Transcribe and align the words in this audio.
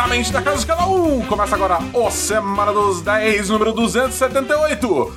diretamente 0.00 0.32
da 0.32 0.40
casa 0.40 0.58
de 0.58 0.66
cada 0.66 0.86
um. 0.86 1.20
Começa 1.26 1.54
agora 1.54 1.78
o 1.92 2.10
Semana 2.10 2.72
dos 2.72 3.02
10, 3.02 3.50
número 3.50 3.70
278. 3.72 5.12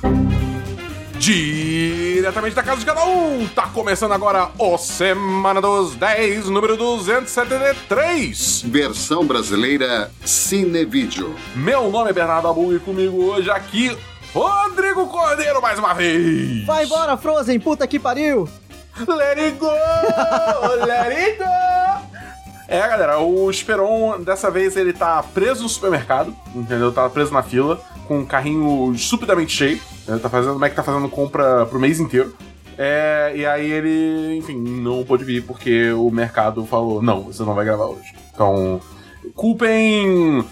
Diretamente 1.18 2.54
da 2.54 2.62
casa 2.62 2.80
de 2.80 2.84
cada 2.84 3.02
um, 3.06 3.48
tá 3.48 3.62
começando 3.68 4.12
agora 4.12 4.50
o 4.58 4.76
Semana 4.76 5.62
dos 5.62 5.94
10, 5.94 6.50
número 6.50 6.76
273. 6.76 8.64
Versão 8.66 9.24
brasileira 9.24 10.10
Cinevídeo. 10.22 11.34
Meu 11.54 11.90
nome 11.90 12.10
é 12.10 12.12
Bernardo 12.12 12.48
Abu 12.48 12.74
e 12.76 12.78
comigo 12.78 13.24
hoje 13.24 13.50
aqui, 13.50 13.96
Rodrigo 14.34 15.06
Cordeiro 15.06 15.62
mais 15.62 15.78
uma 15.78 15.94
vez. 15.94 16.66
Vai 16.66 16.84
embora, 16.84 17.16
Frozen, 17.16 17.58
puta 17.58 17.86
que 17.86 17.98
pariu! 17.98 18.46
Let 19.08 19.38
it 19.38 19.56
go! 19.58 19.72
let 20.86 21.10
it 21.10 21.38
go! 21.38 21.83
É, 22.66 22.80
galera, 22.80 23.18
o 23.18 23.50
Esperon, 23.50 24.20
dessa 24.20 24.50
vez, 24.50 24.76
ele 24.76 24.92
tá 24.92 25.22
preso 25.22 25.62
no 25.62 25.68
supermercado, 25.68 26.34
entendeu? 26.54 26.92
Tá 26.92 27.08
preso 27.10 27.32
na 27.32 27.42
fila, 27.42 27.80
com 28.08 28.20
um 28.20 28.24
carrinho 28.24 28.92
estupidamente 28.94 29.54
cheio. 29.54 29.80
Ele 30.08 30.18
tá 30.18 30.28
fazendo, 30.30 30.54
como 30.54 30.64
é 30.64 30.70
que 30.70 30.76
tá 30.76 30.82
fazendo 30.82 31.08
compra 31.08 31.66
pro 31.66 31.78
mês 31.78 32.00
inteiro. 32.00 32.34
É, 32.76 33.32
e 33.36 33.46
aí 33.46 33.70
ele, 33.70 34.36
enfim, 34.36 34.56
não 34.56 35.04
pôde 35.04 35.24
vir 35.24 35.44
porque 35.44 35.92
o 35.92 36.10
mercado 36.10 36.64
falou: 36.66 37.02
não, 37.02 37.24
você 37.24 37.42
não 37.42 37.54
vai 37.54 37.64
gravar 37.64 37.86
hoje. 37.86 38.14
Então, 38.32 38.80
culpem. 39.34 40.44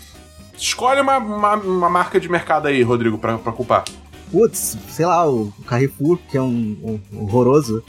Escolhe 0.56 1.00
uma, 1.00 1.18
uma, 1.18 1.54
uma 1.56 1.88
marca 1.88 2.20
de 2.20 2.28
mercado 2.28 2.68
aí, 2.68 2.82
Rodrigo, 2.82 3.18
pra, 3.18 3.38
pra 3.38 3.52
culpar. 3.52 3.84
Putz, 4.30 4.78
sei 4.88 5.04
lá, 5.04 5.28
o 5.28 5.52
Carrefour, 5.66 6.18
que 6.30 6.36
é 6.36 6.42
um, 6.42 7.00
um 7.12 7.24
horroroso. 7.24 7.82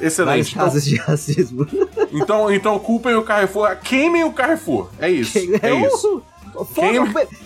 Excelente. 0.00 0.54
Vários 0.54 0.54
casos 0.54 0.84
de 0.84 0.96
racismo. 0.96 1.66
Então, 2.12 2.50
então 2.52 2.78
culpem 2.78 3.14
o 3.14 3.22
Carrefour. 3.22 3.76
Queimem 3.76 4.24
o 4.24 4.32
Carrefour. 4.32 4.88
É 4.98 5.08
isso. 5.10 5.38
É, 5.62 5.70
É 5.70 5.86
isso. 5.86 6.22
o- 6.54 6.60
o 6.60 6.64
Fogo, 6.64 6.88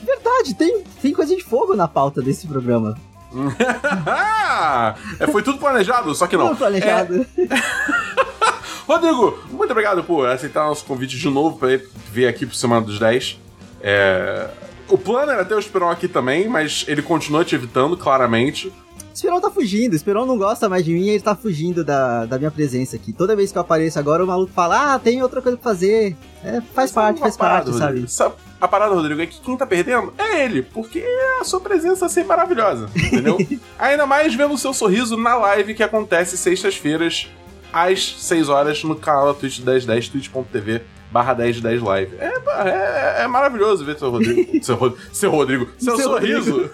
verdade, 0.04 0.54
tem, 0.56 0.84
tem 1.02 1.12
coisa 1.12 1.34
de 1.34 1.42
fogo 1.42 1.74
na 1.74 1.88
pauta 1.88 2.22
desse 2.22 2.46
programa. 2.46 2.96
é, 5.18 5.26
foi 5.26 5.42
tudo 5.42 5.58
planejado, 5.58 6.14
só 6.14 6.26
que 6.26 6.36
não. 6.36 6.48
Tudo 6.48 6.58
planejado. 6.58 7.26
Rodrigo, 8.86 9.38
muito 9.50 9.70
obrigado 9.70 10.02
por 10.02 10.28
aceitar 10.28 10.64
nosso 10.64 10.84
convite 10.84 11.16
de 11.16 11.28
novo 11.28 11.56
ele 11.58 11.86
vir 12.12 12.26
aqui 12.26 12.44
pro 12.46 12.54
Semana 12.56 12.80
dos 12.84 12.98
10. 12.98 13.38
É, 13.80 14.48
O 14.88 14.98
plano 14.98 15.30
era 15.30 15.44
ter 15.44 15.54
o 15.54 15.58
Esperon 15.58 15.88
aqui 15.90 16.08
também, 16.08 16.48
mas 16.48 16.84
ele 16.88 17.00
continua 17.02 17.44
te 17.44 17.54
evitando, 17.54 17.96
claramente. 17.96 18.72
Esperon 19.20 19.38
tá 19.38 19.50
fugindo, 19.50 19.94
Esperon 19.94 20.24
não 20.24 20.38
gosta 20.38 20.66
mais 20.66 20.82
de 20.82 20.92
mim 20.94 21.02
e 21.02 21.10
ele 21.10 21.20
tá 21.22 21.36
fugindo 21.36 21.84
da, 21.84 22.24
da 22.24 22.38
minha 22.38 22.50
presença 22.50 22.96
aqui. 22.96 23.12
Toda 23.12 23.36
vez 23.36 23.52
que 23.52 23.58
eu 23.58 23.62
apareço 23.62 23.98
agora, 23.98 24.24
o 24.24 24.26
maluco 24.26 24.50
fala, 24.52 24.94
ah, 24.94 24.98
tem 24.98 25.22
outra 25.22 25.42
coisa 25.42 25.58
pra 25.58 25.70
fazer. 25.70 26.16
É, 26.42 26.62
faz 26.74 26.90
parte, 26.90 27.20
faz 27.20 27.36
parada, 27.36 27.64
parte, 27.66 27.78
sabe? 27.78 27.86
Rodrigo. 27.92 28.08
Sa- 28.08 28.32
A 28.58 28.66
parada, 28.66 28.94
Rodrigo, 28.94 29.20
é 29.20 29.26
que 29.26 29.38
quem 29.40 29.56
tá 29.58 29.66
perdendo 29.66 30.10
é 30.16 30.42
ele, 30.44 30.62
porque 30.62 31.04
a 31.38 31.44
sua 31.44 31.60
presença 31.60 32.06
é 32.06 32.08
sempre 32.08 32.28
maravilhosa, 32.30 32.88
entendeu? 32.96 33.36
Ainda 33.78 34.06
mais 34.06 34.34
vendo 34.34 34.54
o 34.54 34.58
seu 34.58 34.72
sorriso 34.72 35.18
na 35.18 35.36
live 35.36 35.74
que 35.74 35.82
acontece 35.82 36.38
sextas-feiras, 36.38 37.28
às 37.72 38.16
6 38.22 38.48
horas, 38.48 38.82
no 38.84 38.96
canal 38.96 39.26
da 39.26 39.34
Twitch 39.34 39.58
1010, 39.60 40.08
twitch.tv 40.08 40.82
barra 41.10 41.34
1010 41.34 41.82
live. 41.82 42.16
É, 42.18 42.32
é, 42.68 43.22
é 43.22 43.26
maravilhoso 43.26 43.84
ver 43.84 43.98
seu 43.98 44.10
Rodrigo. 44.10 44.62
seu, 44.64 44.76
Ro- 44.76 44.96
seu 45.12 45.30
Rodrigo. 45.30 45.68
Seu, 45.78 45.96
Seu 45.96 46.08
sorriso. 46.10 46.70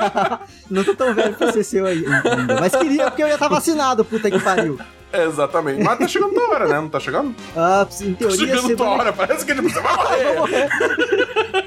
Não 0.70 0.82
tô 0.82 0.94
tão 0.94 1.12
velho 1.14 1.34
pra 1.34 1.52
ser 1.52 1.62
seu 1.62 1.84
aí 1.86 2.04
ainda. 2.06 2.58
Mas 2.60 2.74
queria, 2.74 3.04
porque 3.10 3.22
eu 3.22 3.28
ia 3.28 3.34
estar 3.34 3.48
vacinado, 3.48 4.04
puta 4.04 4.30
que 4.30 4.38
pariu. 4.38 4.78
Exatamente. 5.12 5.82
Mas 5.82 5.98
tá 5.98 6.08
chegando 6.08 6.34
tua 6.34 6.48
hora, 6.50 6.66
né? 6.68 6.74
Não 6.80 6.88
tá 6.88 6.98
chegando? 7.00 7.34
Ah, 7.56 7.86
em 8.00 8.12
Tá 8.14 8.18
teoria, 8.18 8.38
chegando 8.56 8.76
tua 8.76 8.88
hora. 8.88 9.12
Parece 9.12 9.44
que 9.44 9.52
ele 9.52 9.62
você 9.62 9.80
vai 9.80 10.34
morrer. 10.36 10.68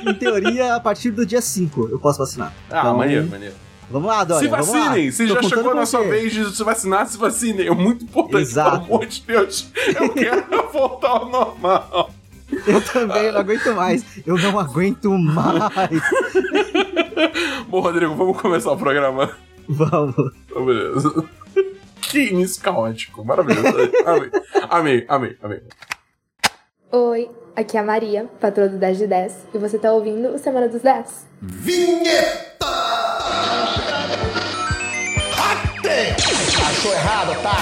em 0.08 0.14
teoria, 0.16 0.76
a 0.76 0.80
partir 0.80 1.12
do 1.12 1.26
dia 1.26 1.42
5 1.42 1.90
eu 1.92 2.00
posso 2.00 2.20
vacinar. 2.20 2.54
Ah, 2.70 2.80
Então, 2.80 2.98
maneiro, 2.98 3.28
maneiro. 3.28 3.56
Vamos 3.90 4.08
lá, 4.08 4.24
Dória, 4.24 4.44
Se 4.48 4.52
vamos 4.52 4.70
lá. 4.70 4.80
vacinem! 4.90 5.12
Se 5.12 5.28
Tô 5.28 5.34
já 5.36 5.44
chegou 5.44 5.74
na 5.74 5.86
sua 5.86 6.04
vez 6.04 6.32
de 6.32 6.56
se 6.56 6.64
vacinar, 6.64 7.08
se 7.08 7.18
vacinem. 7.18 7.68
É 7.68 7.72
muito 7.72 8.04
importante, 8.04 8.42
Exato. 8.44 8.72
pelo 8.86 8.96
amor 8.96 9.06
de 9.08 9.22
Deus. 9.22 9.72
Eu 10.00 10.10
quero 10.14 10.72
voltar 10.72 11.08
ao 11.10 11.30
normal. 11.30 12.12
Eu 12.68 12.82
também 12.82 13.32
não 13.32 13.40
aguento 13.40 13.74
mais. 13.76 14.04
Eu 14.26 14.38
não 14.38 14.60
aguento 14.60 15.10
mais. 15.12 16.02
Bom, 17.68 17.80
Rodrigo, 17.80 18.16
vamos 18.16 18.40
começar 18.42 18.72
o 18.72 18.78
programa. 18.78 19.32
Vamos. 19.68 20.16
Então, 20.46 20.66
beleza. 20.66 21.26
Que 22.02 22.30
início 22.30 22.62
caótico. 22.62 23.24
Maravilhoso. 23.24 23.68
Amei. 24.06 24.32
Amei, 24.70 25.06
amei, 25.08 25.38
amei. 25.44 25.62
Oi, 26.92 27.30
aqui 27.56 27.78
é 27.78 27.80
a 27.80 27.84
Maria, 27.84 28.26
patroa 28.40 28.68
do 28.68 28.78
10 28.78 28.98
de 28.98 29.08
10, 29.08 29.34
e 29.54 29.58
você 29.58 29.78
tá 29.78 29.92
ouvindo 29.92 30.30
o 30.30 30.40
Semana 30.40 30.68
dos 30.68 30.82
10. 30.82 31.26
Achou 36.70 36.94
errado, 36.94 37.42
tá? 37.42 37.58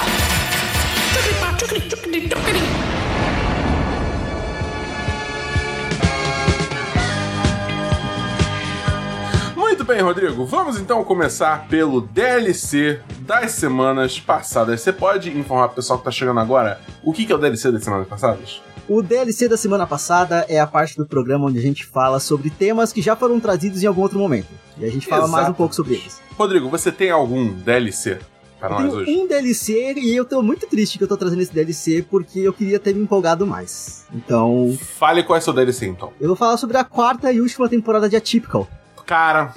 Muito 9.67 9.83
bem, 9.83 9.99
Rodrigo. 9.99 10.45
Vamos 10.45 10.79
então 10.79 11.03
começar 11.03 11.67
pelo 11.67 11.99
DLC 11.99 13.01
das 13.19 13.51
semanas 13.51 14.17
passadas. 14.17 14.79
Você 14.79 14.93
pode 14.93 15.29
informar 15.37 15.65
o 15.65 15.69
pessoal 15.71 15.99
que 15.99 16.05
tá 16.05 16.09
chegando 16.11 16.39
agora 16.39 16.79
o 17.03 17.11
que 17.11 17.29
é 17.29 17.35
o 17.35 17.37
DLC 17.37 17.69
das 17.69 17.83
semanas 17.83 18.07
passadas? 18.07 18.61
O 18.87 19.01
DLC 19.03 19.49
da 19.49 19.57
semana 19.57 19.85
passada 19.85 20.45
é 20.47 20.57
a 20.57 20.65
parte 20.65 20.95
do 20.95 21.05
programa 21.05 21.47
onde 21.47 21.59
a 21.59 21.61
gente 21.61 21.85
fala 21.85 22.17
sobre 22.21 22.49
temas 22.49 22.93
que 22.93 23.01
já 23.01 23.13
foram 23.13 23.41
trazidos 23.41 23.83
em 23.83 23.87
algum 23.87 24.01
outro 24.01 24.17
momento. 24.17 24.47
E 24.77 24.85
a 24.85 24.89
gente 24.89 25.05
fala 25.05 25.27
mais 25.27 25.49
um 25.49 25.53
pouco 25.53 25.75
sobre 25.75 25.95
eles. 25.95 26.21
Rodrigo, 26.37 26.69
você 26.69 26.89
tem 26.89 27.11
algum 27.11 27.51
DLC 27.53 28.19
para 28.61 28.77
Eu 28.77 28.79
nós 28.85 28.93
hoje? 28.93 29.11
um 29.11 29.27
DLC 29.27 29.95
e 29.97 30.15
eu 30.15 30.23
tô 30.23 30.41
muito 30.41 30.65
triste 30.67 30.97
que 30.97 31.03
eu 31.03 31.09
tô 31.09 31.17
trazendo 31.17 31.41
esse 31.41 31.53
DLC 31.53 32.05
porque 32.09 32.39
eu 32.39 32.53
queria 32.53 32.79
ter 32.79 32.95
me 32.95 33.03
empolgado 33.03 33.45
mais. 33.45 34.05
Então, 34.13 34.77
Fale 34.97 35.23
qual 35.23 35.35
é 35.35 35.41
o 35.41 35.43
seu 35.43 35.51
DLC, 35.51 35.87
então. 35.87 36.13
eu 36.21 36.27
vou 36.27 36.37
falar 36.37 36.55
sobre 36.55 36.77
a 36.77 36.85
quarta 36.85 37.33
e 37.33 37.41
última 37.41 37.67
temporada 37.67 38.07
de 38.07 38.15
Atypical. 38.15 38.65
Cara, 39.07 39.53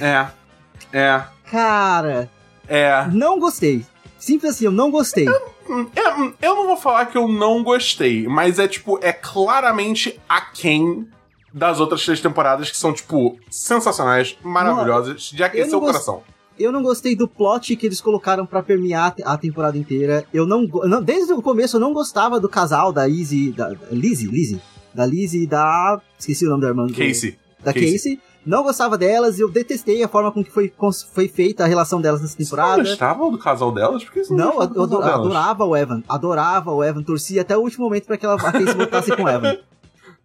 é, 0.00 0.26
é, 0.92 1.24
Cara, 1.50 2.30
é. 2.68 3.06
não 3.10 3.38
gostei. 3.40 3.84
Simples 4.18 4.52
assim, 4.52 4.66
eu 4.66 4.70
não 4.70 4.90
gostei. 4.90 5.26
É, 5.26 6.12
hum, 6.14 6.32
Eu 6.40 6.54
não 6.54 6.66
vou 6.66 6.76
falar 6.76 7.06
que 7.06 7.16
eu 7.18 7.26
não 7.26 7.62
gostei, 7.64 8.28
mas 8.28 8.58
é 8.58 8.68
tipo, 8.68 8.98
é 9.02 9.12
claramente 9.12 10.20
aquém 10.28 11.08
das 11.52 11.80
outras 11.80 12.04
três 12.04 12.20
temporadas 12.20 12.70
que 12.70 12.76
são, 12.76 12.92
tipo, 12.92 13.38
sensacionais, 13.50 14.36
maravilhosas, 14.42 15.22
de 15.30 15.42
aquecer 15.42 15.76
o 15.76 15.80
coração. 15.80 16.22
Eu 16.58 16.70
não 16.70 16.82
gostei 16.82 17.16
do 17.16 17.26
plot 17.26 17.74
que 17.76 17.86
eles 17.86 18.00
colocaram 18.00 18.44
pra 18.46 18.62
permear 18.62 19.14
a 19.24 19.36
temporada 19.38 19.76
inteira. 19.78 20.24
Eu 20.32 20.46
não, 20.46 20.62
não- 20.62 21.02
desde 21.02 21.32
o 21.32 21.40
começo 21.42 21.76
eu 21.76 21.80
não 21.80 21.92
gostava 21.92 22.38
do 22.38 22.48
casal 22.48 22.92
da 22.92 23.08
Izzy, 23.08 23.50
da 23.52 23.70
da- 23.70 23.86
Lizzie, 23.90 24.28
Lizzie, 24.28 24.60
da 24.94 25.04
Lizzie 25.06 25.42
e 25.42 25.46
da 25.46 26.00
esqueci 26.18 26.46
o 26.46 26.50
nome 26.50 26.62
da 26.62 26.68
irmã. 26.68 26.86
do- 26.86 26.92
Casey. 26.94 27.36
Da 27.62 27.72
Casey. 27.72 27.92
Casey. 27.92 28.20
Não 28.46 28.62
gostava 28.62 28.98
delas, 28.98 29.38
eu 29.38 29.48
detestei 29.50 30.02
a 30.02 30.08
forma 30.08 30.30
com 30.30 30.44
que 30.44 30.50
foi, 30.50 30.72
foi 31.12 31.28
feita 31.28 31.64
a 31.64 31.66
relação 31.66 32.00
delas 32.00 32.20
nessa 32.20 32.34
Você 32.34 32.42
não 32.42 32.48
temporada. 32.50 32.82
gostava 32.82 33.30
do 33.30 33.38
casal 33.38 33.72
delas? 33.72 34.04
Por 34.04 34.12
você 34.24 34.34
não, 34.34 34.56
Não, 34.56 34.62
eu, 34.62 34.86
delas? 34.86 35.04
adorava 35.14 35.64
o 35.64 35.76
Evan, 35.76 36.02
adorava 36.08 36.70
o 36.72 36.84
Evan, 36.84 37.02
torcia 37.02 37.40
até 37.42 37.56
o 37.56 37.60
último 37.60 37.84
momento 37.84 38.04
pra 38.06 38.16
que 38.18 38.26
ela, 38.26 38.36
Casey 38.36 38.74
voltasse 38.74 39.16
com 39.16 39.22
o 39.22 39.28
Evan. 39.28 39.56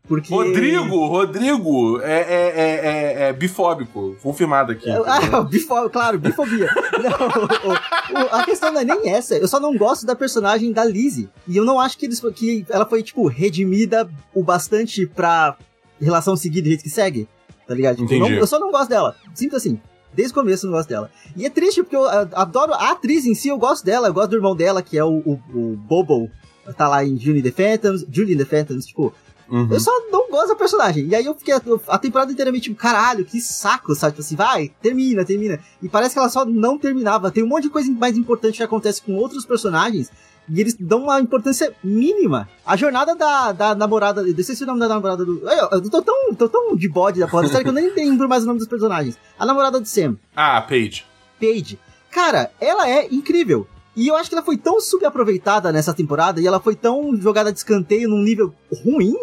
Porque... 0.08 0.34
Rodrigo, 0.34 1.06
Rodrigo 1.06 2.02
é, 2.02 2.12
é, 2.12 2.24
é, 2.24 3.24
é, 3.26 3.30
é 3.30 3.34
bifóbico, 3.34 4.16
confirmado 4.24 4.72
aqui. 4.72 4.90
Ah, 4.90 5.42
bifo, 5.48 5.88
claro, 5.92 6.18
bifobia. 6.18 6.68
Não, 7.00 7.72
o- 7.72 8.24
o- 8.24 8.36
a 8.36 8.44
questão 8.44 8.72
não 8.72 8.82
é 8.82 8.86
nem 8.86 9.08
essa. 9.10 9.36
Eu 9.38 9.48
só 9.48 9.60
não 9.60 9.78
gosto 9.78 10.08
da 10.08 10.16
personagem 10.16 10.72
da 10.72 10.84
Lizzie. 10.84 11.30
E 11.48 11.56
eu 11.56 11.64
não 11.64 11.80
acho 11.80 11.96
que, 11.96 12.08
eles, 12.08 12.20
que 12.36 12.66
ela 12.72 12.88
foi, 12.88 13.04
tipo, 13.04 13.28
redimida 13.28 14.10
o 14.34 14.42
bastante 14.44 15.06
pra 15.06 15.56
relação 16.02 16.36
seguir 16.36 16.62
do 16.64 16.70
jeito 16.70 16.82
que 16.84 16.90
segue. 16.90 17.28
Tá 17.70 17.76
ligado? 17.76 17.98
Tipo, 17.98 18.06
Entendi. 18.12 18.32
não- 18.32 18.38
eu 18.40 18.48
só 18.48 18.60
não 18.60 18.72
gosto 18.72 18.90
dela. 18.90 19.16
Simples 19.36 19.62
assim. 19.62 19.80
Desde 20.12 20.32
o 20.32 20.36
começo 20.36 20.66
eu 20.66 20.72
não 20.72 20.78
gosto 20.80 20.90
dela. 20.90 21.12
E 21.38 21.46
é 21.46 21.50
triste 21.52 21.84
porque 21.84 21.96
eu 21.96 22.04
adoro 22.10 22.74
a 22.74 22.90
atriz 22.92 23.28
em 23.28 23.36
si, 23.36 23.48
eu 23.50 23.60
gosto 23.60 23.86
dela. 23.86 24.08
Eu 24.08 24.14
gosto 24.14 24.32
do 24.32 24.38
irmão 24.38 24.56
dela, 24.56 24.82
que 24.82 24.98
é 24.98 25.04
o, 25.06 25.20
o, 25.20 25.40
o 25.54 25.76
Bobo. 25.78 26.32
Tá 26.76 26.88
lá 26.88 27.06
em 27.06 27.16
Julie 27.16 27.44
the 27.44 27.52
Phantoms. 27.52 28.06
Julie 28.12 28.36
the 28.36 28.44
Phantoms, 28.46 28.88
tipo, 28.88 29.14
Uhum. 29.52 29.68
eu 29.72 29.80
só 29.80 29.92
não 30.12 30.30
gosto 30.30 30.50
da 30.50 30.56
personagem. 30.56 31.08
E 31.08 31.16
aí 31.16 31.26
eu 31.26 31.34
fiquei 31.36 31.54
a, 31.56 31.62
a 31.88 31.98
temporada 31.98 32.32
inteira 32.32 32.52
meio 32.52 32.62
tipo, 32.62 32.76
caralho, 32.76 33.26
que 33.26 33.40
saco, 33.42 33.96
sabe? 33.96 34.14
Tipo 34.14 34.22
assim, 34.22 34.36
vai, 34.36 34.72
termina, 34.82 35.24
termina. 35.26 35.60
E 35.82 35.88
parece 35.90 36.14
que 36.14 36.20
ela 36.20 36.30
só 36.30 36.46
não 36.46 36.78
terminava. 36.78 37.32
Tem 37.32 37.44
um 37.44 37.48
monte 37.48 37.64
de 37.64 37.70
coisa 37.70 37.92
mais 37.92 38.16
importante 38.18 38.58
que 38.58 38.64
acontece 38.64 39.02
com 39.02 39.16
outros 39.16 39.46
personagens. 39.46 40.12
E 40.50 40.60
eles 40.60 40.76
dão 40.80 41.04
uma 41.04 41.20
importância 41.22 41.74
mínima. 41.84 42.50
A 42.66 42.76
jornada 42.76 43.16
da, 43.16 43.52
da 43.52 43.76
namorada. 43.76 44.22
Eu 44.22 44.36
esqueci 44.38 44.64
o 44.64 44.68
nome 44.68 44.80
da 44.80 44.88
namorada 44.88 45.24
do. 45.24 45.40
Eu, 45.48 45.70
eu 45.72 45.90
tô, 45.90 46.02
tão, 46.02 46.34
tô 46.34 46.50
tão 46.50 46.76
de 46.76 46.90
bode 46.90 47.20
da 47.20 47.28
porra 47.28 47.44
da 47.44 47.50
série 47.50 47.64
que 47.64 47.70
eu 47.70 47.74
nem 47.74 47.94
lembro 47.94 48.28
mais 48.28 48.44
o 48.44 48.48
nome 48.48 48.60
dos 48.60 48.68
personagens. 48.68 49.18
A 49.38 49.46
namorada 49.46 49.80
do 49.80 49.88
Sam, 49.88 50.16
Ah, 50.36 50.62
Paige. 50.62 51.06
Paige. 51.40 51.80
Cara, 52.12 52.52
ela 52.60 52.90
é 52.90 53.08
incrível. 53.14 53.68
E 53.96 54.08
eu 54.08 54.16
acho 54.16 54.30
que 54.30 54.36
ela 54.36 54.44
foi 54.46 54.58
tão 54.58 54.80
subaproveitada 54.80 55.72
nessa 55.72 55.94
temporada 55.94 56.40
e 56.40 56.48
ela 56.48 56.60
foi 56.60 56.76
tão 56.76 57.16
jogada 57.18 57.52
de 57.52 57.58
escanteio 57.60 58.10
num 58.10 58.24
nível 58.24 58.54
ruim. 58.84 59.14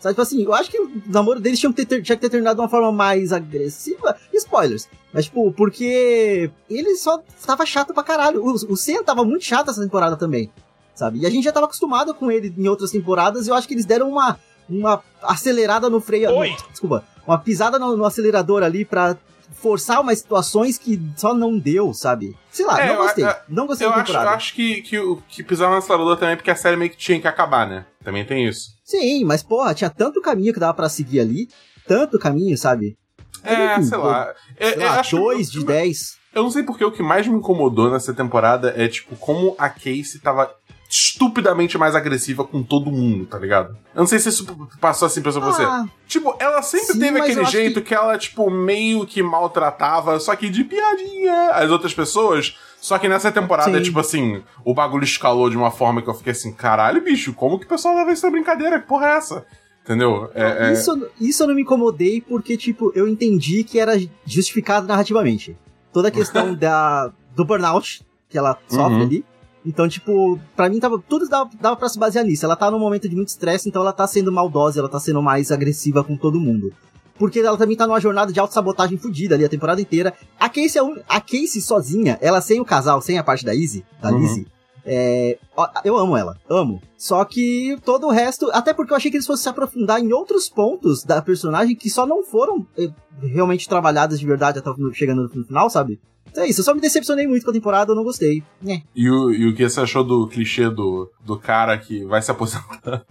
Sabe, 0.00 0.12
tipo 0.14 0.22
assim, 0.22 0.42
eu 0.42 0.52
acho 0.52 0.70
que 0.70 0.78
o 0.78 0.90
namoro 1.06 1.40
deles 1.40 1.58
tinha 1.58 1.72
que 1.72 1.86
ter, 1.86 2.02
tinha 2.02 2.14
que 2.16 2.20
ter 2.20 2.28
terminado 2.28 2.56
de 2.56 2.60
uma 2.62 2.68
forma 2.68 2.92
mais 2.92 3.32
agressiva. 3.32 4.14
Spoilers. 4.34 4.86
Mas, 5.12 5.26
tipo, 5.26 5.50
porque 5.52 6.50
ele 6.68 6.94
só 6.96 7.22
tava 7.46 7.64
chato 7.64 7.94
pra 7.94 8.02
caralho. 8.02 8.44
O, 8.44 8.52
o 8.52 8.76
Sen 8.76 9.02
tava 9.02 9.24
muito 9.24 9.44
chato 9.44 9.70
essa 9.70 9.80
temporada 9.80 10.16
também. 10.16 10.50
Sabe? 10.94 11.18
E 11.20 11.26
a 11.26 11.30
gente 11.30 11.44
já 11.44 11.52
tava 11.52 11.66
acostumado 11.66 12.14
com 12.14 12.30
ele 12.30 12.54
em 12.56 12.68
outras 12.68 12.90
temporadas 12.90 13.46
e 13.46 13.50
eu 13.50 13.54
acho 13.54 13.66
que 13.66 13.74
eles 13.74 13.84
deram 13.84 14.08
uma, 14.10 14.38
uma 14.68 15.02
acelerada 15.22 15.90
no 15.90 16.00
freio. 16.00 16.30
Oi. 16.36 16.54
Desculpa. 16.70 17.04
Uma 17.26 17.38
pisada 17.38 17.78
no, 17.78 17.96
no 17.96 18.04
acelerador 18.04 18.62
ali 18.62 18.84
pra 18.84 19.16
forçar 19.54 20.00
umas 20.00 20.18
situações 20.18 20.76
que 20.78 21.00
só 21.16 21.34
não 21.34 21.58
deu, 21.58 21.92
sabe? 21.94 22.36
Sei 22.50 22.64
lá, 22.66 22.80
É, 22.80 22.86
não 22.88 22.94
eu- 22.94 23.02
gostei. 23.02 23.24
eu- 23.24 23.34
não 23.48 23.66
gostei 23.66 23.86
Eu 23.86 23.90
da 23.90 23.96
acho, 23.96 24.02
eu 24.02 24.14
temporada. 24.14 24.36
acho 24.36 24.54
que, 24.54 24.82
que, 24.82 24.98
que 25.28 25.42
pisaram 25.42 25.72
no 25.72 25.78
acelerador 25.78 26.16
também 26.16 26.36
porque 26.36 26.50
a 26.50 26.56
série 26.56 26.76
meio 26.76 26.90
que 26.90 26.96
tinha 26.96 27.20
que 27.20 27.26
acabar, 27.26 27.66
né? 27.66 27.86
Também 28.04 28.24
tem 28.24 28.46
isso. 28.46 28.70
Sim, 28.84 29.24
mas 29.24 29.42
porra, 29.42 29.74
tinha 29.74 29.90
tanto 29.90 30.20
caminho 30.20 30.52
que 30.52 30.60
dava 30.60 30.74
pra 30.74 30.88
seguir 30.88 31.20
ali. 31.20 31.48
Tanto 31.88 32.18
caminho, 32.18 32.56
sabe? 32.56 32.96
É, 33.42 33.74
Enfim, 33.74 33.84
sei 33.84 33.98
lá. 33.98 34.32
É, 34.56 34.70
Sei 34.72 34.82
é, 34.82 34.86
lá, 34.86 35.02
dois 35.10 35.50
de 35.50 35.64
dez. 35.64 36.16
Eu 36.34 36.42
não 36.42 36.50
sei 36.50 36.62
porque 36.62 36.84
o 36.84 36.90
que 36.92 37.02
mais 37.02 37.26
me 37.26 37.36
incomodou 37.36 37.90
nessa 37.90 38.12
temporada 38.14 38.72
é, 38.76 38.88
tipo, 38.88 39.16
como 39.16 39.54
a 39.58 39.68
Casey 39.68 40.18
tava 40.22 40.52
estupidamente 40.98 41.76
mais 41.76 41.94
agressiva 41.96 42.44
com 42.44 42.62
todo 42.62 42.90
mundo, 42.90 43.26
tá 43.26 43.38
ligado? 43.38 43.76
Eu 43.94 44.00
não 44.00 44.06
sei 44.06 44.18
se 44.20 44.28
isso 44.28 44.46
passou 44.80 45.06
assim 45.06 45.20
pra 45.20 45.32
você. 45.32 45.62
Ah, 45.62 45.84
Tipo, 46.06 46.36
ela 46.38 46.62
sempre 46.62 46.92
Sim, 46.92 46.98
teve 47.00 47.20
aquele 47.20 47.44
jeito 47.46 47.82
que... 47.82 47.92
ela, 47.94 48.16
tipo, 48.16 48.48
meio 48.50 49.04
que 49.04 49.22
maltratava, 49.22 50.20
só 50.20 50.36
que 50.36 50.48
de 50.48 50.62
piadinha 50.62 51.50
as 51.50 51.70
outras 51.70 51.92
pessoas. 51.92 52.56
Só 52.80 52.98
que 52.98 53.08
nessa 53.08 53.32
temporada, 53.32 53.76
Sim. 53.78 53.82
tipo 53.82 53.98
assim, 53.98 54.42
o 54.64 54.74
bagulho 54.74 55.04
escalou 55.04 55.48
de 55.50 55.56
uma 55.56 55.70
forma 55.70 56.02
que 56.02 56.08
eu 56.08 56.14
fiquei 56.14 56.32
assim, 56.32 56.52
caralho, 56.52 57.02
bicho, 57.02 57.32
como 57.32 57.58
que 57.58 57.64
o 57.64 57.68
pessoal 57.68 57.94
leva 57.96 58.12
isso 58.12 58.24
na 58.24 58.30
brincadeira? 58.30 58.78
Que 58.80 58.86
porra 58.86 59.06
é 59.08 59.16
essa? 59.16 59.46
Entendeu? 59.82 60.30
É, 60.34 60.68
é- 60.68 60.72
Isso, 60.72 61.08
isso 61.20 61.42
eu 61.42 61.46
não 61.48 61.54
me 61.54 61.62
incomodei 61.62 62.20
porque, 62.20 62.56
tipo, 62.56 62.92
eu 62.94 63.08
entendi 63.08 63.64
que 63.64 63.78
era 63.80 63.94
justificado 64.24 64.86
narrativamente. 64.86 65.56
Toda 65.92 66.08
a 66.08 66.10
questão 66.10 66.52
da, 66.56 67.10
do 67.34 67.44
burnout 67.44 68.02
que 68.28 68.36
ela 68.38 68.58
sofre 68.68 68.94
Uhum. 68.96 69.02
ali. 69.02 69.24
Então, 69.64 69.88
tipo, 69.88 70.38
pra 70.54 70.68
mim 70.68 70.78
tava, 70.78 71.02
tudo 71.08 71.28
dava, 71.28 71.48
dava 71.60 71.76
pra 71.76 71.88
se 71.88 71.98
basear 71.98 72.24
nisso. 72.24 72.44
Ela 72.44 72.56
tá 72.56 72.70
num 72.70 72.78
momento 72.78 73.08
de 73.08 73.16
muito 73.16 73.28
estresse, 73.28 73.68
então 73.68 73.82
ela 73.82 73.92
tá 73.92 74.06
sendo 74.06 74.30
maldosa, 74.30 74.80
ela 74.80 74.88
tá 74.88 75.00
sendo 75.00 75.22
mais 75.22 75.50
agressiva 75.50 76.04
com 76.04 76.16
todo 76.16 76.38
mundo. 76.38 76.72
Porque 77.18 77.38
ela 77.40 77.56
também 77.56 77.76
tá 77.76 77.86
numa 77.86 78.00
jornada 78.00 78.32
de 78.32 78.40
autossabotagem 78.40 78.98
fodida 78.98 79.34
ali 79.34 79.44
a 79.44 79.48
temporada 79.48 79.80
inteira. 79.80 80.12
A 80.38 80.48
Casey, 80.48 80.78
é 80.80 81.02
a 81.08 81.20
Casey 81.20 81.60
sozinha, 81.62 82.18
ela 82.20 82.40
sem 82.40 82.60
o 82.60 82.64
casal, 82.64 83.00
sem 83.00 83.18
a 83.18 83.24
parte 83.24 83.44
da 83.44 83.54
Izzy, 83.54 83.84
da 84.02 84.10
Uhum. 84.10 84.18
Lizzie, 84.18 84.46
é, 84.84 85.38
eu 85.84 85.96
amo 85.96 86.16
ela, 86.16 86.36
amo. 86.50 86.82
Só 86.98 87.24
que 87.24 87.78
todo 87.84 88.06
o 88.06 88.10
resto, 88.10 88.50
até 88.52 88.74
porque 88.74 88.92
eu 88.92 88.96
achei 88.96 89.10
que 89.10 89.16
eles 89.16 89.26
fossem 89.26 89.44
se 89.44 89.48
aprofundar 89.48 90.00
em 90.00 90.12
outros 90.12 90.48
pontos 90.48 91.02
da 91.04 91.22
personagem 91.22 91.74
que 91.74 91.88
só 91.88 92.04
não 92.04 92.22
foram 92.22 92.66
eh, 92.76 92.90
realmente 93.22 93.68
trabalhados 93.68 94.18
de 94.20 94.26
verdade 94.26 94.58
até 94.58 94.70
chegando 94.92 95.30
no 95.34 95.44
final, 95.46 95.70
sabe? 95.70 95.98
Então 96.34 96.42
é 96.42 96.48
isso, 96.48 96.62
eu 96.62 96.64
só 96.64 96.74
me 96.74 96.80
decepcionei 96.80 97.28
muito 97.28 97.44
com 97.44 97.50
a 97.50 97.54
temporada, 97.54 97.92
eu 97.92 97.94
não 97.94 98.02
gostei. 98.02 98.42
É. 98.66 98.82
E 98.92 99.08
o, 99.08 99.30
e 99.32 99.46
o 99.48 99.54
que 99.54 99.68
você 99.68 99.78
achou 99.80 100.02
do 100.02 100.26
clichê 100.26 100.68
do, 100.68 101.08
do 101.24 101.38
cara 101.38 101.78
que 101.78 102.04
vai 102.06 102.20
se 102.20 102.28
aposentar? 102.28 103.04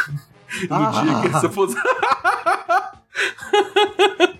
no 0.70 0.74
Ah. 0.74 0.90
dia 1.02 1.20
que 1.20 1.26
ele 1.26 1.40
se 1.40 1.44
aposentar. 1.46 3.02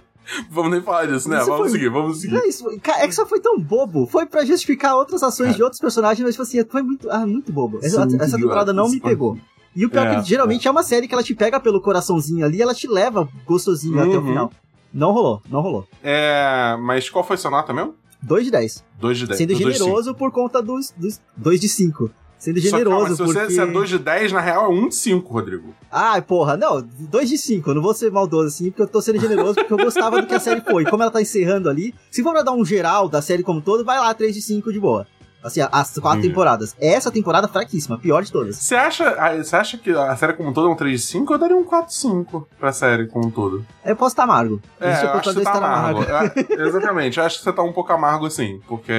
vamos 0.50 0.70
nem 0.72 0.80
falar 0.80 1.06
disso, 1.06 1.28
né? 1.28 1.36
Isso 1.36 1.46
vamos 1.46 1.60
foi- 1.62 1.70
seguir, 1.70 1.90
vamos 1.90 2.20
seguir. 2.22 2.36
É 2.36 2.48
isso, 2.48 2.64
é 2.70 3.06
que 3.06 3.12
só 3.12 3.26
foi 3.26 3.40
tão 3.40 3.60
bobo. 3.60 4.06
Foi 4.06 4.24
pra 4.24 4.42
justificar 4.44 4.94
outras 4.96 5.22
ações 5.22 5.54
de 5.54 5.62
outros 5.62 5.78
personagens, 5.80 6.24
mas 6.24 6.34
tipo 6.34 6.42
assim, 6.42 6.64
foi 6.70 6.82
muito, 6.82 7.10
ah, 7.10 7.26
muito 7.26 7.52
bobo. 7.52 7.78
É 7.82 7.86
Essa, 7.86 8.06
muito 8.06 8.22
essa 8.22 8.38
temporada 8.38 8.70
idiota, 8.70 8.72
não 8.72 8.88
me 8.90 9.00
pegou. 9.00 9.36
E 9.76 9.84
o 9.84 9.90
pior 9.90 10.06
é, 10.06 10.14
É, 10.14 10.20
que 10.22 10.28
geralmente 10.28 10.66
é. 10.66 10.70
uma 10.70 10.82
série 10.82 11.06
que 11.06 11.12
ela 11.14 11.22
te 11.22 11.34
pega 11.34 11.58
pelo 11.60 11.80
coraçãozinho 11.80 12.44
ali 12.44 12.62
ela 12.62 12.72
te 12.74 12.86
leva 12.88 13.28
gostosinho 13.44 13.98
até 13.98 14.08
o 14.16 14.20
Uhum. 14.20 14.26
final. 14.28 14.52
Não 14.92 15.10
rolou, 15.12 15.42
não 15.50 15.60
rolou. 15.60 15.86
É, 16.02 16.76
mas 16.80 17.10
qual 17.10 17.24
foi 17.24 17.36
seu 17.36 17.50
nota 17.50 17.72
mesmo? 17.72 17.94
2 18.24 18.44
de 18.44 18.50
10. 18.50 18.84
2 18.98 19.18
de 19.18 19.26
10. 19.26 19.38
Sendo 19.38 19.54
generoso 19.54 20.14
por 20.14 20.32
conta 20.32 20.62
dos 20.62 20.92
2 21.36 21.60
de 21.60 21.68
5. 21.68 22.10
Sendo 22.38 22.60
Só 22.60 22.76
que, 22.76 22.84
calma, 22.84 23.06
generoso 23.06 23.16
se 23.16 23.22
você 23.22 23.38
porque... 23.40 23.54
se 23.54 23.60
é 23.60 23.66
2 23.66 23.88
de 23.88 23.98
10, 23.98 24.32
na 24.32 24.40
real 24.40 24.66
é 24.66 24.68
1 24.68 24.88
de 24.88 24.94
5, 24.94 25.32
Rodrigo. 25.32 25.74
Ah, 25.90 26.20
porra, 26.20 26.56
não, 26.58 26.82
2 26.82 27.28
de 27.28 27.38
5. 27.38 27.70
Eu 27.70 27.74
não 27.74 27.82
vou 27.82 27.94
ser 27.94 28.10
maldoso 28.10 28.48
assim, 28.48 28.70
porque 28.70 28.82
eu 28.82 28.86
tô 28.86 29.00
sendo 29.00 29.18
generoso, 29.18 29.54
porque 29.54 29.72
eu 29.72 29.78
gostava 29.78 30.20
do 30.20 30.26
que 30.26 30.34
a 30.34 30.40
série 30.40 30.60
foi. 30.60 30.84
Como 30.84 31.02
ela 31.02 31.10
tá 31.10 31.22
encerrando 31.22 31.70
ali, 31.70 31.94
se 32.10 32.22
for 32.22 32.32
pra 32.32 32.42
dar 32.42 32.52
um 32.52 32.64
geral 32.64 33.08
da 33.08 33.22
série 33.22 33.42
como 33.42 33.60
um 33.60 33.62
todo, 33.62 33.82
vai 33.82 33.98
lá, 33.98 34.12
3 34.12 34.34
de 34.34 34.42
5 34.42 34.72
de 34.72 34.78
boa. 34.80 35.06
Assim, 35.44 35.60
as 35.60 35.92
quatro 35.98 36.18
Entendi. 36.18 36.28
temporadas. 36.28 36.74
Essa 36.80 37.10
temporada 37.10 37.46
fraquíssima, 37.46 37.98
pior 37.98 38.22
de 38.24 38.32
todas. 38.32 38.56
Você 38.56 38.74
acha, 38.74 39.36
você 39.36 39.54
acha 39.54 39.76
que 39.76 39.90
a 39.90 40.16
série 40.16 40.32
como 40.32 40.48
um 40.48 40.52
todo 40.54 40.68
é 40.68 40.70
um 40.72 40.74
3 40.74 40.98
de 40.98 41.06
5? 41.06 41.34
Eu 41.34 41.38
daria 41.38 41.56
um 41.56 41.64
4 41.64 41.88
de 41.88 41.94
5 41.94 42.48
pra 42.58 42.72
série 42.72 43.06
como 43.06 43.26
um 43.26 43.30
todo. 43.30 43.64
Eu 43.84 43.94
posso 43.94 44.14
estar 44.14 44.22
amargo. 44.22 44.58
É, 44.80 44.88
Existe 44.88 45.06
a 45.06 45.10
eu 45.10 45.18
acho 45.18 45.28
que 45.28 45.34
você 45.34 45.44
tá 45.44 45.52
amargo. 45.52 46.02
É, 46.02 46.66
exatamente, 46.66 47.18
eu 47.18 47.24
acho 47.24 47.38
que 47.38 47.44
você 47.44 47.52
tá 47.52 47.62
um 47.62 47.72
pouco 47.72 47.92
amargo 47.92 48.24
assim. 48.26 48.58
Porque. 48.66 48.92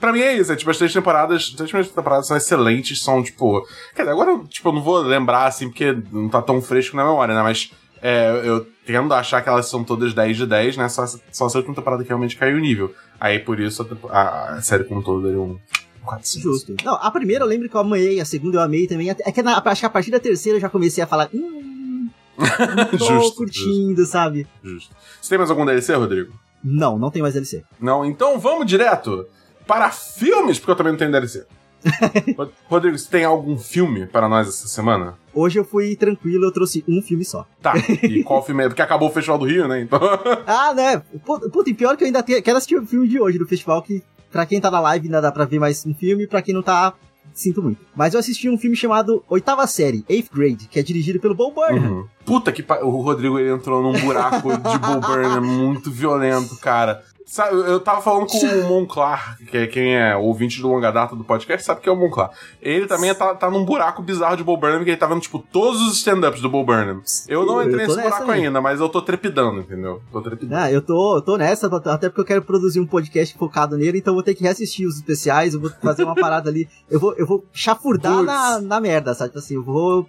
Pra 0.00 0.12
mim 0.12 0.20
é 0.20 0.36
isso, 0.36 0.52
é 0.52 0.56
tipo, 0.56 0.70
as 0.70 0.76
três 0.76 0.92
temporadas. 0.92 1.36
As 1.36 1.50
três 1.50 1.70
primeiras 1.70 1.92
temporadas 1.92 2.26
são 2.26 2.36
excelentes, 2.36 3.00
são 3.00 3.22
tipo. 3.22 3.64
Quer 3.94 4.02
dizer, 4.02 4.12
agora 4.12 4.38
tipo, 4.48 4.68
eu 4.68 4.72
não 4.72 4.82
vou 4.82 4.98
lembrar 4.98 5.46
assim, 5.46 5.68
porque 5.68 5.96
não 6.10 6.28
tá 6.28 6.42
tão 6.42 6.60
fresco 6.60 6.96
na 6.96 7.04
memória, 7.04 7.32
né? 7.34 7.42
Mas. 7.42 7.70
é, 8.02 8.40
eu 8.44 8.66
tendo 8.86 9.12
a 9.12 9.18
achar 9.18 9.42
que 9.42 9.48
elas 9.48 9.66
são 9.66 9.82
todas 9.82 10.14
10 10.14 10.36
de 10.36 10.46
10, 10.46 10.76
né? 10.76 10.88
Só, 10.88 11.04
só 11.32 11.46
essa 11.46 11.58
última 11.58 11.74
temporada 11.74 12.02
que 12.04 12.08
realmente 12.08 12.36
caiu 12.36 12.56
o 12.56 12.60
nível. 12.60 12.94
Aí 13.20 13.38
por 13.38 13.58
isso 13.60 13.86
a, 14.10 14.56
a- 14.56 14.62
série 14.62 14.84
como 14.84 15.02
todo 15.02 15.22
daria 15.22 15.40
um 15.40 15.58
4 16.04 16.22
de 16.22 16.28
5. 16.28 16.42
Justo. 16.42 16.74
Não, 16.84 16.94
a 16.94 17.10
primeira 17.10 17.44
eu 17.44 17.48
lembro 17.48 17.68
que 17.68 17.74
eu 17.74 17.80
amei, 17.80 18.20
a 18.20 18.24
segunda 18.24 18.58
eu 18.58 18.62
amei 18.62 18.86
também. 18.86 19.10
É 19.10 19.32
que 19.32 19.42
na, 19.42 19.58
acho 19.64 19.80
que 19.80 19.86
a 19.86 19.90
partir 19.90 20.10
da 20.10 20.20
terceira 20.20 20.56
eu 20.58 20.60
já 20.60 20.68
comecei 20.68 21.02
a 21.02 21.06
falar. 21.06 21.28
Hum, 21.34 22.08
tô 22.90 22.98
Justo, 22.98 23.36
curtindo, 23.36 24.04
sabe? 24.04 24.46
Justo. 24.62 24.94
Você 25.20 25.30
tem 25.30 25.38
mais 25.38 25.50
algum 25.50 25.64
DLC, 25.64 25.94
Rodrigo? 25.94 26.32
Não, 26.62 26.98
não 26.98 27.10
tem 27.10 27.22
mais 27.22 27.34
DLC. 27.34 27.64
Não? 27.80 28.04
Então 28.04 28.38
vamos 28.38 28.66
direto 28.66 29.26
para 29.66 29.90
filmes, 29.90 30.58
porque 30.58 30.70
eu 30.72 30.76
também 30.76 30.92
não 30.92 30.98
tenho 30.98 31.10
DLC. 31.10 31.44
Rod- 32.36 32.50
Rodrigo, 32.68 32.98
você 32.98 33.08
tem 33.10 33.24
algum 33.24 33.56
filme 33.58 34.06
para 34.06 34.28
nós 34.28 34.48
essa 34.48 34.68
semana? 34.68 35.14
Hoje 35.36 35.58
eu 35.58 35.64
fui 35.66 35.94
tranquilo, 35.94 36.46
eu 36.46 36.50
trouxe 36.50 36.82
um 36.88 37.02
filme 37.02 37.22
só. 37.22 37.46
Tá, 37.60 37.74
e 38.02 38.24
qual 38.24 38.42
filme 38.42 38.64
é? 38.64 38.68
Porque 38.68 38.80
acabou 38.80 39.10
o 39.10 39.12
Festival 39.12 39.38
do 39.38 39.44
Rio, 39.44 39.68
né? 39.68 39.82
Então. 39.82 40.00
Ah, 40.46 40.72
né? 40.72 41.02
Puta, 41.26 41.68
e 41.68 41.74
pior 41.74 41.94
que 41.96 42.04
eu 42.04 42.06
ainda 42.06 42.22
tenho, 42.22 42.42
quero 42.42 42.56
assistir 42.56 42.76
o 42.76 42.86
filme 42.86 43.06
de 43.06 43.20
hoje 43.20 43.36
do 43.38 43.46
festival, 43.46 43.82
que 43.82 44.02
pra 44.30 44.46
quem 44.46 44.60
tá 44.60 44.70
na 44.70 44.80
live 44.80 45.06
ainda 45.06 45.20
dá 45.20 45.30
pra 45.30 45.44
ver 45.44 45.58
mais 45.58 45.84
um 45.84 45.92
filme, 45.92 46.26
pra 46.26 46.40
quem 46.40 46.54
não 46.54 46.62
tá, 46.62 46.94
sinto 47.34 47.62
muito. 47.62 47.84
Mas 47.94 48.14
eu 48.14 48.20
assisti 48.20 48.48
um 48.48 48.56
filme 48.56 48.76
chamado 48.76 49.22
Oitava 49.28 49.66
Série, 49.66 50.04
Eighth 50.08 50.30
Grade, 50.32 50.68
que 50.68 50.78
é 50.78 50.82
dirigido 50.82 51.20
pelo 51.20 51.34
Bo 51.34 51.50
Burnham. 51.50 51.92
Uhum. 51.92 52.06
Puta 52.24 52.50
que 52.52 52.62
pa... 52.62 52.78
O 52.80 53.00
Rodrigo 53.02 53.38
ele 53.38 53.50
entrou 53.50 53.82
num 53.82 53.98
buraco 54.00 54.48
de 54.56 54.78
Bo 54.78 55.00
Burnham 55.06 55.42
muito 55.42 55.90
violento, 55.90 56.56
cara. 56.56 57.02
Sabe, 57.28 57.54
eu- 57.56 57.66
eu 57.66 57.80
tava 57.80 58.00
falando 58.00 58.26
com 58.26 58.38
o 58.38 58.68
Monclar, 58.68 59.36
que 59.50 59.56
é 59.58 59.66
quem 59.66 59.96
é 59.96 60.14
ouvinte 60.14 60.60
do 60.62 60.68
longa 60.68 60.92
data 60.92 61.16
do 61.16 61.24
podcast, 61.24 61.66
sabe 61.66 61.80
que 61.80 61.88
é 61.88 61.92
o 61.92 61.96
Monclar. 61.96 62.30
Ele 62.62 62.86
também 62.86 63.12
tá, 63.14 63.34
tá 63.34 63.50
num 63.50 63.64
buraco 63.64 64.00
bizarro 64.00 64.36
de 64.36 64.44
Bo 64.44 64.56
Burnham, 64.56 64.84
que 64.84 64.90
ele 64.90 64.96
tá 64.96 65.08
vendo, 65.08 65.20
tipo, 65.20 65.40
todos 65.40 65.80
os 65.82 65.96
stand-ups 65.98 66.40
do 66.40 66.48
Bo 66.48 66.62
Burnham. 66.64 67.02
Eu 67.26 67.44
não 67.44 67.60
Eu 67.60 67.68
entrei 67.68 67.86
tô 67.86 67.96
nesse 67.96 68.08
buraco 68.08 68.30
aí. 68.30 68.44
ainda, 68.46 68.60
mas 68.60 68.78
eu 68.78 68.88
tô 68.88 69.02
trepidando, 69.02 69.58
entendeu? 69.60 70.00
Tô 70.12 70.22
trepidando. 70.22 70.54
Ah, 70.62 70.70
eu 70.70 70.80
tô, 70.80 71.16
eu 71.16 71.22
tô 71.22 71.36
nessa, 71.36 71.66
até 71.66 72.08
porque 72.08 72.20
eu 72.20 72.24
quero 72.24 72.42
produzir 72.42 72.78
um 72.78 72.86
podcast 72.86 73.36
focado 73.36 73.76
nele, 73.76 73.98
então 73.98 74.12
eu 74.12 74.16
vou 74.16 74.22
ter 74.22 74.34
que 74.36 74.44
reassistir 74.44 74.86
os 74.86 74.94
especiais, 74.94 75.52
eu 75.54 75.60
vou 75.60 75.70
fazer 75.82 76.04
uma 76.04 76.14
parada 76.14 76.48
ali. 76.48 76.68
Eu 76.88 77.00
vou, 77.00 77.12
eu 77.16 77.26
vou 77.26 77.44
chafurdar 77.52 78.22
na, 78.22 78.60
na 78.60 78.80
merda, 78.80 79.12
sabe? 79.14 79.30
Tipo 79.30 79.38
Assim, 79.40 79.54
eu 79.56 79.64
vou. 79.64 80.06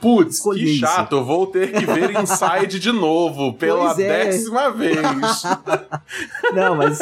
Putz, 0.00 0.40
que 0.40 0.64
isso. 0.64 0.80
chato, 0.80 1.16
eu 1.16 1.24
vou 1.24 1.46
ter 1.48 1.72
que 1.72 1.84
ver 1.86 2.10
Inside 2.22 2.78
de 2.80 2.92
novo, 2.92 3.52
pela 3.54 3.90
é. 3.92 3.94
décima 3.94 4.70
vez. 4.70 4.96
Não, 6.54 6.74
mas. 6.76 6.98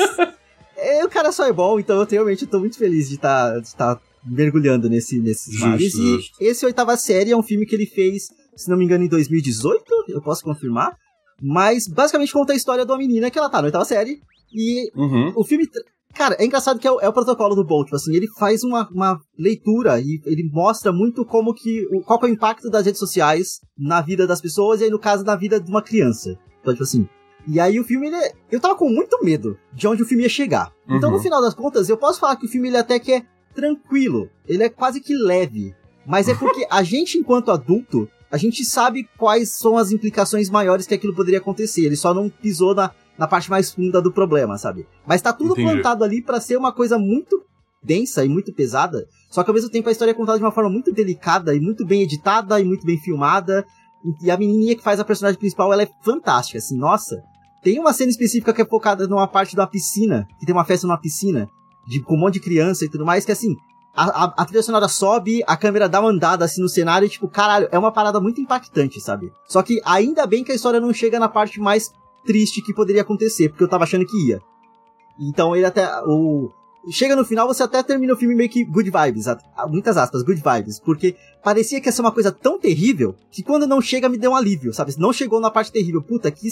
é, 0.76 1.04
o 1.04 1.08
cara 1.08 1.32
só 1.32 1.46
é 1.46 1.52
bom, 1.52 1.78
então 1.78 1.98
eu 2.00 2.06
realmente 2.06 2.46
tô 2.46 2.58
muito 2.60 2.76
feliz 2.78 3.08
de 3.08 3.14
estar 3.16 3.58
de 3.60 3.74
tá 3.74 4.00
mergulhando 4.24 4.88
nesse, 4.88 5.18
nesses 5.20 5.52
Justo, 5.52 5.68
mares. 5.68 5.94
E 5.94 5.98
justo. 6.16 6.36
esse 6.40 6.64
Oitava 6.66 6.96
Série 6.96 7.30
é 7.32 7.36
um 7.36 7.42
filme 7.42 7.66
que 7.66 7.74
ele 7.74 7.86
fez, 7.86 8.24
se 8.56 8.70
não 8.70 8.76
me 8.76 8.84
engano, 8.84 9.04
em 9.04 9.08
2018, 9.08 9.82
eu 10.08 10.22
posso 10.22 10.42
confirmar. 10.42 10.96
Mas 11.42 11.86
basicamente 11.88 12.32
conta 12.32 12.52
a 12.52 12.56
história 12.56 12.86
de 12.86 12.90
uma 12.92 12.98
menina 12.98 13.30
que 13.30 13.38
ela 13.38 13.50
tá 13.50 13.58
na 13.60 13.66
oitava 13.66 13.84
série. 13.84 14.20
E 14.52 14.90
Uhum. 14.96 15.32
o 15.36 15.44
filme. 15.44 15.68
Cara, 16.14 16.36
é 16.38 16.44
engraçado 16.46 16.78
que 16.78 16.86
é 16.86 16.92
o, 16.92 17.00
é 17.00 17.08
o 17.08 17.12
protocolo 17.12 17.56
do 17.56 17.64
Bolt, 17.64 17.86
tipo 17.86 17.96
assim, 17.96 18.14
ele 18.14 18.28
faz 18.38 18.62
uma, 18.62 18.88
uma 18.88 19.20
leitura 19.36 20.00
e 20.00 20.20
ele 20.24 20.48
mostra 20.52 20.92
muito 20.92 21.24
como 21.24 21.52
que. 21.52 21.84
o- 21.90 22.02
qual 22.02 22.20
que 22.20 22.26
é 22.26 22.28
o 22.28 22.32
impacto 22.32 22.70
das 22.70 22.86
redes 22.86 23.00
sociais 23.00 23.58
na 23.76 24.00
vida 24.00 24.24
das 24.28 24.40
pessoas 24.40 24.80
e 24.80 24.84
aí, 24.84 24.90
no 24.90 24.98
caso, 25.00 25.24
na 25.24 25.34
vida 25.34 25.60
de 25.60 25.68
uma 25.68 25.82
criança. 25.82 26.38
Então, 26.60 26.72
tipo 26.72 26.84
assim. 26.84 27.08
E 27.46 27.60
aí 27.60 27.78
o 27.78 27.84
filme, 27.84 28.06
ele 28.06 28.16
é- 28.16 28.32
eu 28.50 28.60
tava 28.60 28.74
com 28.74 28.88
muito 28.88 29.22
medo 29.22 29.58
de 29.72 29.86
onde 29.86 30.02
o 30.02 30.06
filme 30.06 30.22
ia 30.22 30.28
chegar. 30.28 30.72
Então, 30.88 31.10
Uhum. 31.10 31.16
no 31.16 31.22
final 31.22 31.40
das 31.42 31.54
contas, 31.54 31.88
eu 31.88 31.96
posso 31.96 32.18
falar 32.20 32.36
que 32.36 32.46
o 32.46 32.48
filme 32.48 32.68
ele 32.68 32.76
até 32.78 32.98
que 32.98 33.12
é 33.12 33.22
tranquilo. 33.54 34.28
Ele 34.46 34.62
é 34.62 34.68
quase 34.68 35.00
que 35.00 35.14
leve. 35.14 35.74
Mas 36.06 36.28
é 36.28 36.34
porque 36.34 36.66
a 36.70 36.82
gente, 36.82 37.16
enquanto 37.18 37.50
adulto, 37.50 38.08
a 38.30 38.36
gente 38.36 38.64
sabe 38.64 39.08
quais 39.16 39.50
são 39.50 39.78
as 39.78 39.90
implicações 39.92 40.50
maiores 40.50 40.86
que 40.86 40.94
aquilo 40.94 41.14
poderia 41.14 41.38
acontecer. 41.38 41.84
Ele 41.84 41.96
só 41.96 42.12
não 42.12 42.28
pisou 42.28 42.74
na, 42.74 42.90
na 43.16 43.26
parte 43.26 43.48
mais 43.50 43.72
funda 43.72 44.02
do 44.02 44.12
problema, 44.12 44.58
sabe? 44.58 44.86
Mas 45.06 45.22
tá 45.22 45.32
tudo 45.32 45.52
Entendi. 45.52 45.70
plantado 45.70 46.04
ali 46.04 46.20
pra 46.22 46.40
ser 46.40 46.56
uma 46.56 46.72
coisa 46.72 46.98
muito 46.98 47.42
densa 47.82 48.24
e 48.24 48.28
muito 48.28 48.52
pesada. 48.52 49.06
Só 49.30 49.42
que 49.42 49.50
ao 49.50 49.54
mesmo 49.54 49.70
tempo 49.70 49.88
a 49.88 49.92
história 49.92 50.10
é 50.10 50.14
contada 50.14 50.38
de 50.38 50.44
uma 50.44 50.52
forma 50.52 50.68
muito 50.70 50.92
delicada 50.92 51.54
e 51.54 51.60
muito 51.60 51.86
bem 51.86 52.02
editada 52.02 52.60
e 52.60 52.64
muito 52.64 52.84
bem 52.84 52.98
filmada. 52.98 53.64
E 54.22 54.30
a 54.30 54.36
menininha 54.36 54.76
que 54.76 54.82
faz 54.82 55.00
a 55.00 55.04
personagem 55.04 55.38
principal, 55.38 55.72
ela 55.72 55.82
é 55.82 55.88
fantástica, 56.02 56.58
assim, 56.58 56.76
nossa. 56.76 57.22
Tem 57.64 57.80
uma 57.80 57.94
cena 57.94 58.11
específica 58.11 58.52
que 58.52 58.61
é 58.61 58.66
focada 58.66 59.09
numa 59.09 59.26
parte 59.26 59.56
da 59.56 59.66
piscina, 59.66 60.28
que 60.38 60.44
tem 60.44 60.54
uma 60.54 60.66
festa 60.66 60.87
numa 60.87 61.00
piscina, 61.00 61.49
de, 61.87 62.00
com 62.00 62.14
um 62.14 62.21
monte 62.21 62.35
de 62.35 62.40
criança 62.40 62.85
e 62.85 62.90
tudo 62.90 63.06
mais, 63.06 63.25
que 63.25 63.33
assim, 63.33 63.56
a, 63.94 64.25
a, 64.25 64.25
a 64.42 64.44
trilha 64.44 64.62
sonora 64.62 64.87
sobe, 64.87 65.42
a 65.47 65.56
câmera 65.56 65.88
dá 65.88 66.00
uma 66.00 66.11
andada 66.11 66.44
assim 66.44 66.61
no 66.61 66.68
cenário 66.68 67.06
e 67.06 67.09
tipo, 67.09 67.26
caralho, 67.26 67.68
é 67.73 67.78
uma 67.78 67.90
parada 67.90 68.21
muito 68.21 68.40
impactante, 68.40 69.00
sabe? 69.00 69.33
Só 69.47 69.62
que 69.62 69.80
ainda 69.85 70.26
bem 70.26 70.44
que 70.44 70.52
a 70.52 70.54
história 70.54 70.78
não 70.78 70.92
chega 70.92 71.18
na 71.18 71.28
parte 71.28 71.59
mais 71.59 71.90
triste 72.26 72.61
que 72.61 72.75
poderia 72.75 73.02
acontecer, 73.02 73.49
porque 73.49 73.64
eu 73.64 73.68
tava 73.68 73.85
achando 73.85 74.04
que 74.04 74.28
ia. 74.28 74.40
Então 75.18 75.54
ele 75.54 75.64
até. 75.64 75.88
O, 76.06 76.50
chega 76.90 77.16
no 77.16 77.25
final, 77.25 77.47
você 77.47 77.62
até 77.62 77.83
termina 77.83 78.12
o 78.12 78.16
filme 78.16 78.35
meio 78.35 78.50
que 78.50 78.64
good 78.64 78.90
vibes, 78.90 79.26
muitas 79.68 79.97
aspas, 79.97 80.23
good 80.23 80.42
vibes, 80.42 80.80
porque 80.80 81.16
parecia 81.42 81.80
que 81.80 81.88
ia 81.88 81.92
ser 81.92 82.02
uma 82.02 82.12
coisa 82.12 82.33
tão 82.33 82.59
terrível 82.59 83.14
que 83.30 83.42
quando 83.42 83.66
não 83.66 83.80
chega 83.80 84.09
me 84.09 84.18
deu 84.18 84.33
um 84.33 84.37
alívio, 84.37 84.75
sabe? 84.75 84.94
Não 84.99 85.12
chegou 85.12 85.40
na 85.40 85.50
parte 85.50 85.71
terrível, 85.71 86.02
puta, 86.02 86.30
que 86.30 86.49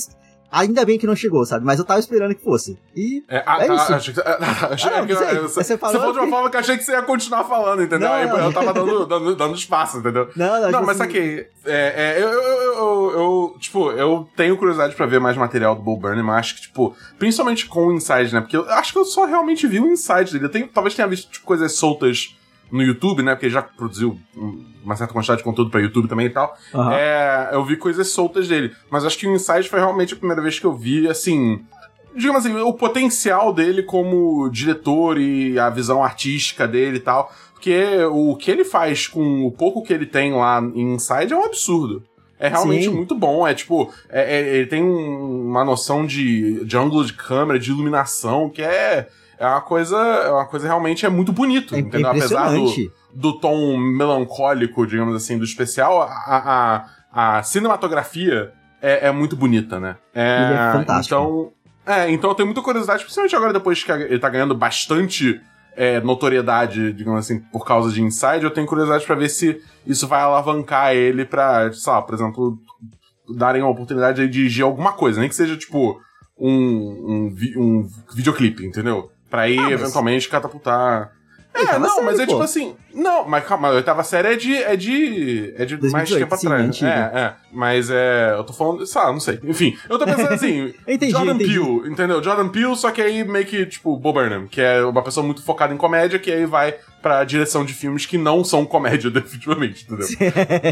Ainda 0.52 0.84
bem 0.84 0.98
que 0.98 1.06
não 1.06 1.16
chegou, 1.16 1.46
sabe? 1.46 1.64
Mas 1.64 1.78
eu 1.78 1.84
tava 1.84 1.98
esperando 1.98 2.34
que 2.34 2.44
fosse. 2.44 2.78
E 2.94 3.24
é, 3.26 3.38
é 3.38 3.40
tá, 3.40 3.74
isso. 3.74 3.94
Achei 3.94 4.12
que, 4.12 4.20
você, 5.40 5.78
falou 5.78 6.12
de 6.12 6.18
uma 6.18 6.28
forma 6.28 6.50
que 6.50 6.56
eu 6.56 6.60
achei 6.60 6.76
que 6.76 6.84
você 6.84 6.92
ia 6.92 7.00
continuar 7.02 7.44
falando, 7.44 7.82
entendeu? 7.82 8.06
Não, 8.06 8.14
Aí 8.14 8.28
não. 8.28 8.38
eu 8.38 8.52
tava 8.52 8.74
dando, 8.74 9.06
dando, 9.06 9.34
dando 9.34 9.54
espaço, 9.54 9.96
entendeu? 9.96 10.28
Não, 10.36 10.46
não, 10.46 10.60
Não, 10.60 10.66
tipo 10.72 10.86
mas 10.86 11.00
assim, 11.00 11.10
saquei. 11.10 11.46
É, 11.64 12.16
é, 12.18 12.22
eu, 12.22 12.28
eu, 12.28 12.72
eu, 12.74 13.10
eu, 13.12 13.56
tipo, 13.58 13.90
eu 13.92 14.28
tenho 14.36 14.56
curiosidade 14.58 14.94
pra 14.94 15.06
ver 15.06 15.20
mais 15.20 15.38
material 15.38 15.74
do 15.74 15.80
Bo 15.80 15.96
Burnham, 15.96 16.22
mas 16.24 16.40
acho 16.40 16.56
que, 16.56 16.62
tipo, 16.62 16.94
principalmente 17.18 17.64
com 17.66 17.86
o 17.86 17.92
Inside, 17.94 18.34
né? 18.34 18.40
Porque 18.42 18.56
eu 18.56 18.68
acho 18.72 18.92
que 18.92 18.98
eu 18.98 19.06
só 19.06 19.24
realmente 19.24 19.66
vi 19.66 19.80
o 19.80 19.86
Inside 19.90 20.32
dele. 20.32 20.44
Eu 20.44 20.50
tenho, 20.50 20.68
talvez 20.68 20.94
tenha 20.94 21.08
visto 21.08 21.30
tipo, 21.30 21.46
coisas 21.46 21.72
soltas 21.72 22.36
no 22.70 22.82
YouTube, 22.82 23.22
né? 23.22 23.34
Porque 23.34 23.46
ele 23.46 23.54
já 23.54 23.62
produziu 23.62 24.18
um- 24.36 24.71
uma 24.84 24.96
certa 24.96 25.12
quantidade 25.12 25.38
de 25.38 25.44
conteúdo 25.44 25.70
pra 25.70 25.80
YouTube 25.80 26.08
também 26.08 26.26
e 26.26 26.30
tal. 26.30 26.56
aham. 26.74 26.92
É, 26.94 27.50
eu 27.52 27.64
vi 27.64 27.76
coisas 27.76 28.08
soltas 28.08 28.48
dele. 28.48 28.72
Mas 28.90 29.04
acho 29.04 29.18
que 29.18 29.26
o 29.26 29.34
Inside 29.34 29.68
foi 29.68 29.78
realmente 29.80 30.14
a 30.14 30.16
primeira 30.16 30.42
vez 30.42 30.58
que 30.58 30.66
eu 30.66 30.74
vi, 30.74 31.08
assim. 31.08 31.60
Digamos 32.14 32.44
assim, 32.44 32.54
o 32.60 32.72
potencial 32.74 33.52
dele 33.54 33.82
como 33.82 34.48
diretor 34.50 35.18
e 35.18 35.58
a 35.58 35.70
visão 35.70 36.04
artística 36.04 36.68
dele 36.68 36.98
e 36.98 37.00
tal. 37.00 37.32
Porque 37.54 37.80
o 38.10 38.36
que 38.36 38.50
ele 38.50 38.64
faz 38.64 39.06
com 39.06 39.46
o 39.46 39.50
pouco 39.52 39.82
que 39.82 39.92
ele 39.92 40.04
tem 40.04 40.32
lá 40.34 40.60
em 40.74 40.94
Inside 40.94 41.32
é 41.32 41.36
um 41.36 41.44
absurdo. 41.44 42.02
É 42.38 42.48
realmente 42.48 42.86
Sim. 42.86 42.90
muito 42.90 43.14
bom. 43.14 43.46
É 43.46 43.54
tipo, 43.54 43.88
é- 44.10 44.36
é- 44.40 44.56
ele 44.56 44.66
tem 44.66 44.82
um- 44.82 45.46
uma 45.46 45.64
noção 45.64 46.04
de, 46.04 46.64
de 46.64 46.76
ângulo 46.76 47.04
de 47.06 47.12
câmera, 47.12 47.56
de 47.58 47.70
iluminação, 47.70 48.50
que 48.50 48.60
é, 48.60 49.08
é 49.42 49.46
uma 49.46 49.60
coisa. 49.60 49.96
É 49.98 50.30
uma 50.30 50.46
coisa 50.46 50.66
realmente 50.66 51.04
é 51.04 51.08
muito 51.08 51.32
bonito. 51.32 51.74
É, 51.74 51.80
entendeu? 51.80 52.10
Apesar 52.10 52.52
do, 52.52 52.92
do 53.12 53.40
tom 53.40 53.76
melancólico, 53.76 54.86
digamos 54.86 55.16
assim, 55.16 55.36
do 55.36 55.44
especial, 55.44 56.02
a, 56.02 56.86
a, 57.12 57.38
a 57.38 57.42
cinematografia 57.42 58.52
é, 58.80 59.08
é 59.08 59.12
muito 59.12 59.34
bonita, 59.34 59.80
né? 59.80 59.96
É, 60.14 60.68
é 60.70 60.72
fantástico. 60.72 61.14
Então, 61.14 61.52
é, 61.84 62.08
então 62.10 62.30
eu 62.30 62.34
tenho 62.36 62.46
muita 62.46 62.62
curiosidade, 62.62 63.02
principalmente 63.02 63.34
agora 63.34 63.52
depois 63.52 63.82
que 63.82 63.90
ele 63.90 64.18
tá 64.20 64.28
ganhando 64.28 64.54
bastante 64.54 65.40
é, 65.76 66.00
notoriedade, 66.00 66.92
digamos 66.92 67.18
assim, 67.18 67.40
por 67.40 67.66
causa 67.66 67.90
de 67.90 68.00
Inside, 68.00 68.44
eu 68.44 68.50
tenho 68.50 68.66
curiosidade 68.66 69.04
pra 69.04 69.16
ver 69.16 69.28
se 69.28 69.60
isso 69.84 70.06
vai 70.06 70.20
alavancar 70.20 70.94
ele 70.94 71.24
pra, 71.24 71.72
sei 71.72 71.92
lá, 71.92 72.00
por 72.00 72.14
exemplo, 72.14 72.58
darem 73.36 73.62
a 73.62 73.66
oportunidade 73.66 74.24
de 74.24 74.32
dirigir 74.32 74.64
alguma 74.64 74.92
coisa, 74.92 75.18
nem 75.18 75.28
que 75.28 75.34
seja 75.34 75.56
tipo 75.56 76.00
um, 76.38 76.48
um, 76.48 77.36
um 77.56 77.88
videoclipe, 78.14 78.64
entendeu? 78.64 79.10
Pra 79.32 79.48
ir 79.48 79.58
Ah, 79.58 79.62
mas- 79.62 79.72
eventualmente 79.80 80.28
catapultar. 80.28 81.10
É, 81.54 81.60
Oitava 81.60 81.78
não, 81.80 81.88
série, 81.96 82.06
mas 82.06 82.18
é 82.18 82.24
pô. 82.26 82.32
tipo 82.32 82.42
assim. 82.42 82.76
Não, 82.94 83.28
mas 83.28 83.44
calma, 83.44 83.68
a 83.68 83.72
oitava 83.72 84.02
série 84.02 84.28
é 84.28 84.36
de. 84.36 84.54
É 84.56 84.74
de. 84.76 85.54
É 85.56 85.64
de 85.66 85.74
mais 85.90 86.08
2018, 86.08 86.18
tempo 86.20 86.36
sim, 86.38 86.46
atrás. 86.46 86.66
antiga. 86.66 87.10
É, 87.14 87.18
é. 87.20 87.32
Mas 87.52 87.90
é. 87.90 88.32
Eu 88.34 88.44
tô 88.44 88.52
falando. 88.54 88.86
Sei 88.86 89.00
lá, 89.02 89.12
não 89.12 89.20
sei. 89.20 89.38
Enfim, 89.44 89.76
eu 89.88 89.98
tô 89.98 90.04
pensando 90.06 90.32
assim. 90.32 90.72
Entendi, 90.88 91.12
Jordan 91.12 91.34
entendi. 91.34 91.58
Peele, 91.58 91.90
entendeu? 91.92 92.22
Jordan 92.22 92.48
Peele, 92.48 92.74
só 92.76 92.90
que 92.90 93.02
aí 93.02 93.22
meio 93.24 93.44
que, 93.44 93.66
tipo, 93.66 93.94
Bob 93.98 94.14
Burnham, 94.14 94.46
que 94.46 94.60
é 94.62 94.82
uma 94.82 95.02
pessoa 95.02 95.24
muito 95.24 95.42
focada 95.42 95.74
em 95.74 95.76
comédia, 95.76 96.18
que 96.18 96.30
aí 96.32 96.46
vai 96.46 96.74
pra 97.02 97.22
direção 97.24 97.64
de 97.66 97.74
filmes 97.74 98.06
que 98.06 98.16
não 98.16 98.42
são 98.44 98.64
comédia, 98.64 99.10
definitivamente, 99.12 99.84
entendeu? 99.84 100.06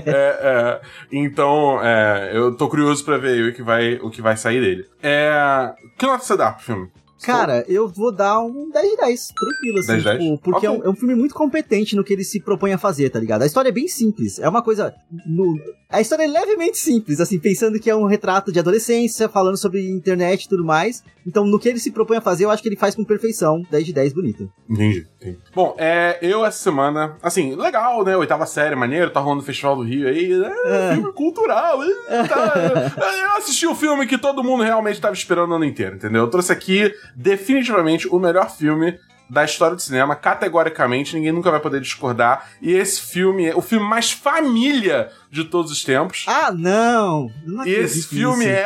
é, 0.06 0.38
é, 0.42 0.80
então, 1.12 1.78
é, 1.82 2.30
eu 2.32 2.54
tô 2.56 2.68
curioso 2.68 3.04
pra 3.04 3.18
ver 3.18 3.50
o 3.50 3.52
que 3.54 3.62
vai, 3.62 3.94
o 4.02 4.08
que 4.10 4.22
vai 4.22 4.36
sair 4.36 4.60
dele. 4.62 4.86
É, 5.02 5.72
que 5.98 6.06
nota 6.06 6.24
você 6.24 6.36
dá 6.38 6.52
pro 6.52 6.64
filme? 6.64 6.88
Cara, 7.24 7.64
eu 7.68 7.88
vou 7.88 8.10
dar 8.12 8.40
um 8.40 8.70
10 8.70 8.90
de 8.90 8.96
10, 8.96 9.28
tranquilo, 9.28 9.78
assim, 9.78 9.86
10 9.88 9.98
de 10.02 10.08
10? 10.08 10.18
tipo, 10.22 10.38
porque 10.42 10.66
é, 10.66 10.70
Ok. 10.70 10.82
um, 10.82 10.86
é 10.86 10.90
um 10.90 10.94
filme 10.96 11.14
muito 11.14 11.34
competente 11.34 11.94
no 11.96 12.02
que 12.04 12.12
ele 12.12 12.24
se 12.24 12.40
propõe 12.40 12.72
a 12.72 12.78
fazer, 12.78 13.10
tá 13.10 13.18
ligado? 13.18 13.42
A 13.42 13.46
história 13.46 13.68
é 13.68 13.72
bem 13.72 13.88
simples, 13.88 14.38
é 14.38 14.48
uma 14.48 14.62
coisa... 14.62 14.94
no- 15.26 15.58
a 15.92 16.00
história 16.00 16.22
é 16.22 16.26
levemente 16.28 16.78
simples, 16.78 17.20
assim, 17.20 17.38
pensando 17.40 17.80
que 17.80 17.90
é 17.90 17.96
um 17.96 18.06
retrato 18.06 18.52
de 18.52 18.60
adolescência, 18.60 19.28
falando 19.28 19.56
sobre 19.56 19.90
internet 19.90 20.44
e 20.44 20.48
tudo 20.48 20.64
mais, 20.64 21.02
então 21.26 21.44
no 21.44 21.58
que 21.58 21.68
ele 21.68 21.80
se 21.80 21.90
propõe 21.90 22.18
a 22.18 22.20
fazer, 22.20 22.44
eu 22.44 22.50
acho 22.50 22.62
que 22.62 22.68
ele 22.68 22.76
faz 22.76 22.94
com 22.94 23.04
perfeição, 23.04 23.60
10 23.70 23.86
de 23.86 23.92
10, 23.92 24.12
bonito. 24.12 24.48
Entendi, 24.68 25.04
entendi. 25.20 25.38
Bom, 25.52 25.74
é, 25.78 26.16
eu 26.22 26.46
essa 26.46 26.58
semana, 26.62 27.16
assim, 27.20 27.56
legal, 27.56 28.04
né? 28.04 28.16
Oitava 28.16 28.46
série, 28.46 28.76
maneiro, 28.76 29.10
tá 29.10 29.18
rolando 29.18 29.42
o 29.42 29.44
Festival 29.44 29.74
do 29.76 29.82
Rio 29.82 30.06
aí, 30.06 30.32
é, 30.32 30.90
É. 30.90 30.94
filme 30.94 31.12
cultural. 31.12 31.82
é, 31.82 32.22
tá, 32.24 32.54
é, 32.96 33.24
eu 33.24 33.36
assisti 33.38 33.66
o 33.66 33.74
filme 33.74 34.06
que 34.06 34.16
todo 34.16 34.44
mundo 34.44 34.62
realmente 34.62 35.00
tava 35.00 35.14
esperando 35.14 35.50
o 35.50 35.54
ano 35.56 35.64
inteiro, 35.64 35.96
entendeu? 35.96 36.22
Eu 36.22 36.30
trouxe 36.30 36.52
aqui 36.52 36.94
definitivamente 37.14 38.08
o 38.08 38.18
melhor 38.18 38.50
filme 38.50 38.98
da 39.30 39.44
história 39.44 39.76
do 39.76 39.82
cinema, 39.82 40.16
categoricamente, 40.16 41.14
ninguém 41.14 41.30
nunca 41.30 41.50
vai 41.50 41.60
poder 41.60 41.80
discordar. 41.80 42.50
E 42.60 42.72
esse 42.72 43.00
filme 43.00 43.46
é 43.46 43.54
o 43.54 43.62
filme 43.62 43.86
mais 43.86 44.10
família 44.10 45.10
de 45.30 45.44
todos 45.44 45.70
os 45.70 45.84
tempos. 45.84 46.24
Ah, 46.26 46.50
não! 46.50 47.30
não 47.46 47.64
E 47.64 47.70
esse 47.70 48.08
filme 48.08 48.44
nisso. 48.46 48.58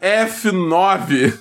é 0.00 0.24
F9. 0.26 1.36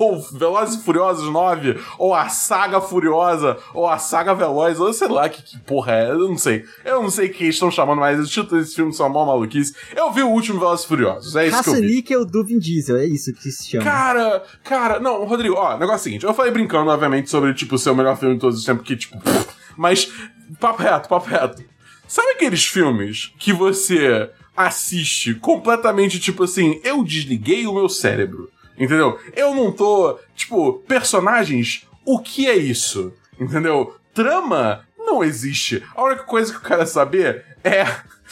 Ou 0.00 0.20
Velozes 0.20 0.80
e 0.80 0.84
Furiosos 0.84 1.30
9, 1.30 1.78
ou 1.98 2.14
a 2.14 2.28
Saga 2.28 2.80
Furiosa, 2.80 3.58
ou 3.74 3.86
a 3.86 3.98
Saga 3.98 4.34
Veloz, 4.34 4.80
ou 4.80 4.92
sei 4.92 5.08
lá 5.08 5.28
que, 5.28 5.42
que 5.42 5.58
porra 5.60 5.92
é, 5.92 6.10
eu 6.10 6.28
não 6.28 6.38
sei. 6.38 6.64
Eu 6.84 7.02
não 7.02 7.10
sei 7.10 7.28
o 7.28 7.32
que 7.32 7.44
estão 7.44 7.70
chamando, 7.70 8.00
mas 8.00 8.18
os 8.18 8.30
títulos 8.30 8.64
desse 8.64 8.76
filme 8.76 8.92
são 8.92 9.08
mó 9.08 9.26
maluquice. 9.26 9.74
Eu 9.94 10.10
vi 10.10 10.22
o 10.22 10.28
último 10.28 10.58
Velozes 10.58 10.84
e 10.84 10.88
Furiosos, 10.88 11.36
é 11.36 11.46
isso 11.46 11.62
que 11.62 11.68
eu 11.68 11.74
vi. 11.74 11.80
Caça-níquel 11.80 12.24
do 12.24 12.44
Vin 12.44 12.58
Diesel, 12.58 12.96
é 12.96 13.06
isso 13.06 13.32
que 13.34 13.50
se 13.50 13.70
chama. 13.70 13.84
Cara, 13.84 14.42
cara, 14.64 15.00
não, 15.00 15.24
Rodrigo, 15.24 15.56
ó, 15.56 15.76
negócio 15.76 15.92
é 15.92 15.96
o 15.96 15.98
seguinte, 15.98 16.24
eu 16.24 16.34
falei 16.34 16.52
brincando, 16.52 16.90
obviamente, 16.90 17.28
sobre, 17.28 17.52
tipo, 17.54 17.76
ser 17.76 17.90
o 17.90 17.94
melhor 17.94 18.16
filme 18.16 18.34
de 18.34 18.40
todos 18.40 18.58
os 18.58 18.64
tempos, 18.64 18.86
que, 18.86 18.96
tipo, 18.96 19.20
pff, 19.20 19.48
mas, 19.76 20.10
papo 20.58 20.82
reto, 20.82 21.08
papo 21.08 21.28
reto. 21.28 21.62
Sabe 22.06 22.32
aqueles 22.32 22.64
filmes 22.64 23.32
que 23.38 23.52
você 23.52 24.30
assiste 24.56 25.34
completamente, 25.34 26.20
tipo 26.20 26.44
assim, 26.44 26.80
eu 26.84 27.02
desliguei 27.02 27.66
o 27.66 27.74
meu 27.74 27.88
cérebro, 27.88 28.50
entendeu? 28.82 29.18
Eu 29.34 29.54
não 29.54 29.70
tô, 29.70 30.18
tipo, 30.34 30.74
personagens, 30.80 31.86
o 32.04 32.18
que 32.18 32.48
é 32.48 32.56
isso? 32.56 33.12
Entendeu? 33.38 33.96
Trama 34.12 34.84
não 34.98 35.22
existe. 35.22 35.82
A 35.94 36.02
única 36.02 36.24
coisa 36.24 36.52
que 36.52 36.58
eu 36.58 36.68
quero 36.68 36.86
saber 36.86 37.44
é 37.62 37.84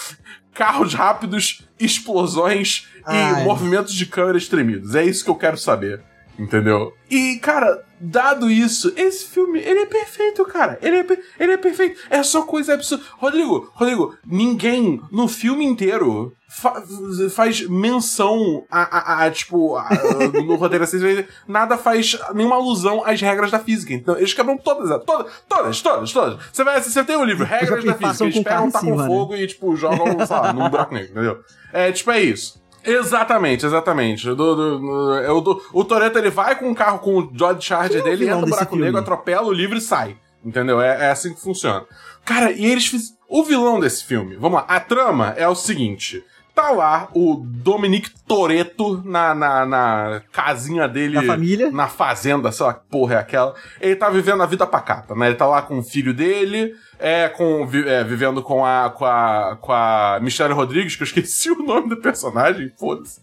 carros 0.53 0.93
rápidos, 0.95 1.67
explosões 1.79 2.89
Ai. 3.05 3.43
e 3.43 3.45
movimentos 3.45 3.95
de 3.95 4.07
câmeras 4.07 4.49
tremidos. 4.49 4.95
É 4.95 5.05
isso 5.05 5.25
que 5.25 5.31
eu 5.31 5.37
quero 5.37 5.57
saber. 5.57 6.03
Entendeu? 6.41 6.95
E, 7.11 7.39
cara, 7.41 7.85
dado 8.01 8.51
isso, 8.51 8.91
esse 8.97 9.27
filme, 9.27 9.59
ele 9.61 9.81
é 9.81 9.87
perfeito, 9.87 10.43
cara. 10.47 10.79
Ele 10.81 10.97
é, 10.97 11.07
ele 11.39 11.53
é 11.53 11.57
perfeito. 11.59 12.01
É 12.09 12.23
só 12.23 12.43
coisa 12.43 12.73
absurda. 12.75 13.05
Rodrigo, 13.19 13.71
Rodrigo, 13.75 14.17
ninguém 14.27 15.03
no 15.13 15.29
filme 15.29 15.67
inteiro 15.67 16.33
fa- 16.49 16.83
faz 17.31 17.61
menção 17.69 18.65
a, 18.71 18.83
a- 19.21 19.25
a, 19.27 19.31
tipo, 19.31 19.77
a- 19.77 19.89
no 20.33 20.55
roteiro 20.57 20.85
assim, 20.85 20.99
nada 21.47 21.77
faz 21.77 22.19
nenhuma 22.35 22.57
alusão 22.57 23.03
às 23.05 23.21
regras 23.21 23.51
da 23.51 23.59
física. 23.59 23.93
Então, 23.93 24.17
eles 24.17 24.33
quebram 24.33 24.57
todas, 24.57 24.89
todas, 25.05 25.31
todas, 25.47 25.83
todas, 25.83 26.13
todas. 26.13 26.39
Você 26.53 26.65
vai, 26.65 26.81
você 26.81 27.05
tem 27.05 27.17
o 27.17 27.25
livro, 27.25 27.45
regras 27.45 27.85
da 27.85 27.95
física. 27.95 28.25
Eles 28.25 28.39
pegam, 28.43 28.71
tacam 28.71 28.97
né? 28.97 29.07
fogo 29.07 29.37
e, 29.37 29.47
tipo, 29.47 29.77
jogam, 29.77 30.27
sei 30.27 30.37
lá, 30.37 30.53
num 30.55 30.71
buraco 30.71 30.95
negro, 30.95 31.11
entendeu? 31.11 31.39
É, 31.73 31.93
tipo, 31.93 32.11
é 32.11 32.21
isso. 32.23 32.60
Exatamente, 32.85 33.67
exatamente. 33.67 34.27
Do, 34.27 34.35
do, 34.35 34.79
do- 34.79 35.15
é 35.19 35.31
o, 35.31 35.41
do- 35.41 35.63
o 35.73 35.85
Toreto 35.85 36.19
ele 36.19 36.31
vai 36.31 36.57
com 36.59 36.71
o 36.71 36.75
carro 36.75 36.99
com 37.01 37.19
o 37.19 37.23
Dodge 37.23 37.65
Charger 37.67 38.01
é 38.01 38.03
dele, 38.05 38.25
entra 38.25 38.37
no 38.41 38.47
buraco 38.47 38.71
filme? 38.71 38.85
negro, 38.85 38.99
atropela 39.01 39.47
o 39.47 39.53
livro 39.53 39.77
e 39.77 39.81
sai. 39.81 40.17
Entendeu? 40.45 40.81
É, 40.81 41.07
é 41.07 41.11
assim 41.11 41.35
que 41.35 41.41
funciona. 41.41 41.85
Cara, 42.25 42.51
e 42.53 42.65
eles 42.65 42.87
fizeram. 42.87 43.19
O 43.29 43.45
vilão 43.45 43.79
desse 43.79 44.05
filme, 44.05 44.35
vamos 44.37 44.59
lá, 44.61 44.65
a 44.69 44.81
trama 44.81 45.35
é 45.37 45.47
o 45.47 45.55
seguinte. 45.55 46.25
Tá 46.61 46.73
lá 46.73 47.09
o 47.15 47.43
Dominic 47.43 48.11
Toreto 48.29 49.03
na, 49.03 49.35
na, 49.35 49.65
na 49.65 50.23
casinha 50.31 50.87
dele. 50.87 51.15
Na 51.15 51.23
família. 51.23 51.71
Na 51.71 51.89
fazenda, 51.89 52.53
sei 52.53 52.67
lá 52.67 52.75
que 52.75 52.85
porra 52.91 53.15
é 53.15 53.17
aquela. 53.17 53.55
Ele 53.81 53.97
tá 53.97 54.11
vivendo 54.11 54.43
a 54.43 54.47
vida 54.47 54.67
pacata, 54.67 55.15
né? 55.15 55.29
Ele 55.29 55.37
tá 55.37 55.47
lá 55.47 55.63
com 55.63 55.79
o 55.79 55.83
filho 55.83 56.13
dele, 56.13 56.75
é, 56.99 57.31
com, 57.31 57.67
é, 57.87 58.05
vivendo 58.05 58.43
com 58.43 58.63
a, 58.63 58.91
com 58.91 59.07
a, 59.07 59.57
com 59.59 59.73
a 59.73 60.19
Michelle 60.21 60.53
Rodrigues, 60.53 60.97
que 60.97 61.03
eu 61.03 61.07
esqueci 61.07 61.49
o 61.51 61.63
nome 61.63 61.89
do 61.89 61.97
personagem, 61.97 62.71
foda-se. 62.79 63.23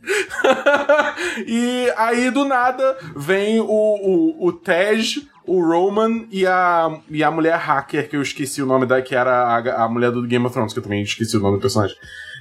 e 1.45 1.93
aí, 1.95 2.31
do 2.31 2.43
nada, 2.43 2.97
vem 3.15 3.59
o, 3.59 3.67
o, 3.67 4.47
o 4.47 4.51
Tej, 4.51 5.27
o 5.45 5.61
Roman 5.61 6.25
e 6.31 6.43
a, 6.47 6.99
e 7.07 7.23
a 7.23 7.29
mulher 7.29 7.59
hacker, 7.59 8.09
que 8.09 8.17
eu 8.17 8.21
esqueci 8.23 8.63
o 8.63 8.65
nome 8.65 8.87
da, 8.87 8.99
que 8.99 9.13
era 9.13 9.43
a, 9.43 9.83
a 9.83 9.87
mulher 9.87 10.09
do 10.09 10.23
Game 10.23 10.43
of 10.43 10.53
Thrones, 10.53 10.73
que 10.73 10.79
eu 10.79 10.83
também 10.83 11.03
esqueci 11.03 11.37
o 11.37 11.39
nome 11.39 11.57
do 11.57 11.61
personagem. 11.61 11.95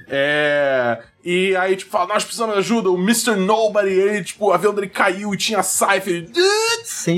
É. 0.09 1.01
E 1.23 1.55
aí, 1.57 1.75
tipo, 1.75 1.91
fala, 1.91 2.07
nós 2.07 2.23
precisamos 2.23 2.53
de 2.55 2.59
ajuda, 2.59 2.89
o 2.89 2.97
Mr. 2.97 3.35
Nobody, 3.35 3.89
ele, 3.89 4.23
tipo, 4.23 4.47
o 4.47 4.53
avião 4.53 4.73
dele 4.73 4.87
caiu 4.87 5.33
e 5.33 5.37
tinha 5.37 5.61
Cypher. 5.61 6.29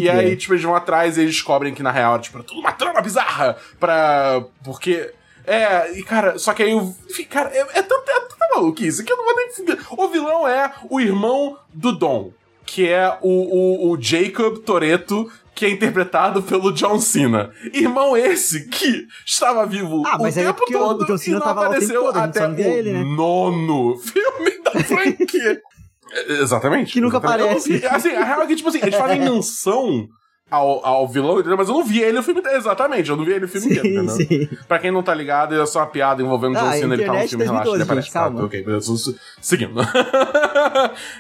E 0.02 0.10
aí, 0.10 0.32
é. 0.32 0.36
tipo, 0.36 0.54
eles 0.54 0.64
vão 0.64 0.76
atrás 0.76 1.16
e 1.16 1.22
eles 1.22 1.36
descobrem 1.36 1.74
que, 1.74 1.84
na 1.84 1.92
real, 1.92 2.20
tipo, 2.20 2.40
é 2.40 2.44
tudo 2.44 2.60
uma 2.60 2.72
trama 2.72 3.02
bizarra 3.02 3.56
pra... 3.80 4.44
Porque... 4.64 5.14
É, 5.46 5.98
e 5.98 6.04
cara, 6.04 6.38
só 6.38 6.54
que 6.54 6.62
aí 6.62 6.74
o... 6.74 6.96
enfim, 7.10 7.24
Cara, 7.24 7.50
é, 7.52 7.60
é 7.60 7.82
tanta, 7.82 8.12
é 8.12 8.20
tanta 8.20 8.56
maluquice 8.56 9.04
que 9.04 9.12
eu 9.12 9.18
não 9.18 9.26
vou 9.26 9.36
nem... 9.36 9.78
O 9.92 10.08
vilão 10.08 10.48
é 10.48 10.72
o 10.90 11.00
irmão 11.00 11.58
do 11.74 11.92
Dom, 11.92 12.32
que 12.66 12.88
é 12.88 13.18
o, 13.22 13.30
o, 13.30 13.92
o 13.92 14.02
Jacob 14.02 14.60
Toretto, 14.60 15.32
que 15.60 15.66
é 15.66 15.70
interpretado 15.70 16.42
pelo 16.42 16.72
John 16.72 16.98
Cena. 17.02 17.52
Irmão 17.74 18.16
esse 18.16 18.70
que 18.70 19.06
estava 19.26 19.66
vivo 19.66 20.04
Ah, 20.08 20.16
o 20.18 20.26
é 20.26 20.32
tempo 20.32 20.64
o- 20.64 20.72
todo 20.72 21.02
o 21.02 21.06
John 21.06 21.18
Cena 21.18 21.36
e 21.36 21.40
não 21.40 21.46
tava 21.46 21.60
o 21.60 21.64
apareceu 21.66 22.02
todo, 22.02 22.16
até 22.18 22.48
o 22.48 22.58
ele, 22.58 22.94
né? 22.94 23.04
nono 23.04 23.98
filme 24.00 24.64
da 24.64 24.72
franquia. 24.72 25.62
É, 26.14 26.32
Exatamente. 26.42 26.94
Que 26.94 27.02
nunca 27.02 27.18
exatamente. 27.18 27.44
Aparece. 27.46 27.74
vi- 27.78 27.86
assim, 27.86 28.10
a 28.16 28.24
real 28.24 28.42
é 28.44 28.48
que, 28.48 28.56
tipo 28.56 28.70
assim, 28.70 28.80
eles 28.82 28.96
fazem 28.96 29.20
menção 29.22 30.08
ao, 30.50 30.86
ao 30.86 31.08
vilão, 31.10 31.40
entendeu? 31.40 31.58
Mas 31.58 31.68
eu 31.68 31.74
não 31.76 31.84
vi 31.84 32.00
ele 32.02 32.14
no 32.18 32.24
filme 32.24 32.40
inteiro. 32.40 32.58
Exatamente, 32.58 33.10
eu 33.10 33.18
não 33.18 33.26
vi 33.26 33.32
ele 33.32 33.42
no 33.42 33.48
filme 33.50 33.68
inteiro, 33.68 33.88
entendeu? 33.88 34.16
sim. 34.16 34.50
Pra 34.66 34.80
quem 34.80 34.92
não 34.92 35.04
tá 35.04 35.14
ligado, 35.14 35.62
é 35.62 35.66
só 35.66 35.80
uma 35.80 35.88
piada 35.88 36.22
envolvendo 36.24 36.52
o 36.56 36.60
John 36.60 36.68
Ah, 36.70 36.72
Cena, 36.72 36.94
ele 36.94 37.04
tá 37.06 37.12
no 37.14 37.20
filme, 37.28 37.44
relaxa, 37.44 37.70
ele 37.70 37.84
2012, 37.84 37.84
aparece. 37.84 38.06
gente, 38.08 38.14
calma. 38.14 38.40
Tá, 38.40 38.46
ok, 38.46 38.64
Seguindo. 39.42 39.82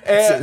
é, 0.05 0.39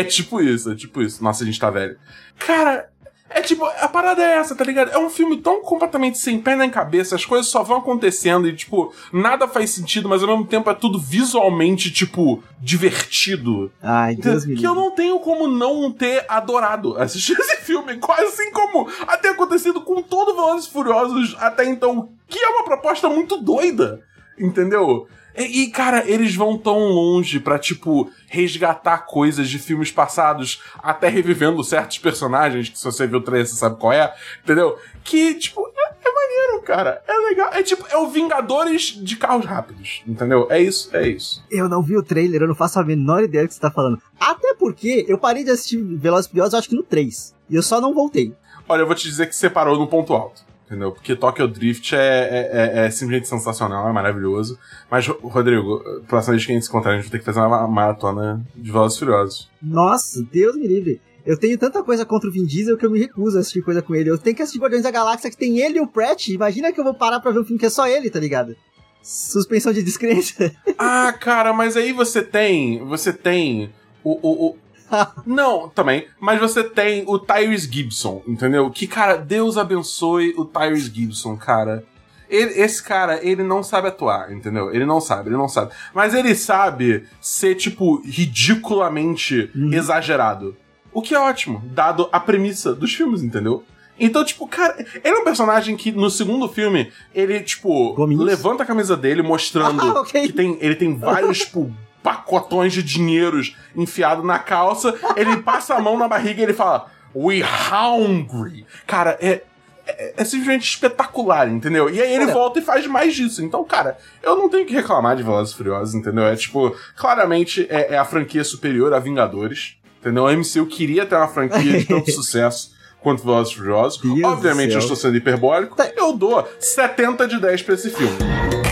é 0.00 0.04
tipo 0.04 0.40
isso, 0.40 0.70
é 0.70 0.74
tipo 0.74 1.02
isso. 1.02 1.22
Nossa, 1.22 1.42
a 1.42 1.46
gente 1.46 1.60
tá 1.60 1.70
velho. 1.70 1.96
Cara, 2.38 2.88
é 3.34 3.40
tipo, 3.40 3.64
a 3.64 3.88
parada 3.88 4.22
é 4.22 4.36
essa, 4.36 4.54
tá 4.54 4.64
ligado? 4.64 4.90
É 4.90 4.98
um 4.98 5.08
filme 5.08 5.38
tão 5.38 5.62
completamente 5.62 6.18
sem 6.18 6.40
pé 6.40 6.54
nem 6.54 6.68
cabeça, 6.68 7.14
as 7.14 7.24
coisas 7.24 7.48
só 7.48 7.62
vão 7.62 7.78
acontecendo 7.78 8.46
e, 8.46 8.54
tipo, 8.54 8.92
nada 9.12 9.48
faz 9.48 9.70
sentido, 9.70 10.08
mas 10.08 10.22
ao 10.22 10.28
mesmo 10.28 10.46
tempo 10.46 10.70
é 10.70 10.74
tudo 10.74 10.98
visualmente, 10.98 11.90
tipo, 11.90 12.42
divertido. 12.60 13.72
Ai, 13.82 14.16
Deus 14.16 14.44
me 14.44 14.56
que 14.56 14.66
eu 14.66 14.74
não 14.74 14.90
tenho 14.90 15.18
como 15.20 15.48
não 15.48 15.90
ter 15.90 16.24
adorado 16.28 16.96
assistir 16.98 17.36
esse 17.40 17.56
filme, 17.56 17.96
quase 17.96 18.24
assim 18.24 18.50
como 18.50 18.88
até 19.06 19.30
acontecido 19.30 19.80
com 19.80 20.02
todo 20.02 20.34
Velozes 20.34 20.66
Furiosos 20.66 21.34
até 21.38 21.64
então, 21.64 22.10
que 22.28 22.38
é 22.38 22.48
uma 22.48 22.64
proposta 22.64 23.08
muito 23.08 23.38
doida, 23.38 24.00
entendeu? 24.38 25.08
E, 25.36 25.68
cara, 25.68 26.04
eles 26.06 26.34
vão 26.34 26.58
tão 26.58 26.78
longe 26.78 27.40
pra, 27.40 27.58
tipo, 27.58 28.10
resgatar 28.28 28.98
coisas 29.06 29.48
de 29.48 29.58
filmes 29.58 29.90
passados, 29.90 30.62
até 30.78 31.08
revivendo 31.08 31.62
certos 31.64 31.98
personagens, 31.98 32.68
que 32.68 32.78
se 32.78 32.84
você 32.84 33.06
viu 33.06 33.18
o 33.18 33.22
trailer 33.22 33.46
você 33.46 33.56
sabe 33.56 33.78
qual 33.78 33.92
é, 33.92 34.14
entendeu? 34.42 34.78
Que, 35.02 35.34
tipo, 35.34 35.66
é, 35.74 35.94
é 36.04 36.12
maneiro, 36.12 36.62
cara. 36.62 37.02
É 37.06 37.16
legal. 37.28 37.50
É 37.52 37.62
tipo, 37.62 37.84
é 37.88 37.96
o 37.96 38.08
Vingadores 38.08 38.98
de 39.02 39.16
carros 39.16 39.46
rápidos, 39.46 40.02
entendeu? 40.06 40.46
É 40.50 40.60
isso, 40.60 40.94
é 40.94 41.08
isso. 41.08 41.42
Eu 41.50 41.68
não 41.68 41.82
vi 41.82 41.96
o 41.96 42.02
trailer, 42.02 42.42
eu 42.42 42.48
não 42.48 42.54
faço 42.54 42.78
a 42.78 42.84
menor 42.84 43.22
ideia 43.22 43.44
do 43.44 43.48
que 43.48 43.54
você 43.54 43.60
tá 43.60 43.70
falando. 43.70 44.00
Até 44.20 44.54
porque 44.54 45.04
eu 45.08 45.18
parei 45.18 45.44
de 45.44 45.50
assistir 45.50 45.82
Velozes 45.82 46.26
e 46.26 46.30
Furiosos, 46.30 46.54
acho 46.54 46.68
que 46.68 46.76
no 46.76 46.82
3. 46.82 47.34
E 47.48 47.56
eu 47.56 47.62
só 47.62 47.80
não 47.80 47.94
voltei. 47.94 48.34
Olha, 48.68 48.82
eu 48.82 48.86
vou 48.86 48.94
te 48.94 49.08
dizer 49.08 49.26
que 49.26 49.34
separou 49.34 49.78
no 49.78 49.86
ponto 49.86 50.12
alto. 50.14 50.42
Entendeu? 50.72 50.90
Porque 50.90 51.14
Tokyo 51.14 51.46
Drift 51.46 51.94
é, 51.94 51.98
é, 51.98 52.50
é- 52.82 52.86
é 52.86 52.90
simplesmente 52.90 53.28
sensacional, 53.28 53.86
é 53.86 53.92
maravilhoso. 53.92 54.58
Mas, 54.90 55.06
Ro- 55.06 55.18
Rodrigo, 55.22 55.80
próxima 56.08 56.32
vez 56.32 56.46
que 56.46 56.52
a 56.52 56.54
gente 56.54 56.64
se 56.64 56.70
encontrar, 56.70 56.92
a 56.92 56.94
gente 56.94 57.02
vai 57.04 57.10
ter 57.10 57.18
que 57.18 57.24
fazer 57.26 57.40
uma 57.40 57.68
maratona 57.68 58.42
de 58.56 58.72
Velozes 58.72 58.98
Furiosos. 58.98 59.50
Nossa, 59.62 60.24
Deus 60.32 60.56
me 60.56 60.66
livre. 60.66 60.98
Eu 61.26 61.38
tenho 61.38 61.58
tanta 61.58 61.82
coisa 61.82 62.06
contra 62.06 62.26
o 62.28 62.32
Vin 62.32 62.46
Diesel 62.46 62.78
que 62.78 62.86
eu 62.86 62.90
me 62.90 62.98
recuso 63.00 63.36
a 63.36 63.40
assistir 63.40 63.60
coisa 63.60 63.82
com 63.82 63.94
ele. 63.94 64.08
Eu 64.08 64.16
tenho 64.16 64.34
que 64.34 64.40
assistir 64.42 64.58
Guardiões 64.60 64.82
da 64.82 64.90
Galáxia 64.90 65.28
que 65.30 65.36
tem 65.36 65.58
ele 65.58 65.76
e 65.76 65.80
o 65.82 65.86
Pratt. 65.86 66.28
Imagina 66.28 66.72
que 66.72 66.80
eu 66.80 66.84
vou 66.84 66.94
parar 66.94 67.20
pra 67.20 67.30
ver 67.32 67.40
um 67.40 67.44
filme 67.44 67.60
que 67.60 67.66
é 67.66 67.70
só 67.70 67.86
ele, 67.86 68.08
tá 68.08 68.18
ligado? 68.18 68.56
Suspensão 69.02 69.72
de 69.72 69.82
descrença. 69.82 70.52
ah, 70.78 71.12
cara, 71.12 71.52
mas 71.52 71.76
aí 71.76 71.92
você 71.92 72.22
tem. 72.22 72.84
Você 72.86 73.12
tem. 73.12 73.70
O. 74.02 74.12
o, 74.22 74.46
o- 74.48 74.56
Não, 75.26 75.68
também. 75.68 76.06
Mas 76.20 76.40
você 76.40 76.62
tem 76.64 77.04
o 77.06 77.18
Tyrese 77.18 77.68
Gibson, 77.70 78.22
entendeu? 78.26 78.70
Que, 78.70 78.86
cara, 78.86 79.16
Deus 79.16 79.56
abençoe 79.56 80.34
o 80.36 80.44
Tyrese 80.44 80.90
Gibson, 80.94 81.36
cara. 81.36 81.84
Ele- 82.28 82.58
esse 82.60 82.82
cara, 82.82 83.20
ele 83.22 83.42
não 83.42 83.62
sabe 83.62 83.88
atuar, 83.88 84.32
entendeu? 84.32 84.74
Ele 84.74 84.86
não 84.86 85.00
sabe, 85.00 85.28
ele 85.28 85.36
não 85.36 85.48
sabe. 85.48 85.72
Mas 85.92 86.14
ele 86.14 86.34
sabe 86.34 87.04
ser, 87.20 87.54
tipo, 87.56 88.00
ridiculamente 88.06 89.50
Uhum. 89.54 89.72
exagerado. 89.72 90.56
O 90.92 91.00
que 91.02 91.14
é 91.14 91.18
ótimo, 91.18 91.62
dado 91.66 92.08
a 92.12 92.20
premissa 92.20 92.74
dos 92.74 92.92
filmes, 92.94 93.22
entendeu? 93.22 93.64
Então, 93.98 94.24
tipo, 94.24 94.46
cara, 94.48 94.74
ele 95.04 95.16
é 95.16 95.18
um 95.20 95.24
personagem 95.24 95.76
que 95.76 95.92
no 95.92 96.10
segundo 96.10 96.48
filme, 96.48 96.90
ele, 97.14 97.40
tipo, 97.40 97.94
levanta 98.06 98.62
a 98.62 98.66
camisa 98.66 98.96
dele 98.96 99.22
mostrando 99.22 99.80
Ah, 99.80 100.00
ok. 100.00 100.26
que 100.26 100.32
tem, 100.32 100.56
ele 100.60 100.74
tem 100.74 100.96
vários, 100.96 101.38
tipo, 101.40 101.70
pacotões 102.02 102.72
de 102.72 102.82
dinheiros 102.82 103.56
enfiado 103.76 104.22
na 104.22 104.38
calça. 104.38 104.94
Ele 105.16 105.36
passa 105.38 105.74
a 105.74 105.80
mão 105.80 105.98
na 105.98 106.08
barriga 106.08 106.40
e 106.40 106.44
ele 106.44 106.52
fala, 106.52 106.90
We 107.14 107.42
hungry. 107.42 108.66
Cara, 108.86 109.18
é, 109.20 109.42
é, 109.86 110.14
é 110.16 110.24
simplesmente 110.24 110.68
espetacular, 110.68 111.48
entendeu? 111.48 111.90
E 111.90 112.00
aí 112.00 112.12
ele 112.12 112.26
Cara. 112.26 112.38
volta 112.38 112.58
e 112.58 112.62
faz 112.62 112.86
mais 112.86 113.14
disso. 113.14 113.44
Então, 113.44 113.64
cara, 113.64 113.98
eu 114.22 114.36
não 114.36 114.48
tenho 114.48 114.66
que 114.66 114.72
reclamar 114.74 115.16
de 115.16 115.22
Velozes 115.22 115.52
e 115.52 115.56
Furiosos, 115.56 115.94
entendeu? 115.94 116.24
É 116.24 116.36
tipo, 116.36 116.74
claramente 116.96 117.66
é, 117.70 117.94
é 117.94 117.98
a 117.98 118.04
franquia 118.04 118.44
superior 118.44 118.92
a 118.94 118.98
Vingadores, 118.98 119.76
entendeu? 120.00 120.26
A 120.26 120.32
MCU 120.32 120.66
queria 120.66 121.04
ter 121.04 121.16
uma 121.16 121.28
franquia 121.28 121.78
de 121.78 121.84
tanto 121.84 122.10
sucesso 122.12 122.72
quanto 123.00 123.22
Velozes 123.22 123.52
e 123.52 123.56
Furiosos. 123.56 124.00
Obviamente 124.24 124.72
eu 124.72 124.78
estou 124.78 124.96
sendo 124.96 125.16
hiperbólico. 125.16 125.76
Eu 125.96 126.12
dou 126.12 126.48
70 126.58 127.26
de 127.26 127.40
10 127.40 127.62
pra 127.62 127.74
esse 127.74 127.90
filme. 127.90 128.71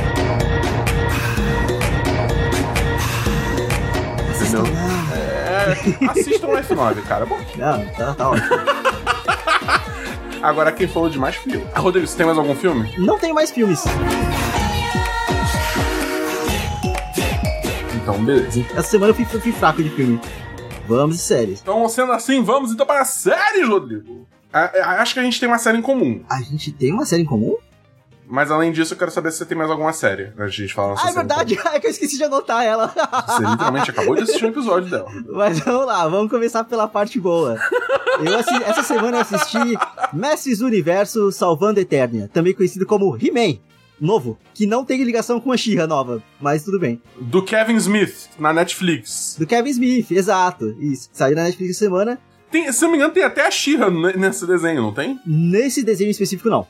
É, 5.71 6.11
assistam 6.11 6.49
o 6.49 6.57
F9, 6.57 7.03
cara. 7.03 7.27
Bom, 7.27 7.39
Não, 7.57 7.87
tá, 7.95 8.15
tá 8.15 8.31
ótimo. 8.31 8.49
agora 10.43 10.73
quem 10.73 10.89
falou 10.89 11.09
demais 11.09 11.37
fui 11.37 11.55
eu. 11.57 11.67
Ah, 11.75 11.81
Rodrigo, 11.81 12.07
você 12.07 12.17
tem 12.17 12.27
mais 12.27 12.39
algum 12.39 12.55
filme? 12.55 12.93
Não 12.99 13.19
tem 13.19 13.33
mais 13.33 13.51
filmes. 13.51 13.85
Então, 18.03 18.23
beleza. 18.25 18.65
Essa 18.73 18.83
semana 18.91 19.11
eu 19.11 19.15
fui, 19.15 19.25
fui 19.25 19.53
fraco 19.53 19.83
de 19.83 19.91
filme. 19.91 20.21
Vamos 20.89 21.17
de 21.17 21.23
séries. 21.23 21.61
Então, 21.61 21.89
sendo 21.89 22.13
assim, 22.13 22.43
vamos 22.43 22.73
então 22.73 22.85
para 22.87 23.05
séries, 23.05 23.69
Rodrigo. 23.69 24.27
Ah, 24.53 24.71
ah, 24.83 25.03
Acho 25.03 25.15
que 25.15 25.21
a 25.21 25.23
gente 25.23 25.39
tem 25.39 25.49
uma 25.49 25.59
série 25.59 25.79
em 25.79 25.83
comum. 25.83 26.25
A 26.29 26.41
gente 26.43 26.73
tem 26.73 26.93
uma 26.93 27.05
série 27.05 27.23
em 27.23 27.27
comum? 27.27 27.57
Mas 28.31 28.51
além 28.51 28.71
disso, 28.71 28.95
eu 28.95 28.99
quero 28.99 29.11
saber 29.11 29.33
se 29.33 29.39
você 29.39 29.45
tem 29.45 29.59
mais 29.59 29.71
alguma 29.71 29.93
série 29.93 30.33
antes 30.39 30.55
de 30.55 30.63
a 30.63 30.67
gente 30.67 30.75
falar 30.75 30.89
nossa 30.91 31.07
Ah, 31.07 31.11
é 31.11 31.15
verdade. 31.15 31.59
É 31.73 31.81
que 31.81 31.87
eu 31.87 31.91
esqueci 31.91 32.17
de 32.17 32.25
anotar 32.25 32.63
ela. 32.65 32.87
Você 33.27 33.43
literalmente 33.45 33.91
acabou 33.91 34.15
de 34.15 34.23
assistir 34.23 34.45
um 34.45 34.49
episódio 34.49 34.89
dela. 34.89 35.11
Mas 35.29 35.59
vamos 35.59 35.87
lá, 35.87 36.07
vamos 36.09 36.31
começar 36.31 36.63
pela 36.65 36.87
parte 36.87 37.19
boa. 37.19 37.59
Eu 38.25 38.39
essa 38.39 38.83
semana 38.83 39.17
eu 39.17 39.21
assisti 39.23 39.59
Mestres 40.13 40.59
do 40.59 40.67
Universo 40.67 41.33
Salvando 41.33 41.81
Eternia, 41.81 42.31
também 42.33 42.55
conhecido 42.55 42.87
como 42.87 43.17
He-Man, 43.17 43.59
novo, 44.01 44.39
que 44.55 44.67
não 44.67 44.85
tem 44.85 45.03
ligação 45.03 45.41
com 45.41 45.51
a 45.53 45.57
She-Ra 45.57 45.87
nova, 45.87 46.23
mas 46.41 46.63
tudo 46.65 46.79
bem. 46.79 47.01
Do 47.21 47.43
Kevin 47.45 47.77
Smith, 47.77 48.29
na 48.39 48.53
Netflix. 48.53 49.37
Do 49.39 49.47
Kevin 49.47 49.71
Smith, 49.71 50.11
exato, 50.11 50.77
isso. 50.81 51.09
Saiu 51.13 51.35
na 51.37 51.45
Netflix 51.45 51.73
essa 51.77 51.85
semana. 51.87 52.19
Tem, 52.51 52.71
se 52.73 52.83
não 52.83 52.91
me 52.91 52.97
engano, 52.97 53.13
tem 53.13 53.23
até 53.23 53.47
a 53.47 53.51
n- 53.91 54.13
nesse 54.17 54.47
desenho, 54.47 54.83
não 54.83 54.93
tem? 54.93 55.19
Nesse 55.27 55.83
desenho 55.85 56.11
específico, 56.11 56.49
não. 56.49 56.67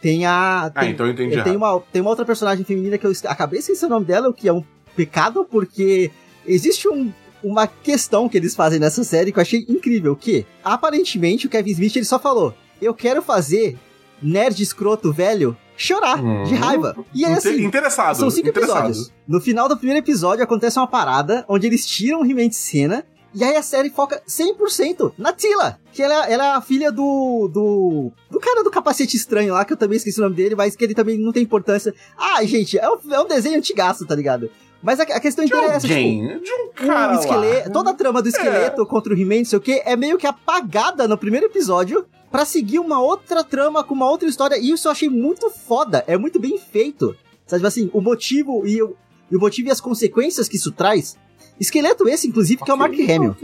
Tem 0.00 0.26
a. 0.26 0.64
Ah, 0.66 0.70
tem- 0.70 0.90
então 0.90 1.06
eu 1.06 1.12
entendi 1.12 1.30
tem 1.42 1.54
errado. 1.54 1.56
uma, 1.56 1.80
tem 1.92 2.00
uma 2.02 2.10
outra 2.10 2.24
personagem 2.24 2.64
feminina 2.64 2.98
que 2.98 3.06
eu 3.06 3.12
acabei 3.24 3.60
esquecendo 3.60 3.86
o 3.92 3.96
nome 3.96 4.06
dela, 4.06 4.28
o 4.28 4.32
que 4.34 4.48
é 4.48 4.52
um 4.52 4.62
pecado, 4.94 5.46
porque 5.50 6.10
existe 6.46 6.88
um- 6.88 7.12
uma 7.42 7.66
questão 7.66 8.28
que 8.28 8.36
eles 8.36 8.54
fazem 8.54 8.78
nessa 8.78 9.04
série 9.04 9.32
que 9.32 9.38
eu 9.38 9.42
achei 9.42 9.64
incrível, 9.68 10.14
que 10.16 10.44
aparentemente 10.64 11.46
o 11.46 11.50
Kevin 11.50 11.70
Smith 11.72 11.96
ele 11.96 12.04
só 12.04 12.18
falou, 12.18 12.54
eu 12.80 12.92
quero 12.94 13.22
fazer 13.22 13.76
nerd 14.22 14.62
escroto 14.62 15.12
velho 15.12 15.56
chorar 15.76 16.18
Hum. 16.22 16.44
de 16.44 16.54
raiva. 16.54 16.96
E 17.14 17.22
Inte- 17.24 17.32
assim, 17.32 17.64
interessado. 17.64 18.16
são 18.16 18.30
cinco 18.30 18.48
episódios. 18.48 19.12
No 19.28 19.40
final 19.40 19.68
do 19.68 19.76
primeiro 19.76 20.02
episódio 20.02 20.42
acontece 20.42 20.78
uma 20.78 20.86
parada 20.86 21.44
onde 21.48 21.66
eles 21.66 21.86
tiram 21.86 22.22
o 22.22 22.24
He-Man 22.24 22.48
de 22.48 22.56
cena 22.56 23.04
e 23.36 23.44
aí 23.44 23.54
a 23.54 23.62
série 23.62 23.90
foca 23.90 24.22
100% 24.26 25.12
na 25.18 25.30
Tila, 25.30 25.78
que 25.92 26.02
ela, 26.02 26.26
ela 26.26 26.46
é 26.46 26.50
a 26.52 26.60
filha 26.62 26.90
do, 26.90 27.50
do 27.52 28.10
do 28.30 28.40
cara 28.40 28.64
do 28.64 28.70
capacete 28.70 29.14
estranho 29.14 29.52
lá, 29.52 29.62
que 29.62 29.74
eu 29.74 29.76
também 29.76 29.98
esqueci 29.98 30.18
o 30.18 30.22
nome 30.22 30.34
dele, 30.34 30.54
mas 30.54 30.74
que 30.74 30.82
ele 30.82 30.94
também 30.94 31.18
não 31.18 31.32
tem 31.32 31.42
importância. 31.42 31.94
Ah, 32.16 32.42
gente, 32.44 32.78
é 32.78 32.88
um, 32.88 32.98
é 33.10 33.20
um 33.20 33.28
desenho 33.28 33.58
antigaço, 33.58 34.06
tá 34.06 34.14
ligado? 34.14 34.50
Mas 34.82 35.00
a, 35.00 35.02
a 35.02 35.20
questão 35.20 35.44
De 35.44 35.52
inteira 35.52 35.72
é 35.72 35.76
essa, 35.76 35.86
tipo, 35.86 36.44
de 36.44 36.52
um 36.52 36.68
cara 36.74 37.14
o 37.14 37.20
esqueleto, 37.20 37.72
toda 37.72 37.90
a 37.90 37.94
trama 37.94 38.22
do 38.22 38.28
esqueleto 38.28 38.86
contra 38.86 39.12
o 39.12 39.18
He-Man, 39.18 39.38
não 39.38 39.44
sei 39.44 39.58
o 39.58 39.62
que, 39.62 39.82
é 39.84 39.96
meio 39.96 40.16
que 40.16 40.26
apagada 40.26 41.06
no 41.06 41.18
primeiro 41.18 41.44
episódio 41.44 42.06
pra 42.30 42.46
seguir 42.46 42.78
uma 42.78 43.00
outra 43.02 43.44
trama 43.44 43.84
com 43.84 43.94
uma 43.94 44.08
outra 44.08 44.28
história. 44.28 44.56
E 44.56 44.70
isso 44.70 44.88
eu 44.88 44.92
achei 44.92 45.10
muito 45.10 45.50
foda, 45.50 46.04
é 46.06 46.16
muito 46.16 46.40
bem 46.40 46.56
feito. 46.58 47.14
Sabe 47.46 47.66
assim, 47.66 47.90
o 47.92 48.00
motivo 48.00 48.66
e 48.66 48.82
o, 48.82 48.96
e 49.30 49.36
o 49.36 49.40
motivo 49.40 49.68
e 49.68 49.70
as 49.70 49.80
consequências 49.80 50.48
que 50.48 50.56
isso 50.56 50.72
traz. 50.72 51.16
Esqueleto 51.60 52.08
esse, 52.08 52.28
inclusive, 52.28 52.62
que 52.62 52.70
é 52.70 52.74
o 52.74 52.76
Mark 52.76 52.92
Hamill. 52.94 53.36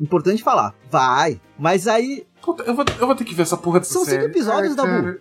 Importante 0.00 0.42
falar. 0.42 0.74
Vai. 0.90 1.40
Mas 1.58 1.86
aí, 1.86 2.26
Puta, 2.42 2.62
eu 2.64 2.74
vou, 2.74 2.84
eu 3.00 3.06
vou 3.06 3.14
ter 3.14 3.24
que 3.24 3.34
ver 3.34 3.42
essa 3.42 3.56
porra 3.56 3.78
dessa 3.80 3.92
São 3.92 4.04
cinco 4.04 4.16
série. 4.16 4.26
episódios, 4.26 4.76
Ai, 4.78 4.86
Dabu. 5.02 5.18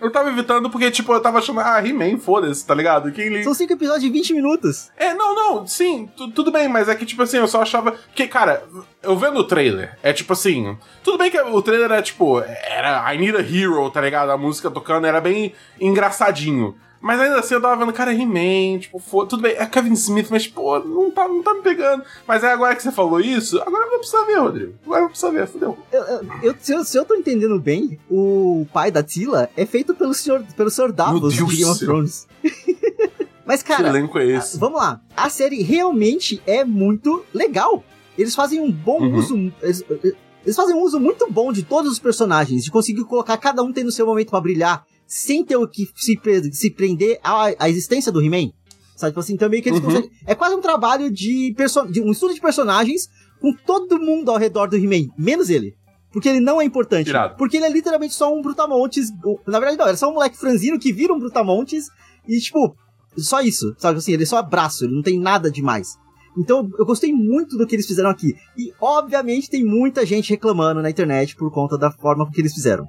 Eu 0.00 0.10
tava 0.10 0.28
evitando 0.28 0.68
porque, 0.68 0.90
tipo, 0.90 1.10
eu 1.14 1.20
tava 1.20 1.38
achando, 1.38 1.60
ah, 1.60 1.80
He-Man, 1.82 2.18
foda-se, 2.18 2.66
tá 2.66 2.74
ligado? 2.74 3.10
Quem 3.12 3.28
li... 3.30 3.44
São 3.44 3.54
cinco 3.54 3.72
episódios 3.72 4.02
de 4.02 4.10
20 4.10 4.34
minutos. 4.34 4.90
É, 4.98 5.14
não, 5.14 5.34
não, 5.34 5.66
sim, 5.66 6.10
tu- 6.14 6.30
tudo 6.32 6.50
bem, 6.52 6.68
mas 6.68 6.88
é 6.90 6.94
que, 6.94 7.06
tipo 7.06 7.22
assim, 7.22 7.38
eu 7.38 7.48
só 7.48 7.62
achava. 7.62 7.94
Que, 8.14 8.26
cara, 8.26 8.64
eu 9.02 9.16
vendo 9.16 9.38
o 9.38 9.44
trailer, 9.44 9.96
é 10.02 10.12
tipo 10.12 10.32
assim. 10.34 10.76
Tudo 11.02 11.16
bem 11.16 11.30
que 11.30 11.40
o 11.40 11.62
trailer 11.62 11.90
era 11.90 12.02
tipo. 12.02 12.40
Era 12.40 13.14
I 13.14 13.16
Need 13.18 13.36
a 13.38 13.40
Hero, 13.40 13.88
tá 13.90 14.00
ligado? 14.02 14.30
A 14.30 14.36
música 14.36 14.70
tocando 14.70 15.06
era 15.06 15.20
bem 15.20 15.54
engraçadinho. 15.80 16.76
Mas 17.04 17.20
ainda 17.20 17.38
assim 17.38 17.52
eu 17.52 17.60
tava 17.60 17.76
vendo, 17.76 17.92
cara, 17.92 18.14
He-Man, 18.14 18.78
tipo, 18.80 18.98
fo- 18.98 19.26
tudo 19.26 19.42
bem, 19.42 19.52
é 19.52 19.66
Kevin 19.66 19.92
Smith, 19.92 20.28
mas, 20.30 20.46
pô, 20.46 20.78
não 20.78 21.10
tá, 21.10 21.28
não 21.28 21.42
tá 21.42 21.52
me 21.52 21.60
pegando. 21.60 22.02
Mas 22.26 22.42
é 22.42 22.50
agora 22.50 22.74
que 22.74 22.82
você 22.82 22.90
falou 22.90 23.20
isso, 23.20 23.60
agora 23.60 23.84
eu 23.84 23.90
vou 23.90 23.98
precisar 23.98 24.24
ver, 24.24 24.38
Rodrigo. 24.38 24.72
Agora 24.86 24.98
eu 25.00 25.02
vou 25.02 25.10
precisar 25.10 25.30
ver, 25.30 25.46
fudeu. 25.46 25.76
Eu, 25.92 26.02
eu- 26.02 26.22
eu- 26.42 26.54
se, 26.58 26.72
eu, 26.72 26.82
se 26.82 26.96
eu 26.98 27.04
tô 27.04 27.14
entendendo 27.14 27.60
bem, 27.60 27.98
o 28.10 28.66
pai 28.72 28.90
da 28.90 29.02
Tila 29.02 29.50
é 29.54 29.66
feito 29.66 29.94
pelo 29.94 30.14
senhor, 30.14 30.42
pelo 30.56 30.70
senhor 30.70 30.92
Davos 30.92 31.34
de 31.34 31.44
Game 31.44 31.60
do 31.64 31.70
of. 31.72 31.78
Thrones. 31.78 32.26
Mas, 33.44 33.62
que 33.62 33.68
cara, 33.68 33.92
é 33.98 34.26
esse? 34.26 34.58
vamos 34.58 34.78
lá. 34.78 35.00
A 35.14 35.28
série 35.28 35.62
realmente 35.62 36.42
é 36.46 36.64
muito 36.64 37.22
legal. 37.34 37.84
Eles 38.16 38.34
fazem 38.34 38.60
um 38.60 38.72
bom 38.72 39.02
Uhum. 39.02 39.16
uso. 39.16 39.52
Eles, 39.60 39.84
eles 40.42 40.56
fazem 40.56 40.74
um 40.74 40.80
uso 40.82 40.98
muito 40.98 41.30
bom 41.30 41.52
de 41.52 41.62
todos 41.62 41.92
os 41.92 41.98
personagens, 41.98 42.64
de 42.64 42.70
conseguir 42.70 43.04
colocar 43.04 43.36
cada 43.36 43.62
um 43.62 43.70
tendo 43.72 43.92
seu 43.92 44.06
momento 44.06 44.30
pra 44.30 44.40
brilhar, 44.40 44.86
sem 45.06 45.44
ter 45.44 45.56
o 45.56 45.68
que 45.68 45.88
se, 45.96 46.18
se 46.52 46.70
prender 46.70 47.18
à, 47.22 47.52
à 47.58 47.68
existência 47.68 48.10
do 48.10 48.22
He-Man. 48.22 48.50
Sabe, 48.96 49.10
tipo 49.12 49.20
assim, 49.20 49.34
então 49.34 49.48
meio 49.50 49.62
que 49.62 49.68
eles 49.68 49.80
Uhum. 49.80 49.86
conseguem. 49.86 50.10
É 50.26 50.34
quase 50.34 50.54
um 50.54 50.60
trabalho 50.60 51.10
de, 51.10 51.54
de 51.90 52.00
um 52.00 52.10
estudo 52.12 52.32
de 52.34 52.40
personagens 52.40 53.08
com 53.40 53.52
todo 53.52 53.98
mundo 53.98 54.30
ao 54.30 54.38
redor 54.38 54.68
do 54.68 54.76
He-Man, 54.76 55.08
menos 55.18 55.50
ele. 55.50 55.74
Porque 56.12 56.28
ele 56.28 56.38
não 56.40 56.60
é 56.60 56.64
importante. 56.64 57.08
Irado. 57.08 57.36
Porque 57.36 57.56
ele 57.56 57.66
é 57.66 57.68
literalmente 57.68 58.14
só 58.14 58.32
um 58.32 58.40
Brutamontes. 58.40 59.08
Na 59.48 59.58
verdade, 59.58 59.76
não, 59.76 59.86
ele 59.86 59.94
é 59.94 59.96
só 59.96 60.08
um 60.08 60.14
moleque 60.14 60.36
franzino 60.38 60.78
que 60.78 60.92
vira 60.92 61.12
um 61.12 61.18
Brutamontes 61.18 61.86
e, 62.28 62.38
tipo, 62.38 62.76
só 63.18 63.40
isso. 63.40 63.74
Sabe 63.78 63.98
assim, 63.98 64.12
ele 64.12 64.22
é 64.22 64.26
só 64.26 64.36
abraço, 64.36 64.84
ele 64.84 64.94
não 64.94 65.02
tem 65.02 65.18
nada 65.18 65.50
demais. 65.50 65.96
Então, 66.38 66.68
eu 66.78 66.86
gostei 66.86 67.12
muito 67.12 67.56
do 67.58 67.66
que 67.66 67.74
eles 67.74 67.86
fizeram 67.86 68.10
aqui. 68.10 68.34
E, 68.56 68.72
obviamente, 68.80 69.50
tem 69.50 69.64
muita 69.64 70.06
gente 70.06 70.30
reclamando 70.30 70.80
na 70.80 70.88
internet 70.88 71.34
por 71.34 71.50
conta 71.52 71.76
da 71.76 71.90
forma 71.90 72.30
que 72.30 72.40
eles 72.40 72.54
fizeram. 72.54 72.86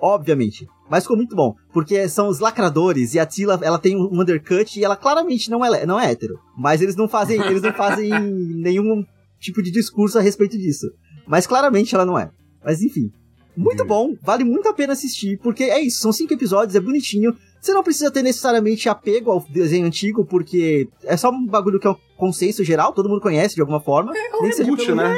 Obviamente. 0.00 0.66
Mas 0.90 1.04
ficou 1.04 1.16
muito 1.16 1.34
bom. 1.36 1.54
Porque 1.72 2.08
são 2.08 2.28
os 2.28 2.38
lacradores 2.38 3.14
e 3.14 3.18
a 3.18 3.26
Tila, 3.26 3.58
ela 3.62 3.78
tem 3.78 3.96
um 3.96 4.06
undercut 4.20 4.78
e 4.78 4.84
ela 4.84 4.96
claramente 4.96 5.50
não 5.50 5.64
é, 5.64 5.84
não 5.84 5.98
é 6.00 6.10
hétero. 6.10 6.38
Mas 6.56 6.80
eles 6.80 6.96
não 6.96 7.08
fazem, 7.08 7.40
eles 7.42 7.62
não 7.62 7.72
fazem 7.72 8.10
nenhum 8.56 9.04
tipo 9.38 9.62
de 9.62 9.70
discurso 9.70 10.18
a 10.18 10.22
respeito 10.22 10.56
disso. 10.56 10.86
Mas 11.26 11.46
claramente 11.46 11.94
ela 11.94 12.06
não 12.06 12.18
é. 12.18 12.30
Mas 12.64 12.80
enfim. 12.82 13.10
Muito 13.56 13.84
bom, 13.84 14.14
vale 14.22 14.44
muito 14.44 14.68
a 14.68 14.72
pena 14.72 14.92
assistir, 14.92 15.36
porque 15.42 15.64
é 15.64 15.80
isso, 15.80 15.98
são 15.98 16.12
cinco 16.12 16.32
episódios, 16.32 16.76
é 16.76 16.80
bonitinho. 16.80 17.34
Você 17.60 17.72
não 17.72 17.82
precisa 17.82 18.08
ter 18.08 18.22
necessariamente 18.22 18.88
apego 18.88 19.32
ao 19.32 19.44
desenho 19.50 19.84
antigo, 19.84 20.24
porque 20.24 20.88
é 21.02 21.16
só 21.16 21.28
um 21.30 21.44
bagulho 21.44 21.80
que 21.80 21.86
é 21.88 21.90
um 21.90 21.96
consenso 22.16 22.62
geral, 22.62 22.92
todo 22.92 23.08
mundo 23.08 23.20
conhece 23.20 23.56
de 23.56 23.60
alguma 23.60 23.80
forma. 23.80 24.12
É 24.16 24.36
um 24.36 24.42
nem 24.42 24.52
seja 24.52 24.62
reboot, 24.62 24.86
pelo- 24.86 24.96
né? 24.98 25.12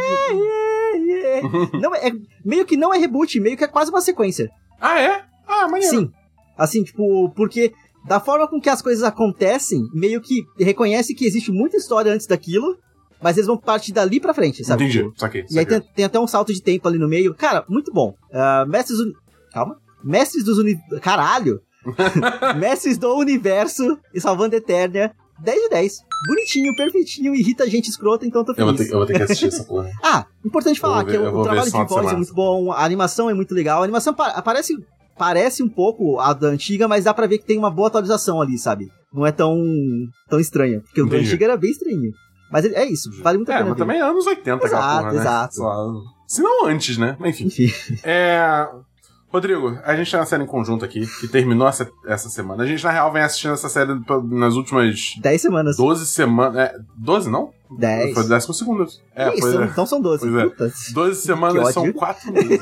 É, 0.95 1.39
é. 1.39 1.43
Não, 1.81 1.95
é, 1.95 2.13
meio 2.43 2.65
que 2.65 2.79
não 2.79 2.95
é 2.95 2.99
reboot, 2.99 3.39
meio 3.41 3.59
que 3.59 3.65
é 3.65 3.69
quase 3.69 3.91
uma 3.91 4.01
sequência. 4.01 4.51
Ah, 4.81 5.01
é? 5.01 5.25
Ah, 5.47 5.69
maneiro. 5.69 5.97
Sim. 5.97 6.11
Assim, 6.57 6.83
tipo, 6.83 7.31
porque 7.35 7.73
da 8.07 8.19
forma 8.21 8.49
com 8.49 8.61
que 8.61 8.69
as 8.71 8.81
coisas 8.83 9.03
acontecem, 9.05 9.83
meio 9.93 10.21
que 10.21 10.43
reconhece 10.59 11.15
que 11.15 11.27
existe 11.27 11.51
muita 11.53 11.77
história 11.77 12.13
antes 12.13 12.27
daquilo, 12.27 12.77
mas 13.23 13.37
eles 13.37 13.47
vão 13.47 13.57
partir 13.59 13.93
dali 13.93 14.19
pra 14.21 14.33
frente, 14.33 14.65
sabe? 14.65 14.85
Entendi, 14.85 15.03
Tipo, 15.05 15.21
saquei. 15.21 15.41
e 15.51 15.59
aí 15.59 15.65
saquei. 15.65 15.81
tem, 15.81 15.91
tem 15.97 16.05
até 16.07 16.19
um 16.19 16.27
salto 16.27 16.53
de 16.53 16.63
tempo 16.63 16.89
ali 16.89 16.99
no 16.99 17.09
meio. 17.09 17.35
Cara, 17.35 17.65
muito 17.69 17.93
bom. 17.93 18.15
Ah, 18.33 18.65
Mestres 18.67 18.99
do... 18.99 19.13
Calma. 19.53 19.77
Mestres 20.03 20.45
dos 20.45 20.59
Uni... 20.59 20.79
Caralho! 21.03 21.61
Mestres 22.59 22.97
do 22.99 23.15
Universo 23.17 23.99
e 24.15 24.21
Salvando 24.21 24.55
Eternia. 24.57 25.13
10 25.43 25.63
de 25.63 25.69
10. 25.71 25.99
Bonitinho, 26.29 26.75
perfeitinho, 26.77 27.35
irrita 27.35 27.69
gente 27.69 27.89
escrota, 27.89 28.27
então 28.27 28.45
tô 28.45 28.53
Eu 28.57 28.67
vou, 28.67 28.75
feliz. 28.75 28.89
ter, 28.89 28.95
eu 28.95 28.99
vou 28.99 29.07
ter 29.07 29.15
que 29.17 29.23
assistir 29.23 29.47
essa 29.47 29.65
porra. 29.65 29.89
Ah, 30.05 30.27
importante 30.45 30.79
falar 30.79 30.97
vou 31.03 31.05
que 31.07 31.13
ver- 31.13 31.19
o- 31.19 31.29
o, 31.29 31.37
ver 31.39 31.43
trabalho 31.43 31.71
de 31.71 31.85
voz 31.95 32.13
é 32.13 32.17
muito 32.17 32.35
bom, 32.35 32.73
a 32.73 32.85
animação 32.85 33.31
é 33.31 33.35
muito 33.35 33.55
legal. 33.55 33.81
A 33.81 33.85
animação 33.85 34.13
pa- 34.13 34.41
parece, 34.43 34.75
parece 35.19 35.63
um 35.63 35.69
pouco 35.69 36.19
a 36.21 36.33
da 36.33 36.49
antiga, 36.49 36.87
mas 36.87 37.05
dá 37.05 37.15
pra 37.15 37.27
ver 37.27 37.39
que 37.39 37.47
tem 37.47 37.59
uma 37.59 37.71
boa 37.71 37.89
atualização 37.89 38.41
ali, 38.43 38.59
sabe? 38.59 38.89
Não 39.13 39.27
é 39.27 39.33
tão, 39.33 39.57
tão 40.29 40.39
estranha. 40.39 40.81
Porque 40.81 41.01
o 41.01 41.07
da 41.07 41.17
Entendi. 41.17 41.29
antiga 41.31 41.45
era 41.47 41.57
bem 41.57 41.71
estranho. 41.71 42.13
Mas 42.53 42.65
é 42.65 42.69
é 42.83 42.85
isso, 42.87 43.11
vale 43.23 43.39
muito 43.39 43.51
a 43.51 43.55
É, 43.55 43.59
pena 43.59 43.71
mas 43.71 43.79
ver. 43.79 43.85
também 43.85 43.99
é 43.99 44.03
anos 44.03 44.27
80 44.27 44.57
aquela 44.57 44.67
Exato, 44.81 44.99
porra, 45.03 45.13
né? 45.13 45.21
exato. 45.21 45.63
Lá, 45.63 45.87
Se 46.27 46.43
não 46.43 46.67
antes, 46.67 46.99
né? 46.99 47.17
Mas 47.19 47.41
enfim. 47.41 47.47
Enfim, 47.47 47.99
É. 48.03 48.69
Rodrigo, 49.33 49.79
a 49.85 49.95
gente 49.95 50.11
tem 50.11 50.19
uma 50.19 50.27
série 50.27 50.43
em 50.43 50.47
conjunto 50.47 50.85
aqui, 50.85 51.07
que 51.21 51.29
terminou 51.29 51.69
essa, 51.69 51.89
essa 52.05 52.29
semana. 52.29 52.65
A 52.65 52.67
gente, 52.67 52.83
na 52.83 52.91
real, 52.91 53.13
vem 53.13 53.23
assistindo 53.23 53.55
essa 53.55 53.69
série 53.69 53.93
nas 54.29 54.55
últimas 54.55 55.15
10 55.21 55.41
semanas. 55.41 55.77
12 55.77 56.07
semanas. 56.07 56.57
É, 56.57 56.77
12 56.97 57.31
não? 57.31 57.53
10. 57.79 58.15
Foi 58.15 58.29
10 58.29 58.45
segundos. 58.45 59.01
É, 59.15 59.29
Isso, 59.29 59.41
pois 59.41 59.55
é. 59.55 59.65
então 59.67 59.87
são 59.87 60.01
12. 60.01 60.29
Pois 60.29 60.35
é. 60.35 60.49
Puta. 60.49 60.73
12 60.93 61.23
semanas 61.23 61.73
são 61.73 61.83
ódio. 61.85 61.95
4 61.95 62.33
meses. 62.33 62.61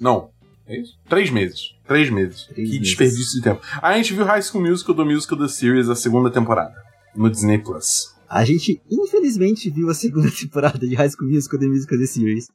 Não. 0.00 0.30
É 0.66 0.80
isso? 0.80 0.98
3 1.08 1.30
meses. 1.30 1.74
3 1.86 2.10
meses. 2.10 2.46
Três 2.46 2.68
que 2.68 2.74
meses. 2.78 2.80
desperdício 2.80 3.36
de 3.36 3.42
tempo. 3.42 3.60
A 3.80 3.94
gente 3.94 4.12
viu 4.12 4.24
High 4.24 4.42
School 4.42 4.64
Musical 4.64 4.94
do 4.94 5.06
Musical 5.06 5.38
The 5.38 5.48
Series, 5.48 5.88
a 5.88 5.94
segunda 5.94 6.30
temporada. 6.30 6.74
No 7.14 7.30
Disney 7.30 7.58
Plus. 7.58 8.12
A 8.28 8.44
gente, 8.44 8.80
infelizmente, 8.90 9.68
viu 9.70 9.90
a 9.90 9.94
segunda 9.94 10.30
temporada 10.32 10.78
de 10.78 10.94
High 10.94 11.10
School 11.10 11.30
Musical 11.30 11.60
The 11.60 11.66
Musical 11.66 11.98
The 11.98 12.06
Series. 12.06 12.48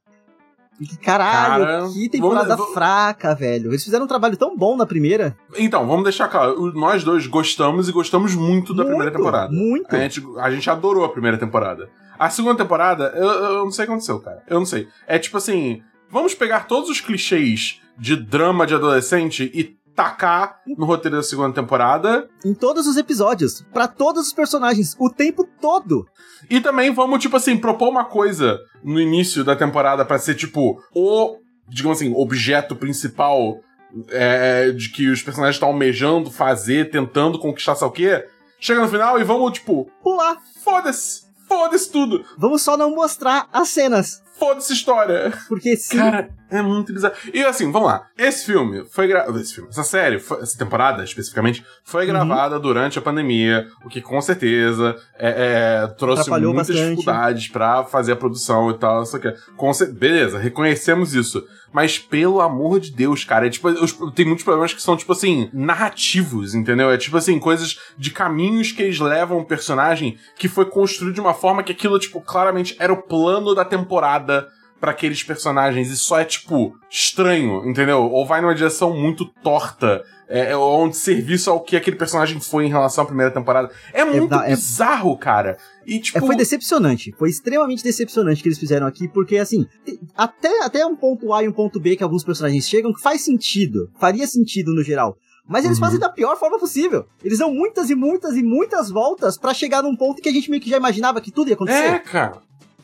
Que 0.80 0.96
caralho, 0.98 1.66
Cara, 1.66 1.88
que 1.92 2.10
temporada 2.10 2.56
vamos- 2.56 2.74
fraca, 2.74 3.34
velho. 3.34 3.72
Eles 3.72 3.84
fizeram 3.84 4.06
um 4.06 4.08
trabalho 4.08 4.38
tão 4.38 4.56
bom 4.56 4.78
na 4.78 4.86
primeira. 4.86 5.36
Então, 5.58 5.88
vamos 5.88 6.04
deixar 6.04 6.28
claro. 6.28 6.72
Nós 6.74 7.04
dois 7.04 7.26
gostamos 7.26 7.90
e 7.90 7.92
gostamos 7.92 8.36
muito 8.36 8.74
da 8.74 8.84
primeira 8.84 9.06
Muito, 9.12 9.18
temporada. 9.18 9.52
muito. 9.52 9.96
A 9.96 10.00
gente, 10.00 10.24
a 10.38 10.52
gente 10.52 10.70
adorou 10.70 11.04
a 11.04 11.10
primeira 11.10 11.38
temporada. 11.38 11.90
A 12.20 12.30
segunda 12.30 12.56
temporada, 12.58 13.12
eu, 13.16 13.28
eu 13.28 13.56
não 13.66 13.72
sei 13.72 13.84
o 13.84 13.88
que 13.88 13.92
aconteceu, 13.94 14.20
cara. 14.20 14.44
Eu 14.48 14.60
não 14.60 14.66
sei. 14.66 14.88
É 15.08 15.18
tipo 15.20 15.38
assim: 15.38 15.82
vamos 16.12 16.34
pegar 16.36 16.68
todos 16.68 16.90
os 16.90 17.02
clichês 17.02 17.80
de 17.98 18.16
drama 18.16 18.66
de 18.68 18.76
adolescente 18.76 19.52
e 19.54 19.76
tacar 19.98 20.60
no 20.78 20.86
roteiro 20.86 21.18
da 21.18 21.24
segunda 21.24 21.52
temporada. 21.52 22.30
Em 22.46 22.54
todos 22.54 22.86
os 22.86 22.98
episódios. 22.98 23.66
Pra 23.74 23.88
todos 23.88 24.28
os 24.28 24.34
personagens. 24.34 24.96
O 25.00 25.10
tempo 25.10 25.44
todo. 25.60 26.06
E 26.48 26.62
também 26.62 26.94
vamos, 26.94 27.20
tipo 27.20 27.36
assim, 27.36 27.58
propor 27.58 27.90
uma 27.90 28.06
coisa 28.06 28.60
no 28.84 29.02
início 29.02 29.44
da 29.44 29.56
temporada 29.56 30.06
pra 30.06 30.20
ser, 30.20 30.36
tipo, 30.36 30.80
o, 30.94 31.38
digamos 31.68 31.98
assim, 31.98 32.14
objeto 32.16 32.76
principal 32.76 33.60
é, 34.10 34.70
de 34.70 34.90
que 34.90 35.10
os 35.10 35.24
personagens 35.24 35.56
estão 35.56 35.70
almejando 35.70 36.30
fazer, 36.30 36.92
tentando 36.92 37.40
conquistar, 37.40 37.76
sabe 37.76 37.90
o 37.90 37.94
quê? 37.96 38.24
Chega 38.60 38.82
no 38.82 38.88
final 38.88 39.20
e 39.20 39.24
vamos, 39.24 39.54
tipo, 39.54 39.90
Pular. 40.04 40.38
foda-se, 40.64 41.24
foda-se 41.48 41.92
tudo, 41.92 42.24
Vamos 42.38 42.62
só 42.62 42.78
não 42.78 42.92
mostrar 42.94 43.48
as 43.52 43.70
cenas. 43.70 44.22
Foda-se 44.40 44.74
história. 44.74 45.32
Porque 45.48 45.76
sim. 45.78 45.98
Cara, 45.98 46.30
é 46.50 46.62
muito 46.62 46.94
bizarro. 46.94 47.16
E 47.34 47.44
assim, 47.44 47.72
vamos 47.72 47.88
lá. 47.90 48.08
Esse 48.18 48.46
filme 48.46 48.86
foi 48.92 49.08
gravado. 49.08 49.40
Esse 49.40 49.56
filme, 49.56 49.70
essa 49.70 49.84
série, 49.84 50.20
foi- 50.20 50.42
essa 50.42 50.58
temporada 50.58 51.04
especificamente, 51.04 51.66
foi 51.84 52.04
Uhum. 52.06 52.12
gravada 52.12 52.60
durante 52.60 52.98
a 53.00 53.02
pandemia, 53.02 53.68
o 53.86 53.90
que 53.90 54.02
com 54.02 54.20
certeza 54.22 54.96
é, 55.18 55.84
é, 55.84 55.88
trouxe 55.96 56.30
muitas 56.30 56.54
bastante. 56.68 56.80
dificuldades 56.80 57.48
pra 57.50 57.84
fazer 57.84 58.14
a 58.14 58.16
produção 58.16 58.70
e 58.72 58.78
tal. 58.78 59.04
Isso 59.04 59.16
aqui. 59.18 59.34
Com 59.56 59.72
Beleza, 59.94 60.38
reconhecemos 60.40 61.14
isso. 61.14 61.44
Mas 61.72 62.00
pelo 62.00 62.42
amor 62.42 62.80
de 62.80 62.92
Deus, 62.92 63.24
cara, 63.24 63.48
é 63.48 63.50
tipo, 63.50 63.72
tem 64.12 64.26
muitos 64.26 64.44
problemas 64.44 64.74
que 64.74 64.82
são, 64.82 64.98
tipo 64.98 65.12
assim, 65.12 65.50
narrativos, 65.54 66.56
entendeu? 66.56 66.90
É 66.90 66.98
tipo 66.98 67.18
assim, 67.18 67.38
coisas 67.40 67.80
de 67.98 68.12
caminhos 68.12 68.72
que 68.72 68.82
eles 68.82 69.00
levam 69.00 69.40
o 69.40 69.46
personagem 69.46 70.18
que 70.38 70.48
foi 70.48 70.66
construído 70.66 71.14
de 71.14 71.22
uma 71.22 71.34
forma 71.34 71.64
que 71.64 71.72
aquilo, 71.72 72.00
tipo, 72.00 72.22
claramente 72.22 72.76
era 72.80 72.92
o 72.94 73.02
plano 73.02 73.54
da 73.54 73.66
temporada 73.66 74.48
pra 74.80 74.92
aqueles 74.92 75.24
personagens 75.24 75.90
e 75.90 75.98
só 75.98 76.20
é, 76.20 76.26
tipo, 76.26 76.76
estranho, 76.90 77.68
entendeu? 77.68 78.04
Ou 78.04 78.26
vai 78.26 78.42
numa 78.42 78.54
direção 78.54 78.96
muito 78.96 79.26
torta, 79.26 80.04
é, 80.30 80.52
é, 80.52 80.58
onde 80.58 80.96
serviço 80.98 81.50
ao 81.50 81.62
que 81.62 81.76
aquele 81.76 81.96
personagem 81.96 82.40
foi 82.40 82.66
em 82.66 82.70
relação 82.70 83.04
à 83.04 83.08
primeira 83.08 83.32
temporada. 83.32 83.72
É 83.94 84.04
muito 84.06 84.28
da- 84.28 84.46
é- 84.46 84.50
bizarro, 84.56 85.18
cara. 85.18 85.58
E, 85.86 86.00
tipo. 86.00 86.18
É, 86.18 86.22
foi 86.22 86.36
decepcionante. 86.36 87.14
Foi 87.18 87.30
extremamente 87.30 87.84
decepcionante 87.84 88.42
que 88.44 88.50
eles 88.50 88.60
fizeram 88.60 88.86
aqui, 88.86 89.08
porque 89.08 89.38
assim, 89.38 89.66
até, 90.16 90.64
até 90.64 90.86
um 90.86 90.96
ponto 90.96 91.34
A 91.34 91.44
e 91.44 91.48
um 91.48 91.54
ponto 91.54 91.80
B 91.80 91.96
que 91.96 92.04
alguns 92.04 92.24
personagens 92.24 92.68
chegam, 92.68 92.94
faz 92.94 93.22
sentido. 93.22 93.90
Faria 94.00 94.28
sentido 94.28 94.74
no 94.74 94.84
geral. 94.84 95.18
Mas 95.50 95.64
eles 95.64 95.78
Uhum. 95.78 95.86
fazem 95.86 96.00
da 96.00 96.10
pior 96.10 96.38
forma 96.38 96.60
possível. 96.60 97.06
Eles 97.24 97.40
dão 97.40 97.54
muitas 97.54 97.90
e 97.90 97.96
muitas 97.96 98.36
e 98.36 98.44
muitas 98.44 98.90
voltas 98.92 99.38
pra 99.38 99.54
chegar 99.54 99.82
num 99.82 99.96
ponto 99.96 100.22
que 100.22 100.28
a 100.28 100.32
gente 100.34 100.50
meio 100.52 100.62
que 100.62 100.70
já 100.70 100.76
imaginava 100.76 101.22
que 101.22 101.32
tudo 101.32 101.48
ia 101.48 101.54
acontecer. 101.54 101.78
É, 101.86 102.00
cara. 102.00 102.42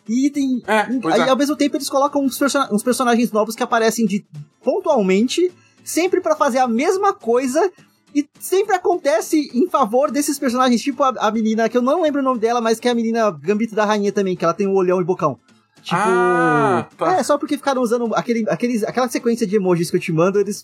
E 0.07 0.29
tem. 0.29 0.61
É, 0.67 0.83
pois 1.01 1.15
aí, 1.15 1.21
é. 1.21 1.29
ao 1.29 1.37
mesmo 1.37 1.55
tempo, 1.55 1.77
eles 1.77 1.89
colocam 1.89 2.21
uns, 2.23 2.37
persona- 2.37 2.69
uns 2.71 2.83
personagens 2.83 3.31
novos 3.31 3.55
que 3.55 3.63
aparecem 3.63 4.05
de 4.05 4.25
pontualmente, 4.63 5.51
sempre 5.83 6.19
pra 6.21 6.35
fazer 6.35 6.59
a 6.59 6.67
mesma 6.67 7.13
coisa. 7.13 7.71
E 8.15 8.29
sempre 8.39 8.75
acontece 8.75 9.49
em 9.55 9.67
favor 9.67 10.11
desses 10.11 10.37
personagens, 10.37 10.79
tipo 10.83 11.01
a, 11.03 11.09
a 11.17 11.31
menina, 11.31 11.67
que 11.67 11.75
eu 11.75 11.81
não 11.81 12.03
lembro 12.03 12.21
o 12.21 12.23
nome 12.23 12.39
dela, 12.39 12.61
mas 12.61 12.79
que 12.79 12.87
é 12.87 12.91
a 12.91 12.95
menina 12.95 13.31
Gambito 13.31 13.73
da 13.73 13.85
Rainha 13.85 14.11
também, 14.11 14.35
que 14.35 14.45
ela 14.45 14.53
tem 14.53 14.67
o 14.67 14.73
olhão 14.75 15.01
e 15.01 15.03
bocão. 15.03 15.39
Tipo. 15.81 15.95
Ah, 15.99 16.87
tá. 16.95 17.13
É, 17.17 17.23
só 17.23 17.39
porque 17.39 17.57
ficaram 17.57 17.81
usando 17.81 18.13
aquele, 18.13 18.45
aqueles, 18.49 18.83
aquela 18.83 19.09
sequência 19.09 19.47
de 19.47 19.55
emojis 19.55 19.89
que 19.89 19.97
eu 19.97 19.99
te 20.01 20.11
mando, 20.11 20.39
eles. 20.39 20.63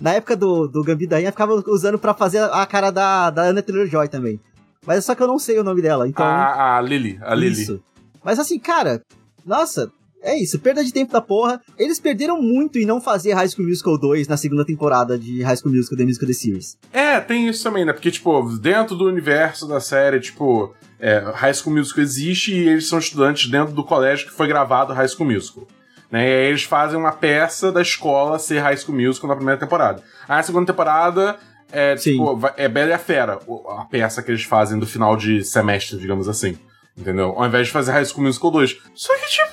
Na 0.00 0.14
época 0.14 0.34
do, 0.36 0.66
do 0.66 0.82
Gambi 0.82 1.06
da 1.06 1.16
Rainha, 1.16 1.30
ficavam 1.30 1.62
usando 1.68 1.96
pra 1.98 2.12
fazer 2.12 2.42
a 2.42 2.66
cara 2.66 2.90
da, 2.90 3.30
da 3.30 3.42
Anna 3.44 3.62
Taylor 3.62 3.86
Joy 3.86 4.08
também. 4.08 4.40
Mas 4.84 5.04
só 5.04 5.14
que 5.14 5.22
eu 5.22 5.28
não 5.28 5.38
sei 5.38 5.58
o 5.60 5.64
nome 5.64 5.80
dela, 5.80 6.08
então. 6.08 6.26
A, 6.26 6.76
a 6.78 6.80
Lily, 6.80 7.18
a 7.22 7.34
Lily. 7.36 7.52
Isso. 7.62 7.80
Mas 8.24 8.38
assim, 8.38 8.58
cara, 8.58 9.02
nossa, 9.44 9.90
é 10.22 10.38
isso, 10.38 10.58
perda 10.58 10.84
de 10.84 10.92
tempo 10.92 11.12
da 11.12 11.20
porra. 11.20 11.60
Eles 11.78 11.98
perderam 11.98 12.40
muito 12.40 12.78
em 12.78 12.84
não 12.84 13.00
fazer 13.00 13.32
High 13.32 13.48
School 13.48 13.68
Musical 13.68 13.98
2 13.98 14.28
na 14.28 14.36
segunda 14.36 14.64
temporada 14.64 15.18
de 15.18 15.42
High 15.42 15.56
School 15.56 15.74
Musical 15.74 15.96
The 15.96 16.04
Musical 16.04 16.26
The 16.26 16.34
Series. 16.34 16.78
É, 16.92 17.20
tem 17.20 17.48
isso 17.48 17.62
também, 17.62 17.84
né? 17.84 17.92
Porque, 17.92 18.10
tipo, 18.10 18.42
dentro 18.58 18.94
do 18.94 19.06
universo 19.06 19.66
da 19.66 19.80
série, 19.80 20.20
tipo, 20.20 20.74
é, 20.98 21.20
High 21.34 21.54
School 21.54 21.76
Musical 21.76 22.02
existe 22.02 22.54
e 22.54 22.68
eles 22.68 22.86
são 22.86 22.98
estudantes 22.98 23.50
dentro 23.50 23.72
do 23.72 23.82
colégio 23.82 24.26
que 24.26 24.32
foi 24.32 24.46
gravado 24.46 24.92
High 24.92 25.08
School 25.08 25.30
Musical. 25.30 25.66
Né? 26.10 26.28
E 26.28 26.32
aí 26.32 26.48
eles 26.48 26.64
fazem 26.64 26.98
uma 26.98 27.12
peça 27.12 27.72
da 27.72 27.80
escola 27.80 28.38
ser 28.38 28.58
High 28.58 28.76
School 28.76 28.98
Musical 28.98 29.28
na 29.28 29.36
primeira 29.36 29.58
temporada. 29.58 30.02
Aí 30.28 30.36
na 30.36 30.42
segunda 30.42 30.66
temporada 30.66 31.38
é, 31.72 31.94
tipo, 31.94 32.38
é 32.56 32.68
Bela 32.68 32.90
e 32.90 32.92
a 32.92 32.98
Fera, 32.98 33.38
a 33.78 33.84
peça 33.84 34.22
que 34.22 34.30
eles 34.30 34.42
fazem 34.42 34.78
do 34.78 34.86
final 34.86 35.16
de 35.16 35.44
semestre, 35.44 35.98
digamos 35.98 36.28
assim. 36.28 36.58
Entendeu? 36.96 37.34
Ao 37.36 37.46
invés 37.46 37.66
de 37.66 37.72
fazer 37.72 37.92
High 37.92 38.04
School 38.04 38.24
Musical 38.26 38.50
2. 38.50 38.78
Só 38.94 39.12
que, 39.16 39.26
tipo. 39.28 39.50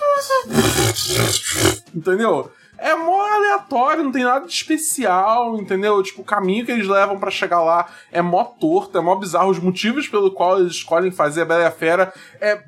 entendeu? 1.95 2.51
É 2.77 2.95
mó 2.95 3.21
aleatório, 3.21 4.03
não 4.03 4.11
tem 4.11 4.23
nada 4.23 4.45
de 4.45 4.53
especial, 4.53 5.57
entendeu? 5.57 6.01
Tipo, 6.03 6.21
o 6.21 6.25
caminho 6.25 6.65
que 6.65 6.71
eles 6.71 6.87
levam 6.87 7.19
pra 7.19 7.31
chegar 7.31 7.63
lá 7.63 7.89
é 8.11 8.21
mó 8.21 8.43
torto, 8.43 8.97
é 8.97 9.01
mó 9.01 9.15
bizarro. 9.15 9.49
Os 9.49 9.59
motivos 9.59 10.07
pelo 10.07 10.31
qual 10.31 10.59
eles 10.59 10.73
escolhem 10.73 11.11
fazer 11.11 11.41
a 11.41 11.45
Bela 11.45 11.63
e 11.63 11.65
a 11.65 11.71
Fera 11.71 12.13
é 12.39 12.63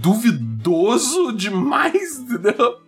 duvidoso 0.00 1.32
demais, 1.32 2.18
entendeu? 2.18 2.78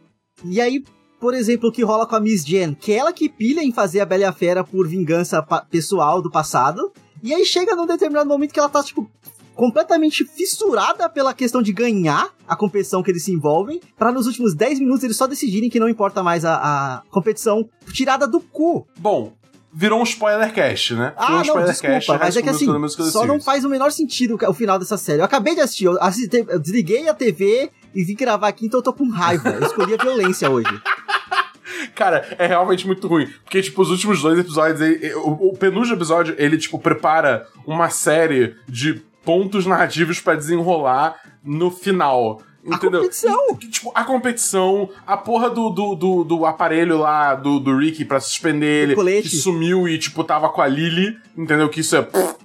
E 0.45 0.61
aí, 0.61 0.83
por 1.21 1.35
exemplo, 1.35 1.69
o 1.69 1.73
que 1.73 1.85
rola 1.85 2.07
com 2.07 2.17
a 2.17 2.21
Miss 2.21 2.45
Jen, 2.45 2.75
que 2.75 2.93
é 2.93 2.97
ela 2.97 3.13
que 3.13 3.29
pilha 3.29 3.63
em 3.63 3.73
fazer 3.73 4.01
a 4.01 4.07
Bela 4.07 4.23
e 4.23 4.27
a 4.27 4.33
Fera 4.33 4.65
por 4.65 4.89
vingança 4.89 5.43
pessoal 5.71 6.23
do 6.23 6.31
passado. 6.31 6.91
E 7.23 7.33
aí 7.33 7.45
chega 7.45 7.77
num 7.77 7.87
determinado 7.87 8.29
momento 8.29 8.53
que 8.53 8.59
ela 8.59 8.69
tá, 8.69 8.83
tipo, 8.83 9.09
completamente 9.55 10.25
fissurada 10.25 11.09
pela 11.09 11.33
questão 11.35 11.63
de 11.63 11.73
ganhar 11.73 12.31
a 12.49 12.57
competição 12.57 13.03
que 13.03 13.11
eles 13.11 13.25
se 13.25 13.33
envolvem, 13.33 13.81
pra 13.99 14.11
nos 14.13 14.27
últimos 14.27 14.55
10 14.55 14.81
minutos 14.81 15.05
eles 15.05 15.17
só 15.17 15.27
decidirem 15.27 15.69
que 15.71 15.79
não 15.81 15.89
importa 15.89 16.23
mais 16.23 16.45
a, 16.45 16.55
a 16.57 17.03
competição 17.11 17.69
tirada 17.93 18.27
do 18.27 18.41
cu. 18.41 18.87
Bom, 18.99 19.33
virou 19.73 20.01
um 20.01 20.03
spoiler 20.05 20.53
cast, 20.53 20.95
né? 20.95 21.15
Virou 21.19 21.25
Ah, 21.27 21.31
um 21.31 21.35
não, 21.37 21.43
spoiler 21.43 21.71
desculpa, 21.71 21.95
cast, 21.95 22.11
mas 22.19 22.37
é 22.37 22.43
que 22.43 22.49
assim, 22.49 22.67
só 23.11 23.27
não 23.27 23.41
faz 23.41 23.65
o 23.65 23.69
menor 23.69 23.91
sentido 23.93 24.39
o 24.47 24.55
final 24.55 24.79
dessa 24.79 24.97
série. 24.97 25.21
Eu 25.21 25.25
acabei 25.25 25.55
de 25.55 25.61
assistir, 25.61 25.85
eu, 25.87 25.97
assisti, 26.03 26.45
eu 26.49 26.59
desliguei 26.59 27.09
a 27.09 27.15
TV 27.15 27.71
e 27.95 28.05
vim 28.05 28.15
gravar 28.15 28.49
aqui, 28.49 28.67
então 28.67 28.81
eu 28.81 28.85
tô 28.85 28.93
com 28.93 29.09
raiva. 29.09 29.49
Eu 29.51 29.67
escolhi 29.67 29.95
a 29.95 30.03
violência 30.03 30.51
hoje. 30.51 30.69
Cara, 31.95 32.27
é 32.39 32.47
realmente 32.47 32.87
muito 32.87 33.07
ruim. 33.09 33.29
Porque, 33.45 33.61
tipo, 33.63 33.81
os 33.83 33.91
últimos 33.91 34.21
dois 34.23 34.39
episódios, 34.39 34.81
ele- 34.81 35.15
o, 35.15 35.49
o 35.51 35.57
penúltimo 35.57 35.97
episódio, 35.97 36.35
ele, 36.39 36.57
tipo, 36.57 36.79
prepara 36.79 37.47
uma 37.67 37.91
série 37.91 38.55
de 38.69 39.03
pontos 39.25 39.67
narrativos 39.67 40.21
pra 40.21 40.35
desenrolar 40.35 41.17
no 41.45 41.71
final. 41.71 42.41
A 42.65 42.77
Entendeu? 42.77 43.01
competição. 43.01 43.59
E, 43.61 43.67
tipo, 43.69 43.91
a 43.93 44.05
competição, 44.05 44.89
a 45.05 45.17
porra 45.17 45.51
do, 45.51 45.69
do, 45.71 45.95
do, 45.97 46.25
do 46.25 46.47
aparelho 46.47 46.97
lá 46.99 47.35
do, 47.35 47.59
do 47.59 47.77
Ricky 47.77 48.05
pra 48.05 48.21
suspender 48.21 48.85
ele, 48.85 48.95
colete. 48.95 49.29
que 49.29 49.37
sumiu 49.37 49.89
e, 49.89 49.99
tipo, 49.99 50.23
tava 50.23 50.49
com 50.49 50.63
a 50.63 50.69
Lily, 50.69 51.17
entendeu? 51.37 51.69
Que 51.69 51.81
isso 51.81 51.97
é. 51.97 52.03
pff, 52.03 52.37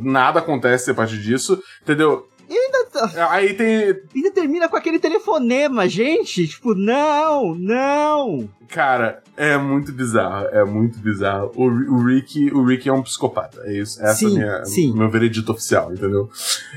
nada 0.00 0.38
acontece 0.38 0.90
a 0.90 0.94
partir 0.94 1.18
disso, 1.20 1.62
entendeu? 1.82 2.26
E 2.98 3.02
ainda, 3.04 3.30
Aí 3.30 3.54
tem. 3.54 4.00
ainda 4.14 4.30
termina 4.30 4.68
com 4.68 4.76
aquele 4.76 4.98
telefonema, 4.98 5.88
gente. 5.88 6.46
Tipo, 6.48 6.74
não, 6.74 7.54
não. 7.54 8.48
Cara, 8.68 9.22
é 9.36 9.56
muito 9.56 9.92
bizarro, 9.92 10.46
é 10.48 10.64
muito 10.64 10.98
bizarro. 10.98 11.52
O, 11.54 11.64
o 11.64 12.04
Rick, 12.04 12.52
o 12.52 12.64
Rick 12.64 12.88
é 12.88 12.92
um 12.92 13.02
psicopata. 13.02 13.60
É 13.64 13.72
isso, 13.78 14.02
essa 14.02 14.14
Sim, 14.16 14.26
é 14.36 14.38
minha, 14.38 14.64
sim. 14.64 14.92
meu 14.92 15.08
veredito 15.08 15.52
oficial, 15.52 15.92
entendeu? 15.92 16.28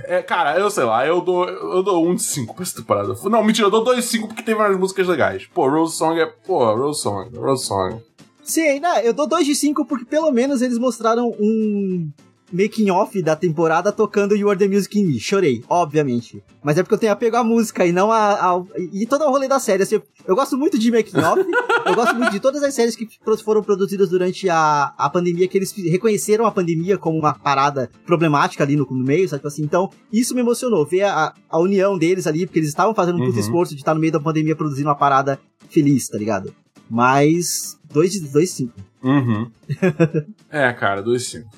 É, 0.04 0.22
cara, 0.22 0.60
eu 0.60 0.70
sei 0.70 0.84
lá, 0.84 1.06
eu 1.08 1.20
dou, 1.22 1.48
eu 1.50 1.82
dou 1.82 2.08
um 2.08 2.14
de 2.14 2.22
cinco 2.24 2.54
pra 2.54 2.64
essa 2.64 2.76
temporada. 2.76 3.16
Não, 3.24 3.44
mentira, 3.44 3.68
eu 3.68 3.72
dou 3.72 3.84
dois 3.84 3.98
de 3.98 4.04
cinco 4.04 4.28
porque 4.28 4.44
teve 4.44 4.60
umas 4.60 4.78
músicas 4.78 5.08
legais. 5.08 5.48
Pô, 5.54 5.68
Rose 5.68 5.96
Song 5.98 6.20
é, 6.20 6.26
pô, 6.28 6.74
Rose 6.76 7.02
Song, 7.02 7.36
Rose 7.36 7.66
Song. 7.66 8.02
Sim, 8.44 8.62
ainda, 8.68 9.04
eu 9.04 9.14
dou 9.14 9.28
2 9.28 9.46
de 9.46 9.54
5 9.54 9.86
porque 9.86 10.06
pelo 10.06 10.32
menos 10.32 10.64
eles 10.64 10.80
mostraram 10.80 11.30
um 11.40 12.10
making 12.52 12.90
off 12.90 13.22
da 13.22 13.36
temporada 13.36 13.92
tocando 13.92 14.36
You 14.36 14.50
Are 14.50 14.58
The 14.58 14.68
Music 14.68 15.00
In 15.00 15.06
Me. 15.06 15.20
Chorei, 15.20 15.64
obviamente. 15.70 16.44
Mas 16.64 16.78
é 16.78 16.84
porque 16.84 16.96
eu 16.96 17.00
tenho 17.00 17.12
apego 17.14 17.38
à 17.38 17.44
música 17.44 17.86
e 17.86 17.92
não 17.92 18.12
a... 18.12 18.34
a- 18.34 18.64
e 18.94 19.06
todo 19.06 19.24
o 19.26 19.30
rolê 19.30 19.48
da 19.48 19.60
série. 19.60 19.84
Assim, 19.84 19.96
eu, 19.96 20.04
eu 20.28 20.36
gosto 20.36 20.58
muito 20.58 20.78
de 20.78 20.92
making 20.92 21.18
off, 21.20 21.40
eu 21.86 21.96
gosto 21.96 22.16
muito 22.16 22.32
de 22.32 22.40
todas 22.40 22.62
as 22.64 22.74
séries 22.74 22.96
que 22.96 23.08
foram 23.44 23.62
produzidas 23.64 24.10
durante 24.10 24.50
a, 24.50 24.94
a 24.98 25.10
pandemia, 25.10 25.48
que 25.48 25.58
eles 25.58 25.72
reconheceram 25.72 26.46
a 26.46 26.52
pandemia 26.52 26.98
como 26.98 27.18
uma 27.18 27.34
parada 27.34 27.90
problemática 28.06 28.64
ali 28.64 28.76
no, 28.76 28.86
no 28.90 29.04
meio, 29.06 29.28
sabe? 29.30 29.46
Assim, 29.48 29.64
então, 29.64 29.90
isso 30.12 30.34
me 30.36 30.42
emocionou, 30.42 30.86
ver 30.86 31.04
a, 31.04 31.34
a 31.50 31.60
união 31.60 31.98
deles 31.98 32.28
ali, 32.28 32.46
porque 32.46 32.60
eles 32.60 32.70
estavam 32.70 32.94
fazendo 32.94 33.18
um 33.22 33.30
Uhum. 33.30 33.40
esforço 33.40 33.74
de 33.76 33.82
estar 33.82 33.94
no 33.94 34.00
meio 34.00 34.12
da 34.14 34.20
pandemia 34.20 34.56
produzindo 34.56 34.90
uma 34.90 34.96
parada 34.96 35.40
feliz, 35.70 36.08
tá 36.10 36.18
ligado? 36.18 36.54
Mas, 36.90 37.78
2 37.94 38.12
de 38.12 38.20
2 38.22 38.50
5. 38.50 38.74
Uhum. 39.04 39.50
é, 40.50 40.72
cara, 40.74 41.02
dois 41.02 41.24
de 41.24 41.30
cinco. 41.30 41.50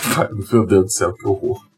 Meu 0.52 0.66
Deus 0.66 0.84
do 0.84 0.92
céu, 0.92 1.14
que 1.14 1.26
horror. 1.26 1.69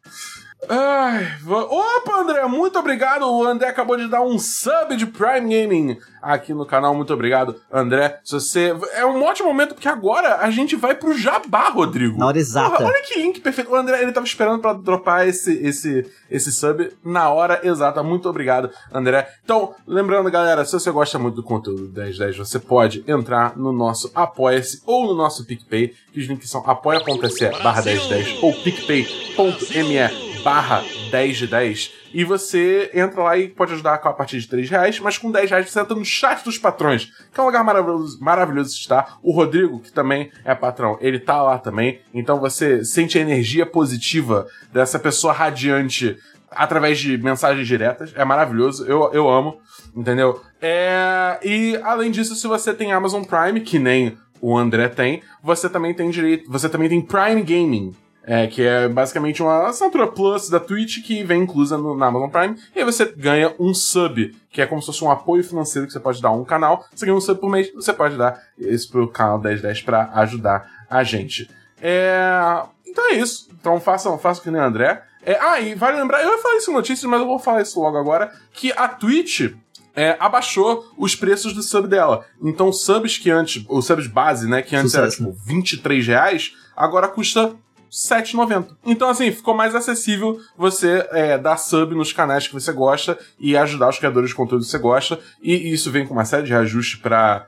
Ai, 0.69 1.27
opa, 1.45 2.21
André, 2.21 2.47
muito 2.47 2.79
obrigado. 2.79 3.27
O 3.27 3.45
André 3.45 3.69
acabou 3.69 3.97
de 3.97 4.09
dar 4.09 4.23
um 4.23 4.39
sub 4.39 4.97
de 4.97 5.07
Prime 5.07 5.41
Gaming 5.41 5.99
aqui 6.23 6.55
no 6.55 6.65
canal. 6.65 6.95
Muito 6.95 7.13
obrigado, 7.13 7.57
André. 7.71 8.21
Se 8.23 8.35
você. 8.35 8.75
É 8.95 9.05
um 9.05 9.23
ótimo 9.25 9.49
momento, 9.49 9.75
porque 9.75 9.89
agora 9.89 10.37
a 10.37 10.51
gente 10.51 10.77
vai 10.77 10.95
pro 10.95 11.19
Jabá, 11.19 11.69
Rodrigo. 11.69 12.17
Na 12.17 12.29
hora 12.29 12.39
exata. 12.39 12.77
Porra, 12.77 12.87
olha 12.87 13.03
que 13.03 13.19
link 13.21 13.41
perfeito. 13.41 13.73
O 13.73 13.75
André, 13.75 14.03
ele 14.03 14.13
tava 14.13 14.25
esperando 14.25 14.61
pra 14.61 14.73
dropar 14.73 15.27
esse, 15.27 15.53
esse, 15.67 16.07
esse 16.31 16.53
sub 16.53 16.93
na 17.05 17.29
hora 17.29 17.61
exata. 17.65 18.01
Muito 18.03 18.29
obrigado, 18.29 18.71
André. 18.93 19.29
Então, 19.45 19.75
lembrando, 19.85 20.31
galera, 20.31 20.65
se 20.65 20.73
você 20.73 20.93
gosta 20.93 21.19
muito 21.19 21.35
do 21.35 21.43
conteúdo 21.43 21.89
do 21.89 22.01
1010, 22.01 22.37
você 22.39 22.61
pode 22.61 23.05
entrar 23.09 23.57
no 23.57 23.73
nosso 23.73 24.13
Apoia-se 24.15 24.81
ou 24.87 25.07
no 25.07 25.15
nosso 25.15 25.45
PicPay, 25.45 25.93
que 26.13 26.21
os 26.21 26.27
links 26.27 26.49
são 26.49 26.63
apoia.se 26.65 27.49
barra 27.63 27.83
1010 27.83 28.43
ou 28.43 28.53
picpay.me 28.53 30.32
barra 30.43 30.85
10 31.11 31.37
de 31.37 31.47
10 31.47 31.93
e 32.13 32.25
você 32.25 32.91
entra 32.93 33.23
lá 33.23 33.37
e 33.37 33.49
pode 33.49 33.73
ajudar 33.73 33.95
a 33.95 34.13
partir 34.13 34.39
de 34.41 34.49
3 34.49 34.69
reais, 34.69 35.01
mas 35.01 35.17
com 35.17 35.31
10 35.31 35.51
reais 35.51 35.71
você 35.71 35.81
entra 35.81 35.95
no 35.95 36.05
chat 36.05 36.45
dos 36.45 36.59
patrões, 36.59 37.11
que 37.33 37.41
é 37.41 37.43
um 37.43 37.47
lugar 37.47 37.65
maravilhoso, 37.65 38.19
maravilhoso 38.21 38.75
de 38.75 38.81
estar. 38.81 39.19
O 39.23 39.33
Rodrigo, 39.33 39.81
que 39.81 39.93
também 39.93 40.31
é 40.45 40.55
patrão, 40.55 40.99
ele 41.01 41.19
tá 41.19 41.41
lá 41.43 41.59
também, 41.59 42.01
então 42.13 42.39
você 42.39 42.85
sente 42.85 43.19
a 43.19 43.21
energia 43.21 43.65
positiva 43.65 44.47
dessa 44.73 44.99
pessoa 44.99 45.33
radiante 45.33 46.19
através 46.51 46.99
de 46.99 47.17
mensagens 47.17 47.67
diretas, 47.67 48.13
é 48.15 48.25
maravilhoso, 48.25 48.85
eu, 48.87 49.11
eu 49.13 49.29
amo, 49.29 49.59
entendeu? 49.97 50.43
É, 50.61 51.39
e 51.43 51.81
além 51.83 52.11
disso, 52.11 52.35
se 52.35 52.47
você 52.47 52.75
tem 52.75 52.93
Amazon 52.93 53.23
Prime, 53.23 53.61
que 53.61 53.79
nem 53.79 54.19
o 54.41 54.59
André 54.59 54.89
tem, 54.89 55.23
você 55.43 55.69
também 55.69 55.95
tem 55.95 56.11
direito, 56.11 56.51
você 56.51 56.69
também 56.69 56.89
tem 56.89 57.01
Prime 57.01 57.43
Gaming, 57.43 57.95
é, 58.25 58.47
que 58.47 58.63
é 58.63 58.89
basicamente 58.89 59.43
uma 59.43 59.69
assinatura 59.69 60.07
plus 60.07 60.49
da 60.49 60.61
Twitch 60.61 61.03
que 61.05 61.25
vem 61.25 61.43
inclusa 61.43 61.77
no, 61.77 61.97
na 61.97 62.07
Amazon 62.07 62.31
Prime. 62.31 62.57
E 62.75 62.79
aí 62.79 62.85
você 62.85 63.05
ganha 63.17 63.55
um 63.59 63.75
sub, 63.75 64.35
que 64.51 64.61
é 64.63 64.67
como 64.67 64.81
se 64.81 64.87
fosse 64.87 65.05
um 65.05 65.11
apoio 65.11 65.43
financeiro 65.43 65.87
que 65.87 65.93
você 65.93 66.01
pode 66.01 66.23
dar 66.23 66.29
a 66.29 66.33
um 66.33 66.45
canal. 66.45 66.85
Você 66.95 67.05
ganha 67.05 67.17
um 67.17 67.21
sub 67.21 67.41
por 67.41 67.51
mês, 67.51 67.73
você 67.75 67.93
pode 67.93 68.17
dar 68.17 68.41
isso 68.57 68.91
pro 68.91 69.09
canal 69.09 69.39
1010 69.41 69.83
pra 69.83 70.11
ajudar 70.15 70.71
a 70.89 71.03
gente. 71.03 71.51
É, 71.81 72.63
Então 72.87 73.11
é 73.11 73.15
isso. 73.15 73.49
Então 73.61 73.81
façam, 73.81 74.19
façam 74.19 74.45
que 74.45 74.51
nem 74.51 74.61
o 74.61 74.65
André. 74.65 75.03
É, 75.25 75.39
ah, 75.41 75.61
e 75.61 75.75
vale 75.75 75.99
lembrar, 75.99 76.23
eu 76.23 76.33
ia 76.33 76.39
falar 76.39 76.57
isso 76.57 76.71
em 76.71 76.75
notícias, 76.75 77.09
mas 77.09 77.21
eu 77.21 77.27
vou 77.27 77.39
falar 77.39 77.63
isso 77.63 77.81
logo 77.81 77.97
agora, 77.97 78.33
que 78.53 78.73
a 78.73 78.89
Twitch 78.89 79.53
é, 79.95 80.17
abaixou 80.19 80.85
os 80.99 81.15
preços 81.15 81.53
do 81.53 81.63
sub 81.63 81.87
dela. 81.87 82.25
Então, 82.43 82.73
subs 82.73 83.19
que 83.19 83.31
antes, 83.31 83.65
o 83.69 83.81
subs 83.81 84.07
base, 84.09 84.49
né, 84.49 84.63
que 84.63 84.75
antes 84.75 84.95
era 84.95 85.09
Sucesso. 85.11 85.31
tipo 85.31 85.45
23 85.47 86.07
reais, 86.07 86.53
agora 86.77 87.07
custa 87.09 87.55
7,90. 87.93 88.69
Então, 88.87 89.11
assim, 89.11 89.31
ficou 89.31 89.55
mais 89.55 89.75
acessível 89.75 90.41
você 90.57 91.07
é, 91.11 91.37
dar 91.37 91.59
sub 91.59 91.95
nos 91.95 92.13
canais 92.13 92.49
que 92.49 92.55
você 92.55 92.73
gosta 92.73 93.19
e 93.39 93.55
ajudar 93.57 93.91
os 93.91 93.99
criadores 93.99 94.31
de 94.31 94.35
conteúdo 94.35 94.65
que 94.65 94.71
você 94.71 94.79
gosta. 94.79 95.21
E 95.43 95.71
isso 95.71 95.91
vem 95.91 96.07
com 96.07 96.15
uma 96.15 96.25
série 96.25 96.45
de 96.45 96.51
reajustes 96.51 96.99
para 96.99 97.47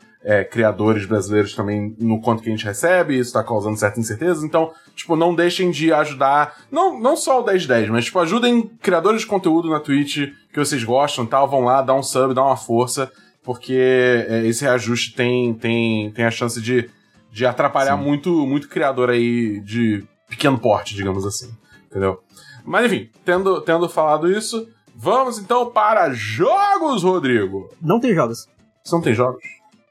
criadores 0.51 1.05
brasileiros 1.05 1.55
também 1.55 1.95
no 1.99 2.19
quanto 2.19 2.43
que 2.43 2.49
a 2.49 2.53
gente 2.53 2.65
recebe, 2.65 3.19
isso 3.19 3.35
tá 3.35 3.45
causando 3.45 3.77
certa 3.77 4.01
incerteza. 4.01 4.45
Então, 4.45 4.73
tipo, 4.97 5.15
não 5.17 5.35
deixem 5.35 5.71
de 5.71 5.93
ajudar, 5.93 6.63
não, 6.71 6.99
não 6.99 7.15
só 7.15 7.43
o 7.43 7.45
1010, 7.45 7.91
mas, 7.91 8.07
tipo, 8.07 8.19
ajudem 8.19 8.63
criadores 8.81 9.21
de 9.21 9.27
conteúdo 9.27 9.69
na 9.69 9.81
Twitch 9.81 10.31
que 10.51 10.59
vocês 10.59 10.83
gostam 10.83 11.25
e 11.25 11.29
tal, 11.29 11.49
vão 11.49 11.65
lá, 11.65 11.83
dá 11.83 11.95
um 11.95 12.03
sub, 12.03 12.33
dá 12.33 12.43
uma 12.43 12.57
força, 12.57 13.13
porque 13.43 13.75
é, 13.75 14.47
esse 14.47 14.65
reajuste 14.65 15.15
tem, 15.15 15.53
tem, 15.53 16.11
tem 16.13 16.25
a 16.25 16.31
chance 16.31 16.59
de, 16.59 16.89
de 17.31 17.45
atrapalhar 17.45 17.97
muito, 17.99 18.47
muito 18.47 18.67
criador 18.67 19.11
aí 19.11 19.61
de 19.61 20.05
pequeno 20.35 20.59
porte, 20.59 20.95
digamos 20.95 21.25
assim. 21.27 21.51
Entendeu? 21.91 22.21
Mas 22.65 22.87
enfim, 22.87 23.11
tendo, 23.25 23.61
tendo 23.61 23.89
falado 23.89 24.31
isso, 24.31 24.69
Vamos 24.97 25.39
então 25.41 25.71
para 25.71 26.13
jogos, 26.13 27.03
Rodrigo. 27.03 27.69
Não 27.83 27.99
tem 27.99 28.15
jogos. 28.15 28.49
Você 28.85 28.95
não 28.95 29.03
tem 29.03 29.13
jogos? 29.13 29.43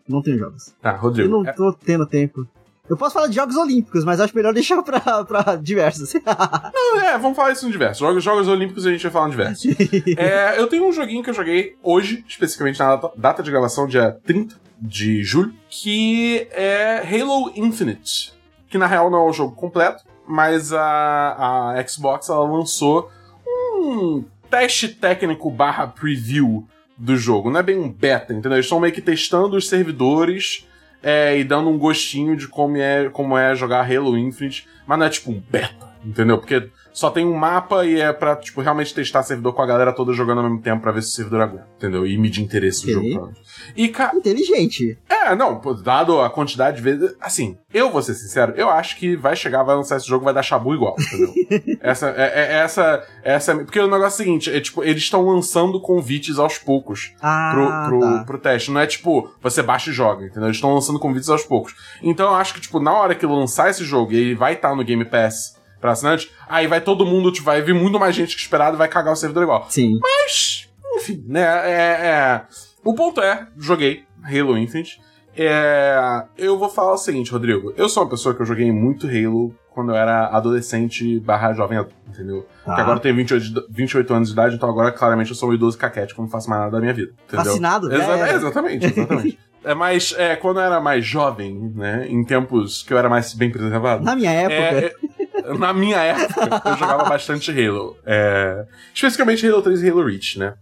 Não 0.08 0.22
tem 0.22 0.38
jogos. 0.38 0.74
Tá, 0.82 0.92
Eu 0.92 0.98
Rodrigo. 0.98 1.30
não 1.30 1.46
é- 1.46 1.52
tô 1.52 1.74
tendo 1.74 2.06
tempo. 2.06 2.48
Eu 2.90 2.98
posso 2.98 3.14
falar 3.14 3.28
de 3.28 3.36
Jogos 3.36 3.56
Olímpicos, 3.56 4.04
mas 4.04 4.20
acho 4.20 4.36
melhor 4.36 4.54
deixar 4.56 4.82
pra, 4.84 5.24
pra 5.26 5.56
diversos. 5.56 6.14
Não, 6.74 7.02
é, 7.02 7.18
vamos 7.18 7.36
falar 7.36 7.52
isso 7.52 7.66
no 7.66 7.72
diversos. 7.72 7.98
Jogos, 8.00 8.24
jogos 8.24 8.48
Olímpicos 8.48 8.86
a 8.86 8.92
gente 8.92 9.04
vai 9.04 9.12
falar 9.12 9.26
no 9.26 9.32
diversos. 9.32 9.66
É, 10.18 10.60
eu 10.60 10.68
tenho 10.68 10.88
um 10.88 10.92
joguinho 10.92 11.24
que 11.24 11.30
eu 11.30 11.34
joguei 11.34 11.76
hoje, 11.82 12.24
especificamente 12.28 12.80
na 12.80 12.96
data, 12.96 13.12
data 13.18 13.44
de 13.44 13.50
gravação, 13.52 13.88
dia 13.88 14.18
30 14.26 14.56
de 14.80 15.24
julho, 15.24 15.54
que 15.70 16.48
é 16.52 17.00
Halo 17.00 17.52
Infinite. 17.56 18.34
Que 18.70 18.78
na 18.78 18.86
real 18.88 19.10
não 19.10 19.28
é 19.28 19.30
um 19.30 19.34
jogo 19.34 19.56
completo, 19.56 20.04
mas 20.28 20.74
a, 20.74 21.74
a 21.76 21.88
Xbox 21.88 22.30
ela 22.30 22.44
lançou 22.46 23.12
um 23.46 24.24
teste 24.50 24.88
técnico 24.88 25.50
barra 25.50 25.88
preview 25.88 26.68
do 26.98 27.18
jogo. 27.18 27.50
Não 27.50 27.60
é 27.60 27.64
bem 27.64 27.78
um 27.78 27.92
beta, 27.92 28.34
entendeu? 28.34 28.54
Eles 28.54 28.66
estão 28.66 28.80
meio 28.80 28.94
que 28.94 29.02
testando 29.02 29.56
os 29.58 29.68
servidores 29.68 30.68
é, 31.02 31.38
e 31.38 31.44
dando 31.44 31.70
um 31.70 31.78
gostinho 31.78 32.36
de 32.36 32.48
como 32.48 32.78
é, 32.78 33.10
como 33.10 33.38
é 33.38 33.56
jogar 33.56 33.92
Halo 33.92 34.18
Infinite, 34.18 34.68
mas 34.88 35.00
não 35.00 35.06
é 35.06 35.10
tipo 35.10 35.32
um 35.32 35.44
beta, 35.50 35.90
entendeu? 36.06 36.38
Porque 36.38 36.70
só 36.94 37.10
tem 37.10 37.26
um 37.26 37.34
mapa 37.36 37.86
e 37.86 38.00
é 38.00 38.14
pra, 38.14 38.36
tipo, 38.36 38.62
realmente 38.62 38.94
testar 38.94 39.24
servidor 39.24 39.54
com 39.54 39.62
a 39.62 39.66
galera 39.66 39.92
toda 39.92 40.14
jogando 40.14 40.38
ao 40.40 40.44
mesmo 40.46 40.62
tempo 40.62 40.82
pra 40.82 40.92
ver 40.92 41.02
se 41.02 41.10
o 41.10 41.12
servidor 41.12 41.42
aguenta, 41.42 41.68
entendeu? 41.78 42.06
E 42.06 42.18
medir 42.18 42.44
interesse 42.44 42.86
do 42.86 42.92
jogo. 42.94 43.08
provavelmente. 43.10 43.42
E, 43.76 43.88
cara, 43.90 44.16
Inteligente. 44.16 44.98
é, 45.10 45.36
não, 45.36 45.60
dado 45.84 46.22
a 46.22 46.30
quantidade 46.30 46.78
de 46.78 46.84
vezes. 46.84 47.16
Assim, 47.20 47.58
eu 47.74 47.90
vou 47.92 48.02
ser 48.02 48.14
sincero, 48.14 48.54
eu 48.56 48.70
acho 48.70 48.98
que 48.98 49.16
vai 49.16 49.36
chegar, 49.36 49.64
vai 49.64 49.76
lançar 49.76 49.98
esse 49.98 50.08
jogo, 50.08 50.24
vai 50.26 50.34
dar 50.34 50.44
chabu 50.44 50.74
igual, 50.76 50.96
entendeu? 51.00 51.34
essa, 51.82 52.10
é, 52.10 52.22
é- 52.36 52.54
essa, 52.64 53.04
essa. 53.24 53.56
Porque 53.56 53.80
o 53.80 53.84
negócio 53.90 54.06
é 54.06 54.08
o 54.08 54.26
seguinte: 54.26 54.56
é 54.56 54.60
tipo, 54.60 54.84
eles 54.84 55.02
estão 55.04 55.26
lançando 55.26 55.82
convites 55.82 56.38
aos 56.38 56.58
poucos 56.58 57.14
pro, 57.20 57.28
Ah, 57.28 57.86
pro, 57.88 58.00
tá. 58.00 58.24
pro 58.26 58.38
teste. 58.38 58.70
Não 58.72 58.80
é 58.82 58.86
tipo, 58.88 59.32
você 59.42 59.64
baixa 59.64 59.90
e 59.90 59.94
joga, 59.94 60.26
entendeu? 60.26 60.44
Eles 60.46 60.58
estão 60.58 60.74
lançando 60.74 61.00
convites 61.00 61.30
aos 61.30 61.44
poucos. 61.44 61.74
Então 62.04 62.28
eu 62.30 62.36
acho 62.36 62.54
que, 62.54 62.62
tipo, 62.62 62.80
na 62.80 62.94
hora 62.94 63.16
que 63.16 63.26
lançar 63.26 63.70
esse 63.70 63.84
jogo 63.84 64.12
e 64.14 64.18
ele 64.18 64.36
vai 64.36 64.54
estar 64.54 64.76
no 64.76 64.84
Game 64.84 65.04
Pass 65.06 65.62
pra 65.84 65.92
assinante, 65.92 66.32
aí 66.48 66.66
vai 66.66 66.80
todo 66.80 67.06
mundo, 67.06 67.30
tipo, 67.30 67.46
vai 67.46 67.62
vir 67.62 67.76
muito 67.76 68.00
mais 68.00 68.16
gente 68.16 68.36
que 68.38 68.42
esperado 68.42 68.76
e 68.76 68.78
vai 68.78 68.88
cagar 68.88 69.12
o 69.12 69.18
servidor 69.18 69.44
igual. 69.44 69.66
Sim. 69.70 70.00
Mas, 70.02 70.70
enfim, 70.96 71.22
né? 71.28 71.42
É, 71.42 72.08
é- 72.08 72.42
O 72.86 72.94
ponto 72.96 73.20
é, 73.22 73.48
joguei 73.58 74.06
Halo 74.24 74.58
Infinite. 74.58 75.02
É, 75.36 76.24
eu 76.38 76.58
vou 76.58 76.70
falar 76.70 76.94
o 76.94 76.98
seguinte, 76.98 77.32
Rodrigo. 77.32 77.74
Eu 77.76 77.90
sou 77.90 78.04
uma 78.04 78.10
pessoa 78.10 78.34
que 78.34 78.42
eu 78.42 78.46
joguei 78.46 78.72
muito 78.72 79.08
Halo 79.08 79.54
quando 79.72 79.92
eu 79.92 79.96
era 79.96 80.28
adolescente 80.28 81.20
barra 81.20 81.52
jovem 81.54 81.78
entendeu? 82.08 82.44
Tá. 82.44 82.48
Porque 82.66 82.82
agora 82.82 82.98
eu 82.98 83.02
tenho 83.02 83.16
28, 83.16 83.44
de- 83.44 83.66
28 83.70 84.14
anos 84.14 84.28
de 84.30 84.34
idade, 84.34 84.56
então 84.56 84.70
agora 84.70 84.90
claramente 84.92 85.32
eu 85.32 85.36
sou 85.36 85.50
um 85.50 85.54
idoso 85.54 85.78
eu 86.20 86.24
não 86.24 86.30
faço 86.30 86.50
mais 86.50 86.62
nada 86.62 86.72
da 86.74 86.80
minha 86.80 86.94
vida. 86.94 87.12
Entendeu? 87.28 87.46
Vacinado, 87.46 87.90
já 87.92 87.98
Exa- 87.98 88.28
é, 88.28 88.34
exatamente, 88.36 88.86
exatamente. 88.86 89.40
é, 89.66 89.74
mas 89.74 90.14
é, 90.18 90.36
quando 90.38 90.60
eu 90.60 90.64
era 90.64 90.80
mais 90.80 91.04
jovem, 91.06 91.74
né? 91.76 92.06
Em 92.08 92.24
tempos 92.24 92.84
que 92.84 92.94
eu 92.94 92.98
era 92.98 93.10
mais 93.10 93.34
bem 93.34 93.50
preservado. 93.52 94.04
Na 94.04 94.16
minha 94.16 94.32
época. 94.32 94.54
É, 94.56 94.86
é, 94.86 95.23
na 95.58 95.74
minha 95.74 95.98
época, 95.98 96.62
eu 96.70 96.78
jogava 96.78 97.04
bastante 97.06 97.52
Halo. 97.52 97.98
É, 98.06 98.66
especificamente 98.94 99.48
Halo 99.48 99.62
3 99.62 99.84
e 99.84 99.90
Halo 99.90 100.06
Reach, 100.06 100.40
né? 100.40 100.54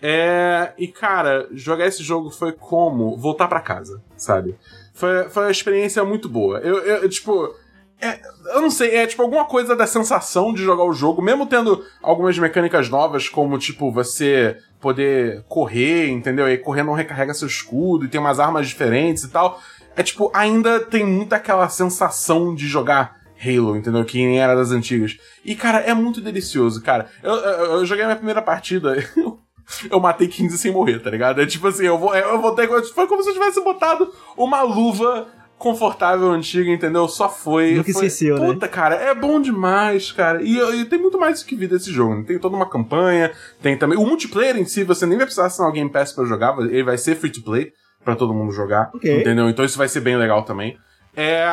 É, 0.00 0.72
e, 0.76 0.88
cara, 0.88 1.46
jogar 1.52 1.86
esse 1.86 2.02
jogo 2.02 2.30
foi 2.30 2.52
como 2.52 3.16
voltar 3.16 3.46
pra 3.46 3.60
casa, 3.60 4.02
sabe? 4.16 4.56
Foi, 4.92 5.28
foi 5.28 5.44
uma 5.44 5.50
experiência 5.50 6.04
muito 6.04 6.28
boa. 6.28 6.58
Eu, 6.58 6.78
eu- 6.78 7.08
tipo. 7.08 7.54
é, 8.00 8.18
eu 8.54 8.60
não 8.60 8.70
sei, 8.70 8.96
é 8.96 9.06
tipo 9.06 9.22
alguma 9.22 9.44
coisa 9.44 9.76
da 9.76 9.86
sensação 9.86 10.52
de 10.52 10.62
jogar 10.62 10.82
o 10.84 10.92
jogo, 10.92 11.22
mesmo 11.22 11.46
tendo 11.46 11.84
algumas 12.02 12.36
mecânicas 12.36 12.88
novas, 12.88 13.28
como 13.28 13.56
tipo 13.58 13.92
você 13.92 14.56
poder 14.80 15.44
correr, 15.48 16.08
entendeu? 16.08 16.48
E 16.48 16.58
correr 16.58 16.82
não 16.82 16.94
recarrega 16.94 17.32
seu 17.32 17.46
escudo 17.46 18.04
e 18.04 18.08
tem 18.08 18.20
umas 18.20 18.40
armas 18.40 18.66
diferentes 18.66 19.22
e 19.22 19.28
tal. 19.30 19.60
É 19.94 20.02
tipo, 20.02 20.32
ainda 20.34 20.80
tem 20.80 21.06
muito 21.06 21.32
aquela 21.32 21.68
sensação 21.68 22.52
de 22.56 22.66
jogar 22.66 23.21
Halo, 23.44 23.76
entendeu? 23.76 24.04
Que 24.04 24.18
nem 24.18 24.40
era 24.40 24.54
das 24.54 24.70
antigas. 24.70 25.16
E, 25.44 25.54
cara, 25.54 25.78
é 25.80 25.92
muito 25.94 26.20
delicioso, 26.20 26.82
cara. 26.82 27.08
Eu, 27.22 27.34
eu, 27.34 27.64
eu 27.78 27.86
joguei 27.86 28.04
a 28.04 28.06
minha 28.06 28.16
primeira 28.16 28.42
partida. 28.42 28.96
Eu 29.88 30.00
matei 30.00 30.26
15 30.28 30.58
sem 30.58 30.72
morrer, 30.72 30.98
tá 30.98 31.08
ligado? 31.08 31.40
É 31.40 31.46
tipo 31.46 31.66
assim, 31.68 31.86
eu, 31.86 31.96
vou, 31.96 32.14
eu 32.14 32.40
voltei. 32.42 32.66
Foi 32.66 33.06
como 33.06 33.22
se 33.22 33.30
eu 33.30 33.32
tivesse 33.32 33.62
botado 33.62 34.12
uma 34.36 34.60
luva 34.60 35.28
confortável 35.56 36.28
antiga, 36.30 36.68
entendeu? 36.70 37.06
Só 37.08 37.28
foi. 37.28 37.74
Nunca 37.76 37.92
foi- 37.92 38.06
esqueceu, 38.06 38.36
né? 38.38 38.46
Puta, 38.46 38.66
cara, 38.68 38.96
é 38.96 39.14
bom 39.14 39.40
demais, 39.40 40.10
cara. 40.10 40.42
E, 40.42 40.58
e 40.58 40.84
tem 40.84 40.98
muito 40.98 41.18
mais 41.18 41.40
do 41.40 41.46
que 41.46 41.54
vida 41.54 41.76
esse 41.76 41.92
jogo. 41.92 42.16
Né? 42.16 42.24
Tem 42.26 42.38
toda 42.38 42.56
uma 42.56 42.68
campanha, 42.68 43.30
tem 43.62 43.78
também. 43.78 43.96
O 43.96 44.04
multiplayer 44.04 44.56
em 44.58 44.64
si, 44.66 44.82
você 44.82 45.06
nem 45.06 45.16
vai 45.16 45.26
precisar 45.26 45.46
assinar 45.46 45.70
o 45.70 45.72
Game 45.72 45.88
Pass 45.88 46.12
pra 46.12 46.24
jogar, 46.24 46.58
ele 46.58 46.82
vai 46.82 46.98
ser 46.98 47.14
free 47.14 47.30
to 47.30 47.42
play 47.42 47.72
pra 48.04 48.16
todo 48.16 48.34
mundo 48.34 48.52
jogar. 48.52 48.90
Ok. 48.92 49.20
Entendeu? 49.20 49.48
Então 49.48 49.64
isso 49.64 49.78
vai 49.78 49.88
ser 49.88 50.00
bem 50.00 50.16
legal 50.16 50.42
também. 50.42 50.76
É. 51.16 51.46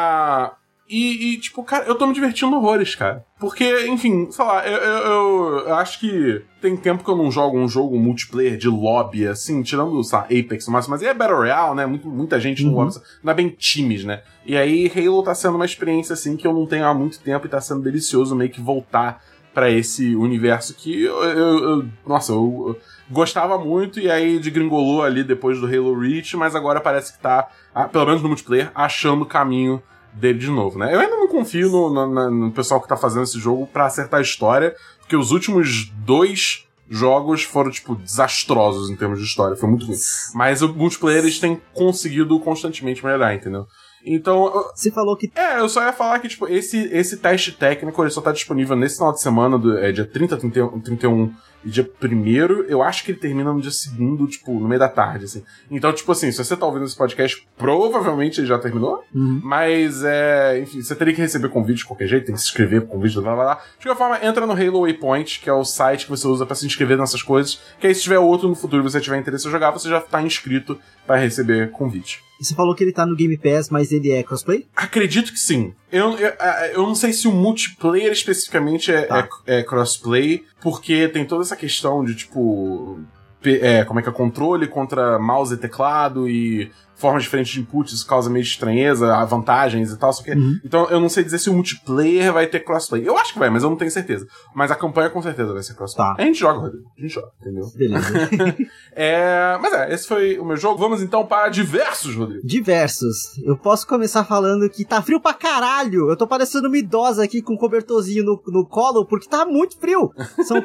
E, 0.90 1.34
e, 1.34 1.38
tipo, 1.38 1.64
cara, 1.64 1.86
eu 1.86 1.94
tô 1.94 2.08
me 2.08 2.14
divertindo 2.16 2.56
horrores, 2.56 2.96
cara. 2.96 3.24
Porque, 3.40 3.86
enfim, 3.88 4.32
sei 4.32 4.44
lá, 4.44 4.68
eu, 4.68 4.78
eu, 4.78 5.58
eu- 5.68 5.76
acho 5.76 6.00
que 6.00 6.42
tem 6.60 6.76
tempo 6.76 7.04
que 7.04 7.10
eu 7.12 7.16
não 7.16 7.30
jogo 7.32 7.60
um 7.60 7.68
jogo 7.68 7.98
multiplayer 8.00 8.58
de 8.58 8.68
lobby, 8.68 9.28
assim, 9.28 9.62
tirando, 9.62 10.04
sei 10.04 10.18
lá, 10.18 10.26
Apex 10.26 10.66
no 10.66 10.74
máximo, 10.74 10.94
mas 10.96 11.04
é 11.04 11.14
Battle 11.14 11.38
Royale, 11.38 11.76
né? 11.76 11.86
Muito, 11.86 12.08
muita 12.10 12.40
gente 12.40 12.64
no 12.64 12.72
Uhum. 12.72 12.76
lobby, 12.86 12.96
não 13.24 13.32
é 13.32 13.36
bem 13.36 13.50
times, 13.50 14.04
né? 14.04 14.24
E 14.46 14.58
aí 14.58 14.92
Halo 14.96 15.22
tá 15.22 15.36
sendo 15.36 15.56
uma 15.56 15.66
experiência, 15.66 16.14
assim, 16.14 16.36
que 16.36 16.48
eu 16.48 16.54
não 16.54 16.66
tenho 16.66 16.86
há 16.86 16.94
muito 16.94 17.20
tempo 17.20 17.46
e 17.46 17.50
tá 17.50 17.62
sendo 17.62 17.82
delicioso 17.82 18.36
meio 18.36 18.50
que 18.50 18.60
voltar 18.60 19.22
pra 19.54 19.70
esse 19.70 20.16
universo 20.16 20.74
que 20.76 21.04
eu, 21.04 21.24
eu- 21.24 21.64
eu- 21.64 21.86
nossa, 22.08 22.32
eu, 22.32 22.66
eu 22.68 22.80
gostava 23.12 23.58
muito 23.58 24.00
e 24.00 24.10
aí 24.10 24.40
degringolou 24.40 25.04
ali 25.04 25.24
depois 25.24 25.60
do 25.60 25.66
Halo 25.68 26.00
Reach, 26.00 26.36
mas 26.38 26.56
agora 26.56 26.80
parece 26.82 27.14
que 27.14 27.20
tá, 27.20 27.48
ah, 27.76 27.88
pelo 27.88 28.06
menos 28.06 28.22
no 28.22 28.28
multiplayer, 28.28 28.72
achando 28.74 29.22
o 29.24 29.26
caminho 29.28 29.82
dele 30.14 30.40
de 30.40 30.50
novo, 30.50 30.78
né? 30.80 30.94
Eu 30.94 31.00
ainda 31.00 31.16
não 31.16 31.28
confio 31.28 31.70
no, 31.70 31.90
no- 31.90 32.32
no 32.32 32.52
pessoal 32.52 32.82
que 32.82 32.88
tá 32.88 32.98
fazendo 32.98 33.24
esse 33.24 33.40
jogo 33.40 33.68
pra 33.68 33.86
acertar 33.86 34.20
a 34.20 34.24
história, 34.24 34.76
porque 35.00 35.16
os 35.16 35.32
últimos 35.32 35.86
dois 36.06 36.66
jogos 36.90 37.44
foram, 37.44 37.70
tipo, 37.70 37.96
desastrosos 37.96 38.90
em 38.90 38.96
termos 38.96 39.20
de 39.20 39.26
história, 39.26 39.56
foi 39.56 39.70
muito 39.70 39.86
ruim. 39.86 39.96
Mas 40.34 40.62
o 40.62 40.74
multiplayer 40.74 41.22
eles 41.22 41.40
têm 41.40 41.62
conseguido 41.74 42.40
constantemente 42.40 43.04
melhorar, 43.06 43.34
entendeu? 43.36 43.66
Então, 44.06 44.50
Você 44.74 44.90
falou 44.92 45.16
que. 45.18 45.30
é, 45.36 45.60
eu 45.60 45.68
só 45.68 45.84
ia 45.84 45.92
falar 45.94 46.20
que, 46.20 46.30
tipo, 46.30 46.48
esse, 46.48 46.78
esse 46.92 47.18
teste 47.18 47.52
técnico 47.52 48.02
ele 48.02 48.10
só 48.10 48.22
tá 48.22 48.32
disponível 48.32 48.76
nesse 48.76 48.96
final 48.96 49.12
de 49.14 49.22
semana, 49.22 49.58
do, 49.60 49.78
é 49.78 49.92
dia 49.92 50.06
30, 50.06 50.38
31, 50.38 50.80
31 50.80 51.34
e 51.64 51.70
dia 51.70 51.90
1 52.02 52.64
Eu 52.68 52.82
acho 52.82 53.04
que 53.04 53.12
ele 53.12 53.20
termina 53.20 53.54
no 53.54 53.62
dia 53.62 53.72
segundo, 53.72 54.28
tipo, 54.28 54.54
no 54.60 54.68
meio 54.68 54.80
da 54.80 54.90
tarde, 54.90 55.26
assim. 55.26 55.44
Então, 55.70 55.92
tipo 55.94 56.12
assim, 56.12 56.32
se 56.32 56.44
você 56.44 56.56
tá 56.56 56.66
ouvindo 56.66 56.86
esse 56.86 56.96
podcast, 56.96 57.46
provavelmente 57.58 58.40
ele 58.40 58.48
já 58.48 58.58
terminou. 58.58 59.04
Uhum. 59.14 59.42
Mas, 59.44 60.04
é, 60.04 60.60
enfim, 60.60 60.82
você 60.82 60.96
teria 60.96 61.14
que 61.14 61.22
receber 61.22 61.50
convite 61.50 61.80
de 61.80 61.86
qualquer 61.86 62.08
jeito, 62.08 62.26
tem 62.26 62.36
que 62.36 62.42
se 62.42 62.48
inscrever 62.48 62.82
pro 62.82 62.92
convite, 62.92 63.16
blá 63.16 63.36
blá 63.36 63.44
blá. 63.44 63.56
De 63.78 63.86
qualquer 63.86 63.98
forma, 63.98 64.26
entra 64.26 64.46
no 64.46 64.54
Halo 64.54 64.82
Waypoint, 64.82 65.40
que 65.40 65.50
é 65.50 65.54
o 65.54 65.64
site 65.64 66.06
que 66.06 66.12
você 66.12 66.28
usa 66.28 66.46
pra 66.46 66.56
se 66.56 66.66
inscrever 66.66 66.98
nessas 66.98 67.22
coisas. 67.22 67.60
Que 67.80 67.88
aí, 67.88 67.96
se 67.96 68.02
tiver 68.02 68.20
outro 68.20 68.48
no 68.48 68.56
futuro 68.56 68.82
e 68.82 68.90
você 68.90 69.00
tiver 69.00 69.18
interesse 69.18 69.48
em 69.48 69.52
jogar, 69.52 69.72
você 69.72 69.90
já 69.90 70.00
tá 70.00 70.22
inscrito 70.22 70.80
pra 71.06 71.18
receber 71.18 71.72
convite. 71.72 72.22
Você 72.40 72.56
falou 72.56 72.74
que 72.74 72.84
ele 72.84 72.94
tá 72.94 73.06
no 73.06 73.18
Game 73.18 73.38
Pass, 73.38 73.70
mas 73.70 73.92
ele 73.92 74.12
é 74.12 74.24
crossplay? 74.24 74.66
Acredito 74.74 75.34
que 75.34 75.40
sim. 75.40 75.74
Eu, 75.92 76.18
eu, 76.18 76.32
eu 76.74 76.84
não 76.84 76.94
sei 76.96 77.12
se 77.14 77.28
o 77.28 77.32
multiplayer 77.32 78.12
especificamente 78.12 78.92
é, 78.92 79.02
Tá. 79.04 79.28
é- 79.48 79.60
é 79.60 79.64
crossplay, 79.64 80.44
porque 80.62 81.08
tem 81.08 81.26
toda 81.26 81.44
essa 81.44 81.56
questão 81.56 82.04
de, 82.06 82.16
tipo. 82.16 83.00
É, 83.44 83.86
como 83.86 84.00
é 84.00 84.04
que 84.04 84.10
é 84.10 84.12
controle 84.12 84.68
contra 84.68 85.18
mouse 85.18 85.54
e 85.54 85.58
teclado 85.58 86.28
e 86.30 86.70
formas 87.00 87.24
diferentes 87.24 87.54
de 87.54 87.62
input, 87.62 87.94
isso 87.94 88.06
causa 88.06 88.30
meio 88.30 88.44
de 88.44 88.52
estranheza, 88.52 89.26
vantagens 89.26 89.92
e 89.92 89.98
tal, 89.98 90.12
só 90.12 90.22
que. 90.22 90.32
Uhum. 90.32 90.60
Então 90.64 90.90
eu 90.90 91.00
não 91.00 91.10
sei 91.10 91.24
dizer 91.24 91.40
se 91.40 91.50
o 91.50 91.54
multiplayer 91.54 92.34
vai 92.34 92.46
ter 92.46 92.60
crossplay. 92.60 93.08
Eu 93.08 93.18
acho 93.18 93.34
que 93.34 93.40
vai, 93.40 93.50
mas 93.50 93.64
eu 93.64 93.70
não 93.70 93.78
tenho 93.78 93.90
certeza. 93.90 94.28
Mas 94.54 94.70
a 94.70 94.76
campanha 94.76 95.10
com 95.10 95.22
certeza 95.22 95.54
vai 95.54 95.64
ser 95.64 95.76
crossplay. 95.76 96.08
Tá. 96.08 96.16
A 96.18 96.26
gente 96.26 96.40
joga, 96.40 96.60
Rodrigo. 96.60 96.84
A 96.98 97.02
gente 97.02 97.14
joga, 97.14 97.32
entendeu? 97.42 97.66
Beleza. 97.76 98.10
É, 98.92 99.58
mas 99.62 99.72
é, 99.72 99.94
esse 99.94 100.08
foi 100.08 100.38
o 100.40 100.46
meu 100.46 100.58
jogo. 100.58 100.78
Vamos 100.78 101.02
então 101.02 101.26
para 101.26 101.48
diversos, 101.48 102.16
Rodrigo. 102.16 102.46
Diversos. 102.46 103.38
Eu 103.46 103.56
posso 103.56 103.88
começar 103.88 104.26
falando 104.26 104.70
que 104.70 104.84
tá 104.84 105.02
frio 105.02 105.22
pra 105.22 105.34
caralho. 105.34 106.10
Eu 106.10 106.18
tô 106.18 106.28
parecendo 106.28 106.68
uma 106.68 106.78
idosa 106.78 107.24
aqui 107.24 107.42
com 107.42 107.54
um 107.54 107.58
cobertorzinho 107.58 108.26
no, 108.26 108.42
no 108.48 108.66
colo, 108.66 109.06
porque 109.06 109.30
tá 109.30 109.46
muito 109.46 109.78
frio. 109.78 110.12
São... 110.44 110.58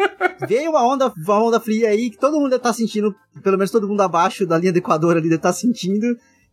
Veio 0.48 0.70
uma 0.70 0.86
onda, 0.86 1.12
uma 1.14 1.42
onda 1.42 1.60
fria 1.60 1.88
aí 1.88 2.10
que 2.10 2.18
todo 2.18 2.38
mundo 2.38 2.50
deve 2.50 2.62
tá 2.62 2.72
sentindo, 2.72 3.14
pelo 3.42 3.58
menos 3.58 3.70
todo 3.70 3.86
mundo 3.86 4.00
abaixo 4.00 4.46
da 4.46 4.56
linha 4.56 4.72
do 4.72 4.78
Equador 4.78 5.16
ali 5.16 5.24
deve 5.24 5.36
estar 5.36 5.52
sentindo. 5.52 5.81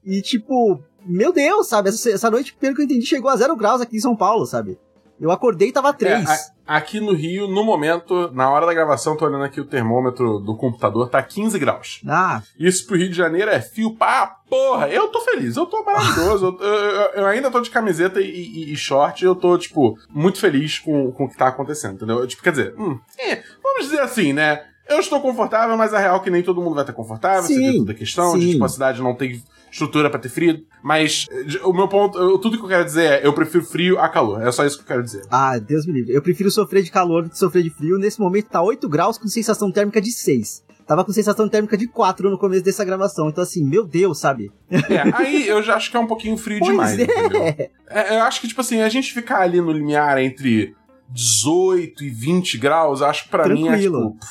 E 0.05 0.21
tipo, 0.21 0.81
meu 1.05 1.31
Deus, 1.33 1.67
sabe? 1.67 1.89
Essa, 1.89 2.09
essa 2.11 2.31
noite, 2.31 2.53
pelo 2.59 2.75
que 2.75 2.81
eu 2.81 2.85
entendi, 2.85 3.05
chegou 3.05 3.29
a 3.29 3.35
zero 3.35 3.55
graus 3.55 3.81
aqui 3.81 3.97
em 3.97 4.01
São 4.01 4.15
Paulo, 4.15 4.45
sabe? 4.45 4.77
Eu 5.19 5.31
acordei 5.31 5.67
e 5.67 5.71
tava 5.73 5.89
É, 5.89 5.93
3. 5.93 6.29
a- 6.29 6.77
aqui 6.77 7.01
no 7.01 7.11
Rio, 7.13 7.45
no 7.45 7.61
momento, 7.61 8.31
na 8.31 8.49
hora 8.49 8.65
da 8.65 8.73
gravação, 8.73 9.17
tô 9.17 9.25
olhando 9.25 9.43
aqui 9.43 9.59
o 9.59 9.65
termômetro 9.65 10.39
do 10.39 10.55
computador, 10.55 11.09
tá 11.09 11.21
15 11.21 11.59
graus. 11.59 11.99
Ah, 12.07 12.41
Isso 12.57 12.87
pro 12.87 12.95
Rio 12.95 13.09
de 13.09 13.17
Janeiro 13.17 13.51
é 13.51 13.59
fio 13.59 13.95
pra 13.97 14.27
porra. 14.49 14.87
Eu 14.87 15.09
tô 15.09 15.19
feliz, 15.19 15.57
eu 15.57 15.65
tô 15.65 15.83
maravilhoso. 15.83 16.57
eu, 16.61 16.65
eu- 16.65 17.09
eu 17.15 17.25
ainda 17.25 17.51
tô 17.51 17.59
de 17.59 17.69
camiseta 17.69 18.21
e, 18.21 18.29
e- 18.29 18.71
e 18.71 18.75
short, 18.77 19.21
e 19.21 19.27
eu 19.27 19.35
tô, 19.35 19.57
tipo, 19.57 19.99
muito 20.09 20.39
feliz 20.39 20.79
com, 20.79 21.11
com 21.11 21.25
o 21.25 21.29
que 21.29 21.35
tá 21.35 21.49
acontecendo, 21.49 21.95
entendeu? 21.95 22.25
Tipo, 22.25 22.41
quer 22.41 22.51
dizer, 22.51 22.73
hum, 22.79 22.97
é, 23.19 23.43
vamos 23.61 23.83
dizer 23.89 23.99
assim, 23.99 24.31
né? 24.31 24.63
Eu 24.89 24.99
estou 24.99 25.21
confortável, 25.21 25.77
mas 25.77 25.93
a 25.93 25.99
real 25.99 26.17
é 26.17 26.19
que 26.19 26.29
nem 26.29 26.41
todo 26.43 26.61
mundo 26.61 26.73
vai 26.75 26.83
estar 26.83 26.93
confortável, 26.93 27.43
você 27.43 27.53
Sim, 27.53 27.61
tem 27.61 27.77
toda 27.79 27.91
a 27.91 27.95
questão 27.95 28.37
de, 28.37 28.51
tipo, 28.51 28.65
a 28.65 28.69
cidade 28.69 29.01
não 29.01 29.13
tem 29.15 29.41
estrutura 29.71 30.09
pra 30.09 30.19
ter 30.19 30.29
frio. 30.29 30.65
Mas 30.83 31.27
eh, 31.31 31.59
o 31.63 31.71
meu 31.71 31.87
ponto, 31.87 32.17
eu- 32.17 32.37
tudo 32.39 32.57
que 32.57 32.63
eu 32.63 32.67
quero 32.69 32.83
dizer 32.85 33.03
é, 33.21 33.25
eu 33.27 33.33
prefiro 33.33 33.63
frio 33.63 33.99
a 33.99 34.09
calor. 34.09 34.41
É 34.45 34.51
só 34.51 34.65
isso 34.65 34.77
que 34.77 34.83
eu 34.83 34.87
quero 34.87 35.03
dizer. 35.03 35.21
ah, 35.29 35.57
Deus 35.59 35.85
me 35.85 35.93
livre. 35.93 36.13
Eu 36.13 36.21
prefiro 36.21 36.49
sofrer 36.49 36.81
de 36.83 36.89
calor 36.91 37.23
do 37.23 37.29
que 37.29 37.37
sofrer 37.37 37.61
de 37.63 37.69
frio. 37.69 37.97
Nesse 37.99 38.19
momento 38.19 38.47
tá 38.47 38.61
8 38.61 38.89
graus 38.89 39.17
com 39.17 39.27
sensação 39.27 39.71
térmica 39.71 40.01
de 40.01 40.11
6. 40.11 40.63
Tava 40.87 41.05
com 41.05 41.11
sensação 41.11 41.47
térmica 41.47 41.77
de 41.77 41.87
4 41.87 42.31
no 42.31 42.37
começo 42.39 42.63
dessa 42.63 42.83
gravação. 42.83 43.29
Então, 43.29 43.43
assim, 43.43 43.63
meu 43.63 43.85
Deus, 43.85 44.17
sabe? 44.19 44.51
É, 44.71 45.15
aí 45.15 45.47
eu 45.47 45.61
já 45.61 45.75
acho 45.75 45.91
que 45.91 45.97
é 45.97 45.99
um 45.99 46.07
pouquinho 46.07 46.35
frio 46.35 46.57
Pois 46.57 46.71
demais, 46.71 46.97
é. 46.99 47.69
É, 47.87 48.17
eu 48.17 48.23
acho 48.23 48.41
que, 48.41 48.47
tipo 48.47 48.59
assim, 48.61 48.81
a 48.81 48.89
gente 48.89 49.13
ficar 49.13 49.41
ali 49.41 49.61
no 49.61 49.71
limiar 49.71 50.17
entre 50.17 50.73
18 51.11 52.03
e 52.03 52.09
20 52.09 52.57
graus, 52.57 53.03
acho 53.03 53.25
que 53.25 53.29
pra 53.29 53.47
mim 53.47 53.67
é, 53.67 53.71
Tranquilo. 53.71 54.13
tipo, 54.13 54.25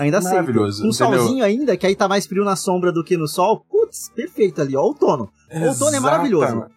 Ainda 0.00 0.18
aceito. 0.18 0.34
Maravilhoso, 0.34 0.84
Um 0.84 0.88
entendeu? 0.90 1.18
solzinho 1.18 1.44
ainda, 1.44 1.76
que 1.76 1.86
aí 1.86 1.94
tá 1.94 2.08
mais 2.08 2.26
frio 2.26 2.44
na 2.44 2.56
sombra 2.56 2.90
do 2.92 3.04
que 3.04 3.16
no 3.16 3.28
sol. 3.28 3.64
Putz, 3.70 4.10
perfeito 4.14 4.60
ali, 4.60 4.76
ó. 4.76 4.80
Outono. 4.82 5.30
Outono 5.52 5.96
é 5.96 6.00
maravilhoso. 6.00 6.44
Exatamente. 6.46 6.74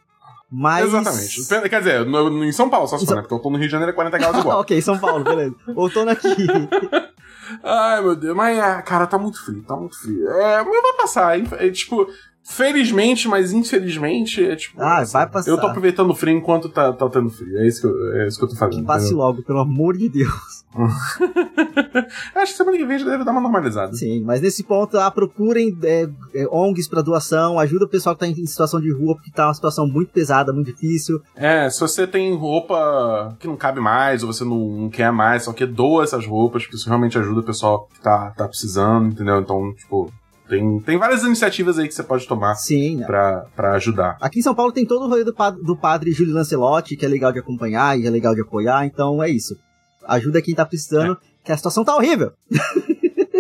Mas. 0.51 0.85
Exatamente. 0.85 1.69
Quer 1.69 1.79
dizer, 1.79 2.05
no- 2.05 2.29
no- 2.29 2.45
em 2.45 2.51
São 2.51 2.69
Paulo 2.69 2.87
só 2.87 2.97
se 2.97 3.05
for, 3.05 3.15
né? 3.15 3.21
Porque 3.21 3.33
eu 3.33 3.39
tô 3.39 3.49
no 3.49 3.57
Rio 3.57 3.65
de 3.67 3.71
Janeiro 3.71 3.91
é 3.91 3.95
40 3.95 4.17
graus 4.17 4.37
igual. 4.37 4.59
ok, 4.61 4.79
São 4.81 4.99
Paulo, 4.99 5.23
beleza. 5.23 5.55
Outono 5.75 6.11
aqui. 6.11 6.27
Ai, 7.63 8.01
meu 8.01 8.15
Deus. 8.15 8.35
Mas, 8.35 8.57
ah, 8.59 8.81
cara, 8.81 9.05
tá 9.07 9.17
muito 9.17 9.43
frio, 9.43 9.63
tá 9.63 9.75
muito 9.75 9.99
frio. 9.99 10.27
É, 10.29 10.63
mas 10.63 10.81
vai 10.81 10.93
passar. 10.97 11.39
É, 11.39 11.69
tipo, 11.69 12.07
felizmente, 12.43 13.27
mas 13.27 13.51
infelizmente, 13.51 14.43
é 14.43 14.55
tipo... 14.55 14.81
Ah, 14.81 15.03
vai 15.03 15.27
passar. 15.29 15.49
Eu 15.51 15.59
tô 15.59 15.67
aproveitando 15.67 16.09
o 16.11 16.15
frio 16.15 16.35
enquanto 16.37 16.69
tá, 16.69 16.93
tá 16.93 17.09
tendo 17.09 17.29
frio. 17.29 17.57
É 17.57 17.67
isso 17.67 17.81
que 17.81 17.87
eu, 17.87 18.13
é 18.21 18.27
isso 18.27 18.37
que 18.37 18.45
eu 18.45 18.49
tô 18.49 18.55
fazendo. 18.55 18.81
Que 18.81 18.85
passe 18.87 19.13
logo, 19.13 19.43
pelo 19.43 19.59
amor 19.59 19.97
de 19.97 20.09
Deus. 20.09 20.62
Acho 22.35 22.51
que 22.51 22.57
semana 22.57 22.77
que 22.77 22.85
vem 22.85 22.99
já 22.99 23.05
deve 23.05 23.23
dar 23.23 23.31
uma 23.31 23.41
normalizada. 23.41 23.93
Sim, 23.93 24.23
mas 24.23 24.41
nesse 24.41 24.63
ponto, 24.63 24.97
ah, 24.97 25.11
procurem 25.11 25.77
é, 25.83 26.09
é, 26.33 26.47
ONGs 26.51 26.87
pra 26.87 27.01
doação, 27.01 27.59
ajuda 27.59 27.85
o 27.85 27.89
pessoal 27.89 28.15
que 28.15 28.19
tá 28.21 28.27
em 28.27 28.45
situação 28.45 28.81
de 28.81 28.91
rua, 28.91 29.15
porque 29.15 29.31
tá 29.31 29.47
uma 29.47 29.53
situação 29.53 29.87
muito 29.87 30.11
pesada, 30.11 30.51
muito 30.51 30.73
difícil. 30.73 31.21
É, 31.35 31.69
se 31.69 31.79
você 31.79 32.07
tem 32.07 32.35
roupa 32.35 33.35
que 33.39 33.47
não 33.47 33.55
cabe 33.55 33.79
mais, 33.79 34.23
ou 34.23 34.33
você 34.33 34.43
não, 34.43 34.57
não 34.57 34.89
quer 34.89 35.11
mais, 35.11 35.43
só 35.43 35.53
que 35.53 35.65
doa 35.65 36.03
essas 36.03 36.25
roupas, 36.25 36.63
porque 36.63 36.75
isso 36.75 36.87
realmente 36.87 37.17
ajuda 37.17 37.41
o 37.41 37.43
pessoal 37.43 37.87
que 37.93 38.01
tá, 38.01 38.31
tá 38.31 38.47
precisando, 38.47 39.11
entendeu? 39.11 39.39
Então, 39.39 39.73
tipo, 39.75 40.11
tem, 40.47 40.79
tem 40.81 40.97
várias 40.97 41.23
iniciativas 41.23 41.79
aí 41.79 41.87
que 41.87 41.93
você 41.93 42.03
pode 42.03 42.27
tomar 42.27 42.55
Sim, 42.55 42.97
né? 42.97 43.05
pra, 43.05 43.45
pra 43.55 43.71
ajudar. 43.73 44.17
Aqui 44.19 44.39
em 44.39 44.43
São 44.43 44.53
Paulo 44.53 44.71
tem 44.71 44.85
todo 44.85 45.05
o 45.05 45.09
rolê 45.09 45.23
do, 45.23 45.33
do 45.63 45.77
padre 45.77 46.11
Júlio 46.11 46.33
Lancelotti, 46.33 46.95
que 46.95 47.05
é 47.05 47.09
legal 47.09 47.31
de 47.31 47.39
acompanhar 47.39 47.97
e 47.97 48.05
é 48.05 48.09
legal 48.09 48.35
de 48.35 48.41
apoiar, 48.41 48.85
então 48.85 49.23
é 49.23 49.29
isso. 49.29 49.55
Ajuda 50.07 50.41
quem 50.41 50.53
tá 50.55 50.65
precisando, 50.65 51.17
que 51.43 51.51
a 51.51 51.57
situação 51.57 51.83
tá 51.83 51.95
horrível. 51.95 52.31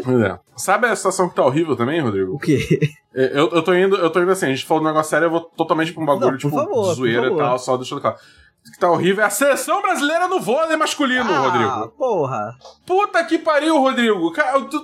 Pois 0.03 0.21
é. 0.21 0.37
Sabe 0.57 0.87
a 0.87 0.95
situação 0.95 1.29
que 1.29 1.35
tá 1.35 1.45
horrível 1.45 1.75
também, 1.75 2.01
O 2.01 2.05
Rodrigo? 2.05 2.37
quê? 2.39 2.79
É, 3.15 3.31
Eu, 3.39 3.49
eu 3.51 3.61
tô 3.63 3.73
indo, 3.73 3.95
eu 3.95 4.09
tô 4.09 4.21
indo 4.21 4.31
assim, 4.31 4.47
a 4.47 4.49
gente 4.49 4.65
falou 4.65 4.83
um 4.83 4.87
negócio 4.87 5.09
sério, 5.09 5.25
eu 5.27 5.31
vou 5.31 5.41
totalmente 5.41 5.93
pra 5.93 6.01
um 6.03 6.05
bagulho, 6.05 6.25
Não, 6.25 6.31
por 6.33 6.39
tipo, 6.39 6.55
favor, 6.55 6.73
por 6.87 6.93
zoeira 6.95 7.27
e 7.27 7.37
tal, 7.37 7.59
só 7.59 7.77
deixando 7.77 8.01
claro. 8.01 8.17
O 8.65 8.71
que 8.71 8.79
tá 8.79 8.89
horrível 8.89 9.23
é 9.23 9.27
a 9.27 9.29
seleção 9.29 9.81
brasileira 9.81 10.27
no 10.27 10.39
vôlei 10.39 10.77
masculino, 10.77 11.29
ah, 11.29 11.37
Rodrigo. 11.39 11.87
porra. 11.97 12.55
Puta 12.85 13.21
que 13.25 13.37
pariu, 13.37 13.77
Rodrigo. 13.77 14.33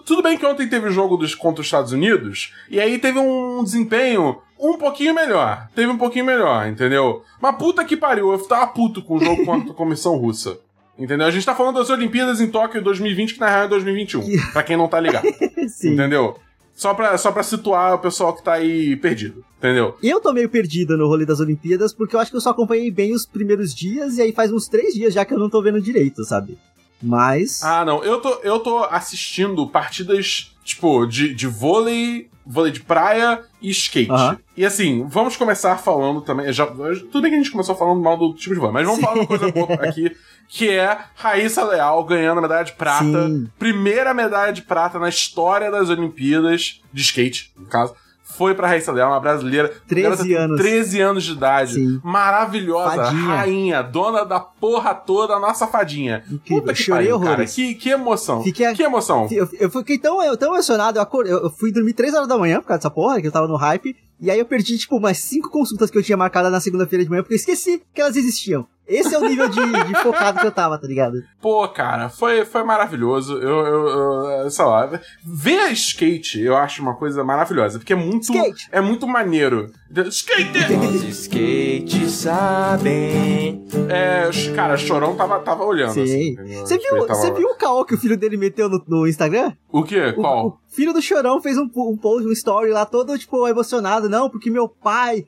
Tudo 0.05 0.21
bem 0.21 0.37
que 0.37 0.45
ontem 0.45 0.67
teve 0.67 0.89
o 0.89 0.91
jogo 0.91 1.15
dos, 1.15 1.33
contra 1.33 1.61
os 1.61 1.67
Estados 1.67 1.93
Unidos, 1.93 2.53
e 2.69 2.79
aí 2.79 2.99
teve 2.99 3.17
um 3.19 3.63
desempenho 3.63 4.41
um 4.59 4.77
pouquinho 4.77 5.13
melhor. 5.13 5.67
Teve 5.73 5.89
um 5.89 5.97
pouquinho 5.97 6.25
melhor, 6.25 6.67
entendeu? 6.67 7.23
Mas 7.41 7.55
puta 7.55 7.85
que 7.85 7.95
pariu, 7.95 8.31
eu 8.33 8.47
tava 8.47 8.67
puto 8.67 9.01
com 9.01 9.15
o 9.15 9.19
jogo 9.23 9.45
contra 9.45 9.71
a 9.71 9.75
Comissão 9.75 10.17
Russa. 10.17 10.57
Entendeu? 10.99 11.25
A 11.25 11.31
gente 11.31 11.45
tá 11.45 11.55
falando 11.55 11.77
das 11.77 11.89
Olimpíadas 11.89 12.41
em 12.41 12.47
Tóquio 12.47 12.83
2020, 12.83 13.35
que 13.35 13.39
na 13.39 13.47
real 13.47 13.63
é 13.63 13.67
2021. 13.69 14.21
Pra 14.51 14.61
quem 14.61 14.75
não 14.75 14.87
tá 14.87 14.99
ligado. 14.99 15.25
Sim. 15.69 15.93
entendeu? 15.93 16.37
Só 16.75 16.93
pra, 16.93 17.17
só 17.17 17.31
pra 17.31 17.43
situar 17.43 17.95
o 17.95 17.99
pessoal 17.99 18.33
que 18.33 18.43
tá 18.43 18.53
aí 18.53 18.95
perdido. 18.97 19.43
Entendeu? 19.57 19.97
Eu 20.01 20.21
tô 20.21 20.31
meio 20.31 20.49
perdido 20.49 20.97
no 20.97 21.07
rolê 21.07 21.25
das 21.25 21.39
Olimpíadas, 21.39 21.93
porque 21.93 22.15
eu 22.15 22.19
acho 22.19 22.31
que 22.31 22.37
eu 22.37 22.41
só 22.41 22.51
acompanhei 22.51 22.89
bem 22.89 23.13
os 23.13 23.25
primeiros 23.25 23.73
dias, 23.73 24.17
e 24.17 24.21
aí 24.21 24.31
faz 24.31 24.51
uns 24.51 24.67
três 24.67 24.93
dias 24.93 25.13
já 25.13 25.25
que 25.25 25.33
eu 25.33 25.39
não 25.39 25.49
tô 25.49 25.61
vendo 25.61 25.81
direito, 25.81 26.23
sabe? 26.23 26.57
Mas. 27.01 27.63
Ah, 27.63 27.83
não. 27.85 28.03
Eu 28.03 28.21
tô, 28.21 28.29
eu 28.43 28.59
tô 28.59 28.83
assistindo 28.85 29.67
partidas, 29.67 30.55
tipo, 30.63 31.05
de, 31.05 31.33
de 31.33 31.47
vôlei, 31.47 32.29
vôlei 32.45 32.71
de 32.71 32.81
praia 32.81 33.41
e 33.61 33.69
skate. 33.69 34.11
Aham. 34.11 34.37
E 34.55 34.65
assim, 34.65 35.05
vamos 35.07 35.37
começar 35.37 35.77
falando 35.77 36.21
também. 36.21 36.51
Já, 36.51 36.65
tudo 36.65 37.21
bem 37.21 37.31
que 37.31 37.35
a 37.35 37.39
gente 37.39 37.51
começou 37.51 37.75
falando 37.75 38.01
mal 38.01 38.17
do 38.17 38.33
tipo 38.33 38.53
de 38.53 38.59
vôlei, 38.59 38.73
mas 38.73 38.85
vamos 38.85 39.01
falar 39.01 39.15
uma 39.15 39.27
coisa 39.27 39.51
boa 39.51 39.73
aqui, 39.83 40.15
que 40.51 40.67
é 40.69 40.97
Raíssa 41.15 41.63
Leal 41.63 42.03
ganhando 42.03 42.39
a 42.39 42.41
medalha 42.41 42.65
de 42.65 42.73
prata. 42.73 43.05
Sim. 43.05 43.47
Primeira 43.59 44.13
medalha 44.13 44.51
de 44.51 44.63
prata 44.63 44.97
na 44.99 45.07
história 45.07 45.69
das 45.69 45.89
Olimpíadas, 45.89 46.81
de 46.91 47.01
skate, 47.03 47.51
no 47.55 47.67
caso. 47.67 47.93
Foi 48.23 48.53
pra 48.55 48.67
Raíssa 48.67 48.91
Leal, 48.91 49.11
uma 49.11 49.19
brasileira. 49.19 49.67
13 49.87 50.01
garota 50.03 50.23
com 50.27 50.35
anos. 50.37 50.61
13 50.61 51.01
anos 51.01 51.23
de 51.23 51.31
idade. 51.33 51.73
Sim. 51.73 51.99
Maravilhosa, 52.03 52.95
Fadinha. 52.95 53.25
rainha, 53.35 53.81
dona 53.83 54.23
da 54.23 54.39
porra 54.39 54.93
toda, 54.95 55.33
a 55.33 55.39
nossa 55.39 55.67
fadinha. 55.67 56.23
Incrível. 56.31 56.61
Puta 56.61 56.73
que 56.73 56.81
Chorei 56.81 57.07
pariu, 57.07 57.19
cara. 57.19 57.31
horrores. 57.31 57.53
Que, 57.55 57.73
que 57.75 57.89
emoção. 57.89 58.43
Fiquei 58.43 58.73
Que 58.73 58.83
emoção. 58.83 59.27
Eu, 59.31 59.47
eu 59.59 59.69
fiquei 59.69 59.97
tão, 59.97 60.23
eu, 60.23 60.37
tão 60.37 60.53
emocionado, 60.53 60.97
eu, 60.99 61.01
acor- 61.01 61.25
eu, 61.25 61.49
fui 61.49 61.71
dormir 61.71 61.93
3 61.93 62.13
horas 62.13 62.27
da 62.27 62.37
manhã 62.37 62.61
por 62.61 62.67
causa 62.67 62.79
dessa 62.79 62.89
porra, 62.91 63.19
que 63.19 63.27
eu 63.27 63.31
tava 63.31 63.47
no 63.47 63.55
hype, 63.57 63.95
e 64.21 64.29
aí 64.31 64.39
eu 64.39 64.45
perdi, 64.45 64.77
tipo, 64.77 64.95
umas 64.97 65.17
5 65.17 65.49
consultas 65.49 65.89
que 65.91 65.97
eu 65.97 66.03
tinha 66.03 66.17
marcado 66.17 66.49
na 66.49 66.59
segunda-feira 66.61 67.03
de 67.03 67.09
manhã, 67.09 67.21
porque 67.23 67.33
eu 67.33 67.37
esqueci 67.39 67.81
que 67.93 67.99
elas 68.01 68.15
existiam. 68.15 68.65
Esse 68.89 69.13
é 69.13 69.19
o 69.19 69.21
nível 69.27 69.47
de, 69.47 69.59
de 69.85 69.95
focado 70.01 70.39
que 70.39 70.47
eu 70.47 70.51
tava, 70.51 70.77
tá 70.79 70.87
ligado? 70.87 71.21
Pô, 71.39 71.67
cara, 71.69 72.09
foi, 72.09 72.43
foi 72.43 72.63
maravilhoso. 72.63 73.35
Eu, 73.37 73.65
eu, 73.65 73.87
eu- 73.87 74.49
sei 74.51 74.65
lá, 74.65 74.89
ver 75.23 75.59
a 75.59 75.71
skate 75.71 76.41
eu 76.41 76.57
acho 76.57 76.81
uma 76.81 76.95
coisa 76.95 77.23
maravilhosa, 77.23 77.77
porque 77.77 77.93
é 77.93 77.95
muito, 77.95 78.23
Skate. 78.23 78.67
é 78.71 78.81
muito 78.81 79.07
maneiro. 79.07 79.71
Skate! 80.09 80.73
Os 80.73 81.03
skates 81.03 82.11
sabem. 82.11 83.65
É, 83.89 84.29
cara, 84.55 84.77
Chorão 84.77 85.15
tava, 85.15 85.39
tava 85.39 85.63
olhando. 85.63 85.93
Sim. 85.93 86.01
assim? 86.03 86.35
Você 86.61 86.77
Tipo, 86.77 86.95
viu, 86.95 87.05
tava- 87.07 87.33
viu 87.33 87.47
o 87.49 87.55
caô 87.55 87.85
que 87.85 87.93
o 87.93 87.97
filho 87.97 88.17
dele 88.17 88.37
meteu 88.37 88.69
no, 88.69 88.83
no 88.87 89.07
Instagram? 89.07 89.53
O 89.71 89.83
quê? 89.83 90.07
O- 90.07 90.21
Qual? 90.21 90.47
O, 90.47 90.57
filho 90.75 90.93
do 90.93 91.01
Chorão 91.01 91.41
fez 91.41 91.57
um, 91.57 91.69
um 91.75 91.97
post, 91.97 92.27
um 92.27 92.31
story 92.31 92.71
lá, 92.71 92.85
todo, 92.85 93.17
tipo, 93.17 93.47
emocionado. 93.47 94.09
Não, 94.09 94.29
porque 94.29 94.49
meu 94.49 94.67
pai 94.67 95.25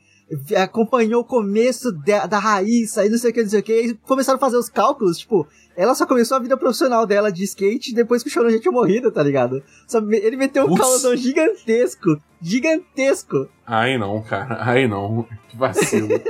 acompanhou 0.55 1.21
o 1.21 1.25
começo 1.25 1.91
da, 1.91 2.25
da 2.25 2.39
raiz, 2.39 2.97
aí 2.97 3.09
não 3.09 3.17
sei 3.17 3.31
o 3.31 3.33
que, 3.33 3.43
não 3.43 3.49
sei 3.49 3.59
o 3.59 3.63
que. 3.63 3.81
E 3.81 3.93
começaram 3.93 4.37
a 4.37 4.39
fazer 4.39 4.57
os 4.57 4.69
cálculos, 4.69 5.17
tipo, 5.17 5.47
ela 5.75 5.95
só 5.95 6.05
começou 6.05 6.37
a 6.37 6.39
vida 6.39 6.57
profissional 6.57 7.05
dela 7.05 7.31
de 7.31 7.43
skate 7.43 7.93
depois 7.93 8.23
que 8.23 8.29
o 8.29 8.31
Chorão 8.31 8.49
já 8.49 8.59
tinha 8.59 8.71
morrido, 8.71 9.11
tá 9.11 9.23
ligado? 9.23 9.63
Só 9.87 9.99
ele 9.99 10.37
meteu 10.37 10.65
um 10.65 10.75
caosão 10.75 11.15
gigantesco, 11.15 12.17
gigantesco. 12.41 13.47
Aí 13.65 13.97
não, 13.97 14.21
cara. 14.21 14.57
Aí 14.61 14.87
não. 14.87 15.25
Que 15.49 15.57
vacilo. 15.57 16.09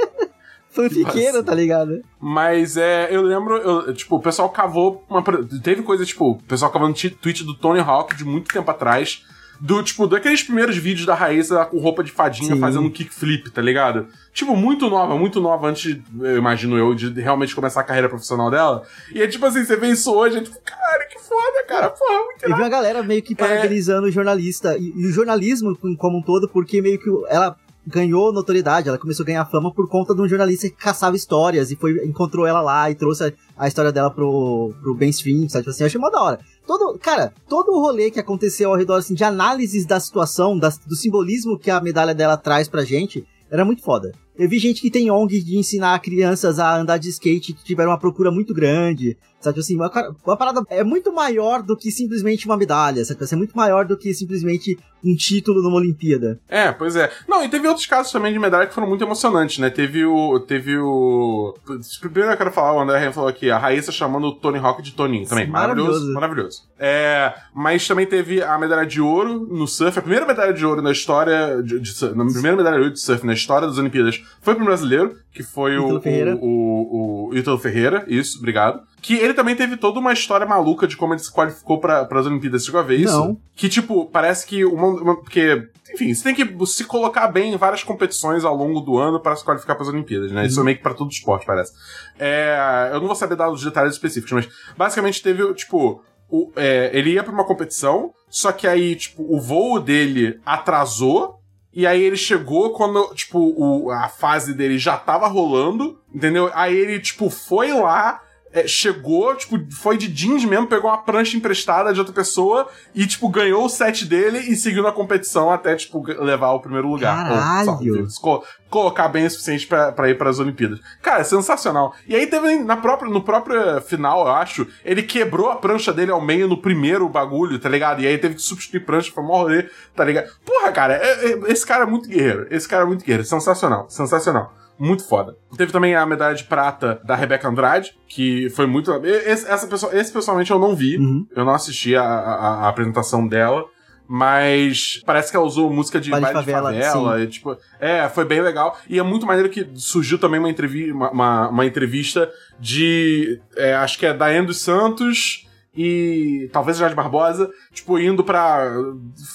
Fanfiqueiro, 0.72 1.34
Nossa. 1.34 1.44
tá 1.44 1.54
ligado? 1.54 2.02
Mas 2.20 2.78
é, 2.78 3.14
eu 3.14 3.22
lembro, 3.22 3.58
eu, 3.58 3.94
tipo, 3.94 4.16
o 4.16 4.22
pessoal 4.22 4.50
cavou 4.50 5.04
uma. 5.10 5.22
Teve 5.62 5.84
coisa, 5.84 6.06
tipo, 6.06 6.32
o 6.32 6.36
pessoal 6.44 6.72
cavando 6.72 6.94
tweet 6.94 7.44
do 7.44 7.54
Tony 7.54 7.82
Hawk 7.82 8.16
de 8.16 8.24
muito 8.24 8.54
tempo 8.54 8.72
atrás. 8.72 9.26
Do, 9.64 9.84
tipo, 9.84 10.08
daqueles 10.08 10.42
primeiros 10.42 10.76
vídeos 10.76 11.06
da 11.06 11.14
Raíssa 11.14 11.64
com 11.66 11.78
roupa 11.78 12.04
de 12.04 12.12
fadinha 12.12 12.56
Sim. 12.56 12.60
fazendo 12.60 12.90
kickflip, 12.90 13.52
tá 13.52 13.62
ligado? 13.62 14.08
Tipo, 14.34 14.56
muito 14.56 14.90
nova, 14.90 15.16
muito 15.16 15.40
nova 15.40 15.68
antes, 15.68 16.00
eu 16.20 16.38
imagino 16.38 16.76
eu, 16.76 16.96
de 16.96 17.12
realmente 17.22 17.54
começar 17.54 17.82
a 17.82 17.84
carreira 17.84 18.10
profissional 18.10 18.50
dela. 18.50 18.82
E 19.14 19.22
é 19.22 19.28
tipo 19.28 19.46
assim, 19.46 19.64
você 19.64 19.76
vê 19.78 19.90
isso 19.90 20.12
hoje, 20.12 20.40
é 20.40 20.42
tipo, 20.42 20.58
cara, 20.66 21.06
que 21.06 21.20
foda, 21.20 21.64
cara, 21.68 21.90
porra, 21.92 22.24
muito 22.26 22.48
vi 22.48 22.54
uma 22.54 22.70
galera 22.70 23.04
meio 23.04 23.22
que 23.22 23.36
parabenizando 23.36 24.08
o 24.08 24.12
jornalista 24.12 24.76
e, 24.80 24.94
e 24.96 25.06
o 25.06 25.12
jornalismo 25.12 25.78
como 25.96 26.18
um 26.18 26.22
todo, 26.24 26.50
porque 26.50 26.82
meio 26.82 26.98
que 26.98 27.10
ela 27.30 27.56
ganhou 27.86 28.32
notoriedade, 28.32 28.88
ela 28.88 28.98
começou 28.98 29.24
a 29.24 29.28
ganhar 29.28 29.46
fama 29.46 29.74
por 29.74 29.88
conta 29.90 30.14
de 30.14 30.22
um 30.22 30.28
jornalista 30.28 30.70
que 30.70 30.76
caçava 30.76 31.16
histórias 31.16 31.72
e 31.72 31.76
foi 31.76 32.04
encontrou 32.06 32.46
ela 32.46 32.62
lá 32.62 32.90
e 32.90 32.96
trouxe 32.96 33.26
a, 33.26 33.32
a 33.58 33.68
história 33.68 33.92
dela 33.92 34.12
pro, 34.12 34.74
pro 34.82 34.96
mainstream, 34.96 35.50
sabe? 35.50 35.64
Tipo 35.64 35.72
assim, 35.72 35.84
eu 35.84 35.88
achei 35.88 36.00
mó 36.00 36.10
da 36.10 36.22
hora. 36.22 36.40
Todo, 36.72 36.98
cara, 36.98 37.34
todo 37.50 37.74
o 37.74 37.82
rolê 37.82 38.10
que 38.10 38.18
aconteceu 38.18 38.70
ao 38.70 38.78
redor, 38.78 38.96
assim, 38.96 39.14
de 39.14 39.26
análises 39.26 39.86
da 39.86 40.00
situação, 40.00 40.58
do 40.58 40.96
simbolismo 40.96 41.60
que 41.60 41.70
a 41.70 41.82
medalha 41.82 42.16
dela 42.16 42.38
traz 42.38 42.70
pra 42.70 42.86
gente, 42.86 43.28
era 43.52 43.66
muito 43.66 43.84
foda. 43.84 44.14
Eu 44.38 44.48
vi 44.48 44.58
gente 44.58 44.82
que 44.82 44.90
tem 44.90 45.12
ONG 45.12 45.44
de 45.44 45.58
ensinar 45.58 46.00
crianças 46.00 46.60
a 46.60 46.80
andar 46.80 46.98
de 46.98 47.10
skate 47.10 47.52
que 47.52 47.66
tiveram 47.66 47.92
uma 47.92 48.00
procura 48.00 48.32
muito 48.32 48.54
grande. 48.54 49.18
Sabe 49.42 49.60
assim, 49.60 49.76
uma, 49.76 49.92
uma 50.26 50.38
parada 50.38 50.62
é 50.70 50.84
muito 50.84 51.12
maior 51.12 51.62
do 51.64 51.76
que 51.76 51.92
simplesmente 51.92 52.46
uma 52.46 52.58
medalha, 52.58 53.04
sabe? 53.04 53.20
É 53.32 53.36
muito 53.36 53.56
maior 53.56 53.86
do 53.86 53.98
que 53.98 54.14
simplesmente 54.14 54.78
um 55.04 55.16
título 55.16 55.62
numa 55.62 55.78
Olimpíada. 55.78 56.40
É, 56.48 56.72
pois 56.72 56.96
é. 56.96 57.12
Não, 57.28 57.44
e 57.44 57.50
teve 57.50 57.68
outros 57.68 57.86
casos 57.86 58.12
também 58.12 58.32
de 58.32 58.40
medalha 58.40 58.68
que 58.68 58.74
foram 58.74 58.88
muito 58.88 59.04
emocionantes, 59.04 59.58
né? 59.58 59.70
Teve 59.70 60.06
o. 60.06 60.40
Teve 60.42 60.78
o. 60.78 61.56
Primeiro 62.00 62.32
eu 62.32 62.38
quero 62.38 62.52
falar, 62.52 62.74
o 62.74 62.80
André 62.80 63.12
falou 63.12 63.30
aqui, 63.30 63.50
a 63.50 63.58
Raíssa 63.58 63.92
chamando 63.92 64.28
o 64.28 64.36
Tony 64.36 64.60
Hawk 64.60 64.82
de 64.82 64.92
Toninho 64.92 65.28
também. 65.28 65.48
Maravilhoso. 65.48 66.14
Maravilhoso. 66.14 66.14
maravilhoso. 66.14 66.62
É, 66.78 67.34
mas 67.54 67.88
também 67.88 68.06
teve 68.06 68.42
a 68.42 68.58
medalha 68.58 68.86
de 68.86 69.02
ouro 69.02 69.48
no 69.52 69.68
surf, 69.68 69.98
a 69.98 70.02
primeira 70.02 70.26
medalha 70.26 70.54
de 70.54 70.66
ouro 70.66 70.82
na 70.82 70.92
história. 70.92 71.62
De, 71.64 71.80
de, 71.80 72.06
a 72.06 72.10
primeira 72.10 72.58
medalha 72.58 72.76
de 72.76 72.82
ouro 72.84 72.94
de 72.94 73.02
surf 73.02 73.26
na 73.26 73.34
história 73.34 73.68
das 73.68 73.78
Olimpíadas 73.78 74.22
foi 74.42 74.56
pro 74.56 74.66
brasileiro, 74.66 75.16
que 75.34 75.44
foi 75.44 75.78
o, 75.78 76.00
Ferreira. 76.00 76.36
o, 76.36 76.46
o, 76.46 77.30
o 77.30 77.36
Ítalo 77.36 77.58
Ferreira, 77.58 78.06
isso, 78.08 78.38
obrigado. 78.38 78.82
Que 79.02 79.16
ele 79.16 79.34
também 79.34 79.56
teve 79.56 79.78
toda 79.78 80.00
uma 80.00 80.14
história 80.14 80.46
maluca 80.46 80.88
de 80.88 80.96
como 80.96 81.14
ele 81.14 81.22
se 81.22 81.32
qualificou 81.32 81.80
para 81.80 82.08
as 82.10 82.26
Olimpíadas. 82.26 82.64
Chegou 82.64 82.80
a 82.80 82.84
ver 82.84 83.00
isso? 83.00 83.18
Não. 83.18 83.38
Que, 83.56 83.68
tipo, 83.68 84.06
parece 84.06 84.46
que 84.46 84.64
uma, 84.64 84.88
uma. 84.88 85.16
Porque, 85.16 85.70
enfim, 85.94 86.14
você 86.14 86.24
tem 86.24 86.36
que 86.36 86.66
se 86.68 86.84
colocar 86.84 87.28
bem 87.28 87.54
em 87.54 87.58
várias 87.58 87.84
competições 87.84 88.46
ao 88.46 88.56
longo 88.56 88.80
do 88.80 89.00
ano 89.00 89.20
para 89.20 89.36
se 89.36 89.44
qualificar 89.44 89.74
para 89.74 89.84
as 89.84 89.90
Olimpíadas, 89.90 90.32
né? 90.32 90.46
Isso 90.46 90.60
é 90.60 90.64
meio 90.64 90.78
que 90.78 90.84
pra 90.84 90.94
todo 90.94 91.12
esporte, 91.12 91.46
parece. 91.46 91.74
É, 92.20 92.90
eu 92.94 93.00
não 93.00 93.08
vou 93.08 93.16
saber 93.16 93.36
dar 93.36 93.50
os 93.50 93.64
detalhes 93.64 93.94
específicos, 93.94 94.32
mas 94.32 94.50
basicamente 94.78 95.22
teve, 95.22 95.54
tipo. 95.56 96.04
O, 96.30 96.50
é, 96.56 96.90
ele 96.94 97.12
ia 97.12 97.24
pra 97.24 97.34
uma 97.34 97.44
competição, 97.44 98.14
só 98.30 98.54
que 98.54 98.66
aí, 98.66 98.96
tipo, 98.96 99.22
o 99.24 99.42
voo 99.42 99.82
dele 99.82 100.40
atrasou 100.46 101.42
e 101.74 101.88
aí 101.88 102.02
ele 102.02 102.18
chegou 102.18 102.72
quando, 102.72 103.14
tipo, 103.16 103.40
o, 103.40 103.90
a 103.92 104.10
fase 104.10 104.54
dele 104.54 104.78
já 104.78 104.98
tava 104.98 105.28
rolando, 105.28 106.00
entendeu? 106.14 106.52
Aí 106.54 106.76
ele, 106.76 107.00
tipo, 107.00 107.30
foi 107.30 107.72
lá, 107.72 108.22
é, 108.54 108.68
chegou, 108.68 109.36
tipo, 109.36 109.58
foi 109.72 109.98
de 109.98 110.08
jeans 110.08 110.44
mesmo, 110.46 110.68
pegou 110.68 110.90
uma 110.90 110.98
prancha 110.98 111.38
emprestada 111.38 111.94
de 111.94 112.00
outra 112.00 112.14
pessoa 112.14 112.68
e, 112.94 113.06
tipo, 113.06 113.30
ganhou 113.30 113.66
o 113.66 113.70
set 113.70 114.06
dele 114.06 114.40
e 114.40 114.56
seguiu 114.56 114.84
na 114.84 114.92
competição 114.92 115.52
até, 115.52 115.76
tipo, 115.76 116.04
levar 116.22 116.52
o 116.52 116.60
primeiro 116.60 116.88
lugar. 116.88 117.26
Caralho! 117.26 117.70
Ou, 117.70 118.10
só, 118.10 118.44
colocar 118.70 119.10
bem 119.10 119.26
o 119.26 119.30
suficiente 119.30 119.68
para 119.68 120.10
ir 120.10 120.18
para 120.18 120.30
as 120.30 120.40
Olimpíadas. 120.40 120.80
Cara, 121.02 121.24
sensacional. 121.24 121.94
E 122.08 122.16
aí 122.16 122.26
teve 122.26 122.56
na 122.58 122.78
própria, 122.78 123.12
no 123.12 123.22
próprio 123.22 123.82
final, 123.82 124.26
eu 124.26 124.32
acho, 124.32 124.66
ele 124.84 125.04
quebrou 125.04 125.52
a 125.52 125.58
prancha 125.58 125.92
dele 125.92 126.12
ao 126.12 126.22
meio 126.22 126.48
no 126.48 126.58
primeiro 126.58 127.08
bagulho, 127.10 127.60
tá 127.60 127.68
ligado? 127.68 128.02
E 128.02 128.08
aí 128.08 128.18
teve 128.18 128.36
que 128.36 128.42
substituir 128.42 128.86
prancha 128.86 129.12
pra 129.12 129.22
morrer, 129.22 129.70
tá 129.96 130.06
ligado? 130.06 130.32
Porra, 130.46 130.72
cara, 130.72 130.94
é, 130.94 131.32
é, 131.32 131.40
esse 131.52 131.66
cara 131.66 131.84
é 131.84 131.88
muito 131.88 132.08
guerreiro. 132.08 132.48
Esse 132.50 132.68
cara 132.68 132.84
é 132.84 132.88
muito 132.88 133.04
guerreiro. 133.04 133.28
Sensacional, 133.28 133.90
sensacional 133.90 134.61
muito 134.82 135.08
foda. 135.08 135.38
Teve 135.56 135.72
também 135.72 135.96
a 135.96 136.04
medalha 136.08 136.36
de 136.36 136.44
prata 136.44 137.00
da 137.06 137.16
Rebeca 137.16 137.48
Andrade, 137.48 137.94
que 138.08 138.50
foi 138.50 138.66
muito. 138.66 138.92
Esse, 139.06 139.48
essa 139.48 139.68
pessoa, 139.68 139.96
esse 139.96 140.12
pessoalmente 140.12 140.50
eu 140.50 140.58
não 140.58 140.76
vi. 140.76 140.98
Uhum. 140.98 141.28
Eu 141.36 141.46
não 141.46 141.54
assisti 141.54 141.96
a, 141.96 142.04
a, 142.04 142.66
a, 142.66 142.70
apresentação 142.70 143.28
dela. 143.28 143.66
Mas 144.14 145.02
parece 145.06 145.32
que 145.32 145.38
ela 145.38 145.46
usou 145.46 145.72
música 145.72 146.02
de 146.02 146.10
Baile 146.10 146.26
de 146.26 146.34
favela, 146.34 146.74
de 146.74 146.84
favela. 146.84 147.22
E, 147.22 147.28
tipo, 147.28 147.56
é, 147.80 148.10
foi 148.10 148.26
bem 148.26 148.42
legal. 148.42 148.78
E 148.90 149.00
é 149.00 149.04
muito 149.04 149.26
maneiro 149.26 149.50
que 149.50 149.70
surgiu 149.76 150.18
também 150.18 150.38
uma, 150.38 150.50
entrevi 150.50 150.92
uma, 150.92 151.12
uma, 151.12 151.50
uma 151.50 151.66
entrevista 151.66 152.30
de. 152.60 153.40
É, 153.56 153.76
acho 153.76 153.98
que 153.98 154.06
é 154.06 154.14
Daiane 154.14 154.48
dos 154.48 154.62
Santos 154.62 155.48
e 155.74 156.50
talvez 156.52 156.78
Jorge 156.78 156.96
Barbosa, 156.96 157.50
tipo, 157.72 157.98
indo 157.98 158.24
pra 158.24 158.74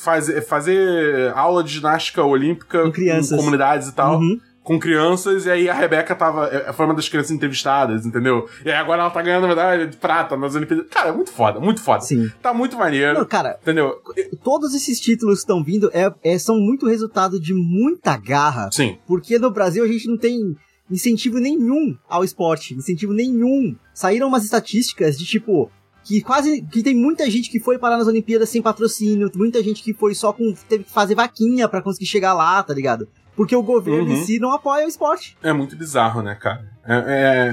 fazer, 0.02 0.42
fazer 0.42 1.32
aula 1.34 1.64
de 1.64 1.72
ginástica 1.72 2.22
olímpica 2.22 2.82
Com 2.82 2.92
crianças. 2.92 3.32
em 3.32 3.36
comunidades 3.36 3.88
e 3.88 3.94
tal. 3.94 4.18
Uhum. 4.18 4.38
Com 4.66 4.80
crianças, 4.80 5.46
e 5.46 5.50
aí 5.50 5.68
a 5.68 5.74
Rebeca 5.74 6.12
tava. 6.16 6.46
é, 6.48 6.72
Foi 6.72 6.84
uma 6.86 6.94
das 6.94 7.08
crianças 7.08 7.30
entrevistadas, 7.30 8.04
entendeu? 8.04 8.48
E 8.64 8.68
aí 8.68 8.74
agora 8.74 9.02
ela 9.02 9.10
tá 9.10 9.22
ganhando 9.22 9.46
medalha 9.46 9.86
de 9.86 9.96
prata 9.96 10.36
nas 10.36 10.56
Olimpíadas. 10.56 10.86
Cara, 10.90 11.10
é 11.10 11.12
muito 11.12 11.30
foda, 11.30 11.60
muito 11.60 11.80
foda. 11.80 12.00
Sim. 12.00 12.28
Tá 12.42 12.52
muito 12.52 12.76
maneiro. 12.76 13.20
Não, 13.20 13.24
cara, 13.24 13.56
Entendeu? 13.62 13.94
todos 14.42 14.74
esses 14.74 14.98
títulos 14.98 15.36
que 15.36 15.42
estão 15.42 15.62
vindo 15.62 15.88
é, 15.94 16.12
é- 16.24 16.36
são 16.38 16.58
muito 16.58 16.86
resultado 16.88 17.38
de 17.38 17.54
muita 17.54 18.16
garra. 18.16 18.68
Sim. 18.72 18.98
Porque 19.06 19.38
no 19.38 19.52
Brasil 19.52 19.84
a 19.84 19.88
gente 19.88 20.08
não 20.08 20.18
tem 20.18 20.56
incentivo 20.90 21.38
nenhum 21.38 21.96
ao 22.08 22.24
esporte, 22.24 22.74
incentivo 22.74 23.12
nenhum. 23.12 23.76
Saíram 23.94 24.26
umas 24.26 24.42
estatísticas 24.44 25.16
de 25.16 25.24
tipo 25.24 25.70
que 26.04 26.20
quase 26.22 26.62
que 26.62 26.82
tem 26.84 26.94
muita 26.94 27.28
gente 27.28 27.50
que 27.50 27.58
foi 27.58 27.78
parar 27.78 27.96
nas 27.98 28.06
Olimpíadas 28.06 28.48
sem 28.48 28.62
patrocínio, 28.62 29.28
muita 29.34 29.60
gente 29.62 29.82
que 29.82 29.92
foi 29.92 30.14
só 30.14 30.32
com 30.32 30.54
teve 30.68 30.84
que 30.84 30.90
fazer 30.92 31.16
vaquinha 31.16 31.68
pra 31.68 31.82
conseguir 31.82 32.06
chegar 32.06 32.32
lá, 32.32 32.62
tá 32.62 32.72
ligado? 32.72 33.08
Porque 33.36 33.54
o 33.54 33.62
governo 33.62 34.06
Uhum. 34.08 34.16
em 34.16 34.24
si 34.24 34.38
não 34.38 34.50
apoia 34.52 34.86
o 34.86 34.88
esporte. 34.88 35.36
É 35.42 35.52
muito 35.52 35.76
bizarro, 35.76 36.22
né, 36.22 36.34
cara? 36.34 36.64
É, 36.86 36.94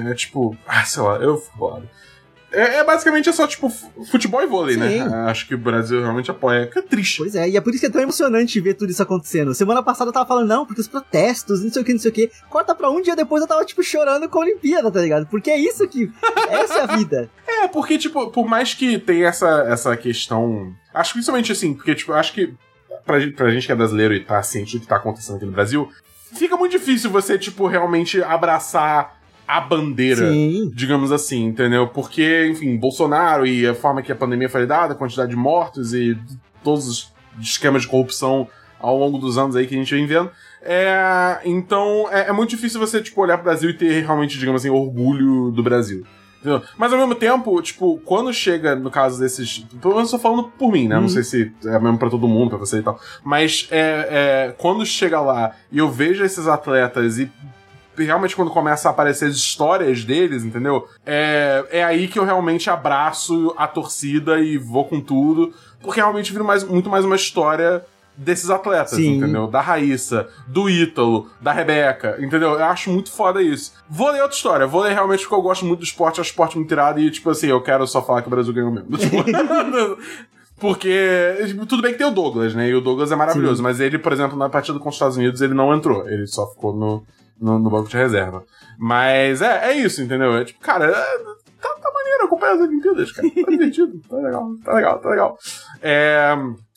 é- 0.08 0.12
é 0.12 0.14
tipo. 0.16 0.56
Ah, 0.68 0.86
sei 0.86 1.04
lá, 1.04 1.18
eu 1.18 1.38
foda. 1.38 1.88
É, 2.56 2.76
é 2.78 2.84
basicamente 2.84 3.28
é 3.28 3.32
só, 3.34 3.48
tipo, 3.48 3.68
fu- 3.68 3.92
futebol 4.12 4.40
e 4.44 4.46
vôlei, 4.46 4.76
Sim. 4.76 4.80
né? 4.82 5.00
Acho 5.28 5.48
que 5.48 5.56
o 5.56 5.58
Brasil 5.58 6.00
realmente 6.02 6.30
apoia. 6.30 6.68
Que 6.68 6.78
é 6.78 6.82
triste. 6.84 7.18
Pois 7.18 7.34
é, 7.36 7.50
e 7.50 7.58
é 7.58 7.62
por 7.62 7.72
isso 7.72 7.80
que 7.80 7.88
é 7.88 7.90
tão 7.90 8.00
emocionante 8.00 8.60
ver 8.62 8.76
tudo 8.76 8.92
isso 8.92 9.02
acontecendo. 9.02 9.56
Semana 9.56 9.82
passada 9.82 10.10
eu 10.10 10.14
tava 10.14 10.28
falando, 10.28 10.48
não, 10.48 10.64
porque 10.64 10.80
os 10.80 10.88
protestos, 10.88 11.64
não 11.64 11.72
sei 11.72 11.82
o 11.82 11.86
que, 11.86 11.94
não 11.94 12.00
sei 12.00 12.12
o 12.12 12.14
que. 12.14 12.30
Corta 12.52 12.76
pra 12.76 12.92
um 12.92 13.02
dia 13.02 13.16
depois 13.16 13.42
eu 13.42 13.48
tava, 13.48 13.66
tipo, 13.66 13.82
chorando 13.82 14.30
com 14.30 14.38
a 14.38 14.42
Olimpíada, 14.44 14.92
tá 14.92 15.02
ligado? 15.02 15.26
Porque 15.26 15.50
é 15.50 15.58
isso 15.58 15.88
que. 15.88 16.12
Essa 16.48 16.76
é 16.76 16.82
a 16.84 16.96
vida. 16.96 17.30
É, 17.64 17.68
porque, 17.68 17.98
tipo, 17.98 18.30
por 18.30 18.46
mais 18.46 18.74
que 18.74 19.00
tenha 19.00 19.28
essa, 19.28 19.48
essa 19.70 19.96
questão. 19.96 20.74
Acho 20.94 21.12
que 21.12 21.14
principalmente 21.20 21.52
assim, 21.52 21.74
porque, 21.74 21.96
tipo, 21.96 22.12
acho 22.12 22.34
que 22.34 22.54
pra, 23.06 23.20
gente- 23.20 23.34
pra 23.36 23.50
gente 23.52 23.66
que 23.66 23.72
é 23.72 23.76
brasileiro 23.76 24.14
e 24.14 24.20
tá 24.20 24.42
ciente 24.44 24.78
do 24.78 24.82
que 24.82 24.88
tá 24.88 24.96
acontecendo 24.98 25.38
aqui 25.38 25.46
no 25.46 25.52
Brasil, 25.52 25.90
fica 26.34 26.56
muito 26.58 26.72
difícil 26.72 27.10
você, 27.10 27.38
tipo, 27.38 27.68
realmente 27.68 28.22
abraçar 28.24 29.20
a 29.48 29.60
bandeira. 29.60 30.32
Sim. 30.32 30.72
digamos 30.74 31.12
assim, 31.12 31.46
entendeu? 31.46 31.88
Porque, 31.88 32.48
enfim, 32.50 32.78
Bolsonaro 32.78 33.46
e 33.46 33.68
a 33.68 33.76
forma 33.76 34.02
que 34.02 34.12
a 34.12 34.16
pandemia 34.16 34.50
foi 34.50 34.62
lidada, 34.62 34.94
a 34.94 34.96
quantidade 34.96 35.30
de 35.32 35.36
mortos 35.36 35.94
e 35.94 36.18
todos 36.64 36.88
os 36.88 37.14
esquemas 37.42 37.82
de 37.82 37.88
corrupção 37.90 38.48
ao 38.80 38.98
longo 38.98 39.18
dos 39.18 39.38
anos 39.38 39.56
aí 39.56 39.68
que 39.68 39.76
a 39.76 39.78
gente 39.78 39.94
vem 39.94 40.06
vendo. 40.06 40.32
É, 40.62 41.40
então, 41.44 42.08
é, 42.10 42.30
é 42.30 42.32
muito 42.32 42.52
difícil 42.52 42.80
você, 42.80 43.02
tipo, 43.02 43.22
olhar 43.22 43.38
pro 43.38 43.44
Brasil 43.46 43.70
e 43.70 43.74
ter 43.74 44.02
realmente, 44.06 44.40
digamos 44.40 44.62
assim, 44.62 44.70
orgulho 44.70 45.52
do 45.52 45.62
Brasil. 45.62 46.06
Entendeu? 46.44 46.62
Mas 46.78 46.92
ao 46.92 47.00
mesmo 47.00 47.16
tempo, 47.16 47.62
tipo, 47.62 47.98
quando 48.04 48.34
chega, 48.34 48.76
no 48.76 48.92
caso 48.92 49.18
desses. 49.18 49.60
Pelo 49.82 49.96
menos 49.96 50.12
eu 50.12 50.20
tô 50.20 50.22
falando 50.22 50.44
por 50.50 50.70
mim, 50.74 50.90
né? 50.90 50.96
Não 50.96 51.04
Uhum. 51.04 51.10
sei 51.10 51.24
se 51.24 51.54
é 51.66 51.80
mesmo 51.80 51.98
pra 51.98 52.10
todo 52.10 52.28
mundo, 52.28 52.50
pra 52.50 52.58
você 52.58 52.80
e 52.80 52.84
tal. 52.84 53.00
Mas 53.24 53.68
é, 53.72 54.50
é, 54.50 54.56
quando 54.58 54.86
chega 54.86 55.22
lá 55.22 55.52
e 55.72 55.78
eu 55.78 55.90
vejo 55.90 56.22
esses 56.24 56.46
atletas 56.46 57.18
e 57.18 57.32
realmente 57.98 58.36
quando 58.36 58.52
começa 58.52 58.90
a 58.90 58.92
aparecer 58.92 59.26
as 59.30 59.36
histórias 59.36 60.04
deles, 60.04 60.44
entendeu? 60.44 60.86
É, 61.06 61.64
é 61.72 61.84
aí 61.84 62.08
que 62.10 62.20
eu 62.20 62.26
realmente 62.26 62.70
abraço 62.70 63.54
a 63.58 63.68
torcida 63.68 64.40
e 64.40 64.58
vou 64.58 64.84
com 64.86 65.00
tudo, 65.00 65.54
porque 65.80 66.00
realmente 66.02 66.32
vira 66.32 66.44
mais, 66.44 66.64
muito 66.64 66.90
mais 66.90 67.06
uma 67.06 67.16
história 67.16 67.86
desses 68.16 68.50
atletas, 68.50 68.92
Sim. 68.92 69.18
entendeu? 69.18 69.48
Da 69.48 69.62
Raíssa, 69.62 70.28
do 70.48 70.70
Ítalo, 70.70 71.28
da 71.42 71.52
Rebeca, 71.52 72.18
entendeu? 72.20 72.52
Eu 72.52 72.66
acho 72.66 72.92
muito 72.92 73.12
foda 73.12 73.42
isso. 73.42 73.74
Vou 73.90 74.12
ler 74.12 74.22
outra 74.22 74.36
história, 74.36 74.68
vou 74.68 74.82
ler 74.82 74.94
realmente 74.94 75.22
porque 75.22 75.36
eu 75.36 75.42
gosto 75.42 75.66
muito 75.66 75.80
do 75.80 75.86
esporte, 75.86 76.22
acho 76.22 76.30
o 76.30 76.32
esporte 76.32 76.58
muito 76.58 76.72
irado 76.72 77.00
e, 77.00 77.10
tipo 77.10 77.30
assim, 77.30 77.48
eu 77.48 77.62
quero 77.62 77.86
só 77.88 78.02
falar 78.02 78.22
que 78.22 78.28
o 78.28 78.32
Brasil 78.32 78.54
ganhou 78.54 78.72
mesmo. 78.72 78.98
Tipo, 78.98 79.18
Porque, 80.60 81.36
tudo 81.68 81.82
bem 81.82 81.92
que 81.92 81.98
tem 81.98 82.08
o 82.08 82.12
Douglas, 82.12 82.56
né? 82.56 82.70
E 82.70 82.76
o 82.76 82.80
Douglas 82.80 83.12
é 83.12 83.18
maravilhoso, 83.18 83.62
mas 83.62 83.82
ele, 83.82 84.00
por 84.00 84.14
exemplo, 84.14 84.38
na 84.38 84.48
partida 84.48 84.80
com 84.80 84.88
os 84.88 84.96
Estados 84.96 85.18
Unidos, 85.18 85.42
ele 85.42 85.54
não 85.54 85.74
entrou. 85.74 86.08
Ele 86.08 86.26
só 86.26 86.48
ficou 86.48 86.74
no, 86.74 87.04
no, 87.38 87.60
no 87.60 87.70
banco 87.70 87.90
de 87.90 87.98
reserva. 87.98 88.46
Mas 88.78 89.42
é, 89.42 89.72
é 89.72 89.74
isso, 89.74 90.02
entendeu? 90.02 90.34
É 90.38 90.46
tipo, 90.46 90.62
cara, 90.62 90.86
é, 90.86 91.18
tá, 91.62 91.70
tá 91.82 91.92
maneiro 91.94 92.26
acompanhar 92.26 92.54
as 92.54 92.62
Olimpíadas, 92.62 93.12
cara. 93.12 93.30
Tá 93.30 93.52
divertido, 93.52 94.00
tá 94.08 94.16
legal, 94.16 94.50
tá 94.64 94.74
legal, 94.74 95.00
tá 95.00 95.10
legal. 95.10 95.38
É. 95.82 96.34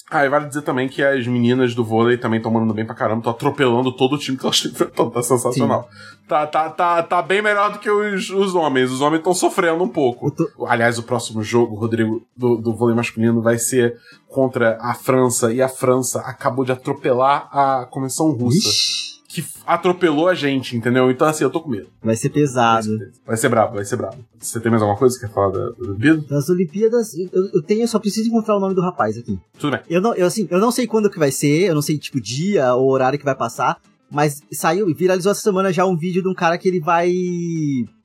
Ah, 0.08 0.24
e 0.24 0.28
vale 0.28 0.46
dizer 0.46 0.62
também 0.62 0.88
que 0.88 1.02
as 1.02 1.26
meninas 1.26 1.74
do 1.74 1.84
vôlei 1.84 2.16
também 2.16 2.36
estão 2.36 2.52
mandando 2.52 2.72
bem 2.72 2.86
pra 2.86 2.94
caramba, 2.94 3.18
estão 3.18 3.32
atropelando 3.32 3.90
todo 3.90 4.14
o 4.14 4.18
time 4.18 4.36
que 4.38 4.44
elas 4.44 4.56
estão 4.56 4.70
enfrentando, 4.72 5.10
tá 5.10 5.20
sensacional. 5.22 5.88
Tá, 6.28 6.46
tá, 6.46 6.70
tá, 6.70 7.02
tá 7.02 7.22
bem 7.22 7.42
melhor 7.42 7.72
do 7.72 7.78
que 7.80 7.90
os, 7.90 8.30
os 8.30 8.54
homens. 8.54 8.92
Os 8.92 9.00
homens 9.00 9.18
estão 9.18 9.34
sofrendo 9.34 9.82
um 9.82 9.88
pouco. 9.88 10.30
Tô- 10.30 10.66
Aliás, 10.66 10.96
o 10.98 11.02
próximo 11.02 11.42
jogo, 11.42 11.74
Rodrigo, 11.74 12.22
do, 12.36 12.56
do 12.56 12.72
vôlei 12.72 12.94
masculino 12.94 13.42
vai 13.42 13.58
ser 13.58 13.96
contra 14.28 14.78
a 14.80 14.94
França. 14.94 15.52
E 15.52 15.60
a 15.60 15.68
França 15.68 16.20
acabou 16.20 16.64
de 16.64 16.70
atropelar 16.72 17.48
a 17.50 17.86
Comissão 17.90 18.30
Russa, 18.30 18.58
Ixi, 18.68 19.15
que 19.36 19.44
atropelou 19.66 20.28
a 20.28 20.34
gente, 20.34 20.76
entendeu? 20.76 21.10
Então, 21.10 21.26
assim, 21.26 21.44
eu 21.44 21.50
tô 21.50 21.60
com 21.60 21.70
medo. 21.70 21.88
vai 22.02 22.16
ser 22.16 22.30
pesado. 22.30 22.88
Vai 23.26 23.36
ser 23.36 23.48
brabo, 23.48 23.74
vai 23.74 23.84
ser 23.84 23.96
brabo. 23.96 24.16
Você 24.38 24.58
tem 24.58 24.70
mais 24.70 24.82
alguma 24.82 24.98
coisa 24.98 25.14
que 25.14 25.26
quer 25.26 25.32
falar 25.32 25.50
da, 25.50 25.70
da 25.70 25.88
Olimpíada? 25.90 26.24
Nas 26.30 26.48
Olimpíadas, 26.48 27.14
eu, 27.14 27.50
eu 27.54 27.62
tenho, 27.62 27.82
eu 27.82 27.88
só 27.88 27.98
preciso 27.98 28.28
encontrar 28.28 28.56
o 28.56 28.60
nome 28.60 28.74
do 28.74 28.80
rapaz 28.80 29.18
aqui. 29.18 29.38
Tudo 29.58 29.72
bem. 29.72 29.80
Eu 29.88 30.00
não, 30.00 30.14
eu, 30.14 30.26
assim, 30.26 30.48
eu 30.50 30.58
não 30.58 30.70
sei 30.70 30.86
quando 30.86 31.10
que 31.10 31.18
vai 31.18 31.30
ser, 31.30 31.68
eu 31.68 31.74
não 31.74 31.82
sei, 31.82 31.98
tipo, 31.98 32.20
dia 32.20 32.74
ou 32.74 32.90
horário 32.90 33.18
que 33.18 33.24
vai 33.24 33.34
passar, 33.34 33.78
mas 34.10 34.40
saiu, 34.52 34.86
viralizou 34.94 35.32
essa 35.32 35.42
semana 35.42 35.72
já 35.72 35.84
um 35.84 35.96
vídeo 35.96 36.22
de 36.22 36.28
um 36.28 36.34
cara 36.34 36.56
que 36.56 36.68
ele 36.68 36.80
vai 36.80 37.12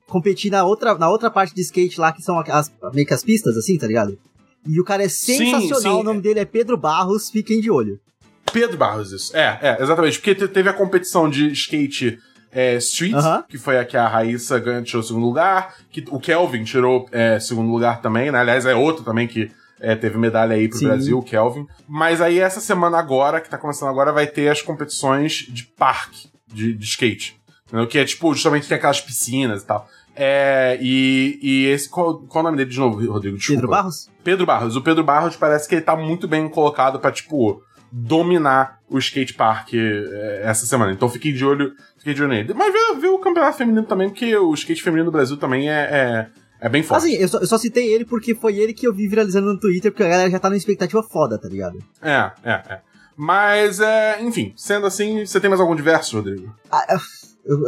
competir 0.08 0.52
na 0.52 0.66
outra, 0.66 0.98
na 0.98 1.10
outra 1.10 1.32
parte 1.32 1.56
de 1.56 1.62
skate 1.62 2.00
lá, 2.00 2.12
que 2.12 2.22
são 2.22 2.38
as, 2.40 2.72
meio 2.94 3.08
que 3.08 3.14
as 3.14 3.24
pistas, 3.24 3.56
assim, 3.56 3.78
tá 3.78 3.88
ligado? 3.88 4.18
E 4.68 4.80
o 4.80 4.84
cara 4.84 5.04
é 5.04 5.10
sensacional, 5.10 5.96
sim. 5.96 6.02
o 6.02 6.04
nome 6.04 6.22
dele 6.22 6.40
é 6.40 6.46
Pedro 6.46 6.78
Barros, 6.78 7.30
fiquem 7.30 7.62
de 7.62 7.72
olho. 7.72 8.00
Pedro 8.52 8.78
Barros, 8.78 9.12
isso. 9.12 9.36
É, 9.36 9.60
é, 9.62 9.78
exatamente. 9.82 10.18
Porque 10.20 10.36
te- 10.36 10.48
teve 10.48 10.70
a 10.70 10.74
competição 10.74 11.30
de 11.30 11.52
skate 11.52 12.20
é, 12.52 12.76
Street, 12.78 13.16
que 13.48 13.58
foi 13.58 13.78
a 13.80 13.86
que 13.86 13.96
a 13.96 14.08
Raíssa 14.08 14.60
ganhou, 14.60 14.84
tirou 14.84 15.02
o 15.02 15.06
segundo 15.06 15.26
lugar, 15.26 15.76
que 15.90 16.04
o 16.10 16.20
Kelvin 16.20 16.64
tirou 16.64 17.08
é, 17.12 17.40
segundo 17.40 17.72
lugar 17.72 18.02
também, 18.02 18.32
né? 18.32 18.40
Aliás, 18.40 18.66
é 18.66 18.76
outro 18.76 19.04
também 19.04 19.28
que 19.28 19.50
é, 19.80 19.96
teve 19.96 20.18
medalha 20.18 20.56
aí 20.56 20.68
pro 20.68 20.78
Sim. 20.78 20.86
Brasil, 20.88 21.18
o 21.18 21.24
Kelvin. 21.24 21.66
Mas 21.88 22.22
aí 22.22 22.40
essa 22.40 22.60
semana 22.60 22.98
agora, 23.00 23.40
que 23.42 23.50
tá 23.50 23.58
começando 23.58 23.90
agora, 23.90 24.12
vai 24.12 24.28
ter 24.28 24.50
as 24.50 24.62
competições 24.62 25.46
de 25.50 25.64
parque, 25.64 26.30
de, 26.48 26.74
de 26.74 26.86
skate. 26.86 27.40
Entendeu? 27.68 27.88
Que 27.88 28.00
é 28.00 28.06
tipo, 28.06 28.34
justamente 28.34 28.68
tem 28.68 28.78
aquelas 28.78 29.00
piscinas 29.00 29.64
e 29.64 29.66
tal. 29.66 29.88
É, 30.14 30.78
e, 30.82 31.40
e 31.42 31.66
esse. 31.68 31.88
Qual, 31.90 32.20
qual 32.24 32.44
o 32.44 32.46
nome 32.48 32.58
dele 32.58 32.70
de 32.70 32.78
novo, 32.78 32.98
Rodrigo? 33.12 33.38
Desculpa. 33.38 33.62
Pedro 33.62 33.70
Barros? 33.70 34.10
Pedro 34.24 34.46
Barros. 34.46 34.76
O 34.76 34.82
Pedro 34.82 35.04
Barros 35.06 35.36
parece 35.38 35.70
que 35.70 35.76
ele 35.76 35.82
tá 35.82 35.96
muito 35.96 36.28
bem 36.28 36.50
colocado 36.50 37.00
pra, 37.00 37.12
tipo, 37.14 37.64
dominar 37.92 38.80
o 38.90 38.98
skate 38.98 39.34
park 39.34 39.74
é, 39.74 40.42
essa 40.44 40.66
semana. 40.66 40.92
Então 40.92 41.10
fiquei 41.10 41.32
de 41.34 41.44
olho, 41.44 41.74
fiquei 41.98 42.14
de 42.14 42.22
olho 42.24 42.32
nele. 42.32 42.54
Mas 42.54 42.72
vê, 42.72 43.00
vê 43.02 43.08
o 43.08 43.20
campeonato 43.20 43.58
feminino 43.58 43.86
também, 43.86 44.10
porque 44.10 44.36
o 44.38 44.54
skate 44.54 44.82
feminino 44.82 45.06
do 45.06 45.12
Brasil 45.12 45.38
também 45.38 45.70
é, 45.70 45.74
é, 45.92 46.28
é 46.62 46.70
bem 46.70 46.84
forte. 46.84 47.06
Assim, 47.06 47.16
eu 47.16 47.28
só, 47.28 47.40
eu 47.40 47.48
só 47.48 47.58
citei 47.58 47.94
ele 47.94 48.06
porque 48.06 48.34
foi 48.34 48.58
ele 48.58 48.74
que 48.74 48.88
eu 48.88 48.94
vi 48.94 49.08
viralizando 49.08 49.48
no 49.54 49.60
Twitter, 49.60 49.92
porque 49.92 50.04
a 50.04 50.10
galera 50.10 50.30
já 50.30 50.40
tá 50.40 50.50
numa 50.50 50.58
expectativa 50.58 51.04
foda, 51.04 51.38
tá 51.38 51.48
ligado? 51.50 51.80
É, 52.02 52.32
é, 52.44 52.52
é. 52.52 52.80
Mas, 53.18 53.80
é, 53.80 54.22
enfim, 54.22 54.54
sendo 54.56 54.86
assim, 54.88 55.26
você 55.26 55.40
tem 55.40 55.50
mais 55.50 55.60
algum 55.62 55.76
diverso, 55.76 56.18
Rodrigo? 56.18 56.56
Ah, 56.72 56.86
eu- 56.90 57.00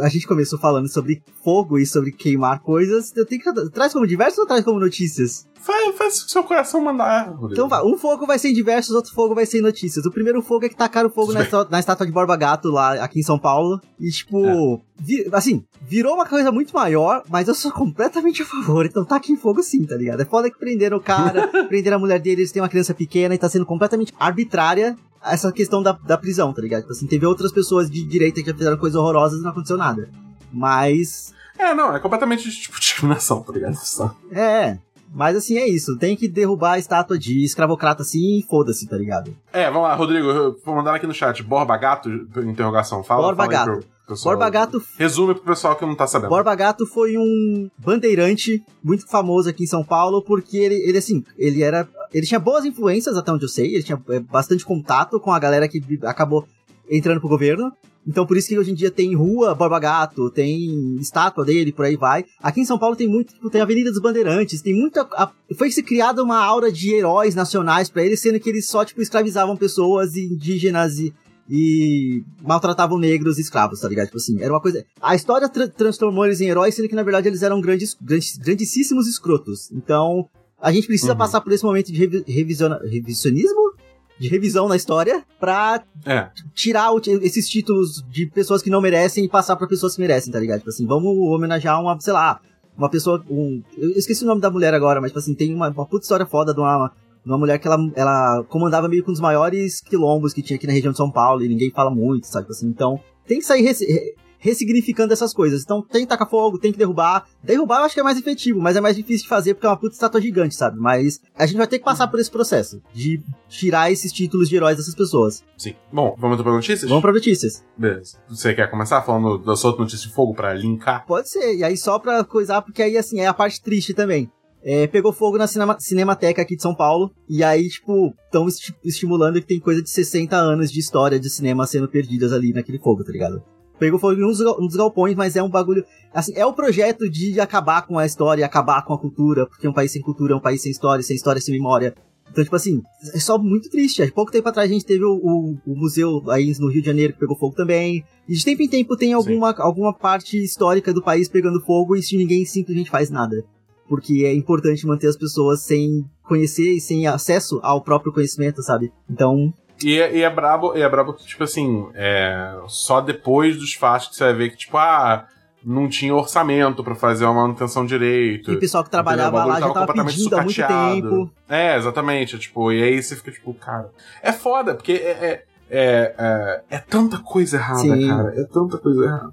a 0.02 0.08
gente 0.08 0.26
começou 0.26 0.58
falando 0.58 0.88
sobre 0.88 1.22
fogo 1.42 1.78
e 1.78 1.86
sobre 1.86 2.12
queimar 2.12 2.60
coisas. 2.60 3.12
Eu 3.16 3.26
tenho 3.26 3.42
que. 3.42 3.70
Traz 3.70 3.92
como 3.92 4.06
diversos 4.06 4.38
ou 4.38 4.46
traz 4.46 4.64
como 4.64 4.78
notícias? 4.80 5.46
Faz, 5.60 5.96
faz 5.96 6.22
o 6.22 6.28
seu 6.28 6.44
coração 6.44 6.80
mandar. 6.80 7.34
Então 7.50 7.68
vai, 7.68 7.82
um 7.82 7.96
fogo 7.96 8.26
vai 8.26 8.38
ser 8.38 8.50
em 8.50 8.52
diversos, 8.52 8.94
outro 8.94 9.14
fogo 9.14 9.34
vai 9.34 9.46
ser 9.46 9.58
em 9.58 9.62
notícias. 9.62 10.04
O 10.04 10.10
primeiro 10.10 10.42
fogo 10.42 10.66
é 10.66 10.68
que 10.68 10.76
tacaram 10.76 11.08
fogo 11.08 11.32
na, 11.32 11.40
na 11.70 11.80
estátua 11.80 12.04
de 12.06 12.12
Borba 12.12 12.36
Gato 12.36 12.68
lá 12.68 13.02
aqui 13.02 13.20
em 13.20 13.22
São 13.22 13.38
Paulo. 13.38 13.80
E 13.98 14.10
tipo, 14.10 14.44
É. 14.44 14.78
vi- 15.00 15.26
assim, 15.32 15.64
virou 15.80 16.14
uma 16.14 16.26
coisa 16.26 16.52
muito 16.52 16.74
maior, 16.74 17.22
mas 17.30 17.48
eu 17.48 17.54
sou 17.54 17.72
completamente 17.72 18.42
a 18.42 18.44
favor. 18.46 18.84
Então 18.84 19.04
tá 19.06 19.16
aqui 19.16 19.32
em 19.32 19.36
fogo 19.36 19.62
sim, 19.62 19.84
tá 19.86 19.96
ligado? 19.96 20.20
É 20.20 20.24
foda 20.26 20.50
que 20.50 20.58
prenderam 20.58 20.98
o 20.98 21.02
cara, 21.02 21.48
prenderam 21.66 21.96
a 21.96 22.00
mulher 22.00 22.20
dele, 22.20 22.42
eles 22.42 22.52
têm 22.52 22.60
uma 22.62 22.68
criança 22.68 22.92
pequena 22.92 23.34
e 23.34 23.38
tá 23.38 23.48
sendo 23.48 23.64
completamente 23.64 24.12
arbitrária 24.20 24.96
essa 25.24 25.50
questão 25.52 25.82
da, 25.82 25.92
da 25.92 26.16
prisão, 26.18 26.52
tá 26.52 26.62
ligado? 26.62 26.82
Tipo 26.82 26.92
assim, 26.92 27.06
teve 27.06 27.26
outras 27.26 27.52
pessoas 27.52 27.90
de 27.90 28.04
direita 28.04 28.40
que 28.42 28.50
já 28.50 28.56
fizeram 28.56 28.76
coisas 28.76 28.98
horrorosas 28.98 29.40
e 29.40 29.42
não 29.42 29.50
aconteceu 29.50 29.76
nada. 29.76 30.08
Mas 30.52 31.32
É, 31.58 31.74
não, 31.74 31.94
é 31.94 32.00
completamente 32.00 32.50
tipo 32.50 32.78
discriminação, 32.80 33.42
tá 33.42 33.52
ligado? 33.52 33.74
Só. 33.76 34.14
É, 34.30 34.78
mas 35.14 35.36
assim 35.36 35.56
é 35.56 35.68
isso. 35.68 35.96
Tem 35.98 36.16
que 36.16 36.28
derrubar 36.28 36.72
a 36.72 36.78
estátua 36.78 37.18
de 37.18 37.44
escravocrata 37.44 38.02
assim 38.02 38.38
e 38.38 38.42
foda-se, 38.42 38.88
tá 38.88 38.96
ligado? 38.96 39.34
É, 39.52 39.70
vamos 39.70 39.88
lá, 39.88 39.94
Rodrigo, 39.94 40.56
vou 40.64 40.74
mandar 40.74 40.94
aqui 40.94 41.06
no 41.06 41.14
chat. 41.14 41.42
Borba 41.42 41.76
Gato, 41.76 42.08
interrogação. 42.44 43.02
Fala, 43.02 43.22
Borba 43.22 43.44
fala 43.44 43.52
Gato. 43.52 43.93
Pessoal. 44.06 44.34
Borba 44.34 44.50
Gato, 44.50 44.82
Resume 44.98 45.34
pro 45.34 45.44
pessoal 45.44 45.76
que 45.76 45.84
não 45.86 45.94
tá 45.94 46.06
sabendo. 46.06 46.28
Borba 46.30 46.54
Gato 46.54 46.86
foi 46.86 47.16
um 47.16 47.70
bandeirante 47.78 48.62
muito 48.82 49.06
famoso 49.08 49.48
aqui 49.48 49.64
em 49.64 49.68
São 49.68 49.84
Paulo 49.84 50.22
porque 50.22 50.56
ele, 50.56 50.74
ele 50.76 50.98
assim, 50.98 51.24
ele 51.38 51.62
era, 51.62 51.88
ele 52.12 52.26
tinha 52.26 52.40
boas 52.40 52.64
influências 52.64 53.16
até 53.16 53.32
onde 53.32 53.44
eu 53.44 53.48
sei, 53.48 53.74
ele 53.74 53.82
tinha 53.82 54.00
é, 54.10 54.20
bastante 54.20 54.64
contato 54.64 55.18
com 55.20 55.32
a 55.32 55.38
galera 55.38 55.68
que 55.68 55.82
acabou 56.02 56.46
entrando 56.90 57.20
pro 57.20 57.28
governo. 57.28 57.72
Então 58.06 58.26
por 58.26 58.36
isso 58.36 58.48
que 58.48 58.58
hoje 58.58 58.70
em 58.70 58.74
dia 58.74 58.90
tem 58.90 59.14
rua 59.14 59.54
Borba 59.54 59.78
Gato, 59.80 60.28
tem 60.30 60.96
estátua 61.00 61.42
dele, 61.42 61.72
por 61.72 61.86
aí 61.86 61.96
vai. 61.96 62.22
Aqui 62.42 62.60
em 62.60 62.64
São 62.66 62.78
Paulo 62.78 62.94
tem 62.94 63.08
muito, 63.08 63.32
tipo, 63.32 63.48
tem 63.48 63.62
Avenida 63.62 63.90
dos 63.90 63.98
Bandeirantes, 64.02 64.60
tem 64.60 64.74
muita. 64.74 65.08
a- 65.14 65.30
foi 65.56 65.70
se 65.70 65.82
criada 65.82 66.22
uma 66.22 66.38
aura 66.38 66.70
de 66.70 66.92
heróis 66.92 67.34
nacionais 67.34 67.88
pra 67.88 68.04
eles, 68.04 68.20
sendo 68.20 68.38
que 68.38 68.50
eles 68.50 68.66
só, 68.66 68.84
tipo, 68.84 69.00
escravizavam 69.00 69.56
pessoas 69.56 70.16
indígenas 70.16 70.98
e, 70.98 71.14
e 71.48 72.22
maltratavam 72.42 72.98
negros 72.98 73.38
e 73.38 73.42
escravos, 73.42 73.80
tá 73.80 73.88
ligado? 73.88 74.06
Tipo 74.06 74.16
assim, 74.18 74.40
era 74.40 74.52
uma 74.52 74.60
coisa. 74.60 74.84
A 75.00 75.14
história 75.14 75.48
tra- 75.48 75.68
transformou 75.68 76.24
eles 76.24 76.40
em 76.40 76.48
heróis, 76.48 76.74
sendo 76.74 76.88
que 76.88 76.94
na 76.94 77.02
verdade 77.02 77.28
eles 77.28 77.42
eram 77.42 77.60
grandes, 77.60 77.96
grandes 78.00 78.36
grandíssimos 78.38 79.06
escrotos. 79.06 79.70
Então, 79.72 80.28
a 80.60 80.72
gente 80.72 80.86
precisa 80.86 81.12
Uhum. 81.12 81.18
passar 81.18 81.40
por 81.40 81.52
esse 81.52 81.64
momento 81.64 81.92
de 81.92 81.98
revi 81.98 82.24
revisiona- 82.26 82.80
revisionismo? 82.84 83.74
De 84.18 84.28
revisão 84.28 84.68
na 84.68 84.76
história 84.76 85.24
pra 85.40 85.82
É. 86.06 86.30
tirar 86.54 86.90
esses 87.20 87.48
títulos 87.48 88.00
de 88.10 88.26
pessoas 88.26 88.62
que 88.62 88.70
não 88.70 88.80
merecem 88.80 89.24
e 89.24 89.28
passar 89.28 89.56
pra 89.56 89.66
pessoas 89.66 89.96
que 89.96 90.00
merecem, 90.00 90.32
tá 90.32 90.38
ligado? 90.38 90.58
Tipo 90.58 90.70
assim, 90.70 90.86
vamos 90.86 91.10
homenagear 91.18 91.80
uma, 91.80 91.98
sei 92.00 92.12
lá, 92.12 92.40
uma 92.78 92.88
pessoa. 92.88 93.22
Um, 93.28 93.60
eu 93.76 93.90
esqueci 93.90 94.22
o 94.22 94.26
nome 94.28 94.40
da 94.40 94.50
mulher 94.50 94.72
agora, 94.72 95.00
mas 95.00 95.10
tipo 95.10 95.18
assim, 95.18 95.34
tem 95.34 95.52
uma, 95.52 95.68
uma 95.68 95.84
puta 95.84 96.04
história 96.04 96.24
foda 96.26 96.54
de 96.54 96.60
uma, 96.60 96.92
uma 97.24 97.38
mulher 97.38 97.58
que 97.58 97.66
ela, 97.66 97.78
ela 97.94 98.44
comandava 98.48 98.88
meio 98.88 99.02
que 99.02 99.10
um 99.10 99.12
dos 99.12 99.20
maiores 99.20 99.80
quilombos 99.80 100.32
que 100.32 100.42
tinha 100.42 100.56
aqui 100.56 100.66
na 100.66 100.72
região 100.72 100.90
de 100.92 100.98
São 100.98 101.10
Paulo 101.10 101.42
e 101.42 101.48
ninguém 101.48 101.70
fala 101.70 101.90
muito, 101.90 102.26
sabe? 102.26 102.46
Assim, 102.50 102.66
então 102.68 102.98
tem 103.26 103.38
que 103.38 103.44
sair 103.44 103.62
resse- 103.62 104.14
ressignificando 104.38 105.10
essas 105.12 105.32
coisas. 105.32 105.62
Então 105.62 105.80
tem 105.80 106.02
que 106.02 106.08
tacar 106.08 106.28
fogo, 106.28 106.58
tem 106.58 106.70
que 106.70 106.76
derrubar. 106.76 107.24
Derrubar 107.42 107.78
eu 107.80 107.84
acho 107.84 107.94
que 107.94 108.00
é 108.00 108.02
mais 108.02 108.18
efetivo, 108.18 108.60
mas 108.60 108.76
é 108.76 108.80
mais 108.80 108.94
difícil 108.94 109.22
de 109.22 109.28
fazer 109.30 109.54
porque 109.54 109.66
é 109.66 109.70
uma 109.70 109.76
puta 109.78 109.94
estátua 109.94 110.20
gigante, 110.20 110.54
sabe? 110.54 110.78
Mas 110.78 111.18
a 111.34 111.46
gente 111.46 111.56
vai 111.56 111.66
ter 111.66 111.78
que 111.78 111.84
passar 111.84 112.08
por 112.08 112.20
esse 112.20 112.30
processo 112.30 112.82
de 112.92 113.22
tirar 113.48 113.90
esses 113.90 114.12
títulos 114.12 114.48
de 114.50 114.56
heróis 114.56 114.76
dessas 114.76 114.94
pessoas. 114.94 115.42
Sim. 115.56 115.74
Bom, 115.90 116.14
vamos 116.18 116.40
para 116.42 116.52
notícias? 116.52 116.86
Vamos 116.88 117.00
pra 117.00 117.12
notícias. 117.12 117.64
Beleza. 117.76 118.18
Você 118.28 118.52
quer 118.52 118.70
começar 118.70 119.00
falando 119.00 119.38
da 119.38 119.56
sua 119.56 119.70
outra 119.70 119.82
notícia 119.84 120.06
de 120.08 120.14
fogo 120.14 120.34
pra 120.34 120.52
linkar? 120.52 121.06
Pode 121.06 121.30
ser, 121.30 121.54
e 121.56 121.64
aí 121.64 121.76
só 121.78 121.98
pra 121.98 122.22
coisar, 122.22 122.60
porque 122.60 122.82
aí 122.82 122.98
assim, 122.98 123.20
é 123.20 123.26
a 123.26 123.32
parte 123.32 123.62
triste 123.62 123.94
também. 123.94 124.30
É, 124.64 124.86
pegou 124.86 125.12
fogo 125.12 125.36
na 125.36 125.46
cinema- 125.46 125.76
Cinemateca 125.78 126.40
aqui 126.40 126.56
de 126.56 126.62
São 126.62 126.74
Paulo, 126.74 127.10
e 127.28 127.44
aí, 127.44 127.68
tipo, 127.68 128.14
estão 128.24 128.46
estimulando 128.82 129.40
que 129.40 129.46
tem 129.46 129.60
coisa 129.60 129.82
de 129.82 129.90
60 129.90 130.34
anos 130.36 130.72
de 130.72 130.80
história 130.80 131.20
de 131.20 131.28
cinema 131.28 131.66
sendo 131.66 131.86
perdidas 131.88 132.32
ali 132.32 132.52
naquele 132.52 132.78
fogo, 132.78 133.04
tá 133.04 133.12
ligado? 133.12 133.42
Pegou 133.78 133.98
fogo 133.98 134.14
em 134.18 134.24
um 134.24 134.28
dos, 134.28 134.40
gal- 134.40 134.56
um 134.58 134.66
dos 134.66 134.76
galpões, 134.76 135.14
mas 135.16 135.36
é 135.36 135.42
um 135.42 135.50
bagulho. 135.50 135.84
Assim, 136.14 136.32
é 136.36 136.46
o 136.46 136.52
projeto 136.54 137.10
de 137.10 137.38
acabar 137.40 137.86
com 137.86 137.98
a 137.98 138.06
história, 138.06 138.46
acabar 138.46 138.82
com 138.84 138.94
a 138.94 138.98
cultura, 138.98 139.46
porque 139.46 139.68
um 139.68 139.72
país 139.72 139.92
sem 139.92 140.00
cultura 140.00 140.32
é 140.32 140.36
um 140.36 140.40
país 140.40 140.62
sem 140.62 140.70
história, 140.70 141.02
sem 141.02 141.14
história 141.16 141.40
sem 141.42 141.52
memória. 141.54 141.94
Então, 142.30 142.42
tipo 142.42 142.56
assim, 142.56 142.80
é 143.12 143.18
só 143.20 143.36
muito 143.36 143.68
triste. 143.68 144.02
Há 144.02 144.10
pouco 144.10 144.32
tempo 144.32 144.48
atrás 144.48 144.70
a 144.70 144.72
gente 144.72 144.86
teve 144.86 145.04
o, 145.04 145.12
o- 145.16 145.58
o 145.66 145.76
museu 145.76 146.22
aí 146.30 146.52
no 146.58 146.70
Rio 146.70 146.80
de 146.80 146.86
Janeiro 146.86 147.12
que 147.12 147.18
pegou 147.20 147.36
fogo 147.36 147.54
também. 147.54 148.02
E 148.28 148.32
de 148.34 148.44
tempo 148.44 148.62
em 148.62 148.68
tempo 148.68 148.96
tem 148.96 149.12
alguma, 149.12 149.52
alguma 149.58 149.92
parte 149.92 150.42
histórica 150.42 150.92
do 150.94 151.02
país 151.02 151.28
pegando 151.28 151.60
fogo 151.60 151.94
e 151.96 152.02
se 152.02 152.16
ninguém 152.16 152.44
simplesmente 152.46 152.90
faz 152.90 153.10
nada. 153.10 153.44
Porque 153.88 154.24
é 154.26 154.34
importante 154.34 154.86
manter 154.86 155.08
as 155.08 155.16
pessoas 155.16 155.62
sem 155.62 156.04
conhecer 156.22 156.72
e 156.76 156.80
sem 156.80 157.06
acesso 157.06 157.60
ao 157.62 157.82
próprio 157.82 158.12
conhecimento, 158.12 158.62
sabe? 158.62 158.90
Então, 159.10 159.52
E 159.82 159.98
é, 160.00 160.16
e 160.16 160.22
é 160.22 160.30
brabo, 160.30 160.76
e 160.76 160.80
é 160.82 160.88
brabo 160.88 161.12
que, 161.12 161.26
tipo 161.26 161.44
assim, 161.44 161.86
é, 161.94 162.56
só 162.66 163.00
depois 163.00 163.56
dos 163.58 163.74
fatos 163.74 164.08
que 164.08 164.16
você 164.16 164.24
vai 164.24 164.34
ver 164.34 164.50
que, 164.50 164.56
tipo, 164.56 164.78
ah, 164.78 165.26
não 165.62 165.88
tinha 165.88 166.14
orçamento 166.14 166.82
pra 166.84 166.94
fazer 166.94 167.24
uma 167.24 167.34
manutenção 167.42 167.84
direito. 167.84 168.52
e 168.52 168.56
o 168.56 168.60
pessoal 168.60 168.84
que 168.84 168.90
trabalhava 168.90 169.44
lá 169.44 169.60
já 169.60 169.70
tava 169.70 169.92
pedindo 169.92 170.34
há 170.36 170.42
muito 170.42 170.54
sucateado. 170.54 170.94
tempo. 171.10 171.30
É, 171.48 171.76
exatamente. 171.76 172.38
Tipo, 172.38 172.70
e 172.72 172.82
aí 172.82 173.02
você 173.02 173.16
fica 173.16 173.30
tipo, 173.32 173.52
cara. 173.54 173.90
É 174.22 174.30
foda, 174.32 174.74
porque 174.74 174.92
é, 174.92 175.10
é, 175.10 175.44
é, 175.70 176.14
é, 176.18 176.62
é 176.76 176.78
tanta 176.78 177.18
coisa 177.18 177.56
errada, 177.56 177.78
Sim. 177.80 178.08
cara. 178.08 178.40
É 178.40 178.44
tanta 178.44 178.78
coisa 178.78 179.04
errada. 179.04 179.32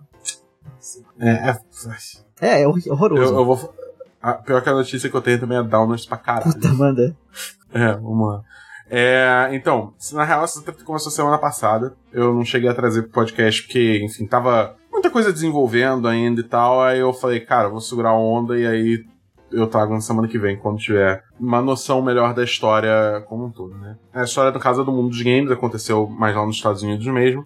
É, 1.19 1.29
é, 1.51 1.57
É, 2.41 2.61
é 2.63 2.67
hor- 2.67 2.79
horroroso. 2.89 3.33
eu, 3.33 3.39
eu 3.39 3.45
vou. 3.45 3.73
A 4.21 4.33
pior 4.33 4.61
que 4.61 4.69
a 4.69 4.73
notícia 4.73 5.09
que 5.09 5.15
eu 5.15 5.21
tenho 5.21 5.39
também 5.39 5.57
é 5.57 5.63
downers 5.63 6.05
pra 6.05 6.17
caralho. 6.17 6.53
Puta, 6.53 6.69
manda. 6.73 7.15
É, 7.73 7.93
vamos 7.93 8.27
lá. 8.27 8.41
É, 8.89 9.49
então, 9.53 9.93
na 10.11 10.25
real, 10.25 10.43
essa 10.43 10.61
treta 10.61 10.83
começou 10.83 11.11
semana 11.11 11.37
passada. 11.37 11.95
Eu 12.11 12.33
não 12.33 12.43
cheguei 12.43 12.69
a 12.69 12.73
trazer 12.73 13.03
pro 13.03 13.11
podcast 13.11 13.63
porque, 13.63 14.01
enfim, 14.03 14.27
tava 14.27 14.75
muita 14.91 15.09
coisa 15.09 15.31
desenvolvendo 15.31 16.07
ainda 16.07 16.41
e 16.41 16.43
tal. 16.43 16.81
Aí 16.81 16.99
eu 16.99 17.13
falei, 17.13 17.39
cara, 17.39 17.69
vou 17.69 17.79
segurar 17.79 18.09
a 18.09 18.17
onda 18.17 18.59
e 18.59 18.67
aí 18.67 19.05
eu 19.51 19.67
trago 19.67 19.93
na 19.93 20.01
semana 20.01 20.27
que 20.27 20.37
vem, 20.37 20.57
quando 20.57 20.77
tiver 20.77 21.23
uma 21.39 21.61
noção 21.61 22.01
melhor 22.01 22.33
da 22.33 22.43
história 22.43 23.23
como 23.27 23.45
um 23.45 23.51
todo, 23.51 23.75
né? 23.77 23.97
A 24.13 24.23
história, 24.23 24.51
no 24.51 24.59
caso, 24.59 24.81
é 24.81 24.85
do 24.85 24.91
mundo 24.91 25.09
dos 25.09 25.21
games, 25.21 25.51
aconteceu 25.51 26.07
mais 26.07 26.35
lá 26.35 26.45
nos 26.45 26.55
Estados 26.55 26.83
Unidos 26.83 27.05
mesmo. 27.07 27.45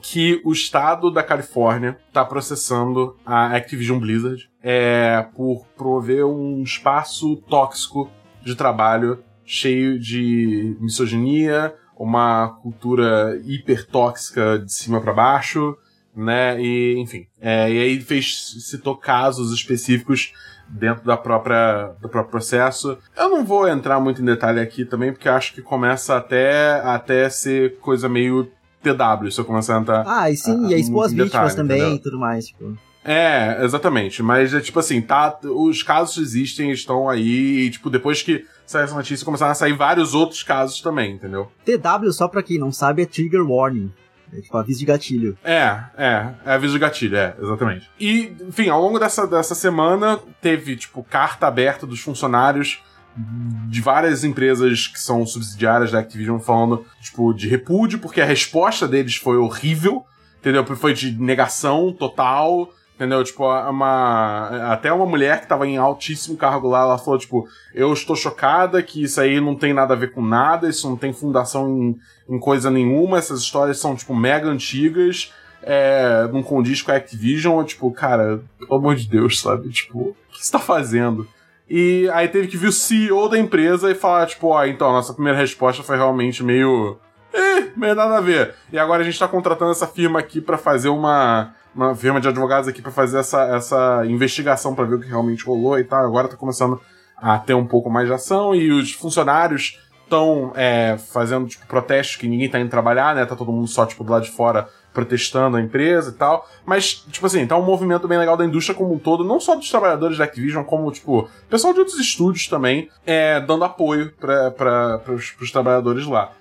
Que 0.00 0.40
o 0.44 0.52
estado 0.52 1.10
da 1.10 1.22
Califórnia 1.22 1.98
tá 2.12 2.24
processando 2.24 3.16
a 3.24 3.54
Activision 3.56 3.98
Blizzard 3.98 4.50
é, 4.62 5.26
por 5.34 5.66
prover 5.76 6.26
um 6.26 6.62
espaço 6.62 7.36
tóxico 7.48 8.10
de 8.42 8.54
trabalho 8.54 9.22
cheio 9.44 9.98
de 9.98 10.76
misoginia, 10.80 11.74
uma 11.96 12.48
cultura 12.62 13.40
hiper 13.44 13.86
tóxica 13.86 14.58
de 14.58 14.72
cima 14.72 15.00
pra 15.00 15.12
baixo, 15.12 15.76
né? 16.14 16.60
E, 16.60 16.98
enfim. 16.98 17.26
É, 17.40 17.70
e 17.70 17.78
aí 17.78 18.00
fez, 18.00 18.56
citou 18.60 18.96
casos 18.96 19.52
específicos 19.52 20.32
dentro 20.68 21.04
da 21.04 21.16
própria, 21.16 21.94
do 22.00 22.08
próprio 22.08 22.30
processo. 22.30 22.98
Eu 23.16 23.28
não 23.28 23.44
vou 23.44 23.68
entrar 23.68 24.00
muito 24.00 24.22
em 24.22 24.24
detalhe 24.24 24.60
aqui 24.60 24.84
também, 24.84 25.12
porque 25.12 25.28
acho 25.28 25.52
que 25.52 25.62
começa 25.62 26.16
até, 26.16 26.80
até 26.80 27.28
ser 27.28 27.78
coisa 27.78 28.08
meio 28.08 28.50
TW, 28.82 29.30
se 29.30 29.40
eu 29.40 29.44
começar 29.44 29.76
a 29.76 29.80
entrar. 29.80 30.04
Ah, 30.06 30.30
e 30.30 30.36
sim, 30.36 30.66
Ah, 30.66 30.76
e 30.76 30.80
expor 30.80 31.06
as 31.06 31.12
vítimas 31.12 31.54
também 31.54 31.94
e 31.94 31.98
tudo 31.98 32.18
mais, 32.18 32.46
tipo. 32.46 32.76
É, 33.04 33.64
exatamente. 33.64 34.22
Mas 34.22 34.54
é 34.54 34.60
tipo 34.60 34.78
assim, 34.78 35.00
tá. 35.00 35.38
Os 35.44 35.82
casos 35.82 36.18
existem, 36.18 36.70
estão 36.70 37.08
aí, 37.08 37.66
e 37.66 37.70
tipo, 37.70 37.90
depois 37.90 38.22
que 38.22 38.44
saiu 38.64 38.84
essa 38.84 38.94
notícia, 38.94 39.24
começaram 39.24 39.52
a 39.52 39.56
sair 39.56 39.72
vários 39.72 40.14
outros 40.14 40.42
casos 40.42 40.80
também, 40.80 41.14
entendeu? 41.14 41.50
TW, 41.64 42.10
só 42.12 42.28
pra 42.28 42.42
quem 42.42 42.58
não 42.58 42.70
sabe, 42.70 43.02
é 43.02 43.06
Trigger 43.06 43.44
Warning. 43.44 43.92
É 44.32 44.40
tipo 44.40 44.56
aviso 44.56 44.78
de 44.78 44.86
gatilho. 44.86 45.36
É, 45.44 45.78
é, 45.96 46.28
é 46.46 46.54
aviso 46.54 46.72
de 46.72 46.78
gatilho, 46.78 47.16
é, 47.16 47.34
exatamente. 47.38 47.90
E, 48.00 48.34
enfim, 48.48 48.70
ao 48.70 48.80
longo 48.80 48.98
dessa, 48.98 49.26
dessa 49.26 49.54
semana, 49.54 50.18
teve, 50.40 50.74
tipo, 50.74 51.02
carta 51.04 51.46
aberta 51.46 51.86
dos 51.86 52.00
funcionários 52.00 52.82
de 53.16 53.80
várias 53.80 54.24
empresas 54.24 54.86
que 54.86 55.00
são 55.00 55.26
subsidiárias 55.26 55.90
da 55.90 55.98
Activision 55.98 56.38
falando, 56.38 56.84
tipo, 57.00 57.32
de 57.32 57.48
repúdio, 57.48 57.98
porque 57.98 58.20
a 58.20 58.24
resposta 58.24 58.88
deles 58.88 59.16
foi 59.16 59.36
horrível, 59.36 60.04
entendeu? 60.40 60.64
Foi 60.76 60.94
de 60.94 61.12
negação 61.20 61.92
total, 61.92 62.70
entendeu? 62.94 63.22
Tipo, 63.22 63.44
uma, 63.44 64.72
até 64.72 64.92
uma 64.92 65.04
mulher 65.04 65.40
que 65.40 65.46
tava 65.46 65.66
em 65.66 65.76
altíssimo 65.76 66.36
cargo 66.36 66.68
lá, 66.68 66.82
ela 66.82 66.98
falou, 66.98 67.18
tipo, 67.18 67.46
eu 67.74 67.92
estou 67.92 68.16
chocada 68.16 68.82
que 68.82 69.02
isso 69.02 69.20
aí 69.20 69.40
não 69.40 69.56
tem 69.56 69.74
nada 69.74 69.94
a 69.94 69.96
ver 69.96 70.12
com 70.12 70.22
nada, 70.22 70.68
isso 70.68 70.88
não 70.88 70.96
tem 70.96 71.12
fundação 71.12 71.68
em, 71.68 71.98
em 72.34 72.38
coisa 72.38 72.70
nenhuma, 72.70 73.18
essas 73.18 73.40
histórias 73.40 73.78
são, 73.78 73.94
tipo, 73.94 74.14
mega 74.14 74.48
antigas, 74.48 75.32
é, 75.62 76.28
não 76.32 76.42
condiz 76.42 76.80
com 76.80 76.90
a 76.90 76.96
Activision, 76.96 77.64
tipo, 77.64 77.90
cara, 77.92 78.42
pelo 78.58 78.74
amor 78.74 78.96
de 78.96 79.08
Deus, 79.08 79.40
sabe? 79.40 79.68
Tipo, 79.70 79.98
o 79.98 80.16
que 80.30 80.44
você 80.44 80.52
tá 80.52 80.58
fazendo? 80.58 81.26
E 81.74 82.06
aí 82.12 82.28
teve 82.28 82.48
que 82.48 82.58
vir 82.58 82.66
o 82.66 82.72
CEO 82.72 83.30
da 83.30 83.38
empresa 83.38 83.90
e 83.90 83.94
falar, 83.94 84.26
tipo, 84.26 84.48
ó, 84.48 84.62
então, 84.66 84.92
nossa 84.92 85.14
primeira 85.14 85.38
resposta 85.38 85.82
foi 85.82 85.96
realmente 85.96 86.44
meio. 86.44 86.98
Eh, 87.32 87.70
meio 87.74 87.94
nada 87.94 88.18
a 88.18 88.20
ver. 88.20 88.54
E 88.70 88.78
agora 88.78 89.00
a 89.00 89.04
gente 89.06 89.18
tá 89.18 89.26
contratando 89.26 89.70
essa 89.70 89.86
firma 89.86 90.18
aqui 90.18 90.38
para 90.38 90.58
fazer 90.58 90.90
uma. 90.90 91.54
Uma 91.74 91.94
firma 91.94 92.20
de 92.20 92.28
advogados 92.28 92.68
aqui 92.68 92.82
para 92.82 92.92
fazer 92.92 93.20
essa, 93.20 93.44
essa 93.56 94.04
investigação 94.04 94.74
para 94.74 94.84
ver 94.84 94.96
o 94.96 95.00
que 95.00 95.08
realmente 95.08 95.46
rolou 95.46 95.78
e 95.78 95.84
tal. 95.84 96.04
Agora 96.04 96.28
tá 96.28 96.36
começando 96.36 96.78
a 97.16 97.38
ter 97.38 97.54
um 97.54 97.66
pouco 97.66 97.88
mais 97.88 98.06
de 98.06 98.12
ação 98.12 98.54
e 98.54 98.70
os 98.70 98.92
funcionários 98.92 99.78
estão 100.04 100.52
é, 100.54 100.98
fazendo 100.98 101.48
tipo, 101.48 101.66
protestos 101.66 102.16
que 102.16 102.28
ninguém 102.28 102.50
tá 102.50 102.60
indo 102.60 102.68
trabalhar, 102.68 103.14
né? 103.14 103.24
Tá 103.24 103.34
todo 103.34 103.50
mundo 103.50 103.66
só 103.66 103.86
tipo, 103.86 104.04
do 104.04 104.12
lado 104.12 104.24
de 104.24 104.30
fora 104.30 104.68
protestando 104.92 105.56
a 105.56 105.60
empresa 105.60 106.10
e 106.10 106.14
tal. 106.14 106.48
Mas, 106.64 107.04
tipo 107.10 107.26
assim, 107.26 107.46
tá 107.46 107.56
um 107.56 107.64
movimento 107.64 108.06
bem 108.06 108.18
legal 108.18 108.36
da 108.36 108.44
indústria 108.44 108.76
como 108.76 108.94
um 108.94 108.98
todo, 108.98 109.24
não 109.24 109.40
só 109.40 109.54
dos 109.54 109.70
trabalhadores 109.70 110.18
da 110.18 110.24
Activision, 110.24 110.64
como, 110.64 110.90
tipo, 110.90 111.28
pessoal 111.48 111.72
de 111.72 111.80
outros 111.80 111.98
estúdios 111.98 112.48
também, 112.48 112.88
é, 113.06 113.40
dando 113.40 113.64
apoio 113.64 114.12
para 114.18 115.00
os 115.40 115.50
trabalhadores 115.50 116.06
lá. 116.06 116.32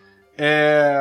É, 0.44 0.96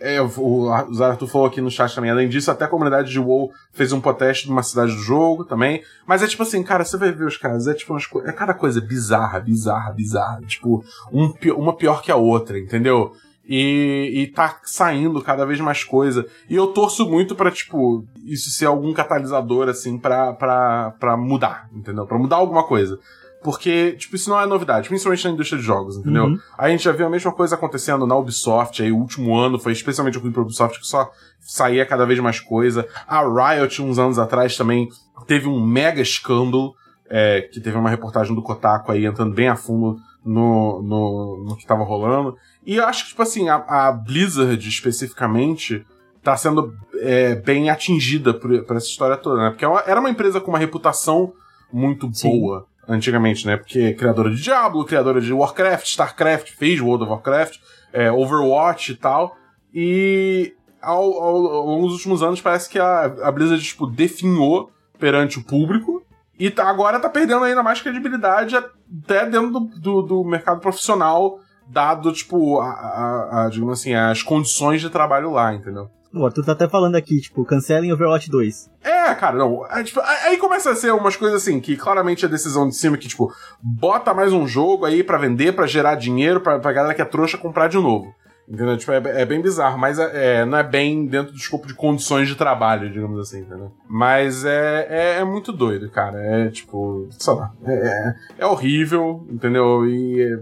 é, 0.00 0.20
o 0.20 0.92
Zartu 0.92 1.26
falou 1.26 1.46
aqui 1.46 1.62
no 1.62 1.70
chat 1.70 1.94
também. 1.94 2.10
Além 2.10 2.28
disso, 2.28 2.50
até 2.50 2.66
a 2.66 2.68
comunidade 2.68 3.10
de 3.10 3.18
WoW 3.18 3.50
fez 3.72 3.90
um 3.90 4.02
protesto 4.02 4.48
numa 4.48 4.62
cidade 4.62 4.92
do 4.92 5.00
jogo 5.00 5.46
também. 5.46 5.82
Mas 6.06 6.22
é 6.22 6.26
tipo 6.26 6.42
assim, 6.42 6.62
cara, 6.62 6.84
você 6.84 6.98
vai 6.98 7.10
ver 7.10 7.24
os 7.24 7.38
caras, 7.38 7.66
é 7.66 7.72
tipo 7.72 7.94
umas 7.94 8.06
é 8.26 8.32
cada 8.32 8.52
coisa 8.52 8.82
bizarra, 8.82 9.40
bizarra, 9.40 9.92
bizarra. 9.92 10.42
Tipo, 10.42 10.84
um, 11.10 11.32
uma 11.56 11.74
pior 11.74 12.02
que 12.02 12.12
a 12.12 12.16
outra, 12.16 12.58
entendeu? 12.58 13.12
E, 13.46 14.10
e 14.14 14.26
tá 14.28 14.58
saindo 14.64 15.20
cada 15.20 15.44
vez 15.44 15.60
mais 15.60 15.84
coisa. 15.84 16.26
E 16.48 16.56
eu 16.56 16.68
torço 16.68 17.08
muito 17.08 17.34
para 17.34 17.50
tipo, 17.50 18.04
isso 18.24 18.50
ser 18.50 18.66
algum 18.66 18.92
catalisador, 18.94 19.68
assim, 19.68 19.98
pra, 19.98 20.32
pra, 20.32 20.94
pra 20.98 21.16
mudar, 21.16 21.68
entendeu? 21.72 22.06
Pra 22.06 22.18
mudar 22.18 22.36
alguma 22.36 22.64
coisa. 22.64 22.98
Porque, 23.44 23.92
tipo, 23.92 24.16
isso 24.16 24.30
não 24.30 24.40
é 24.40 24.46
novidade, 24.46 24.88
principalmente 24.88 25.24
na 25.26 25.34
indústria 25.34 25.60
de 25.60 25.66
jogos, 25.66 25.98
entendeu? 25.98 26.24
Uhum. 26.24 26.38
A 26.56 26.70
gente 26.70 26.82
já 26.82 26.92
viu 26.92 27.06
a 27.06 27.10
mesma 27.10 27.30
coisa 27.30 27.54
acontecendo 27.54 28.06
na 28.06 28.16
Ubisoft, 28.16 28.82
aí 28.82 28.90
o 28.90 28.96
último 28.96 29.36
ano 29.36 29.58
foi 29.58 29.72
especialmente 29.72 30.16
ruim 30.16 30.32
pra 30.32 30.40
Ubisoft, 30.40 30.80
que 30.80 30.86
só 30.86 31.10
saía 31.38 31.84
cada 31.84 32.06
vez 32.06 32.18
mais 32.20 32.40
coisa. 32.40 32.88
A 33.06 33.20
Riot, 33.20 33.82
uns 33.82 33.98
anos 33.98 34.18
atrás, 34.18 34.56
também 34.56 34.88
teve 35.26 35.46
um 35.46 35.62
mega 35.62 36.00
escândalo, 36.00 36.74
é, 37.06 37.42
que 37.42 37.60
teve 37.60 37.76
uma 37.76 37.90
reportagem 37.90 38.34
do 38.34 38.40
Kotaku 38.40 38.90
aí 38.90 39.04
entrando 39.04 39.34
bem 39.34 39.48
a 39.48 39.56
fundo 39.56 39.98
no, 40.24 40.82
no, 40.82 41.44
no 41.44 41.56
que 41.56 41.66
tava 41.66 41.84
rolando. 41.84 42.36
E 42.66 42.76
eu 42.76 42.86
acho 42.86 43.04
que, 43.04 43.10
tipo 43.10 43.22
assim, 43.22 43.48
a, 43.48 43.56
a 43.56 43.92
Blizzard 43.92 44.68
especificamente 44.68 45.84
tá 46.22 46.36
sendo 46.36 46.74
é, 47.00 47.34
bem 47.34 47.68
atingida 47.68 48.32
por, 48.32 48.64
por, 48.64 48.76
essa 48.76 48.86
história 48.86 49.16
toda, 49.16 49.42
né? 49.42 49.50
Porque 49.50 49.64
ela 49.64 49.84
era 49.86 50.00
uma 50.00 50.08
empresa 50.08 50.40
com 50.40 50.50
uma 50.50 50.58
reputação 50.58 51.34
muito 51.70 52.10
Sim. 52.14 52.30
boa 52.30 52.66
antigamente, 52.88 53.46
né? 53.46 53.56
Porque 53.56 53.78
é 53.78 53.92
criadora 53.92 54.30
de 54.30 54.40
Diablo, 54.40 54.84
criadora 54.84 55.20
de 55.20 55.32
Warcraft, 55.32 55.86
Starcraft, 55.86 56.52
fez 56.52 56.80
World 56.80 57.04
of 57.04 57.12
Warcraft, 57.12 57.58
é, 57.92 58.10
Overwatch 58.10 58.92
e 58.92 58.96
tal. 58.96 59.36
E 59.72 60.54
ao, 60.80 61.02
ao, 61.02 61.36
ao 61.46 61.66
longo 61.66 61.86
dos 61.88 61.96
últimos 61.96 62.22
anos 62.22 62.40
parece 62.40 62.68
que 62.70 62.78
a, 62.78 63.04
a 63.04 63.30
Blizzard, 63.30 63.62
tipo, 63.62 63.86
definhou 63.86 64.70
perante 64.98 65.38
o 65.38 65.44
público 65.44 66.02
e 66.38 66.50
tá, 66.50 66.68
agora 66.68 66.98
tá 66.98 67.08
perdendo 67.08 67.44
ainda 67.44 67.62
mais 67.62 67.80
credibilidade 67.80 68.56
até 68.56 69.26
dentro 69.26 69.50
do, 69.50 69.60
do, 69.60 70.02
do 70.02 70.24
mercado 70.24 70.60
profissional, 70.60 71.38
dado, 71.68 72.12
tipo, 72.12 72.60
a, 72.60 72.70
a, 72.70 73.44
a, 73.44 73.48
digamos 73.48 73.80
assim, 73.80 73.94
as 73.94 74.22
condições 74.22 74.80
de 74.80 74.90
trabalho 74.90 75.30
lá, 75.32 75.54
entendeu? 75.54 75.88
O 76.12 76.24
Arthur 76.24 76.44
tá 76.44 76.52
até 76.52 76.68
falando 76.68 76.94
aqui, 76.94 77.20
tipo, 77.20 77.44
cancelem 77.44 77.92
Overwatch 77.92 78.30
2. 78.30 78.70
É, 78.84 79.12
cara, 79.16 79.36
não. 79.36 79.66
É, 79.66 79.82
tipo, 79.82 80.00
aí 80.00 80.36
começa 80.36 80.70
a 80.70 80.76
ser 80.76 80.92
umas 80.92 81.16
coisas 81.16 81.42
assim, 81.42 81.58
que 81.58 81.76
claramente 81.76 82.24
é 82.24 82.28
decisão 82.28 82.68
de 82.68 82.76
cima, 82.76 82.96
que, 82.96 83.08
tipo, 83.08 83.32
bota 83.60 84.14
mais 84.14 84.32
um 84.32 84.46
jogo 84.46 84.84
aí 84.84 85.02
para 85.02 85.18
vender, 85.18 85.52
para 85.52 85.66
gerar 85.66 85.96
dinheiro, 85.96 86.40
pra, 86.40 86.60
pra 86.60 86.72
galera 86.72 86.94
que 86.94 87.02
é 87.02 87.04
trouxa 87.04 87.36
comprar 87.36 87.68
de 87.68 87.78
novo. 87.78 88.14
Entendeu? 88.48 88.76
Tipo, 88.76 88.92
é, 88.92 89.22
é 89.22 89.24
bem 89.24 89.40
bizarro, 89.40 89.78
mas 89.78 89.98
é, 89.98 90.40
é, 90.40 90.44
não 90.44 90.58
é 90.58 90.62
bem 90.62 91.06
dentro 91.06 91.32
do 91.32 91.38
escopo 91.38 91.66
de 91.66 91.74
condições 91.74 92.28
de 92.28 92.34
trabalho, 92.36 92.92
digamos 92.92 93.18
assim, 93.18 93.40
entendeu? 93.40 93.72
Mas 93.88 94.44
é, 94.44 94.86
é, 94.88 95.18
é 95.20 95.24
muito 95.24 95.50
doido, 95.50 95.90
cara. 95.90 96.18
É 96.22 96.50
tipo, 96.50 97.08
sei 97.10 97.34
lá, 97.34 97.52
é, 97.66 98.14
é 98.38 98.46
horrível, 98.46 99.26
entendeu? 99.30 99.86
E 99.86 100.40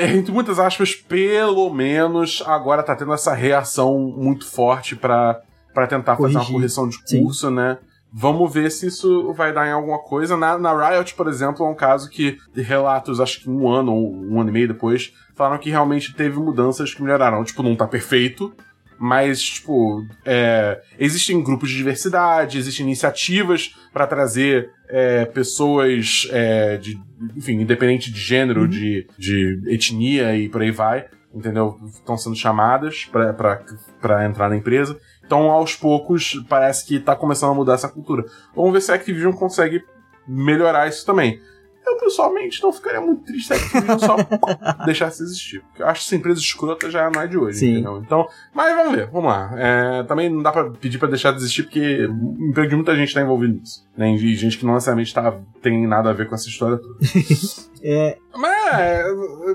entre 0.00 0.32
muitas 0.32 0.58
aspas, 0.58 0.94
pelo 0.94 1.72
menos 1.72 2.42
agora 2.46 2.82
tá 2.82 2.94
tendo 2.94 3.12
essa 3.12 3.34
reação 3.34 3.98
muito 3.98 4.46
forte 4.46 4.96
para 4.96 5.42
tentar 5.88 6.16
fazer 6.16 6.34
Corrigir. 6.34 6.38
uma 6.40 6.52
correção 6.52 6.88
de 6.88 6.98
curso, 6.98 7.48
Sim. 7.48 7.54
né? 7.54 7.78
Vamos 8.14 8.52
ver 8.52 8.70
se 8.70 8.88
isso 8.88 9.32
vai 9.32 9.54
dar 9.54 9.66
em 9.66 9.72
alguma 9.72 9.98
coisa. 9.98 10.36
Na, 10.36 10.58
na 10.58 10.90
Riot, 10.90 11.14
por 11.14 11.28
exemplo, 11.28 11.64
é 11.64 11.70
um 11.70 11.74
caso 11.74 12.10
que 12.10 12.36
relatos, 12.54 13.20
acho 13.20 13.40
que 13.40 13.48
um 13.48 13.66
ano 13.68 13.92
ou 13.92 14.14
um 14.14 14.38
ano 14.38 14.50
e 14.50 14.52
meio 14.52 14.68
depois, 14.68 15.14
falaram 15.34 15.58
que 15.58 15.70
realmente 15.70 16.14
teve 16.14 16.38
mudanças 16.38 16.92
que 16.92 17.02
melhoraram. 17.02 17.42
Tipo, 17.42 17.62
não 17.62 17.74
tá 17.74 17.86
perfeito, 17.86 18.52
mas, 18.98 19.42
tipo, 19.42 20.04
é, 20.26 20.82
existem 20.98 21.42
grupos 21.42 21.70
de 21.70 21.76
diversidade, 21.76 22.58
existem 22.58 22.84
iniciativas 22.84 23.74
para 23.92 24.06
trazer 24.06 24.70
é, 24.88 25.24
pessoas 25.26 26.28
é, 26.30 26.76
de, 26.76 27.00
enfim, 27.36 27.60
independente 27.60 28.10
de 28.10 28.18
gênero, 28.18 28.62
uhum. 28.62 28.68
de, 28.68 29.06
de 29.18 29.62
etnia 29.66 30.36
e 30.36 30.48
por 30.48 30.62
aí 30.62 30.70
vai, 30.70 31.06
entendeu? 31.34 31.78
Estão 31.86 32.16
sendo 32.16 32.36
chamadas 32.36 33.08
para 33.10 34.26
entrar 34.26 34.48
na 34.48 34.56
empresa. 34.56 34.98
Então, 35.24 35.50
aos 35.50 35.74
poucos, 35.74 36.42
parece 36.48 36.86
que 36.86 36.98
tá 36.98 37.14
começando 37.16 37.52
a 37.52 37.54
mudar 37.54 37.74
essa 37.74 37.88
cultura. 37.88 38.24
Vamos 38.54 38.72
ver 38.72 38.80
se 38.80 38.92
a 38.92 38.94
Activision 38.94 39.32
consegue 39.32 39.82
melhorar 40.26 40.88
isso 40.88 41.04
também. 41.04 41.40
Eu, 41.84 41.96
pessoalmente, 41.96 42.62
não 42.62 42.72
ficaria 42.72 43.00
muito 43.00 43.24
triste 43.24 43.54
se 43.54 43.76
a 43.76 43.98
só 43.98 44.16
deixasse 44.86 45.22
existir. 45.22 45.60
Porque 45.62 45.82
eu 45.82 45.86
acho 45.86 46.00
que 46.00 46.06
essa 46.06 46.16
empresa 46.16 46.40
escrota 46.40 46.90
já 46.90 47.10
não 47.10 47.20
é 47.20 47.26
de 47.26 47.36
hoje, 47.36 47.58
Sim. 47.58 47.72
entendeu? 47.72 47.98
Então, 47.98 48.26
mas 48.54 48.74
vamos 48.74 48.94
ver, 48.94 49.10
vamos 49.10 49.30
lá. 49.30 49.52
É, 49.56 50.02
também 50.04 50.30
não 50.30 50.42
dá 50.42 50.52
pra 50.52 50.70
pedir 50.70 50.98
pra 50.98 51.08
deixar 51.08 51.32
de 51.32 51.38
existir, 51.38 51.64
porque 51.64 52.06
o 52.06 52.48
emprego 52.48 52.70
de 52.70 52.76
muita 52.76 52.94
gente 52.94 53.12
tá 53.12 53.20
envolvido 53.20 53.54
nisso. 53.54 53.84
Né? 53.96 54.14
E 54.14 54.34
gente 54.36 54.58
que 54.58 54.64
não 54.64 54.74
necessariamente 54.74 55.12
tá, 55.12 55.36
tem 55.60 55.86
nada 55.86 56.10
a 56.10 56.12
ver 56.12 56.28
com 56.28 56.34
essa 56.34 56.48
história 56.48 56.78
toda. 56.78 56.94
é... 57.82 58.16
Mas, 58.34 58.80
é, 58.80 59.04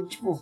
tipo, 0.08 0.40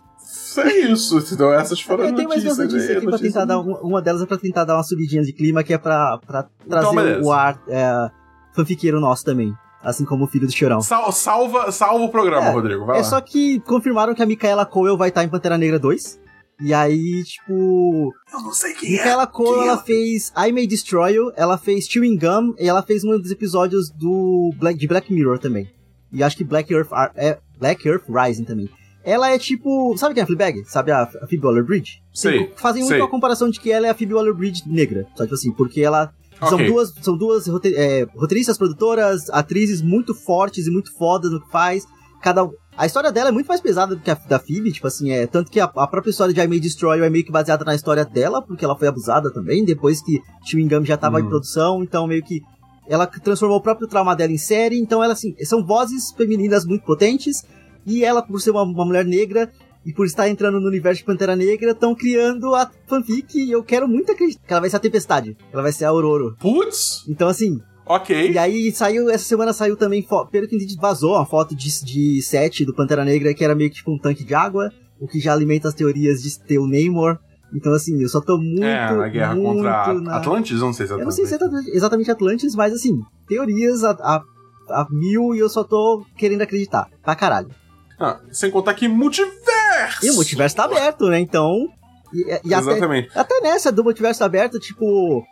é 0.57 0.77
isso, 0.91 1.19
entendeu? 1.19 1.53
Essas 1.53 1.79
foram 1.81 2.05
Eu 2.05 2.15
tenho 2.15 2.27
mais 2.27 2.43
duas 2.43 2.57
notícias 2.57 2.97
aqui 2.97 3.05
pra 3.05 3.19
tentar 3.19 3.45
dar. 3.45 3.59
Uma, 3.59 3.79
uma 3.81 4.01
delas 4.01 4.21
é 4.21 4.25
pra 4.25 4.37
tentar 4.37 4.65
dar 4.65 4.75
uma 4.75 4.83
subidinha 4.83 5.21
de 5.21 5.33
clima, 5.33 5.63
que 5.63 5.73
é 5.73 5.77
pra, 5.77 6.19
pra 6.25 6.43
trazer 6.67 6.87
Então, 6.87 7.23
o 7.23 7.31
ar 7.31 7.61
é, 7.67 8.09
fanfiqueiro 8.53 8.99
nosso 8.99 9.23
também. 9.23 9.53
Assim 9.85 10.03
como 10.03 10.25
o 10.25 10.27
filho 10.27 10.47
do 10.47 10.51
Chorão. 10.53 10.81
Sal- 10.81 11.11
salva, 11.11 11.71
salva 11.71 12.03
o 12.03 12.09
programa, 12.09 12.47
É, 12.47 12.51
Rodrigo. 12.51 12.85
Vai 12.85 12.97
é 12.97 13.01
lá. 13.01 13.05
só 13.05 13.21
que 13.21 13.59
confirmaram 13.61 14.15
que 14.15 14.23
a 14.23 14.25
Micaela 14.25 14.65
Cole 14.65 14.97
vai 14.97 15.09
estar 15.09 15.23
em 15.23 15.29
Pantera 15.29 15.57
Negra 15.57 15.77
2. 15.79 16.19
E 16.61 16.73
aí, 16.73 17.23
tipo. 17.25 18.11
Eu 18.33 18.39
não 18.41 18.51
sei 18.53 18.73
quem 18.73 18.91
Micaela 18.93 19.27
Cole, 19.27 19.59
Quem 19.59 19.63
é? 19.63 19.67
ela 19.67 19.77
fez 19.77 20.33
I 20.37 20.51
May 20.51 20.65
Destroy 20.65 21.13
You, 21.13 21.31
ela 21.35 21.57
fez 21.57 21.85
Chewing 21.87 22.17
Gum 22.17 22.53
e 22.57 22.67
ela 22.67 22.81
fez 22.81 23.03
um 23.03 23.19
dos 23.19 23.29
episódios 23.29 23.89
do 23.91 24.51
Black, 24.57 24.79
de 24.79 24.87
Black 24.87 25.13
Mirror 25.13 25.37
também. 25.37 25.69
E 26.11 26.23
acho 26.23 26.37
que 26.37 26.43
Black 26.45 26.73
Earth, 26.73 26.91
Ar- 26.93 27.11
é, 27.15 27.37
Black 27.59 27.85
Earth 27.87 28.05
Rising 28.09 28.45
também. 28.45 28.69
Ela 29.03 29.29
é 29.31 29.37
tipo. 29.37 29.95
Sabe 29.97 30.13
quem 30.15 30.21
é 30.21 30.23
a 30.23 30.27
Fleabag? 30.27 30.63
Sabe 30.65 30.91
a, 30.91 31.03
a 31.03 31.27
Phoebe 31.27 31.45
Waller-Bridge? 31.45 32.01
Sei, 32.13 32.45
Tem- 32.47 32.53
Fazem 32.55 32.81
muito 32.83 32.93
sei. 32.95 33.01
a 33.03 33.07
comparação 33.07 33.49
de 33.49 33.59
que 33.59 33.69
ela 33.71 33.85
é 33.85 33.89
a 33.89 33.93
Phoebe 33.93 34.13
Waller-Bridge 34.15 34.63
negra. 34.65 35.05
Só 35.15 35.23
tipo 35.25 35.35
assim, 35.35 35.51
porque 35.51 35.81
ela. 35.81 36.11
São 36.39 36.55
Ok. 36.55 36.67
duas, 36.67 36.93
são 37.01 37.17
duas 37.17 37.47
é, 37.65 38.05
roteiristas, 38.15 38.57
produtoras, 38.57 39.29
atrizes 39.29 39.81
muito 39.81 40.13
fortes 40.13 40.67
e 40.67 40.71
muito 40.71 40.93
fodas 40.97 41.31
no 41.31 41.41
que 41.41 41.49
faz. 41.51 41.85
Cada, 42.21 42.49
a 42.77 42.85
história 42.85 43.11
dela 43.11 43.29
é 43.29 43.31
muito 43.31 43.47
mais 43.47 43.61
pesada 43.61 43.95
do 43.95 44.01
que 44.01 44.09
a 44.11 44.15
da 44.15 44.39
Phoebe, 44.39 44.71
tipo 44.71 44.87
assim, 44.87 45.11
é 45.11 45.27
tanto 45.27 45.49
que 45.51 45.59
a, 45.59 45.65
a 45.65 45.87
própria 45.87 46.09
história 46.11 46.33
de 46.33 46.41
I 46.41 46.47
May 46.47 46.59
Destroy 46.59 46.99
é 47.01 47.09
meio 47.09 47.23
que 47.23 47.31
baseada 47.31 47.63
na 47.63 47.75
história 47.75 48.03
dela, 48.03 48.41
porque 48.41 48.65
ela 48.65 48.75
foi 48.77 48.87
abusada 48.87 49.31
também, 49.31 49.63
depois 49.63 50.01
que 50.03 50.19
Chewing 50.43 50.67
Gum 50.67 50.83
já 50.83 50.97
tava 50.97 51.19
Uhum. 51.19 51.25
em 51.25 51.29
produção, 51.29 51.83
então 51.83 52.07
meio 52.07 52.23
que 52.23 52.41
ela 52.87 53.05
transformou 53.07 53.57
o 53.57 53.61
próprio 53.61 53.87
trauma 53.87 54.15
dela 54.15 54.31
em 54.31 54.37
série, 54.37 54.79
então 54.79 55.03
ela 55.03 55.13
assim, 55.13 55.33
são 55.43 55.65
vozes 55.65 56.11
femininas 56.11 56.65
muito 56.65 56.83
potentes, 56.85 57.43
e 57.85 58.03
ela, 58.03 58.21
por 58.23 58.41
ser 58.41 58.51
uma, 58.51 58.63
uma 58.63 58.85
mulher 58.85 59.05
negra, 59.05 59.51
e 59.85 59.93
por 59.93 60.05
estar 60.05 60.27
entrando 60.27 60.59
no 60.59 60.67
universo 60.67 60.99
de 61.01 61.05
Pantera 61.05 61.35
Negra, 61.35 61.71
estão 61.71 61.93
criando 61.93 62.55
a 62.55 62.69
fanfic 62.87 63.37
e 63.37 63.51
eu 63.51 63.63
quero 63.63 63.87
muito 63.87 64.11
acreditar 64.11 64.45
que 64.47 64.51
ela 64.53 64.61
vai 64.61 64.69
ser 64.69 64.77
a 64.77 64.79
Tempestade, 64.79 65.37
ela 65.53 65.61
vai 65.61 65.71
ser 65.71 65.85
a 65.85 65.89
Aurora. 65.89 66.33
Putz, 66.39 67.03
Então, 67.07 67.27
assim, 67.27 67.59
ok. 67.85 68.31
e 68.31 68.37
aí 68.37 68.71
saiu, 68.71 69.09
essa 69.09 69.23
semana 69.25 69.53
saiu 69.53 69.77
também, 69.77 70.05
pelo 70.31 70.47
que 70.47 70.55
entendi, 70.55 70.75
vazou 70.79 71.13
uma 71.15 71.25
foto 71.25 71.55
de, 71.55 71.69
de 71.83 72.21
set 72.21 72.65
do 72.65 72.73
Pantera 72.73 73.05
Negra, 73.05 73.33
que 73.33 73.43
era 73.43 73.53
meio 73.55 73.69
que 73.69 73.75
tipo 73.77 73.91
um 73.93 73.97
tanque 73.99 74.23
de 74.23 74.33
água, 74.33 74.71
o 74.99 75.07
que 75.07 75.19
já 75.19 75.33
alimenta 75.33 75.67
as 75.67 75.73
teorias 75.73 76.21
de 76.21 76.39
ter 76.39 76.57
o 76.57 76.67
Namor. 76.67 77.17
Então, 77.53 77.71
assim, 77.73 78.01
eu 78.01 78.09
só 78.09 78.19
tô 78.19 78.37
muito. 78.37 78.63
é, 78.63 78.91
na 78.95 79.07
guerra 79.07 79.35
muito 79.35 79.57
contra 79.63 79.93
na- 80.01 80.17
Atlantis? 80.17 80.53
Eu 80.59 80.65
não 80.65 80.73
sei 80.73 80.87
se 80.87 80.93
é 80.93 80.95
Eu 80.95 81.03
não 81.05 81.11
sei 81.11 81.25
Atlantis. 81.25 81.63
se 81.65 81.71
é 81.71 81.75
exatamente 81.75 82.11
Atlantis, 82.11 82.55
mas 82.55 82.73
assim, 82.73 82.99
teorias 83.27 83.83
a, 83.83 83.91
a, 83.91 84.23
a 84.71 84.87
mil 84.89 85.33
e 85.35 85.39
eu 85.39 85.47
só 85.47 85.63
tô 85.63 86.03
querendo 86.17 86.41
acreditar. 86.41 86.89
Pra 87.03 87.15
caralho. 87.15 87.49
Ah, 87.99 88.19
sem 88.31 88.51
contar 88.51 88.73
que 88.73 88.87
multiverso! 88.87 90.05
E 90.05 90.11
o 90.11 90.15
multiverso 90.15 90.55
tá 90.55 90.65
aberto, 90.65 91.07
né? 91.07 91.19
Então. 91.19 91.67
E, 92.13 92.39
e 92.43 92.53
até, 92.53 92.71
Exatamente. 92.71 93.09
até 93.15 93.41
nessa 93.41 93.71
do 93.71 93.83
multiverso 93.83 94.23
aberto, 94.23 94.59
tipo. 94.59 95.23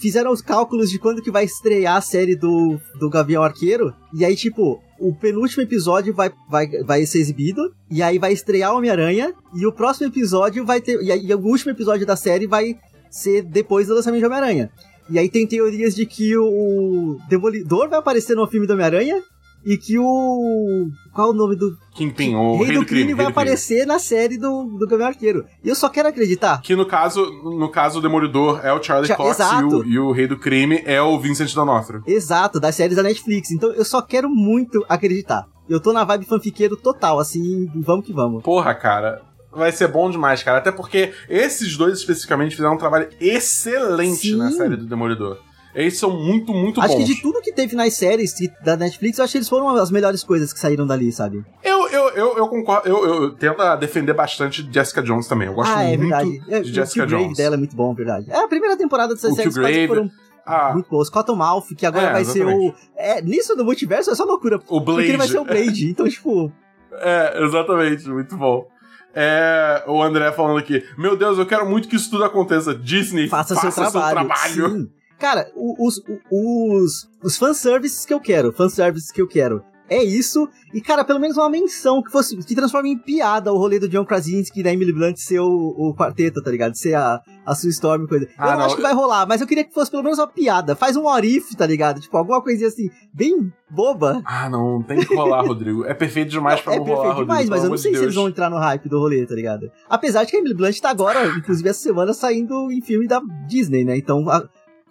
Fizeram 0.00 0.32
os 0.32 0.40
cálculos 0.40 0.90
de 0.90 0.98
quando 0.98 1.20
que 1.20 1.30
vai 1.30 1.44
estrear 1.44 1.96
a 1.96 2.00
série 2.00 2.34
do, 2.34 2.80
do 2.98 3.10
Gavião 3.10 3.42
Arqueiro. 3.42 3.94
E 4.14 4.24
aí, 4.24 4.34
tipo, 4.34 4.82
o 4.98 5.14
penúltimo 5.14 5.62
episódio 5.62 6.14
vai, 6.14 6.32
vai, 6.48 6.66
vai 6.84 7.04
ser 7.04 7.18
exibido. 7.18 7.74
E 7.90 8.02
aí 8.02 8.18
vai 8.18 8.32
estrear 8.32 8.72
o 8.72 8.78
Homem-Aranha. 8.78 9.34
E 9.54 9.66
o 9.66 9.72
próximo 9.72 10.06
episódio 10.06 10.64
vai 10.64 10.80
ter. 10.80 11.02
E, 11.02 11.12
aí, 11.12 11.26
e 11.26 11.34
o 11.34 11.38
último 11.38 11.72
episódio 11.72 12.06
da 12.06 12.16
série 12.16 12.46
vai 12.46 12.78
ser 13.10 13.42
depois 13.42 13.88
do 13.88 13.94
lançamento 13.94 14.20
de 14.20 14.26
Homem-Aranha. 14.26 14.70
E 15.10 15.18
aí 15.18 15.28
tem 15.28 15.46
teorias 15.46 15.94
de 15.94 16.06
que 16.06 16.34
o 16.36 17.18
Demolidor 17.28 17.90
vai 17.90 17.98
aparecer 17.98 18.34
no 18.34 18.46
filme 18.46 18.66
do 18.66 18.72
Homem-Aranha. 18.72 19.22
E 19.64 19.76
que 19.76 19.98
o. 19.98 20.88
Qual 21.12 21.28
é 21.28 21.30
o 21.30 21.34
nome 21.34 21.54
do. 21.56 21.76
Kingpin, 21.94 22.34
o 22.34 22.62
Rei, 22.62 22.78
do, 22.78 22.84
crime, 22.86 23.02
vai 23.04 23.04
Rei 23.04 23.04
do 23.04 23.16
Crime. 23.16 23.26
aparecer 23.30 23.86
na 23.86 23.98
série 23.98 24.38
do, 24.38 24.64
do 24.78 24.86
Gavião 24.86 25.08
Arqueiro. 25.08 25.44
E 25.62 25.68
eu 25.68 25.74
só 25.74 25.88
quero 25.88 26.08
acreditar. 26.08 26.62
Que 26.62 26.74
no 26.74 26.86
caso, 26.86 27.24
no 27.42 27.68
caso, 27.70 27.98
o 27.98 28.02
Demolidor 28.02 28.60
é 28.64 28.72
o 28.72 28.82
Charlie 28.82 29.06
Cha- 29.08 29.16
Cox 29.16 29.38
e 29.38 29.64
o, 29.64 29.84
e 29.84 29.98
o 29.98 30.12
Rei 30.12 30.26
do 30.26 30.38
Crime 30.38 30.80
é 30.86 31.02
o 31.02 31.18
Vincent 31.18 31.52
D'Onofrio. 31.54 32.02
Exato, 32.06 32.58
das 32.58 32.74
séries 32.74 32.96
da 32.96 33.02
Netflix. 33.02 33.50
Então 33.50 33.70
eu 33.72 33.84
só 33.84 34.00
quero 34.00 34.30
muito 34.30 34.84
acreditar. 34.88 35.44
Eu 35.68 35.78
tô 35.78 35.92
na 35.92 36.04
vibe 36.04 36.24
fanfiqueiro 36.24 36.76
total, 36.76 37.18
assim, 37.18 37.70
vamos 37.76 38.06
que 38.06 38.12
vamos. 38.12 38.42
Porra, 38.42 38.74
cara. 38.74 39.20
Vai 39.52 39.72
ser 39.72 39.88
bom 39.88 40.08
demais, 40.10 40.42
cara. 40.42 40.58
Até 40.58 40.70
porque 40.72 41.12
esses 41.28 41.76
dois 41.76 41.98
especificamente 41.98 42.54
fizeram 42.56 42.74
um 42.74 42.78
trabalho 42.78 43.08
excelente 43.20 44.28
Sim. 44.28 44.36
na 44.36 44.50
série 44.52 44.76
do 44.76 44.86
Demolidor. 44.86 45.38
Eles 45.74 45.98
são 45.98 46.10
muito, 46.10 46.52
muito 46.52 46.80
acho 46.80 46.94
bons. 46.96 47.04
que 47.06 47.14
de 47.14 47.22
tudo 47.22 47.40
que 47.40 47.52
teve 47.52 47.76
nas 47.76 47.94
séries 47.94 48.32
que- 48.32 48.50
da 48.64 48.76
Netflix, 48.76 49.18
eu 49.18 49.24
acho 49.24 49.32
que 49.32 49.38
eles 49.38 49.48
foram 49.48 49.68
as 49.68 49.90
melhores 49.90 50.24
coisas 50.24 50.52
que 50.52 50.58
saíram 50.58 50.84
dali, 50.86 51.12
sabe? 51.12 51.44
Eu, 51.62 51.88
eu, 51.88 52.08
eu, 52.10 52.36
eu 52.38 52.48
concordo. 52.48 52.88
Eu, 52.88 53.04
eu 53.04 53.30
tento 53.34 53.76
defender 53.76 54.12
bastante 54.12 54.68
Jessica 54.72 55.00
Jones 55.02 55.28
também. 55.28 55.46
Eu 55.46 55.54
gosto 55.54 55.72
ah, 55.72 55.84
é 55.84 55.96
muito 55.96 56.00
verdade. 56.10 56.42
É, 56.48 56.60
de 56.60 56.70
o 56.70 56.74
Jessica 56.74 57.00
Killgrave 57.02 57.24
Jones. 57.24 57.38
dela 57.38 57.54
é 57.54 57.58
muito 57.58 57.76
bom, 57.76 57.94
verdade. 57.94 58.26
É 58.30 58.36
a 58.42 58.48
primeira 58.48 58.76
temporada 58.76 59.14
dessas 59.14 59.32
O 59.32 59.36
séries 59.36 59.54
Killgrave, 59.54 59.86
foram 59.86 60.10
Ah, 60.44 60.72
muito 60.72 60.90
boas. 60.90 61.08
Cottonmouth, 61.08 61.74
que 61.76 61.86
agora 61.86 62.06
É, 62.08 62.12
vai 62.12 62.24
ser 62.24 62.44
o... 62.44 62.50
exatamente. 62.50 62.76
É, 62.96 63.22
nisso 63.22 63.54
do 63.54 63.64
multiverso 63.64 64.10
é 64.10 64.14
só 64.16 64.24
loucura. 64.24 64.56
o 64.56 64.80
Porque 64.80 64.84
Blade. 64.84 65.08
ele 65.08 65.18
vai 65.18 65.28
ser 65.28 65.38
o 65.38 65.44
Blade. 65.44 65.88
Então, 65.90 66.08
tipo... 66.08 66.50
É, 66.92 67.44
exatamente, 67.44 68.08
muito 68.08 68.36
bom. 68.36 68.66
É, 69.14 69.84
o 69.86 70.02
André 70.02 70.32
falando 70.32 70.58
aqui, 70.58 70.84
meu 70.98 71.16
Deus, 71.16 71.38
eu 71.38 71.46
quero 71.46 71.68
muito 71.68 71.88
que 71.88 71.96
isso 71.96 72.10
tudo 72.10 72.24
aconteça. 72.24 72.74
Disney, 72.74 73.28
faça, 73.28 73.54
seu 73.54 73.70
trabalho. 73.72 74.26
trabalho. 74.26 74.68
Sim. 74.70 74.88
Cara, 75.20 75.50
os, 75.54 76.02
os, 76.32 77.08
os 77.22 77.36
fanservices 77.36 78.06
que 78.06 78.14
eu 78.14 78.20
quero, 78.20 78.52
fanservices 78.52 79.12
que 79.12 79.20
eu 79.20 79.28
quero, 79.28 79.62
é 79.88 80.02
isso. 80.02 80.48
E, 80.72 80.80
cara, 80.80 81.04
pelo 81.04 81.18
menos 81.18 81.36
uma 81.36 81.50
menção 81.50 82.00
que 82.00 82.12
fosse 82.12 82.36
que 82.36 82.54
transforme 82.54 82.90
em 82.92 82.96
piada 82.96 83.52
o 83.52 83.58
rolê 83.58 83.76
do 83.80 83.88
John 83.88 84.04
Krasinski 84.04 84.60
e 84.60 84.62
da 84.62 84.72
Emily 84.72 84.92
Blunt 84.92 85.16
ser 85.16 85.40
o, 85.40 85.48
o 85.76 85.94
quarteto, 85.96 86.40
tá 86.40 86.48
ligado? 86.48 86.76
Ser 86.76 86.94
a, 86.94 87.20
a 87.44 87.54
Sue 87.56 87.70
Storm 87.70 88.06
coisa. 88.06 88.28
Ah, 88.38 88.52
eu 88.52 88.58
não 88.58 88.64
acho 88.66 88.76
que 88.76 88.82
vai 88.82 88.94
rolar, 88.94 89.26
mas 89.26 89.40
eu 89.40 89.48
queria 89.48 89.64
que 89.64 89.74
fosse 89.74 89.90
pelo 89.90 90.04
menos 90.04 90.16
uma 90.20 90.28
piada. 90.28 90.76
Faz 90.76 90.96
um 90.96 91.06
orif, 91.06 91.56
tá 91.56 91.66
ligado? 91.66 92.00
Tipo, 92.00 92.16
alguma 92.16 92.40
coisinha 92.40 92.68
assim, 92.68 92.88
bem 93.12 93.52
boba. 93.68 94.22
Ah, 94.24 94.48
não, 94.48 94.80
tem 94.80 95.00
que 95.04 95.12
rolar, 95.12 95.42
Rodrigo. 95.42 95.84
É 95.84 95.92
perfeito 95.92 96.30
demais 96.30 96.60
pra 96.60 96.74
é 96.74 96.76
não 96.78 96.84
rolar, 96.84 96.94
perfeito 96.94 97.14
Rodrigo. 97.18 97.32
demais, 97.32 97.48
mas 97.48 97.58
pelo 97.58 97.66
eu 97.66 97.70
não 97.70 97.78
sei 97.78 97.90
se 97.90 97.94
Deus. 97.94 98.04
eles 98.04 98.14
vão 98.14 98.28
entrar 98.28 98.48
no 98.48 98.58
hype 98.58 98.88
do 98.88 98.98
rolê, 99.00 99.26
tá 99.26 99.34
ligado? 99.34 99.68
Apesar 99.88 100.22
de 100.22 100.30
que 100.30 100.36
a 100.36 100.38
Emily 100.40 100.54
Blunt 100.54 100.78
tá 100.78 100.90
agora, 100.90 101.26
inclusive 101.36 101.68
essa 101.68 101.80
semana, 101.80 102.12
saindo 102.14 102.70
em 102.70 102.80
filme 102.80 103.08
da 103.08 103.20
Disney, 103.48 103.84
né? 103.84 103.96
Então 103.96 104.28
a- 104.30 104.48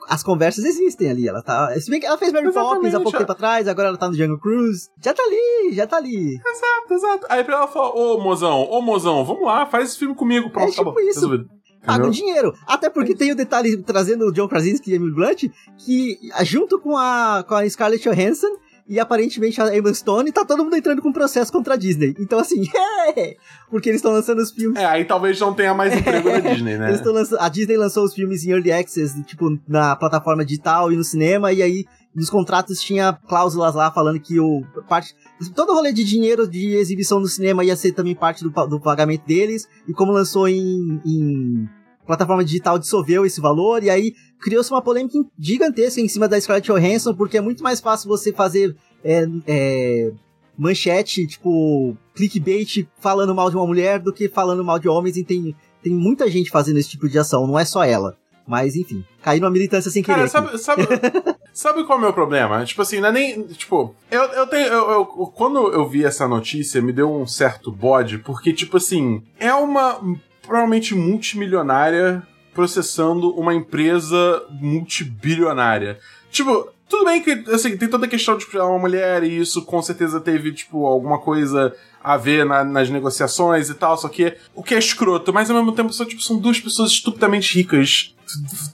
as 0.09 0.23
conversas 0.23 0.65
existem 0.65 1.09
ali. 1.11 1.27
Ela 1.27 1.41
tá. 1.41 1.71
Se 1.79 1.89
bem 1.89 1.99
que 1.99 2.05
ela 2.05 2.17
fez 2.17 2.33
Mary 2.33 2.47
Exatamente, 2.47 2.75
Poppins 2.75 2.95
há 2.95 2.99
pouco 2.99 3.15
é. 3.15 3.19
tempo 3.19 3.31
atrás, 3.31 3.67
agora 3.67 3.89
ela 3.89 3.97
tá 3.97 4.07
no 4.09 4.15
Jungle 4.15 4.39
Cruise. 4.39 4.89
Já 5.01 5.13
tá 5.13 5.23
ali, 5.23 5.73
já 5.73 5.85
tá 5.87 5.97
ali. 5.97 6.35
Exato, 6.35 6.93
exato. 6.93 7.27
Aí 7.29 7.43
pra 7.43 7.57
ela 7.57 7.67
falar, 7.67 7.91
ô 7.95 8.19
mozão, 8.19 8.63
ô 8.69 8.81
mozão, 8.81 9.23
vamos 9.23 9.45
lá, 9.45 9.65
faz 9.65 9.89
esse 9.89 9.99
filme 9.99 10.15
comigo. 10.15 10.49
Pronto, 10.49 10.67
É 10.67 10.71
tipo 10.71 10.81
acabou. 10.81 10.99
isso. 11.01 11.19
Resolvido. 11.21 11.49
Paga 11.85 12.07
Entendeu? 12.07 12.11
dinheiro. 12.11 12.53
Até 12.67 12.89
porque 12.89 13.15
tem 13.15 13.31
o 13.31 13.35
detalhe 13.35 13.77
trazendo 13.83 14.25
o 14.25 14.31
John 14.33 14.49
Krasinski 14.49 14.91
e 14.91 14.95
Emily 14.95 15.13
Blunt, 15.13 15.45
que 15.77 16.17
junto 16.43 16.77
com 16.79 16.97
a, 16.97 17.43
com 17.47 17.55
a 17.55 17.69
Scarlett 17.69 18.03
Johansson 18.09 18.49
e 18.89 18.99
aparentemente 18.99 19.61
a 19.61 19.77
Emma 19.77 19.93
Stone, 19.93 20.31
tá 20.31 20.43
todo 20.43 20.63
mundo 20.63 20.75
entrando 20.75 20.99
com 21.01 21.13
processo 21.13 21.51
contra 21.51 21.75
a 21.75 21.77
Disney. 21.77 22.15
Então 22.19 22.39
assim, 22.39 22.63
é, 23.15 23.37
porque 23.69 23.87
eles 23.87 23.99
estão 23.99 24.11
lançando 24.11 24.39
os 24.39 24.51
filmes. 24.51 24.79
É, 24.79 24.85
aí 24.85 25.05
talvez 25.05 25.39
não 25.39 25.53
tenha 25.53 25.75
mais 25.75 25.95
emprego 25.95 26.29
na 26.29 26.39
Disney, 26.51 26.77
né? 26.77 26.89
Eles 26.89 27.05
lançando, 27.05 27.39
a 27.39 27.47
Disney 27.47 27.77
lançou 27.77 28.03
os 28.03 28.13
filmes 28.15 28.43
em 28.43 28.49
Early 28.49 28.71
Access, 28.71 29.23
tipo, 29.23 29.57
na 29.67 29.95
plataforma 29.95 30.43
digital 30.43 30.91
e 30.91 30.97
no 30.97 31.03
cinema, 31.03 31.53
e 31.53 31.61
aí 31.61 31.85
nos 32.15 32.29
contratos 32.29 32.81
tinha 32.81 33.13
cláusulas 33.13 33.75
lá 33.75 33.91
falando 33.91 34.19
que 34.19 34.39
o 34.39 34.63
parte 34.87 35.15
todo 35.55 35.71
o 35.71 35.75
rolê 35.75 35.93
de 35.93 36.03
dinheiro 36.03 36.47
de 36.47 36.75
exibição 36.75 37.19
no 37.19 37.27
cinema 37.27 37.63
ia 37.63 37.75
ser 37.75 37.91
também 37.91 38.15
parte 38.15 38.43
do, 38.43 38.49
do 38.49 38.79
pagamento 38.79 39.25
deles, 39.25 39.67
e 39.87 39.93
como 39.93 40.11
lançou 40.11 40.47
em, 40.47 40.99
em 41.05 41.69
plataforma 42.09 42.43
digital 42.43 42.79
dissolveu 42.79 43.23
esse 43.23 43.39
valor, 43.39 43.83
e 43.83 43.89
aí 43.89 44.13
criou-se 44.41 44.71
uma 44.71 44.81
polêmica 44.81 45.17
gigantesca 45.37 46.01
em 46.01 46.07
cima 46.07 46.27
da 46.27 46.41
Scarlett 46.41 46.67
Johansson, 46.67 47.13
porque 47.13 47.37
é 47.37 47.41
muito 47.41 47.61
mais 47.61 47.79
fácil 47.79 48.09
você 48.09 48.33
fazer 48.33 48.75
é, 49.03 49.25
é, 49.47 50.11
manchete, 50.57 51.27
tipo, 51.27 51.95
clickbait 52.15 52.87
falando 52.99 53.35
mal 53.35 53.49
de 53.51 53.55
uma 53.55 53.67
mulher 53.67 53.99
do 53.99 54.11
que 54.11 54.27
falando 54.27 54.63
mal 54.65 54.79
de 54.79 54.89
homens, 54.89 55.17
e 55.17 55.23
tem, 55.23 55.55
tem 55.83 55.93
muita 55.93 56.27
gente 56.29 56.49
fazendo 56.49 56.77
esse 56.79 56.89
tipo 56.89 57.07
de 57.07 57.19
ação, 57.19 57.45
não 57.45 57.59
é 57.59 57.63
só 57.65 57.83
ela. 57.83 58.17
Mas, 58.47 58.75
enfim, 58.75 59.05
caiu 59.21 59.41
numa 59.41 59.51
militância 59.51 59.91
sem 59.91 60.01
querer. 60.01 60.15
Cara, 60.15 60.27
sabe, 60.27 60.57
sabe, 60.57 60.81
sabe 61.53 61.83
qual 61.83 61.99
é 61.99 62.01
o 62.01 62.03
meu 62.05 62.13
problema? 62.13 62.65
Tipo 62.65 62.81
assim, 62.81 62.99
não 62.99 63.09
é 63.09 63.11
nem. 63.11 63.43
Tipo, 63.43 63.93
eu, 64.09 64.23
eu 64.23 64.47
tenho. 64.47 64.65
Eu, 64.65 64.89
eu- 64.89 65.05
quando 65.05 65.71
eu 65.71 65.87
vi 65.87 66.03
essa 66.03 66.27
notícia, 66.27 66.81
me 66.81 66.91
deu 66.91 67.13
um 67.13 67.27
certo 67.27 67.71
bode, 67.71 68.17
porque, 68.17 68.51
tipo 68.51 68.77
assim, 68.77 69.21
é 69.39 69.53
uma 69.53 70.01
provavelmente 70.49 70.95
multimilionária 70.95 72.23
processando 72.55 73.29
uma 73.35 73.53
empresa 73.53 74.43
multibilionária. 74.49 75.99
Tipo, 76.31 76.67
tudo 76.89 77.05
bem 77.05 77.21
que, 77.21 77.31
assim, 77.51 77.77
tem 77.77 77.87
toda 77.87 78.05
a 78.05 78.09
questão 78.09 78.35
de 78.35 78.43
tipo, 78.45 78.57
ela 78.57 78.65
é 78.67 78.69
uma 78.71 78.79
mulher 78.79 79.23
e 79.23 79.37
isso 79.37 79.63
com 79.63 79.81
certeza 79.81 80.19
teve, 80.19 80.51
tipo, 80.51 80.85
alguma 80.85 81.19
coisa 81.19 81.73
a 82.03 82.17
ver 82.17 82.45
na- 82.45 82.63
nas 82.63 82.89
negociações 82.89 83.69
e 83.69 83.75
tal, 83.75 83.97
só 83.97 84.09
que 84.09 84.35
o 84.55 84.63
que 84.63 84.73
é 84.73 84.79
escroto, 84.79 85.31
mas 85.31 85.49
ao 85.49 85.55
mesmo 85.57 85.71
tempo 85.73 85.93
só, 85.93 86.03
tipo, 86.03 86.21
são 86.21 86.37
duas 86.39 86.59
pessoas 86.59 86.91
estupidamente 86.91 87.53
ricas 87.55 88.15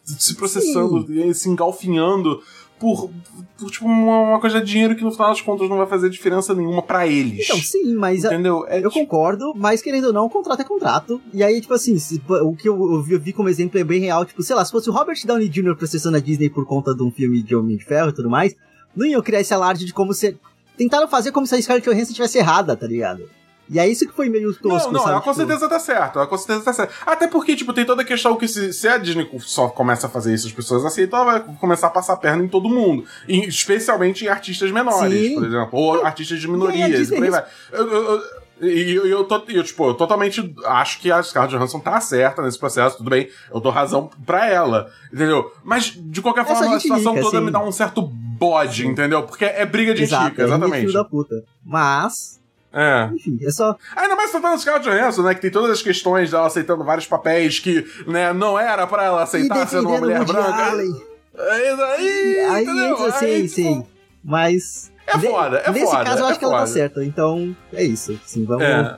se 0.05 0.35
processando 0.35 1.05
e 1.13 1.33
se 1.33 1.49
engalfinhando 1.49 2.41
por, 2.79 3.09
por, 3.57 3.71
tipo, 3.71 3.85
uma, 3.85 4.19
uma 4.31 4.39
coisa 4.39 4.59
de 4.59 4.65
dinheiro 4.71 4.95
que 4.95 5.03
no 5.03 5.11
final 5.11 5.29
das 5.29 5.41
contas 5.41 5.69
não 5.69 5.77
vai 5.77 5.87
fazer 5.87 6.09
diferença 6.09 6.53
nenhuma 6.53 6.81
pra 6.81 7.07
eles. 7.07 7.45
Então, 7.45 7.57
sim, 7.57 7.95
mas 7.95 8.23
Entendeu? 8.23 8.65
É, 8.67 8.77
eu 8.79 8.89
tipo, 8.89 9.05
concordo, 9.05 9.53
mas 9.55 9.81
querendo 9.81 10.05
ou 10.07 10.13
não, 10.13 10.27
contrato 10.29 10.61
é 10.61 10.63
contrato. 10.65 11.21
E 11.33 11.43
aí, 11.43 11.61
tipo 11.61 11.73
assim, 11.73 11.97
se- 11.97 12.21
o 12.27 12.55
que 12.55 12.67
eu, 12.67 12.75
eu 12.93 13.01
vi, 13.01 13.13
eu 13.13 13.19
vi 13.19 13.31
como 13.33 13.47
exemplo 13.49 13.79
é 13.79 13.83
bem 13.83 14.01
real. 14.01 14.25
Tipo, 14.25 14.43
sei 14.43 14.55
lá, 14.55 14.63
se 14.65 14.71
fosse 14.71 14.89
o 14.89 14.93
Robert 14.93 15.17
Downey 15.25 15.47
Jr. 15.49 15.75
processando 15.75 16.17
a 16.17 16.19
Disney 16.19 16.49
por 16.49 16.65
conta 16.65 16.93
de 16.93 17.01
um 17.03 17.11
filme 17.11 17.41
de 17.41 17.55
Homem 17.55 17.77
de 17.77 17.85
Ferro 17.85 18.09
e 18.09 18.13
tudo 18.13 18.29
mais, 18.29 18.55
não 18.95 19.05
iam 19.05 19.21
criar 19.21 19.41
esse 19.41 19.53
alarde 19.53 19.85
de 19.85 19.93
como 19.93 20.13
se. 20.13 20.37
Tentaram 20.77 21.07
fazer 21.07 21.31
como 21.31 21.47
se 21.47 21.55
a 21.55 21.61
Scarlett 21.61 21.89
Johansson 21.89 22.13
tivesse 22.13 22.37
errada, 22.37 22.75
tá 22.75 22.85
ligado? 22.85 23.23
E 23.69 23.79
é 23.79 23.87
isso 23.87 24.05
que 24.07 24.13
foi 24.13 24.29
meio 24.29 24.53
tosco, 24.53 24.87
Não, 24.87 24.93
não, 24.93 24.99
sabe? 24.99 25.11
ela 25.13 25.21
com 25.21 25.31
Tipo, 25.31 25.45
certeza 25.47 25.67
tá 25.69 25.79
certo. 25.79 26.19
Ela 26.19 26.27
com 26.27 26.37
certeza 26.37 26.61
tá 26.63 26.73
certo. 26.73 26.93
Até 27.05 27.27
porque, 27.27 27.55
tipo, 27.55 27.73
tem 27.73 27.83
toda 27.85 28.03
a 28.03 28.05
questão 28.05 28.35
que 28.35 28.47
se, 28.47 28.71
se 28.73 28.87
a 28.87 28.97
Disney 28.97 29.27
só 29.39 29.67
começa 29.69 30.05
a 30.07 30.09
fazer 30.09 30.33
isso, 30.33 30.45
as 30.47 30.53
pessoas 30.53 30.85
aceitam, 30.85 31.19
ela 31.19 31.39
vai 31.39 31.55
começar 31.59 31.87
a 31.87 31.89
passar 31.89 32.13
a 32.13 32.17
perna 32.17 32.43
em 32.43 32.47
todo 32.47 32.69
mundo. 32.69 33.05
E, 33.27 33.39
especialmente 33.47 34.25
em 34.25 34.27
artistas 34.27 34.69
menores, 34.71 35.27
Sim. 35.29 35.33
por 35.35 35.45
exemplo. 35.45 35.69
Ou 35.79 36.05
artistas 36.05 36.39
de 36.39 36.47
minorias, 36.47 37.09
e 37.09 37.15
por 37.15 37.23
aí 37.23 37.29
vai. 37.29 37.43
Eu, 37.71 37.87
eu, 37.87 38.03
eu, 38.13 38.21
e 38.61 38.91
eu, 38.95 39.05
eu, 39.07 39.23
tô- 39.25 39.43
eu, 39.49 39.63
tipo, 39.63 39.89
eu 39.89 39.93
totalmente 39.95 40.55
acho 40.65 40.99
que 41.01 41.11
a 41.11 41.21
Scarlett 41.21 41.55
Johansson 41.57 41.79
tá 41.79 41.99
certa 41.99 42.41
nesse 42.41 42.57
processo, 42.57 42.97
tudo 42.97 43.09
bem, 43.09 43.27
eu 43.53 43.59
dou 43.59 43.71
razão 43.71 44.09
pra 44.25 44.47
ela, 44.49 44.89
entendeu? 45.13 45.51
Mas, 45.63 45.91
de 45.93 46.21
qualquer 46.21 46.45
forma, 46.45 46.75
a 46.75 46.79
situação 46.79 47.13
rica, 47.13 47.25
toda 47.25 47.39
sim. 47.39 47.43
me 47.45 47.51
dá 47.51 47.59
um 47.61 47.71
certo 47.71 48.01
bode, 48.01 48.87
entendeu? 48.87 49.23
Porque 49.23 49.43
é 49.43 49.65
briga 49.65 49.93
de 49.93 50.03
Exato, 50.03 50.25
chica, 50.29 50.43
é 50.43 50.45
filho 50.45 50.55
exatamente. 50.55 50.93
da 50.93 51.03
puta. 51.03 51.43
Mas, 51.65 52.39
É. 52.75 53.09
enfim, 53.15 53.39
é 53.41 53.49
só. 53.51 53.77
Ainda 53.95 54.15
mais 54.17 54.31
tratando 54.31 54.59
Scarlett 54.59 54.89
Johansson, 54.89 55.21
né? 55.21 55.33
Que 55.33 55.41
tem 55.41 55.49
todas 55.51 55.71
as 55.71 55.81
questões 55.81 56.29
dela 56.31 56.47
aceitando 56.47 56.83
vários 56.83 57.07
papéis 57.07 57.57
que, 57.57 57.85
né, 58.05 58.33
não 58.33 58.59
era 58.59 58.85
pra 58.85 59.05
ela 59.05 59.23
aceitar 59.23 59.65
sendo 59.67 59.87
uma 59.87 59.97
mulher 59.99 60.25
branca. 60.25 60.65
Allen. 60.71 60.93
É 61.37 61.73
isso 61.73 61.81
aí, 61.81 62.39
Aí 62.49 62.63
entendeu? 62.63 62.91
entra, 62.91 63.11
sei, 63.13 63.35
Aí, 63.35 63.47
sei. 63.49 63.63
tipo, 63.75 63.87
Mas. 64.23 64.91
É 65.07 65.17
foda, 65.19 65.57
é 65.57 65.71
Nesse 65.71 65.85
foda, 65.85 66.03
caso, 66.03 66.19
eu 66.21 66.25
é 66.25 66.29
acho 66.31 66.39
que 66.39 66.45
ela 66.45 66.59
tá 66.59 66.67
certa. 66.67 67.05
Então, 67.05 67.55
é 67.71 67.83
isso. 67.83 68.19
Sim, 68.25 68.43
vamos. 68.45 68.63
É. 68.63 68.97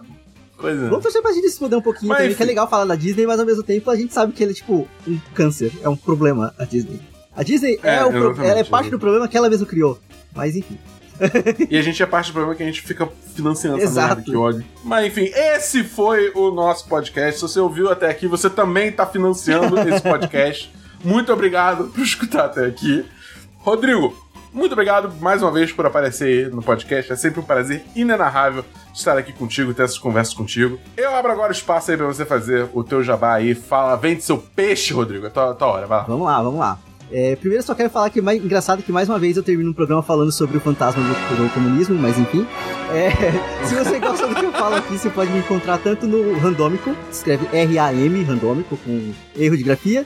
Pois 0.60 0.76
é. 0.82 0.88
Vamos 0.88 1.04
torcer 1.04 1.22
pra 1.22 1.32
gente 1.34 1.50
se 1.50 1.60
fuder 1.60 1.78
um 1.78 1.82
pouquinho 1.82 2.10
Mas, 2.10 2.20
também, 2.20 2.36
que 2.36 2.42
é 2.42 2.46
legal 2.46 2.68
falar 2.68 2.86
da 2.86 2.96
Disney, 2.96 3.28
mas 3.28 3.40
ao 3.40 3.46
mesmo 3.46 3.62
tempo 3.62 3.92
a 3.92 3.96
gente 3.96 4.12
sabe 4.14 4.34
que 4.34 4.42
ele 4.42 4.54
é 4.54 4.56
tipo 4.56 4.88
um 5.08 5.20
câncer, 5.36 5.72
é 5.84 5.90
um 5.90 5.96
problema 5.96 6.52
a 6.58 6.64
Disney. 6.66 7.00
A 7.36 7.44
Disney 7.44 7.80
é, 7.84 7.98
É, 7.98 8.06
o 8.06 8.10
pro- 8.34 8.44
é 8.44 8.64
parte 8.64 8.90
do 8.90 8.98
problema 8.98 9.28
que 9.28 9.38
ela 9.38 9.50
mesma 9.50 9.68
criou. 9.68 10.00
Mas 10.34 10.56
enfim. 10.56 10.80
E 11.70 11.78
a 11.78 11.82
gente 11.82 12.02
é 12.02 12.06
parte 12.06 12.28
do 12.28 12.34
problema 12.34 12.56
que 12.56 12.64
a 12.64 12.66
gente 12.66 12.82
fica 12.82 13.08
financiando 13.36 13.78
essa 13.78 13.86
Exato. 13.86 14.08
merda, 14.16 14.22
que 14.24 14.36
ódio. 14.36 14.66
Mas 14.84 15.08
enfim, 15.08 15.32
esse 15.34 15.84
foi 15.84 16.32
o 16.34 16.52
nosso 16.52 16.88
podcast. 16.88 17.36
Se 17.36 17.42
você 17.42 17.60
ouviu 17.60 17.92
até 17.92 18.10
aqui, 18.10 18.28
você 18.28 18.50
também 18.50 18.92
tá 18.92 19.06
financiando 19.06 19.78
esse 19.88 20.02
podcast. 20.02 20.72
Muito 21.04 21.32
obrigado 21.32 21.86
por 21.86 22.02
escutar 22.02 22.46
até 22.46 22.66
aqui. 22.66 23.06
Rodrigo, 23.60 24.16
muito 24.54 24.72
obrigado 24.72 25.14
mais 25.20 25.42
uma 25.42 25.52
vez 25.52 25.72
por 25.72 25.86
aparecer 25.86 26.50
no 26.52 26.64
podcast. 26.64 27.12
É 27.12 27.16
sempre 27.16 27.40
um 27.40 27.44
prazer 27.44 27.84
inenarrável 27.96 28.64
estar 28.94 29.18
aqui 29.18 29.32
contigo, 29.32 29.74
ter 29.74 29.84
essas 29.84 29.98
conversas 30.00 30.34
contigo. 30.34 30.80
Eu 30.96 31.16
abro 31.16 31.32
agora 31.32 31.50
o 31.50 31.56
espaço 31.56 31.92
aí 31.92 31.98
pra 31.98 32.08
você 32.08 32.26
fazer 32.26 32.68
o 32.74 32.84
teu 32.84 33.04
jabá 33.04 33.36
aí. 33.36 33.54
Fala, 33.54 33.96
vende 33.96 34.24
seu 34.24 34.38
peixe, 34.38 34.94
Rodrigo. 34.94 35.28
É 35.28 35.30
tua, 35.30 35.54
tua 35.54 35.68
hora, 35.68 35.86
vai 35.88 36.00
lá. 36.00 36.04
Vamos 36.06 36.26
lá, 36.26 36.42
vamos 36.42 36.60
lá. 36.60 36.80
É, 37.12 37.36
primeiro 37.38 37.64
só 37.64 37.74
quero 37.74 37.90
falar 37.90 38.10
que 38.10 38.22
mais 38.22 38.44
engraçado 38.44 38.84
que 38.84 38.92
mais 38.92 39.08
uma 39.08 39.18
vez 39.18 39.38
eu 39.38 39.44
termino 39.44 39.70
um 39.70 39.74
programa 39.74 40.04
falando 40.04 40.32
sobre 40.32 40.58
o 40.58 40.60
fantasma 40.60 41.02
do, 41.02 41.44
do 41.44 41.54
comunismo, 41.54 41.96
mas 41.96 42.18
enfim. 42.20 42.46
É, 42.92 43.12
se 43.66 43.76
você 43.76 43.98
gosta 44.00 44.28
do 44.28 44.36
que 44.36 44.44
eu 44.46 44.52
falo 44.52 44.76
aqui, 44.76 44.98
você 44.98 45.10
pode 45.10 45.32
me 45.32 45.40
encontrar 45.40 45.78
tanto 45.78 46.06
no 46.06 46.38
Randômico, 46.38 46.94
escreve 47.12 47.48
R-A-M, 47.56 48.24
Randômico, 48.24 48.76
com 48.78 49.12
erro 49.38 49.56
de 49.56 49.64
grafia, 49.64 50.06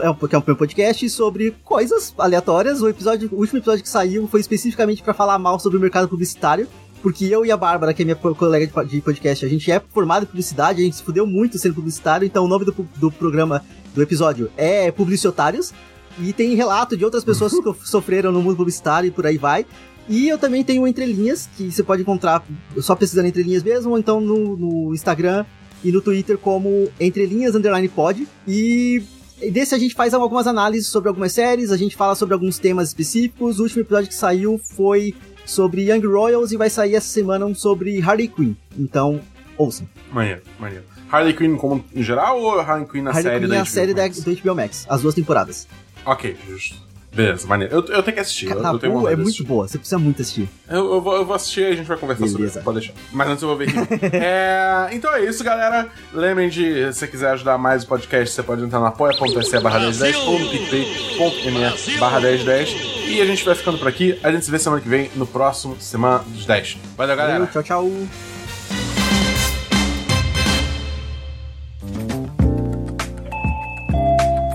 é 0.00 0.10
um, 0.10 0.14
que 0.14 0.34
é 0.34 0.38
um 0.38 0.42
podcast 0.42 1.08
sobre 1.10 1.54
coisas 1.64 2.12
aleatórias. 2.18 2.82
O 2.82 2.88
episódio, 2.88 3.28
o 3.32 3.36
último 3.36 3.58
episódio 3.58 3.82
que 3.82 3.88
saiu 3.88 4.26
foi 4.28 4.40
especificamente 4.40 5.02
para 5.02 5.14
falar 5.14 5.38
mal 5.38 5.58
sobre 5.60 5.78
o 5.78 5.80
mercado 5.80 6.08
publicitário. 6.08 6.66
Porque 7.02 7.24
eu 7.24 7.44
e 7.44 7.50
a 7.50 7.56
Bárbara, 7.56 7.92
que 7.92 8.02
é 8.02 8.04
minha 8.04 8.14
colega 8.14 8.64
de 8.64 8.72
po- 8.72 8.84
de 8.84 9.00
podcast, 9.00 9.44
a 9.44 9.48
gente 9.48 9.68
é 9.72 9.82
formado 9.92 10.22
em 10.22 10.26
publicidade, 10.26 10.80
a 10.80 10.84
gente 10.84 10.94
se 10.94 11.02
fudeu 11.02 11.26
muito 11.26 11.58
sendo 11.58 11.74
publicitário, 11.74 12.24
então 12.24 12.44
o 12.44 12.48
nome 12.48 12.64
do, 12.64 12.72
do 12.96 13.10
programa, 13.10 13.60
do 13.92 14.00
episódio, 14.00 14.48
é 14.56 14.88
Publiciotários. 14.92 15.72
E 16.18 16.32
tem 16.32 16.54
relato 16.54 16.96
de 16.96 17.04
outras 17.04 17.24
pessoas 17.24 17.52
que 17.52 17.74
sofreram 17.86 18.32
no 18.32 18.42
mundo 18.42 18.56
publicitário 18.56 19.08
e 19.08 19.10
por 19.10 19.26
aí 19.26 19.38
vai. 19.38 19.66
E 20.08 20.28
eu 20.28 20.36
também 20.36 20.64
tenho 20.64 20.86
Entrelinhas, 20.86 21.48
que 21.56 21.70
você 21.70 21.82
pode 21.82 22.02
encontrar 22.02 22.44
só 22.78 22.94
pesquisando 22.96 23.28
Entrelinhas 23.28 23.62
mesmo, 23.62 23.92
ou 23.92 23.98
então 23.98 24.20
no, 24.20 24.56
no 24.56 24.94
Instagram 24.94 25.44
e 25.84 25.92
no 25.92 26.00
Twitter 26.00 26.36
como 26.38 26.88
Entrelinhas 27.00 27.54
Underline 27.54 27.88
Pod. 27.88 28.26
E 28.46 29.02
desse 29.50 29.74
a 29.74 29.78
gente 29.78 29.94
faz 29.94 30.12
algumas 30.12 30.46
análises 30.46 30.88
sobre 30.88 31.08
algumas 31.08 31.32
séries, 31.32 31.70
a 31.70 31.76
gente 31.76 31.96
fala 31.96 32.14
sobre 32.14 32.34
alguns 32.34 32.58
temas 32.58 32.88
específicos. 32.88 33.58
O 33.58 33.62
último 33.62 33.82
episódio 33.82 34.08
que 34.08 34.14
saiu 34.14 34.58
foi 34.58 35.14
sobre 35.44 35.90
Young 35.90 36.06
Royals 36.06 36.52
e 36.52 36.56
vai 36.56 36.70
sair 36.70 36.94
essa 36.94 37.08
semana 37.08 37.46
um 37.46 37.54
sobre 37.54 38.00
Harley 38.00 38.28
Quinn. 38.28 38.54
Então, 38.76 39.20
ouçam. 39.56 39.88
Maneiro, 40.12 40.42
maneiro. 40.58 40.84
Harley 41.10 41.34
Quinn 41.34 41.56
como 41.56 41.84
em 41.94 42.02
geral 42.02 42.40
ou 42.40 42.58
Harley 42.58 42.86
Quinn 42.86 43.02
na 43.02 43.10
Harley 43.10 43.24
série 43.24 43.40
Quinn 43.40 43.48
da 43.48 43.56
é 43.56 43.60
a 43.60 43.64
série 43.64 43.94
da, 43.94 44.08
do 44.08 44.34
HBO 44.34 44.54
Max, 44.54 44.86
as 44.88 45.02
duas 45.02 45.14
temporadas. 45.14 45.68
Ok, 46.04 46.36
justo. 46.48 46.92
Beleza, 47.14 47.46
maneiro. 47.46 47.74
Eu, 47.74 47.84
eu 47.94 48.02
tenho 48.02 48.14
que 48.14 48.20
assistir. 48.20 48.46
eu, 48.46 48.56
Cara, 48.56 48.74
eu 48.74 48.78
tenho 48.78 48.92
pô, 48.94 49.00
vontade 49.00 49.12
é 49.12 49.16
muito 49.16 49.28
assistir. 49.28 49.44
boa, 49.44 49.68
você 49.68 49.76
precisa 49.76 49.98
muito 49.98 50.22
assistir. 50.22 50.48
Eu, 50.66 50.94
eu 50.94 51.00
vou, 51.02 51.14
eu 51.14 51.26
vou 51.26 51.36
assistir 51.36 51.60
e 51.60 51.66
a 51.66 51.76
gente 51.76 51.86
vai 51.86 51.98
conversar 51.98 52.24
sobre 52.26 52.38
Beleza. 52.38 52.58
isso. 52.60 52.64
Pode 52.64 52.78
deixar. 52.78 52.94
Mas 53.12 53.28
antes 53.28 53.42
eu 53.42 53.48
vou 53.48 53.56
ver 53.58 53.68
aqui. 53.68 54.06
é, 54.16 54.88
então 54.92 55.14
é 55.14 55.22
isso, 55.22 55.44
galera. 55.44 55.88
Lembrem 56.14 56.48
de, 56.48 56.90
se 56.94 57.00
você 57.00 57.06
quiser 57.06 57.32
ajudar 57.32 57.58
mais 57.58 57.84
o 57.84 57.86
podcast, 57.86 58.34
você 58.34 58.42
pode 58.42 58.62
entrar 58.62 58.80
no 58.80 58.86
apoia.se 58.86 59.60
barra 59.60 59.80
1010 59.80 60.16
ou 60.16 60.38
no 60.38 60.48
picpay.me 60.48 61.98
barra 61.98 62.18
1010. 62.18 62.70
E 63.08 63.20
a 63.20 63.26
gente 63.26 63.44
vai 63.44 63.54
ficando 63.54 63.76
por 63.76 63.88
aqui. 63.88 64.18
A 64.22 64.32
gente 64.32 64.46
se 64.46 64.50
vê 64.50 64.58
semana 64.58 64.80
que 64.80 64.88
vem 64.88 65.10
no 65.14 65.26
próximo 65.26 65.76
Semana 65.78 66.24
dos 66.26 66.46
10. 66.46 66.78
Valeu, 66.96 67.14
galera. 67.14 67.38
Valeu, 67.40 67.52
tchau, 67.52 67.62
tchau. 67.62 68.31